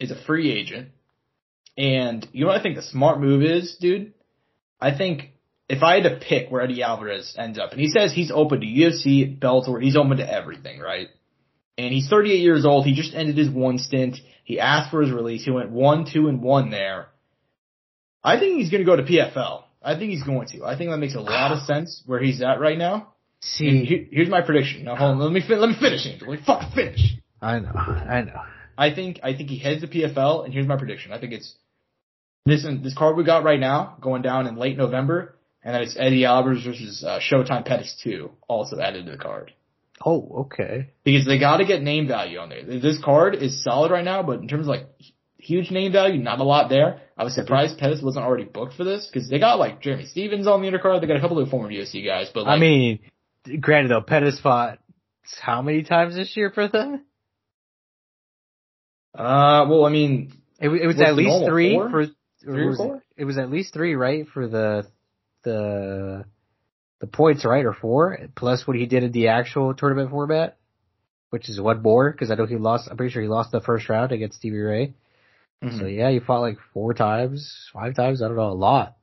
is 0.00 0.10
a 0.10 0.20
free 0.24 0.50
agent, 0.52 0.88
and 1.76 2.26
you 2.32 2.42
know 2.42 2.48
what 2.48 2.58
I 2.58 2.62
think 2.62 2.76
the 2.76 2.82
smart 2.82 3.20
move 3.20 3.42
is, 3.42 3.76
dude? 3.80 4.14
I 4.80 4.96
think 4.96 5.30
if 5.68 5.82
I 5.82 6.00
had 6.00 6.04
to 6.04 6.18
pick 6.20 6.50
where 6.50 6.62
Eddie 6.62 6.82
Alvarez 6.82 7.34
ends 7.38 7.58
up, 7.58 7.72
and 7.72 7.80
he 7.80 7.88
says 7.88 8.12
he's 8.12 8.30
open 8.32 8.60
to 8.60 8.66
UFC, 8.66 9.38
Bellator, 9.38 9.80
he's 9.82 9.96
open 9.96 10.16
to 10.16 10.32
everything, 10.32 10.80
right? 10.80 11.08
And 11.78 11.92
he's 11.92 12.08
38 12.08 12.40
years 12.40 12.66
old. 12.66 12.84
He 12.86 12.94
just 12.94 13.14
ended 13.14 13.36
his 13.38 13.48
one 13.48 13.78
stint. 13.78 14.16
He 14.44 14.58
asked 14.58 14.90
for 14.90 15.00
his 15.00 15.12
release. 15.12 15.44
He 15.44 15.50
went 15.50 15.70
one, 15.70 16.06
two, 16.10 16.28
and 16.28 16.42
one 16.42 16.70
there. 16.70 17.06
I 18.22 18.38
think 18.38 18.58
he's 18.58 18.70
going 18.70 18.84
to 18.84 18.90
go 18.90 18.96
to 18.96 19.02
PFL. 19.02 19.62
I 19.82 19.96
think 19.96 20.10
he's 20.10 20.22
going 20.24 20.48
to. 20.48 20.64
I 20.64 20.76
think 20.76 20.90
that 20.90 20.98
makes 20.98 21.14
a 21.14 21.20
lot 21.20 21.52
of 21.52 21.60
sense 21.66 22.02
where 22.06 22.20
he's 22.20 22.42
at 22.42 22.60
right 22.60 22.76
now. 22.76 23.14
See, 23.40 23.84
here- 23.84 24.06
here's 24.10 24.28
my 24.28 24.42
prediction. 24.42 24.84
Now 24.84 24.96
hold 24.96 25.12
on. 25.12 25.18
Let 25.20 25.32
me 25.32 25.40
fin- 25.46 25.60
let 25.60 25.70
me 25.70 25.76
finish, 25.80 26.04
Angel. 26.06 26.28
Let 26.28 26.40
me 26.40 26.44
fucking 26.44 26.70
finish. 26.74 27.00
I 27.40 27.58
know, 27.60 27.70
I 27.72 28.22
know. 28.22 28.40
I 28.80 28.94
think 28.94 29.20
I 29.22 29.34
think 29.36 29.50
he 29.50 29.58
heads 29.58 29.82
to 29.82 29.88
PFL, 29.88 30.44
and 30.44 30.54
here's 30.54 30.66
my 30.66 30.76
prediction. 30.76 31.12
I 31.12 31.20
think 31.20 31.34
it's 31.34 31.54
this 32.46 32.64
this 32.82 32.94
card 32.94 33.16
we 33.16 33.24
got 33.24 33.44
right 33.44 33.60
now 33.60 33.96
going 34.00 34.22
down 34.22 34.46
in 34.46 34.56
late 34.56 34.78
November, 34.78 35.36
and 35.62 35.74
then 35.74 35.82
it's 35.82 35.96
Eddie 35.98 36.24
Alvarez 36.24 36.64
versus 36.64 37.04
uh, 37.06 37.20
Showtime 37.20 37.66
Pettis 37.66 38.00
two 38.02 38.30
also 38.48 38.80
added 38.80 39.04
to 39.04 39.12
the 39.12 39.18
card 39.18 39.52
Oh, 40.04 40.46
okay. 40.46 40.88
because 41.04 41.26
they 41.26 41.38
got 41.38 41.58
to 41.58 41.66
get 41.66 41.82
name 41.82 42.08
value 42.08 42.38
on 42.38 42.48
there. 42.48 42.64
This 42.64 42.98
card 43.04 43.34
is 43.34 43.62
solid 43.62 43.90
right 43.92 44.04
now, 44.04 44.22
but 44.22 44.40
in 44.40 44.48
terms 44.48 44.62
of 44.66 44.68
like 44.68 44.86
huge 45.36 45.70
name 45.70 45.92
value, 45.92 46.18
not 46.22 46.40
a 46.40 46.44
lot 46.44 46.70
there. 46.70 47.02
I 47.18 47.24
was 47.24 47.34
surprised 47.34 47.76
Pettis 47.78 48.00
wasn't 48.02 48.24
already 48.24 48.44
booked 48.44 48.74
for 48.74 48.84
this 48.84 49.06
because 49.12 49.28
they 49.28 49.38
got 49.38 49.58
like 49.58 49.82
Jeremy 49.82 50.06
Stephens 50.06 50.46
on 50.46 50.62
the 50.62 50.68
undercard. 50.68 51.02
They 51.02 51.06
got 51.06 51.18
a 51.18 51.20
couple 51.20 51.38
of 51.38 51.50
former 51.50 51.68
UFC 51.68 52.02
guys, 52.06 52.30
but 52.32 52.44
like, 52.44 52.56
I 52.56 52.58
mean, 52.58 53.00
granted 53.60 53.90
though, 53.90 54.00
Pettis 54.00 54.40
fought 54.40 54.78
how 55.38 55.60
many 55.60 55.82
times 55.82 56.14
this 56.16 56.34
year 56.34 56.50
for 56.50 56.66
them? 56.66 57.04
Uh, 59.14 59.66
well, 59.68 59.84
I 59.84 59.90
mean, 59.90 60.32
It, 60.58 60.68
it 60.68 60.86
was 60.86 61.00
at 61.00 61.14
least 61.14 61.44
three 61.46 61.74
four? 61.74 61.90
for. 61.90 62.06
Three 62.42 62.66
was 62.66 62.80
it- 62.80 62.82
four? 62.82 63.02
It 63.16 63.24
was 63.24 63.36
at 63.36 63.50
least 63.50 63.74
three, 63.74 63.94
right, 63.96 64.26
for 64.28 64.48
the 64.48 64.86
the 65.44 66.24
the 67.00 67.06
points, 67.06 67.44
right, 67.44 67.64
or 67.64 67.74
four 67.74 68.18
plus 68.34 68.66
what 68.66 68.76
he 68.76 68.86
did 68.86 69.02
in 69.02 69.12
the 69.12 69.28
actual 69.28 69.74
tournament 69.74 70.10
format, 70.10 70.56
which 71.30 71.48
is 71.48 71.60
one 71.60 71.82
more 71.82 72.10
because 72.10 72.30
I 72.30 72.34
know 72.34 72.46
he 72.46 72.56
lost. 72.56 72.88
I'm 72.90 72.96
pretty 72.96 73.12
sure 73.12 73.22
he 73.22 73.28
lost 73.28 73.52
the 73.52 73.60
first 73.60 73.88
round 73.88 74.12
against 74.12 74.36
Stevie 74.38 74.58
Ray. 74.58 74.94
Mm-hmm. 75.62 75.78
So 75.78 75.86
yeah, 75.86 76.10
he 76.10 76.20
fought 76.20 76.40
like 76.40 76.58
four 76.72 76.94
times, 76.94 77.68
five 77.74 77.94
times. 77.94 78.22
I 78.22 78.28
don't 78.28 78.36
know, 78.36 78.50
a 78.50 78.54
lot. 78.54 78.96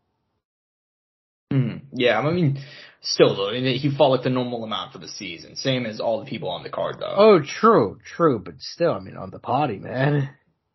Mhm. 1.52 1.82
Yeah, 1.94 2.20
I 2.20 2.32
mean, 2.32 2.60
still 3.02 3.36
though, 3.36 3.50
I 3.50 3.54
mean, 3.54 3.78
he 3.78 3.90
fought 3.96 4.10
like 4.10 4.24
the 4.24 4.30
normal 4.30 4.64
amount 4.64 4.92
for 4.94 5.00
the 5.00 5.08
season, 5.08 5.56
same 5.56 5.86
as 5.86 6.00
all 6.00 6.20
the 6.20 6.30
people 6.30 6.50
on 6.50 6.64
the 6.64 6.70
card 6.70 6.98
though. 7.00 7.14
Oh, 7.16 7.40
true, 7.42 8.00
true, 8.04 8.40
but 8.40 8.56
still, 8.60 8.92
I 8.92 9.00
mean, 9.00 9.18
on 9.18 9.30
the 9.32 9.40
potty, 9.40 9.80
man. 9.80 10.30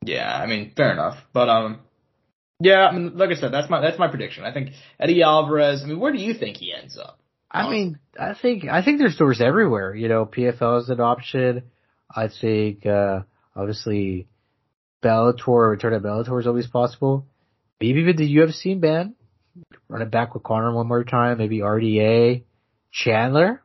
Yeah, 0.05 0.35
I 0.35 0.47
mean, 0.47 0.73
fair 0.77 0.93
enough. 0.93 1.17
But 1.33 1.49
um, 1.49 1.81
Yeah, 2.61 2.87
I 2.87 2.93
mean, 2.93 3.17
like 3.17 3.31
I 3.31 3.35
said, 3.35 3.53
that's 3.53 3.69
my 3.71 3.81
that's 3.81 3.99
my 3.99 4.09
prediction. 4.09 4.45
I 4.45 4.53
think 4.53 4.71
Eddie 4.99 5.23
Alvarez. 5.23 5.83
I 5.83 5.87
mean, 5.87 6.01
where 6.01 6.13
do 6.13 6.19
you 6.19 6.35
think 6.35 6.57
he 6.57 6.73
ends 6.73 6.99
up? 6.99 7.19
I 7.51 7.69
mean, 7.71 7.99
I 8.19 8.35
think 8.35 8.65
I 8.65 8.83
think 8.83 8.99
there's 8.99 9.17
doors 9.17 9.41
everywhere. 9.41 9.95
You 9.95 10.09
know, 10.09 10.25
PFL 10.25 10.81
is 10.83 10.89
an 10.89 11.01
option. 11.01 11.65
I 12.15 12.29
think 12.29 12.87
uh 12.87 13.21
obviously 13.55 14.27
Bellator, 15.03 15.71
return 15.71 15.93
to 15.93 16.01
Bellator 16.01 16.41
is 16.41 16.47
always 16.47 16.67
possible. 16.67 17.27
Maybe 17.81 18.01
even 18.01 18.17
the 18.17 18.37
UFC 18.37 18.81
man. 18.81 19.15
Run 19.89 20.03
it 20.03 20.11
back 20.11 20.35
with 20.35 20.43
Conor 20.43 20.75
one 20.75 20.89
more 20.89 21.05
time. 21.05 21.39
Maybe 21.39 21.59
RDA, 21.59 22.45
Chandler. 22.91 23.63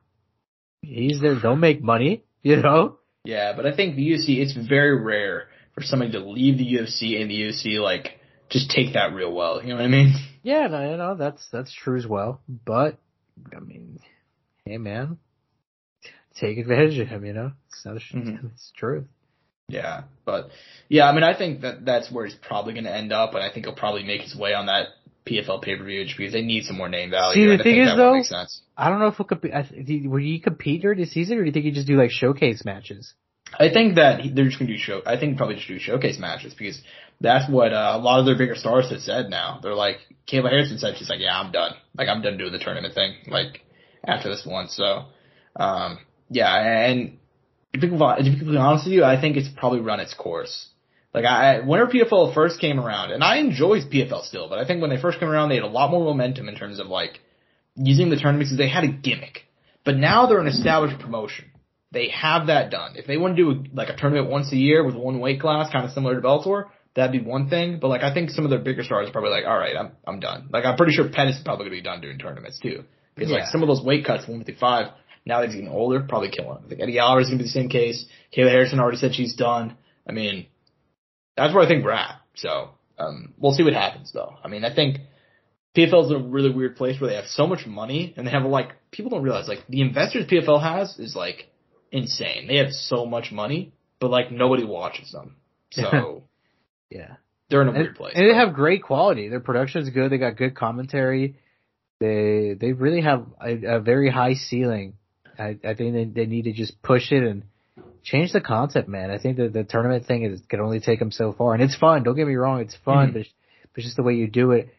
He's 0.81 1.19
there. 1.21 1.39
Don't 1.39 1.59
make 1.59 1.81
money. 1.81 2.23
You 2.41 2.57
know. 2.57 2.97
Yeah, 3.23 3.53
but 3.55 3.65
I 3.65 3.75
think 3.75 3.95
the 3.95 4.09
UFC. 4.09 4.39
It's 4.39 4.53
very 4.53 5.01
rare 5.01 5.47
for 5.73 5.81
somebody 5.81 6.11
to 6.13 6.19
leave 6.19 6.57
the 6.57 6.65
UFC 6.65 7.21
and 7.21 7.29
the 7.29 7.35
UFC 7.35 7.79
like 7.79 8.19
just 8.49 8.71
take 8.71 8.93
that 8.93 9.13
real 9.13 9.33
well. 9.33 9.61
You 9.61 9.69
know 9.69 9.75
what 9.75 9.85
I 9.85 9.87
mean? 9.87 10.13
Yeah, 10.43 10.67
no, 10.67 10.89
you 10.89 10.97
know 10.97 11.15
that's 11.15 11.45
that's 11.51 11.73
true 11.73 11.97
as 11.97 12.07
well. 12.07 12.41
But 12.47 12.97
I 13.55 13.59
mean, 13.59 13.99
hey 14.65 14.77
man, 14.77 15.17
take 16.39 16.57
advantage 16.57 16.97
of 16.99 17.07
him. 17.07 17.25
You 17.25 17.33
know, 17.33 17.51
it's 17.67 17.85
not 17.85 17.97
a, 17.97 17.99
mm-hmm. 17.99 18.47
it's 18.47 18.71
true. 18.77 19.05
Yeah, 19.67 20.03
but 20.23 20.49
yeah, 20.87 21.09
I 21.09 21.13
mean, 21.13 21.23
I 21.23 21.37
think 21.37 21.61
that 21.61 21.83
that's 21.83 22.09
where 22.09 22.25
he's 22.25 22.35
probably 22.35 22.73
going 22.73 22.85
to 22.85 22.95
end 22.95 23.11
up, 23.11 23.33
and 23.33 23.43
I 23.43 23.51
think 23.51 23.65
he'll 23.65 23.75
probably 23.75 24.03
make 24.05 24.21
his 24.21 24.35
way 24.35 24.53
on 24.53 24.67
that 24.67 24.87
PFL 25.27 25.61
pay 25.61 25.75
per 25.75 25.83
view 25.83 26.05
because 26.05 26.33
they 26.33 26.41
need 26.41 26.63
some 26.63 26.77
more 26.77 26.89
name 26.89 27.11
value. 27.11 27.35
See, 27.35 27.57
the 27.57 27.63
thing 27.63 27.79
is 27.81 27.95
though, 27.95 28.21
I 28.77 28.89
don't 28.89 28.99
know 28.99 29.07
if 29.07 29.15
he'll 29.17 29.25
compete. 29.25 29.53
Would 30.05 30.21
he 30.21 30.39
compete 30.39 30.81
during 30.81 30.99
the 30.99 31.05
season, 31.05 31.37
or 31.37 31.41
do 31.41 31.47
you 31.47 31.51
think 31.51 31.65
he 31.65 31.71
just 31.71 31.87
do 31.87 31.97
like 31.97 32.11
showcase 32.11 32.63
matches? 32.65 33.13
I 33.57 33.71
think 33.71 33.95
that 33.95 34.21
they're 34.33 34.45
just 34.45 34.59
gonna 34.59 34.71
do 34.71 34.77
show. 34.77 35.01
I 35.05 35.17
think 35.17 35.37
probably 35.37 35.55
just 35.55 35.67
do 35.67 35.79
showcase 35.79 36.19
matches 36.19 36.53
because 36.53 36.81
that's 37.21 37.49
what 37.49 37.73
uh, 37.73 37.93
a 37.95 37.97
lot 37.97 38.19
of 38.19 38.25
their 38.25 38.37
bigger 38.37 38.55
stars 38.55 38.89
have 38.91 39.01
said. 39.01 39.29
Now 39.29 39.59
they're 39.61 39.73
like, 39.73 39.97
Kayla 40.27 40.49
Harrison 40.49 40.77
said 40.77 40.97
she's 40.97 41.09
like, 41.09 41.19
yeah, 41.19 41.39
I'm 41.39 41.51
done. 41.51 41.73
Like 41.97 42.09
I'm 42.09 42.21
done 42.21 42.37
doing 42.37 42.51
the 42.51 42.59
tournament 42.59 42.93
thing. 42.93 43.15
Like 43.27 43.61
after 44.05 44.29
this 44.29 44.45
one, 44.45 44.67
so 44.67 45.05
um, 45.55 45.99
yeah, 46.29 46.55
and 46.87 47.17
to 47.73 47.79
be, 47.79 47.87
completely 47.89 48.57
honest 48.57 48.85
with 48.85 48.93
you, 48.93 49.03
I 49.03 49.19
think 49.19 49.37
it's 49.37 49.49
probably 49.55 49.79
run 49.79 49.99
its 49.99 50.13
course. 50.13 50.69
Like 51.17 51.25
I, 51.25 51.59
whenever 51.59 51.91
PFL 51.91 52.33
first 52.33 52.59
came 52.59 52.79
around, 52.79 53.11
and 53.11 53.23
I 53.23 53.37
enjoy 53.37 53.81
PFL 53.81 54.23
still, 54.23 54.49
but 54.49 54.59
I 54.59 54.65
think 54.65 54.81
when 54.81 54.89
they 54.89 55.01
first 55.01 55.19
came 55.19 55.29
around, 55.29 55.49
they 55.49 55.55
had 55.55 55.63
a 55.63 55.67
lot 55.67 55.89
more 55.89 56.03
momentum 56.03 56.47
in 56.47 56.55
terms 56.55 56.79
of 56.79 56.87
like 56.87 57.19
using 57.75 58.09
the 58.09 58.17
tournaments 58.17 58.51
because 58.51 58.59
they 58.59 58.69
had 58.69 58.83
a 58.83 58.91
gimmick. 58.91 59.41
But 59.83 59.97
now 59.97 60.27
they're 60.27 60.39
an 60.39 60.47
established 60.47 60.99
promotion. 60.99 61.45
They 61.91 62.09
have 62.09 62.47
that 62.47 62.69
done. 62.69 62.95
If 62.97 63.07
they 63.07 63.17
want 63.17 63.37
to 63.37 63.43
do 63.43 63.63
like 63.73 63.89
a 63.89 63.95
tournament 63.95 64.29
once 64.29 64.51
a 64.51 64.57
year 64.57 64.83
with 64.83 64.95
one 64.95 65.19
weight 65.19 65.39
class, 65.39 65.71
kind 65.71 65.85
of 65.85 65.91
similar 65.91 66.15
to 66.15 66.21
Bellator, 66.21 66.65
that'd 66.95 67.11
be 67.11 67.25
one 67.25 67.49
thing. 67.49 67.79
But 67.79 67.87
like 67.87 68.03
I 68.03 68.13
think 68.13 68.29
some 68.29 68.43
of 68.43 68.49
their 68.49 68.59
bigger 68.59 68.83
stars 68.83 69.09
are 69.09 69.11
probably 69.11 69.31
like, 69.31 69.45
all 69.45 69.57
right, 69.57 69.75
I'm 69.75 69.93
I'm 70.05 70.19
done. 70.19 70.49
Like 70.51 70.65
I'm 70.65 70.75
pretty 70.75 70.91
sure 70.91 71.09
Pettis 71.09 71.37
is 71.37 71.43
probably 71.43 71.65
gonna 71.65 71.77
be 71.77 71.81
done 71.81 72.01
doing 72.01 72.19
tournaments 72.19 72.59
too, 72.59 72.83
because 73.15 73.31
yeah. 73.31 73.37
like 73.37 73.47
some 73.47 73.63
of 73.63 73.67
those 73.67 73.81
weight 73.81 74.05
cuts, 74.05 74.27
one 74.27 74.39
fifty 74.39 74.59
five, 74.59 74.91
now 75.25 75.39
that 75.39 75.47
he's 75.47 75.55
getting 75.55 75.69
older, 75.69 76.01
probably 76.01 76.29
killing 76.29 76.57
him. 76.57 76.63
I 76.65 76.69
think 76.69 76.81
Eddie 76.81 76.99
Alvarez 76.99 77.27
is 77.27 77.29
gonna 77.31 77.39
be 77.39 77.45
the 77.45 77.49
same 77.49 77.69
case. 77.69 78.05
Kayla 78.35 78.49
Harrison 78.49 78.79
already 78.79 78.97
said 78.97 79.15
she's 79.15 79.35
done. 79.35 79.77
I 80.07 80.11
mean, 80.11 80.47
that's 81.37 81.53
where 81.53 81.63
I 81.63 81.67
think 81.67 81.85
we're 81.85 81.91
at. 81.91 82.19
So 82.35 82.71
um, 82.97 83.33
we'll 83.37 83.53
see 83.53 83.63
what 83.63 83.73
happens 83.73 84.11
though. 84.11 84.35
I 84.43 84.47
mean, 84.47 84.65
I 84.65 84.73
think 84.73 84.97
PFL 85.75 86.05
is 86.05 86.11
a 86.11 86.17
really 86.17 86.51
weird 86.51 86.75
place 86.75 86.99
where 86.99 87.09
they 87.09 87.15
have 87.15 87.27
so 87.27 87.45
much 87.47 87.65
money 87.65 88.13
and 88.17 88.25
they 88.25 88.31
have 88.31 88.43
like 88.43 88.71
people 88.91 89.11
don't 89.11 89.23
realize 89.23 89.47
like 89.47 89.65
the 89.69 89.81
investors 89.81 90.25
PFL 90.25 90.61
has 90.61 90.97
is 90.97 91.15
like 91.15 91.49
insane. 91.91 92.47
They 92.47 92.57
have 92.57 92.71
so 92.71 93.05
much 93.05 93.31
money, 93.31 93.73
but 93.99 94.09
like 94.09 94.31
nobody 94.31 94.63
watches 94.63 95.11
them. 95.11 95.35
So 95.71 96.23
yeah, 96.89 97.15
they're 97.49 97.61
in 97.61 97.67
a 97.67 97.71
weird 97.71 97.95
place. 97.95 98.13
And 98.15 98.29
they 98.29 98.35
have 98.35 98.53
great 98.53 98.83
quality. 98.83 99.29
Their 99.29 99.39
production 99.39 99.83
is 99.83 99.89
good. 99.89 100.11
They 100.11 100.17
got 100.17 100.35
good 100.35 100.55
commentary. 100.55 101.35
They 101.99 102.55
they 102.59 102.73
really 102.73 103.01
have 103.01 103.25
a, 103.39 103.75
a 103.75 103.79
very 103.79 104.09
high 104.09 104.33
ceiling. 104.33 104.93
I, 105.37 105.57
I 105.63 105.75
think 105.75 105.93
they, 105.93 106.05
they 106.05 106.25
need 106.25 106.45
to 106.45 106.53
just 106.53 106.81
push 106.81 107.11
it 107.11 107.21
and 107.21 107.43
change 108.07 108.31
the 108.31 108.39
concept, 108.41 108.87
man. 108.87 109.11
I 109.11 109.17
think 109.17 109.37
that 109.37 109.51
the 109.51 109.65
tournament 109.65 110.05
thing 110.05 110.23
is 110.23 110.41
can 110.47 110.61
only 110.61 110.79
take 110.79 110.99
them 110.99 111.11
so 111.11 111.33
far, 111.33 111.53
and 111.53 111.61
it's 111.61 111.75
fun. 111.75 112.03
Don't 112.03 112.15
get 112.15 112.27
me 112.27 112.35
wrong, 112.35 112.61
it's 112.61 112.77
fun, 112.85 113.09
mm-hmm. 113.09 113.17
but, 113.17 113.27
but 113.75 113.83
just 113.83 113.97
the 113.97 114.03
way 114.03 114.13
you 114.13 114.27
do 114.27 114.51
it. 114.51 114.69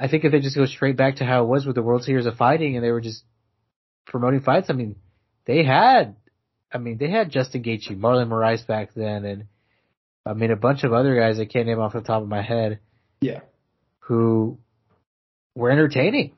I 0.00 0.08
think 0.08 0.24
if 0.24 0.32
they 0.32 0.40
just 0.40 0.56
go 0.56 0.64
straight 0.64 0.96
back 0.96 1.16
to 1.16 1.24
how 1.24 1.42
it 1.42 1.48
was 1.48 1.66
with 1.66 1.74
the 1.74 1.82
World 1.82 2.04
Series 2.04 2.26
of 2.26 2.36
Fighting, 2.36 2.76
and 2.76 2.84
they 2.84 2.90
were 2.90 3.02
just 3.02 3.22
promoting 4.06 4.40
fights. 4.40 4.70
I 4.70 4.72
mean, 4.72 4.96
they 5.44 5.62
had, 5.62 6.16
I 6.72 6.78
mean, 6.78 6.96
they 6.98 7.10
had 7.10 7.30
Justin 7.30 7.62
Gaethje, 7.62 7.98
Marlon 7.98 8.28
Moraes 8.28 8.66
back 8.66 8.94
then, 8.94 9.24
and 9.24 9.44
I 10.24 10.32
mean 10.32 10.50
a 10.50 10.56
bunch 10.56 10.84
of 10.84 10.92
other 10.92 11.18
guys 11.18 11.38
I 11.38 11.44
can't 11.44 11.66
name 11.66 11.80
off 11.80 11.92
the 11.92 12.00
top 12.00 12.22
of 12.22 12.28
my 12.28 12.42
head. 12.42 12.80
Yeah. 13.20 13.40
Who 14.00 14.58
were 15.54 15.70
entertaining. 15.70 16.32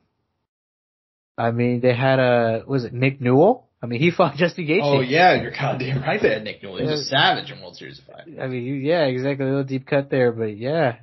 I 1.38 1.52
mean, 1.52 1.80
they 1.80 1.94
had 1.94 2.18
a 2.18 2.64
was 2.66 2.84
it 2.84 2.92
Nick 2.92 3.20
Newell? 3.20 3.69
I 3.82 3.86
mean, 3.86 4.00
he 4.00 4.10
fought 4.10 4.36
Justin 4.36 4.66
Gaethje. 4.66 4.80
Oh 4.82 5.00
yeah, 5.00 5.40
you're 5.40 5.52
goddamn 5.52 6.02
right. 6.02 6.20
They 6.20 6.30
had 6.30 6.44
Nick 6.44 6.62
Newell. 6.62 6.78
He's 6.78 6.90
a 6.90 7.04
savage 7.04 7.50
in 7.50 7.60
World 7.60 7.76
Series 7.76 7.98
of 7.98 8.04
Fighting. 8.04 8.38
I 8.38 8.46
mean, 8.46 8.82
yeah, 8.82 9.04
exactly. 9.04 9.46
A 9.46 9.48
little 9.48 9.64
deep 9.64 9.86
cut 9.86 10.10
there, 10.10 10.32
but 10.32 10.56
yeah. 10.56 10.96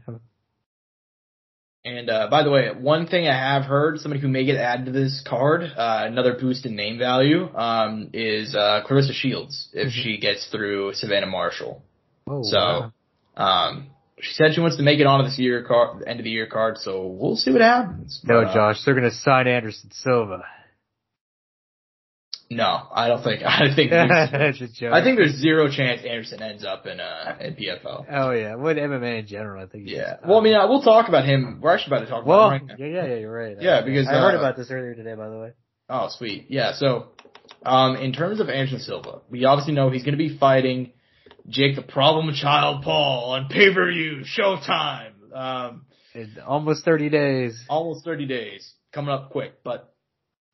And 1.83 2.09
uh, 2.09 2.27
by 2.29 2.43
the 2.43 2.51
way, 2.51 2.69
one 2.77 3.07
thing 3.07 3.27
I 3.27 3.33
have 3.33 3.63
heard, 3.63 3.99
somebody 3.99 4.21
who 4.21 4.27
may 4.27 4.45
get 4.45 4.57
added 4.57 4.87
to 4.87 4.91
this 4.91 5.23
card, 5.25 5.61
uh, 5.63 6.03
another 6.05 6.37
boost 6.39 6.65
in 6.65 6.75
name 6.75 6.99
value, 6.99 7.47
um, 7.55 8.09
is 8.13 8.55
uh, 8.55 8.83
Claressa 8.87 9.13
Shields 9.13 9.69
if 9.73 9.87
mm-hmm. 9.87 10.01
she 10.03 10.17
gets 10.19 10.47
through 10.47 10.93
Savannah 10.93 11.27
Marshall. 11.27 11.81
Oh, 12.27 12.41
so, 12.43 12.57
wow. 12.57 12.91
um, 13.37 13.87
she 14.19 14.33
said 14.33 14.53
she 14.53 14.59
wants 14.59 14.77
to 14.77 14.83
make 14.83 14.99
it 14.99 15.07
onto 15.07 15.29
this 15.29 15.39
year 15.39 15.63
card, 15.63 16.03
end 16.05 16.19
of 16.19 16.25
the 16.25 16.29
year 16.29 16.47
card. 16.47 16.77
So 16.77 17.07
we'll 17.07 17.37
see 17.37 17.51
what 17.51 17.61
happens. 17.61 18.19
No, 18.23 18.43
but, 18.43 18.49
uh, 18.49 18.53
Josh, 18.53 18.83
they're 18.83 18.95
gonna 18.95 19.11
sign 19.11 19.47
Anderson 19.47 19.89
Silva. 19.93 20.43
No, 22.49 22.87
I 22.93 23.07
don't 23.07 23.23
think. 23.23 23.41
I 23.45 23.75
think. 23.75 23.91
I 23.93 25.03
think 25.03 25.17
there's 25.17 25.35
zero 25.35 25.69
chance 25.69 26.01
Anderson 26.05 26.41
ends 26.41 26.63
up 26.63 26.85
in 26.85 26.99
uh 26.99 27.37
in 27.41 27.55
PFL. 27.55 28.05
Oh 28.09 28.31
yeah, 28.31 28.55
with 28.55 28.77
MMA 28.77 29.19
in 29.19 29.27
general, 29.27 29.63
I 29.63 29.67
think. 29.67 29.83
Yeah. 29.87 30.17
Well, 30.25 30.39
I 30.39 30.41
mean, 30.41 30.55
uh, 30.55 30.67
we'll 30.67 30.81
talk 30.81 31.09
about 31.09 31.25
him. 31.25 31.59
We're 31.61 31.75
actually 31.75 31.95
about 31.95 32.05
to 32.05 32.11
talk 32.11 32.25
well, 32.25 32.47
about 32.47 32.61
him 32.61 32.67
right 32.69 32.79
Yeah, 32.79 32.87
yeah, 32.87 33.05
yeah, 33.07 33.15
you're 33.15 33.33
right. 33.33 33.57
Yeah, 33.59 33.81
because 33.81 34.07
I 34.07 34.15
uh, 34.15 34.21
heard 34.21 34.35
about 34.35 34.55
this 34.55 34.71
earlier 34.71 34.95
today, 34.95 35.15
by 35.15 35.29
the 35.29 35.37
way. 35.37 35.51
Oh, 35.89 36.07
sweet. 36.09 36.47
Yeah. 36.49 36.73
So, 36.73 37.09
um, 37.65 37.95
in 37.95 38.13
terms 38.13 38.39
of 38.39 38.49
Anderson 38.49 38.79
Silva, 38.79 39.21
we 39.29 39.45
obviously 39.45 39.73
know 39.73 39.89
he's 39.89 40.03
going 40.03 40.17
to 40.17 40.17
be 40.17 40.37
fighting 40.37 40.91
Jake 41.49 41.75
the 41.75 41.81
Problem 41.81 42.33
Child 42.33 42.83
Paul 42.83 43.31
on 43.31 43.47
pay 43.49 43.73
per 43.73 43.91
view, 43.91 44.23
Showtime. 44.37 45.11
Um, 45.33 45.85
in 46.13 46.35
almost 46.45 46.83
30 46.83 47.09
days. 47.09 47.65
Almost 47.69 48.03
30 48.03 48.25
days, 48.25 48.73
coming 48.91 49.11
up 49.13 49.31
quick, 49.31 49.63
but 49.63 49.93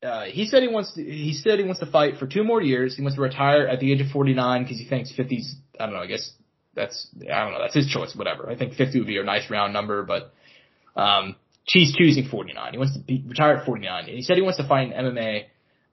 uh, 0.04 0.24
he 0.24 0.46
said 0.46 0.62
he 0.62 0.68
wants 0.68 0.92
to, 0.94 1.02
he 1.02 1.32
said 1.32 1.58
he 1.58 1.64
wants 1.64 1.80
to 1.80 1.86
fight 1.86 2.18
for 2.18 2.26
two 2.26 2.44
more 2.44 2.60
years. 2.60 2.94
He 2.94 3.02
wants 3.02 3.16
to 3.16 3.22
retire 3.22 3.66
at 3.66 3.80
the 3.80 3.90
age 3.92 4.00
of 4.00 4.08
49 4.08 4.62
because 4.62 4.78
he 4.78 4.86
thinks 4.86 5.10
50's, 5.12 5.56
I 5.80 5.86
don't 5.86 5.94
know, 5.94 6.00
I 6.00 6.06
guess 6.06 6.30
that's, 6.74 7.08
I 7.22 7.44
don't 7.44 7.52
know, 7.52 7.60
that's 7.60 7.74
his 7.74 7.86
choice, 7.86 8.14
whatever. 8.14 8.50
I 8.50 8.56
think 8.56 8.74
50 8.74 8.98
would 8.98 9.06
be 9.06 9.18
a 9.18 9.24
nice 9.24 9.48
round 9.50 9.72
number, 9.72 10.02
but, 10.02 10.32
um, 10.94 11.36
he's 11.64 11.94
choosing 11.94 12.28
49. 12.28 12.72
He 12.72 12.78
wants 12.78 12.94
to 12.94 13.00
be, 13.00 13.24
retire 13.26 13.56
at 13.56 13.66
49. 13.66 14.04
And 14.04 14.14
he 14.14 14.22
said 14.22 14.36
he 14.36 14.42
wants 14.42 14.58
to 14.58 14.68
fight 14.68 14.92
in 14.92 14.92
MMA, 14.92 15.44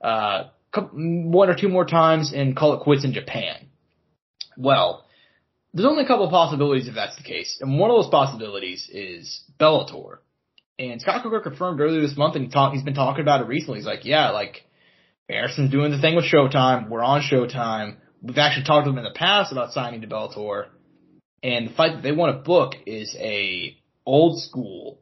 uh, 0.01 0.43
one 0.73 1.49
or 1.49 1.55
two 1.55 1.69
more 1.69 1.85
times 1.85 2.33
and 2.33 2.55
call 2.55 2.73
it 2.73 2.81
quits 2.81 3.05
in 3.05 3.13
Japan. 3.13 3.67
Well, 4.57 5.05
there's 5.73 5.87
only 5.87 6.03
a 6.03 6.07
couple 6.07 6.25
of 6.25 6.31
possibilities 6.31 6.87
if 6.87 6.95
that's 6.95 7.15
the 7.15 7.23
case. 7.23 7.57
And 7.61 7.79
one 7.79 7.89
of 7.89 7.95
those 7.95 8.09
possibilities 8.09 8.89
is 8.91 9.41
Bellator. 9.59 10.17
And 10.81 10.99
Scott 10.99 11.21
Coker 11.21 11.41
confirmed 11.41 11.79
earlier 11.79 12.01
this 12.01 12.17
month, 12.17 12.35
and 12.35 12.45
he 12.45 12.49
talk, 12.51 12.73
he's 12.73 12.81
been 12.81 12.95
talking 12.95 13.21
about 13.21 13.41
it 13.41 13.47
recently. 13.47 13.79
He's 13.79 13.85
like, 13.85 14.03
yeah, 14.03 14.31
like, 14.31 14.65
Harrison's 15.29 15.69
doing 15.69 15.91
the 15.91 16.01
thing 16.01 16.15
with 16.15 16.25
Showtime. 16.25 16.89
We're 16.89 17.03
on 17.03 17.21
Showtime. 17.21 17.97
We've 18.21 18.37
actually 18.37 18.65
talked 18.65 18.85
to 18.85 18.91
him 18.91 18.97
in 18.97 19.03
the 19.03 19.13
past 19.13 19.51
about 19.51 19.73
signing 19.73 20.01
to 20.01 20.07
Bellator. 20.07 20.69
And 21.43 21.69
the 21.69 21.73
fight 21.73 21.93
that 21.93 22.01
they 22.01 22.11
want 22.11 22.35
to 22.35 22.41
book 22.41 22.73
is 22.87 23.15
a 23.19 23.77
old 24.07 24.41
school, 24.41 25.01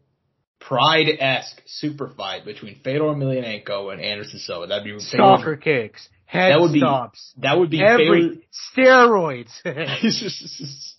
pride-esque 0.59 1.61
super 1.65 2.09
fight 2.09 2.43
between 2.43 2.75
Fedor 2.83 3.03
Emelianenko 3.03 3.93
and 3.93 4.01
Anderson 4.01 4.39
Silva. 4.39 4.67
That'd 4.67 4.83
be 4.83 4.99
soccer 4.99 5.55
Fedor. 5.55 5.57
kicks, 5.57 6.09
head 6.25 6.51
that 6.51 6.59
would 6.59 6.77
stops. 6.77 7.33
Be, 7.35 7.41
that 7.41 7.57
would 7.57 7.69
be 7.69 7.81
every 7.81 8.47
steroids. 8.77 9.51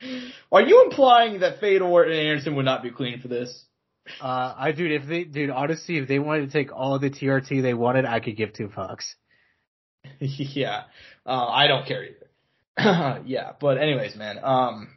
Are 0.52 0.62
you 0.62 0.84
implying 0.84 1.40
that 1.40 1.60
Fedor 1.60 2.02
and 2.02 2.12
Anderson 2.12 2.56
would 2.56 2.66
not 2.66 2.82
be 2.82 2.90
clean 2.90 3.20
for 3.20 3.28
this? 3.28 3.64
Uh, 4.20 4.54
I 4.56 4.72
dude, 4.72 4.92
if 4.92 5.06
they, 5.06 5.24
dude, 5.24 5.50
honestly, 5.50 5.98
if 5.98 6.08
they 6.08 6.18
wanted 6.18 6.46
to 6.46 6.52
take 6.52 6.72
all 6.74 6.98
the 6.98 7.10
TRT 7.10 7.62
they 7.62 7.74
wanted, 7.74 8.04
I 8.04 8.20
could 8.20 8.36
give 8.36 8.52
two 8.52 8.68
fucks. 8.68 9.04
yeah, 10.20 10.84
uh, 11.26 11.46
I 11.46 11.66
don't 11.66 11.86
care 11.86 12.04
either. 12.04 13.22
yeah, 13.26 13.52
but 13.60 13.78
anyways, 13.78 14.16
man, 14.16 14.38
um, 14.42 14.88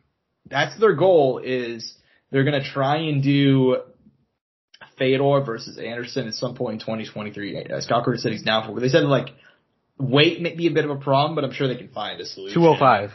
that's 0.50 0.80
their 0.80 0.96
goal 0.96 1.42
is 1.44 1.96
they're 2.32 2.44
gonna 2.44 2.64
try 2.64 2.98
and 2.98 3.24
do 3.24 3.78
Fedor 4.98 5.42
versus 5.46 5.78
Anderson 5.78 6.28
at 6.28 6.36
some 6.36 6.56
point 6.56 6.74
in 6.74 6.80
2023. 6.80 7.66
Uh, 7.66 7.82
Scott 7.82 8.06
Coker 8.06 8.18
said 8.18 8.32
he's 8.32 8.44
down 8.44 8.68
for. 8.68 8.78
It. 8.78 8.82
They 8.82 8.90
said 8.90 9.04
like 9.04 9.30
weight 9.98 10.42
may 10.42 10.56
be 10.56 10.68
a 10.68 10.72
bit 10.72 10.86
of 10.86 10.92
a 10.92 10.98
problem, 10.98 11.36
but 11.36 11.44
I'm 11.44 11.54
sure 11.54 11.68
they 11.68 11.76
can 11.76 11.90
find 11.90 12.20
a 12.20 12.26
solution. 12.26 12.62
205. 12.62 13.12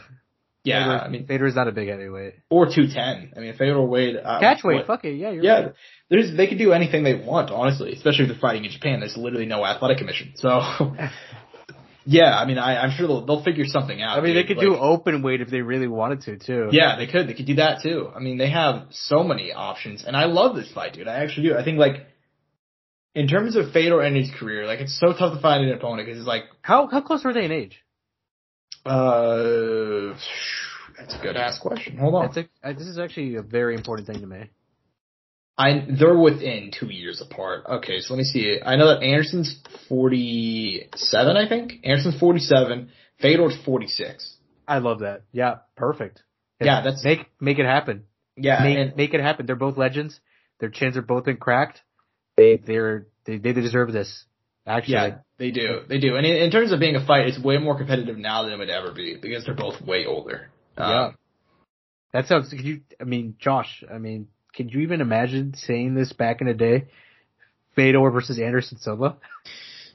Yeah, 0.67 0.99
I 1.05 1.07
mean, 1.09 1.25
Fedor's 1.27 1.55
not 1.55 1.67
a 1.67 1.71
big 1.71 1.87
heavyweight. 1.89 2.33
or 2.49 2.65
210. 2.65 3.33
I 3.35 3.39
mean, 3.39 3.53
Fedor 3.53 3.81
weighed. 3.81 4.15
Uh, 4.17 4.39
Catch 4.39 4.63
weight, 4.63 4.85
fuck 4.85 5.03
it, 5.05 5.13
yeah, 5.15 5.31
you're 5.31 5.43
Yeah, 5.43 5.59
right. 5.61 5.73
there's 6.09 6.35
they 6.35 6.47
can 6.47 6.57
do 6.57 6.71
anything 6.73 7.03
they 7.03 7.15
want, 7.15 7.49
honestly. 7.51 7.93
Especially 7.93 8.25
if 8.25 8.31
they're 8.31 8.39
fighting 8.39 8.65
in 8.65 8.71
Japan. 8.71 8.99
There's 8.99 9.17
literally 9.17 9.45
no 9.45 9.65
athletic 9.65 9.97
commission. 9.99 10.33
So, 10.35 10.49
yeah, 12.05 12.37
I 12.37 12.45
mean, 12.45 12.57
I, 12.57 12.77
I'm 12.81 12.91
sure 12.91 13.07
they'll 13.07 13.25
they'll 13.25 13.43
figure 13.43 13.65
something 13.65 14.01
out. 14.01 14.17
I 14.17 14.21
mean, 14.21 14.35
they 14.35 14.43
could 14.43 14.57
Like, 14.57 14.67
do 14.67 14.75
open 14.75 15.21
weight 15.23 15.41
if 15.41 15.49
they 15.49 15.61
really 15.61 15.87
wanted 15.87 16.21
to, 16.21 16.37
too. 16.37 16.69
Yeah, 16.71 16.95
they 16.97 17.07
could. 17.07 17.27
They 17.27 17.33
could 17.33 17.47
do 17.47 17.55
that 17.55 17.81
too. 17.83 18.09
I 18.15 18.19
mean, 18.19 18.37
they 18.37 18.49
have 18.49 18.87
so 18.91 19.23
many 19.23 19.51
options, 19.53 20.03
and 20.05 20.15
I 20.15 20.25
love 20.25 20.55
this 20.55 20.71
fight, 20.71 20.93
dude. 20.93 21.07
I 21.07 21.23
actually 21.23 21.49
do. 21.49 21.55
I 21.57 21.63
think 21.63 21.77
like. 21.79 22.05
In 23.15 23.27
terms 23.27 23.55
of 23.55 23.71
Fedor 23.71 24.01
and 24.01 24.15
his 24.15 24.29
career, 24.39 24.67
like 24.67 24.79
it's 24.79 24.99
so 24.99 25.07
tough 25.11 25.33
to 25.33 25.41
find 25.41 25.63
an 25.65 25.73
opponent 25.75 26.05
because 26.05 26.19
it's 26.19 26.27
like, 26.27 26.43
How 26.61 26.85
how 26.85 27.01
close 27.01 27.25
are 27.25 27.33
they 27.33 27.45
in 27.45 27.51
age? 27.51 27.81
Uh, 28.87 30.17
that's 30.97 31.15
a 31.15 31.19
good 31.21 31.35
ass 31.37 31.59
question. 31.59 31.97
Hold 31.97 32.15
on. 32.15 32.37
A, 32.37 32.67
uh, 32.67 32.73
this 32.73 32.87
is 32.87 32.97
actually 32.97 33.35
a 33.35 33.41
very 33.41 33.75
important 33.75 34.07
thing 34.07 34.21
to 34.21 34.27
me. 34.27 34.49
I 35.57 35.85
they're 35.99 36.17
within 36.17 36.71
two 36.77 36.87
years 36.87 37.21
apart. 37.21 37.65
Okay, 37.67 37.99
so 37.99 38.13
let 38.13 38.19
me 38.19 38.23
see. 38.23 38.59
I 38.63 38.75
know 38.75 38.87
that 38.89 39.03
Anderson's 39.03 39.59
forty 39.89 40.87
seven. 40.95 41.35
I 41.35 41.49
think 41.49 41.73
Anderson's 41.83 42.19
forty 42.19 42.39
seven. 42.39 42.89
Fedor's 43.19 43.57
forty 43.65 43.87
six. 43.87 44.35
I 44.67 44.77
love 44.79 44.99
that. 44.99 45.23
Yeah, 45.31 45.55
perfect. 45.75 46.21
Yeah, 46.61 46.81
that's 46.83 47.03
Make 47.03 47.25
make 47.39 47.59
it 47.59 47.65
happen. 47.65 48.03
yeah. 48.35 48.63
make, 48.63 48.77
and, 48.77 48.95
make 48.95 49.13
it 49.13 49.21
happen. 49.21 49.45
They're 49.45 49.55
both 49.55 49.77
legends. 49.77 50.19
Their 50.59 50.69
chins 50.69 50.97
are 50.97 51.01
both 51.01 51.25
been 51.25 51.37
cracked. 51.37 51.81
They 52.35 52.57
they're 52.57 53.07
they 53.25 53.37
they 53.37 53.53
deserve 53.53 53.91
this. 53.91 54.25
Actually, 54.67 54.93
yeah, 54.93 55.17
they 55.37 55.51
do. 55.51 55.79
They 55.87 55.97
do. 55.97 56.17
And 56.17 56.25
in, 56.25 56.35
in 56.35 56.51
terms 56.51 56.73
of 56.73 56.79
being 56.79 56.95
a 56.97 57.05
fight, 57.05 57.27
it's 57.27 57.39
way 57.39 57.57
more 57.57 57.77
competitive 57.77 58.17
now 58.17 58.43
than 58.43 58.51
it 58.51 58.57
would 58.57 58.69
ever 58.69 58.91
be 58.91 59.15
because 59.19 59.45
they're 59.45 59.55
both 59.55 59.81
way 59.81 60.05
older. 60.05 60.49
Um, 60.77 60.91
Yeah. 60.91 61.11
that 62.11 62.27
sounds. 62.27 62.49
Could 62.49 62.61
you? 62.65 62.81
I 62.99 63.05
mean, 63.05 63.35
Josh. 63.39 63.83
I 63.91 63.97
mean, 63.97 64.27
could 64.55 64.73
you 64.73 64.81
even 64.81 64.99
imagine 64.99 65.53
saying 65.55 65.95
this 65.95 66.11
back 66.11 66.41
in 66.41 66.47
the 66.47 66.53
day? 66.53 66.87
Fedor 67.75 68.11
versus 68.11 68.39
Anderson 68.39 68.77
Silva. 68.79 69.17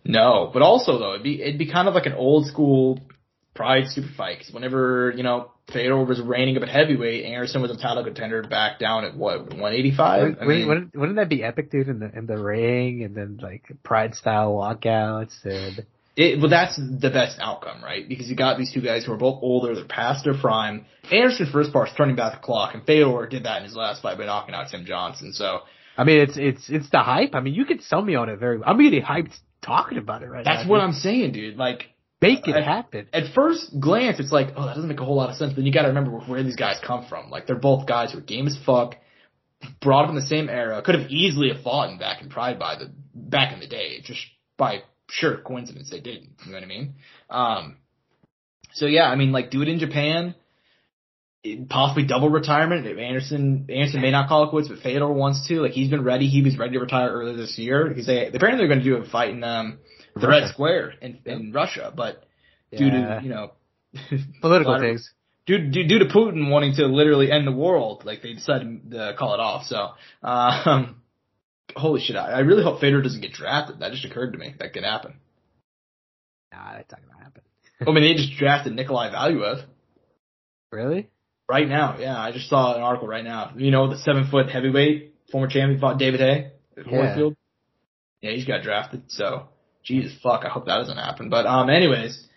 No, 0.05 0.51
but 0.53 0.63
also 0.63 0.99
though, 0.99 1.11
it'd 1.11 1.23
be 1.23 1.43
it'd 1.43 1.59
be 1.59 1.71
kind 1.71 1.87
of 1.87 1.95
like 1.95 2.07
an 2.07 2.15
old 2.15 2.47
school 2.47 2.99
Pride 3.55 3.87
super 3.89 4.09
fight. 4.17 4.39
'cause 4.39 4.51
whenever 4.53 5.13
you 5.17 5.23
know 5.23 5.51
Fedor 5.73 6.05
was 6.05 6.21
reigning 6.21 6.57
up 6.57 6.63
at 6.63 6.69
heavyweight, 6.69 7.25
Anderson 7.25 7.63
was 7.63 7.71
a 7.71 7.77
title 7.77 8.03
contender 8.05 8.43
back 8.43 8.79
down 8.79 9.05
at 9.05 9.17
what 9.17 9.55
one 9.55 9.73
eighty 9.73 9.91
five. 9.95 10.23
Wouldn't, 10.23 10.47
wouldn't, 10.47 10.69
wouldn't- 10.69 10.97
wouldn't 10.97 11.17
that 11.17 11.29
be 11.29 11.43
epic, 11.45 11.71
dude? 11.71 11.89
In 11.89 11.99
the 12.01 12.11
in 12.17 12.27
the 12.27 12.39
ring, 12.39 13.03
and 13.05 13.15
then 13.15 13.39
like 13.43 13.65
Pride 13.83 14.15
style 14.15 14.53
walkouts, 14.55 15.45
and 15.45 15.85
It, 16.17 16.41
well, 16.41 16.51
that's 16.51 16.77
the 16.77 17.09
best 17.11 17.39
outcome, 17.41 17.83
right? 17.83 18.07
Because 18.07 18.29
you 18.29 18.37
got 18.37 18.59
these 18.59 18.71
two 18.73 18.83
guys 18.83 19.05
who 19.07 19.13
are 19.13 19.17
both 19.17 19.39
older, 19.43 19.75
they're 19.75 19.85
past 19.87 20.25
their 20.25 20.35
prime. 20.35 20.85
Anderson, 21.11 21.47
for 21.51 21.61
his 21.61 21.71
part, 21.71 21.89
is 21.89 21.95
turning 21.97 22.17
back 22.17 22.33
the 22.35 22.45
clock, 22.45 22.75
and 22.75 22.85
Fedor 22.85 23.27
did 23.31 23.45
that 23.45 23.59
in 23.59 23.65
his 23.65 23.75
last 23.75 24.03
fight 24.03 24.19
by 24.19 24.27
knocking 24.27 24.55
out 24.55 24.69
Tim 24.71 24.85
Johnson. 24.85 25.33
So 25.33 25.61
I 25.97 26.05
mean, 26.05 26.21
it's 26.21 26.37
it's 26.37 26.69
it's 26.71 26.91
the 26.91 26.99
hype. 27.01 27.35
I 27.35 27.41
mean, 27.41 27.55
you 27.55 27.65
could 27.65 27.83
sell 27.83 28.03
me 28.03 28.15
on 28.15 28.29
it 28.29 28.39
very. 28.39 28.61
I'm 28.65 28.79
getting 28.79 29.03
hyped 29.03 29.33
talking 29.63 29.97
about 29.99 30.23
it 30.23 30.27
right 30.29 30.45
now. 30.45 30.55
that's 30.57 30.69
what 30.69 30.79
dude. 30.79 30.85
I'm 30.85 30.93
saying, 30.93 31.33
dude. 31.33 31.57
Like, 31.57 31.91
Make 32.23 32.47
it 32.49 32.55
I- 32.57 32.63
happen. 32.63 33.09
at 33.13 33.35
first 33.35 33.79
glance, 33.81 34.21
it's 34.21 34.33
like, 34.33 34.49
oh, 34.57 34.65
that 34.67 34.75
doesn't 34.75 34.89
make 34.89 35.01
a 35.01 35.05
whole 35.05 35.17
lot 35.17 35.29
of 35.31 35.37
sense. 35.37 35.51
But 35.53 35.57
then 35.57 35.67
you 35.67 35.73
got 35.73 35.83
to 35.83 35.89
remember 35.89 36.13
where 36.13 36.43
these 36.43 36.57
guys 36.57 36.79
come 36.85 37.05
from. 37.09 37.31
Like, 37.31 37.47
they're 37.47 37.57
both 37.57 37.87
guys 37.87 38.13
who 38.13 38.19
are 38.19 38.23
game 38.23 38.47
as 38.47 38.57
fuck, 38.65 38.95
brought 39.81 40.05
up 40.05 40.11
in 40.11 40.17
the 40.17 40.23
same 40.23 40.49
era, 40.49 40.81
could 40.83 40.95
have 40.99 41.11
easily 41.11 41.53
have 41.53 41.63
fought 41.63 41.91
in 41.91 41.99
back 41.99 42.23
in 42.23 42.29
Pride 42.31 42.59
by 42.59 42.77
the 42.77 42.91
back 43.15 43.53
in 43.53 43.61
the 43.61 43.67
day, 43.67 44.01
just 44.03 44.21
by 44.57 44.83
sure 45.11 45.37
coincidence 45.39 45.91
they 45.91 46.01
didn't. 46.01 46.31
You 46.47 46.53
know 46.53 46.57
what 46.59 46.65
I 46.65 46.67
mean? 46.67 46.95
Um, 47.29 47.77
so 48.75 48.87
yeah, 48.87 49.05
I 49.05 49.17
mean, 49.17 49.33
like, 49.33 49.51
do 49.51 49.61
it 49.63 49.69
in 49.69 49.79
Japan. 49.79 50.35
It- 51.45 51.69
Possibly 51.69 52.05
double 52.07 52.31
retirement. 52.31 52.87
If 52.87 52.99
Anderson 52.99 53.67
Anderson 53.69 54.01
may 54.01 54.13
not 54.13 54.29
call 54.29 54.45
it 54.45 54.51
quits, 54.51 54.69
but 54.69 54.79
Fedor 54.79 55.13
wants 55.13 55.49
to. 55.49 55.61
Like 55.61 55.73
he's 55.73 55.91
been 55.91 56.05
ready. 56.05 56.29
He 56.29 56.41
was 56.43 56.57
ready 56.57 56.75
to 56.75 56.79
retire 56.81 57.11
earlier 57.11 57.37
this 57.37 57.59
year 57.59 57.89
because 57.89 58.07
they 58.07 58.27
apparently 58.29 58.59
they're 58.59 58.69
going 58.69 58.79
to 58.79 58.85
do 58.85 58.97
a 58.97 59.05
fight 59.11 59.31
in 59.31 59.43
um 59.43 59.79
the 60.15 60.29
Red 60.29 60.49
Square 60.51 60.95
in, 61.01 61.19
in 61.25 61.53
Russia, 61.53 61.93
but 61.95 62.25
due 62.71 62.91
to 62.91 63.21
you 63.23 63.31
know 63.31 63.53
Political 64.41 64.73
a 64.73 64.75
lot 64.75 64.77
of- 64.77 64.89
things. 64.89 65.11
due, 65.47 65.71
due 65.71 65.87
due 65.87 65.99
to 66.01 66.07
Putin 66.07 66.51
wanting 66.51 66.75
to 66.77 66.87
literally 66.87 67.31
end 67.31 67.47
the 67.47 67.53
world, 67.53 68.05
like 68.05 68.23
they 68.23 68.33
decided 68.35 68.91
to 68.91 69.15
call 69.19 69.35
it 69.35 69.41
off. 69.41 69.65
So, 69.67 69.91
um, 70.23 71.03
holy 71.77 72.01
shit! 72.01 72.17
I, 72.17 72.33
I 72.33 72.39
really 72.41 72.63
hope 72.63 72.81
Fedor 72.81 73.03
doesn't 73.03 73.21
get 73.21 73.33
drafted. 73.33 73.81
That 73.81 73.93
just 73.93 74.05
occurred 74.05 74.33
to 74.33 74.39
me. 74.39 74.55
That 74.59 74.73
could 74.73 74.85
happen. 74.85 75.15
Nah, 76.53 76.75
that's 76.75 76.91
not 76.93 77.01
gonna 77.11 77.25
happen. 77.25 77.43
I 77.81 77.91
mean, 77.93 78.05
they 78.05 78.15
just 78.15 78.39
drafted 78.39 78.75
Nikolai 78.75 79.11
Valuev 79.11 79.65
Really? 80.71 81.11
right 81.49 81.69
now. 81.69 81.97
Yeah, 81.99 82.19
I 82.19 82.31
just 82.33 82.49
saw 82.49 82.75
an 82.77 82.83
article 82.83 83.09
right 83.09 83.25
now. 83.25 83.53
You 83.57 83.71
know, 83.71 83.89
the 83.91 83.99
seven 83.99 84.29
foot 84.31 84.49
heavyweight 84.51 85.15
former 85.31 85.49
champion 85.49 85.81
fought 85.81 85.99
David 85.99 86.21
Haye 86.21 86.53
at 86.77 86.87
Yeah. 86.87 86.93
Holyfield. 87.17 87.37
Yeah, 88.21 88.31
he's 88.33 88.45
got 88.45 88.63
drafted. 88.63 89.03
So, 89.09 89.49
Jesus 89.85 90.13
fuck, 90.23 90.45
I 90.45 90.49
hope 90.49 90.67
that 90.67 90.79
doesn't 90.79 90.97
happen. 90.97 91.29
But 91.29 91.47
um, 91.47 91.71
anyways. 91.71 92.29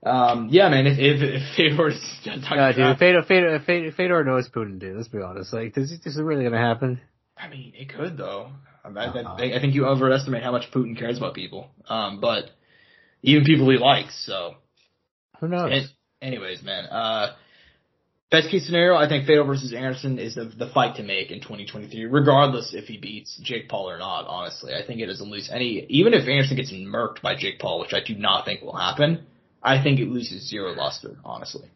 Um, 0.00 0.48
yeah, 0.52 0.68
man, 0.68 0.86
if, 0.86 0.96
if, 0.98 1.20
if 1.20 1.56
Fedor's 1.56 2.00
Yeah, 2.22 2.36
drafted, 2.36 2.76
dude. 2.86 2.98
Fedor, 2.98 3.22
Fedor, 3.26 3.62
Fedor, 3.66 3.92
Fedor 3.92 4.24
knows 4.24 4.48
Putin, 4.48 4.78
dude. 4.78 4.96
Let's 4.96 5.08
be 5.08 5.18
honest. 5.20 5.52
Like, 5.52 5.74
this, 5.74 5.90
this 5.90 6.14
is 6.14 6.20
really 6.22 6.44
gonna 6.44 6.56
happen. 6.56 7.00
I 7.36 7.48
mean, 7.48 7.72
it 7.74 7.88
could 7.92 8.16
though. 8.16 8.50
I, 8.84 8.88
I, 8.88 9.06
Uh-huh. 9.06 9.34
I, 9.38 9.56
I 9.56 9.60
think 9.60 9.74
you 9.74 9.86
overestimate 9.86 10.42
how 10.44 10.52
much 10.52 10.70
Putin 10.72 10.96
cares 10.96 11.18
about 11.18 11.34
people. 11.34 11.68
Um, 11.88 12.20
but 12.20 12.44
even 13.22 13.44
people 13.44 13.68
he 13.70 13.76
likes. 13.78 14.24
So, 14.24 14.54
Who 15.40 15.48
knows? 15.48 15.70
and, 15.72 15.88
anyways, 16.22 16.62
man. 16.62 16.84
Uh, 16.86 17.34
best 18.30 18.50
case 18.50 18.66
scenario, 18.66 18.96
I 18.96 19.08
think 19.08 19.26
Fedor 19.26 19.44
versus 19.44 19.72
Anderson 19.72 20.18
is 20.18 20.34
the, 20.34 20.44
the 20.44 20.68
fight 20.68 20.96
to 20.96 21.02
make 21.02 21.30
in 21.30 21.40
2023, 21.40 22.04
regardless 22.06 22.74
if 22.74 22.86
he 22.86 22.98
beats 22.98 23.38
Jake 23.42 23.68
Paul 23.68 23.90
or 23.90 23.98
not. 23.98 24.26
Honestly, 24.26 24.72
I 24.74 24.86
think 24.86 25.00
it 25.00 25.06
doesn't 25.06 25.30
lose 25.30 25.50
any. 25.52 25.86
Even 25.88 26.14
if 26.14 26.28
Anderson 26.28 26.56
gets 26.56 26.72
murked 26.72 27.22
by 27.22 27.34
Jake 27.36 27.58
Paul, 27.58 27.80
which 27.80 27.94
I 27.94 28.00
do 28.04 28.14
not 28.14 28.44
think 28.44 28.62
will 28.62 28.76
happen, 28.76 29.26
I 29.62 29.82
think 29.82 30.00
it 30.00 30.08
loses 30.08 30.48
zero 30.48 30.72
luster. 30.72 31.16
Honestly, 31.24 31.68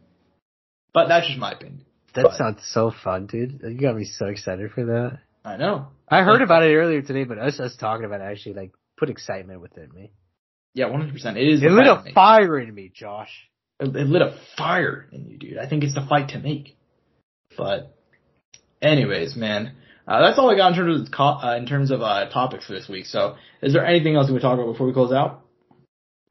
but 0.92 1.08
that's 1.08 1.26
just 1.26 1.38
my 1.38 1.52
opinion. 1.52 1.84
that 2.14 2.22
but- 2.22 2.34
sounds 2.34 2.60
so 2.64 2.92
fun, 3.02 3.26
dude. 3.26 3.60
You 3.62 3.80
got 3.80 3.96
me 3.96 4.04
so 4.04 4.26
excited 4.26 4.70
for 4.72 4.84
that. 4.86 5.18
I 5.44 5.56
know. 5.56 5.88
I 6.08 6.22
heard 6.22 6.42
about 6.42 6.62
it 6.62 6.74
earlier 6.74 7.02
today, 7.02 7.24
but 7.24 7.38
us 7.38 7.58
us 7.58 7.74
talking 7.76 8.04
about 8.04 8.20
it 8.20 8.24
actually 8.24 8.54
like 8.54 8.72
put 8.96 9.10
excitement 9.10 9.60
within 9.60 9.88
me. 9.92 10.12
Yeah, 10.74 10.86
100. 10.86 11.12
percent 11.12 11.36
It 11.36 11.48
is. 11.48 11.62
It 11.62 11.70
lit 11.70 11.86
a 11.86 12.04
fire 12.14 12.58
in 12.58 12.72
me, 12.72 12.90
Josh. 12.94 13.30
It, 13.82 13.96
it 13.96 14.06
lit 14.08 14.22
a 14.22 14.38
fire 14.56 15.06
in 15.12 15.28
you, 15.28 15.38
dude. 15.38 15.58
I 15.58 15.68
think 15.68 15.84
it's 15.84 15.94
the 15.94 16.06
fight 16.08 16.30
to 16.30 16.38
make. 16.38 16.76
But, 17.56 17.94
anyways, 18.80 19.36
man, 19.36 19.74
uh, 20.06 20.20
that's 20.22 20.38
all 20.38 20.50
I 20.50 20.56
got 20.56 20.72
in 20.72 20.78
terms 20.78 21.08
of 21.08 21.20
uh, 21.20 21.56
in 21.56 21.66
terms 21.66 21.90
of 21.90 22.00
uh, 22.00 22.28
topics 22.30 22.66
for 22.66 22.72
this 22.72 22.88
week. 22.88 23.06
So, 23.06 23.36
is 23.60 23.72
there 23.72 23.84
anything 23.84 24.16
else 24.16 24.28
we 24.28 24.34
would 24.34 24.42
talk 24.42 24.54
about 24.58 24.72
before 24.72 24.86
we 24.86 24.92
close 24.92 25.12
out? 25.12 25.42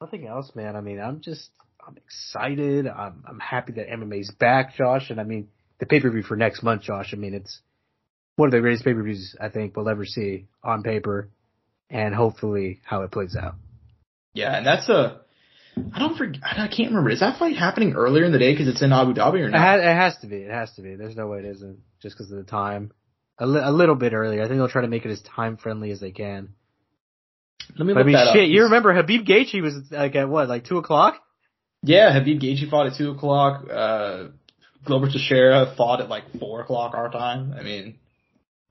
Nothing 0.00 0.26
else, 0.26 0.50
man. 0.54 0.76
I 0.76 0.80
mean, 0.80 1.00
I'm 1.00 1.20
just 1.20 1.50
I'm 1.86 1.96
excited. 1.96 2.86
I'm 2.86 3.24
I'm 3.28 3.38
happy 3.38 3.72
that 3.74 3.88
MMA's 3.88 4.30
back, 4.30 4.76
Josh. 4.76 5.10
And 5.10 5.20
I 5.20 5.24
mean, 5.24 5.48
the 5.78 5.86
pay 5.86 6.00
per 6.00 6.10
view 6.10 6.22
for 6.22 6.36
next 6.36 6.62
month, 6.62 6.82
Josh. 6.82 7.12
I 7.12 7.16
mean, 7.16 7.34
it's 7.34 7.60
one 8.36 8.48
of 8.48 8.52
the 8.52 8.60
greatest 8.60 8.84
pay 8.84 8.94
per 8.94 9.02
views 9.02 9.36
I 9.40 9.48
think 9.48 9.76
we'll 9.76 9.88
ever 9.88 10.04
see 10.04 10.46
on 10.62 10.82
paper, 10.82 11.30
and 11.88 12.14
hopefully 12.14 12.80
how 12.84 13.02
it 13.02 13.10
plays 13.10 13.36
out. 13.36 13.54
Yeah, 14.34 14.56
and 14.56 14.66
that's 14.66 14.88
a. 14.88 15.20
I 15.94 15.98
don't 15.98 16.16
forget. 16.16 16.42
I 16.44 16.68
can't 16.68 16.90
remember. 16.90 17.10
Is 17.10 17.20
that 17.20 17.38
fight 17.38 17.56
happening 17.56 17.94
earlier 17.94 18.24
in 18.24 18.32
the 18.32 18.38
day 18.38 18.52
because 18.52 18.68
it's 18.68 18.82
in 18.82 18.92
Abu 18.92 19.14
Dhabi 19.14 19.40
or 19.40 19.46
It, 19.48 19.50
not? 19.52 19.60
has, 19.60 19.80
it 19.80 19.84
has 19.84 20.16
to 20.18 20.26
be. 20.26 20.36
It 20.36 20.50
has 20.50 20.70
to 20.74 20.82
be. 20.82 20.96
There's 20.96 21.16
no 21.16 21.28
way 21.28 21.38
it 21.38 21.44
isn't, 21.46 21.78
just 22.00 22.16
because 22.16 22.30
of 22.30 22.36
the 22.38 22.44
time. 22.50 22.92
A, 23.38 23.46
li- 23.46 23.60
a 23.62 23.72
little 23.72 23.94
bit 23.94 24.12
earlier. 24.12 24.42
I 24.42 24.48
think 24.48 24.58
they'll 24.58 24.68
try 24.68 24.82
to 24.82 24.88
make 24.88 25.04
it 25.06 25.10
as 25.10 25.22
time 25.22 25.56
friendly 25.56 25.90
as 25.90 26.00
they 26.00 26.10
can. 26.10 26.50
Let 27.78 27.86
me 27.86 27.94
But 27.94 28.00
I 28.00 28.02
mean, 28.04 28.12
that 28.14 28.28
up. 28.28 28.34
shit. 28.34 28.48
You 28.50 28.64
remember 28.64 28.92
Khabib 28.92 29.26
Gaethje 29.26 29.62
was 29.62 29.74
like 29.90 30.14
at 30.14 30.28
what, 30.28 30.48
like 30.48 30.66
two 30.66 30.78
o'clock? 30.78 31.16
Yeah, 31.82 32.10
Khabib 32.18 32.42
Gaethje 32.42 32.68
fought 32.70 32.86
at 32.88 32.98
two 32.98 33.10
o'clock. 33.12 33.66
Uh, 33.70 34.24
Glover 34.84 35.06
Teixeira 35.08 35.72
fought 35.76 36.00
at 36.00 36.08
like 36.08 36.24
four 36.38 36.60
o'clock 36.60 36.94
our 36.94 37.10
time. 37.10 37.54
I 37.58 37.62
mean, 37.62 37.98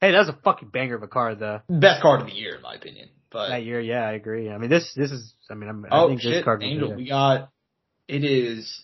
Hey, 0.02 0.12
that 0.12 0.20
was 0.20 0.30
a 0.30 0.38
fucking 0.44 0.70
banger 0.70 0.96
of 0.96 1.04
a 1.04 1.08
card, 1.08 1.40
though. 1.40 1.62
best 1.70 2.02
card 2.02 2.22
of 2.22 2.28
the 2.28 2.34
year 2.34 2.56
in 2.56 2.62
my 2.62 2.74
opinion. 2.76 3.10
But 3.32 3.50
That 3.50 3.64
year, 3.64 3.80
yeah, 3.80 4.06
I 4.06 4.12
agree. 4.12 4.50
I 4.50 4.58
mean, 4.58 4.70
this 4.70 4.94
this 4.96 5.12
is. 5.12 5.34
I 5.50 5.54
mean, 5.54 5.70
I'm, 5.70 5.86
I 5.86 5.90
Oh 5.92 6.08
think 6.10 6.22
this 6.22 6.44
card. 6.44 6.62
Angel, 6.64 6.94
we 6.94 7.08
got 7.08 7.50
it 8.08 8.26
is 8.26 8.82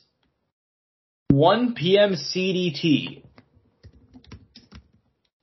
1 1.30 1.76
p.m. 1.76 2.14
CDT, 2.14 3.24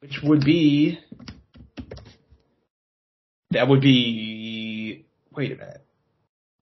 which 0.00 0.20
would 0.22 0.42
be 0.44 0.98
that 3.50 3.68
would 3.68 3.82
be 3.82 5.04
wait 5.34 5.52
a 5.52 5.56
minute. 5.56 5.82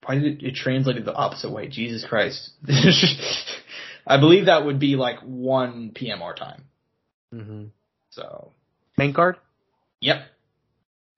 Why 0.05 0.17
did 0.17 0.43
it, 0.43 0.45
it 0.45 0.55
translated 0.57 1.05
the 1.05 1.15
opposite 1.15 1.53
way? 1.53 1.69
Jesus 1.69 2.05
Christ! 2.05 2.51
I 4.07 4.19
believe 4.19 4.47
that 4.47 4.65
would 4.65 4.81
be 4.81 4.97
like 4.97 5.21
1 5.21 5.93
p.m. 5.95 6.23
our 6.23 6.35
time. 6.35 6.65
hmm 7.33 7.67
So, 8.11 8.51
Main 8.99 9.15
card. 9.15 9.37
yep. 10.01 10.23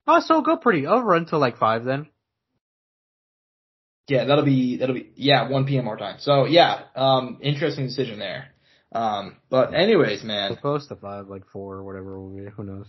Oh, 0.07 0.19
so 0.19 0.41
go 0.41 0.57
pretty. 0.57 0.85
I'll 0.85 1.01
run 1.01 1.25
till 1.25 1.39
like 1.39 1.57
five 1.57 1.83
then. 1.83 2.07
Yeah, 4.07 4.25
that'll 4.25 4.45
be 4.45 4.77
that'll 4.77 4.93
be 4.93 5.11
yeah, 5.15 5.49
1 5.49 5.65
p.m. 5.65 5.87
our 5.87 5.97
time. 5.97 6.17
So 6.19 6.45
yeah, 6.45 6.83
um, 6.95 7.39
interesting 7.41 7.85
decision 7.85 8.19
there. 8.19 8.49
Um, 8.91 9.37
but 9.49 9.73
anyways, 9.73 10.23
man. 10.23 10.55
Close 10.57 10.87
to 10.87 10.95
five, 10.95 11.27
like 11.27 11.43
four 11.51 11.75
or 11.75 11.83
whatever 11.83 12.19
will 12.19 12.35
be. 12.35 12.49
Who 12.55 12.63
knows? 12.63 12.87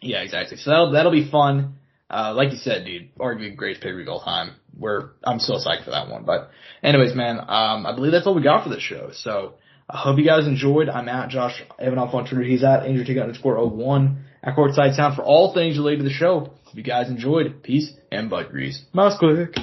Yeah, 0.00 0.22
exactly. 0.22 0.58
So 0.58 0.70
that'll 0.70 0.92
that'll 0.92 1.12
be 1.12 1.28
fun. 1.28 1.78
Uh, 2.08 2.32
like 2.34 2.52
you 2.52 2.58
said, 2.58 2.84
dude, 2.84 3.14
arguably 3.16 3.56
greatest 3.56 3.82
pay 3.82 3.90
per 3.90 3.96
view 3.96 4.08
all 4.10 4.20
time. 4.20 4.54
We're 4.76 5.10
I'm 5.24 5.40
so 5.40 5.54
psyched 5.54 5.84
for 5.84 5.90
that 5.90 6.08
one. 6.08 6.24
But 6.24 6.50
anyways, 6.82 7.14
man, 7.14 7.40
um, 7.40 7.86
I 7.86 7.94
believe 7.94 8.12
that's 8.12 8.26
all 8.26 8.34
we 8.34 8.42
got 8.42 8.62
for 8.62 8.70
this 8.70 8.82
show. 8.82 9.10
So 9.12 9.54
I 9.90 9.98
hope 9.98 10.18
you 10.18 10.24
guys 10.24 10.46
enjoyed. 10.46 10.88
I'm 10.88 11.08
at 11.08 11.30
Josh 11.30 11.60
Evanoff 11.80 12.14
on 12.14 12.26
Twitter. 12.26 12.44
He's 12.44 12.62
at 12.62 12.86
Andrew 12.86 13.20
underscore 13.20 13.66
01 13.66 14.24
at 14.44 14.54
Courtside 14.54 14.94
Sound 14.94 15.16
for 15.16 15.22
all 15.22 15.54
things 15.54 15.78
related 15.78 15.98
to 15.98 16.04
the 16.04 16.10
show. 16.10 16.52
If 16.70 16.76
you 16.76 16.82
guys 16.82 17.08
enjoyed, 17.08 17.62
peace 17.62 17.92
and 18.12 18.28
butt 18.28 18.50
grease. 18.50 18.82
Mouse 18.92 19.18
click. 19.18 19.54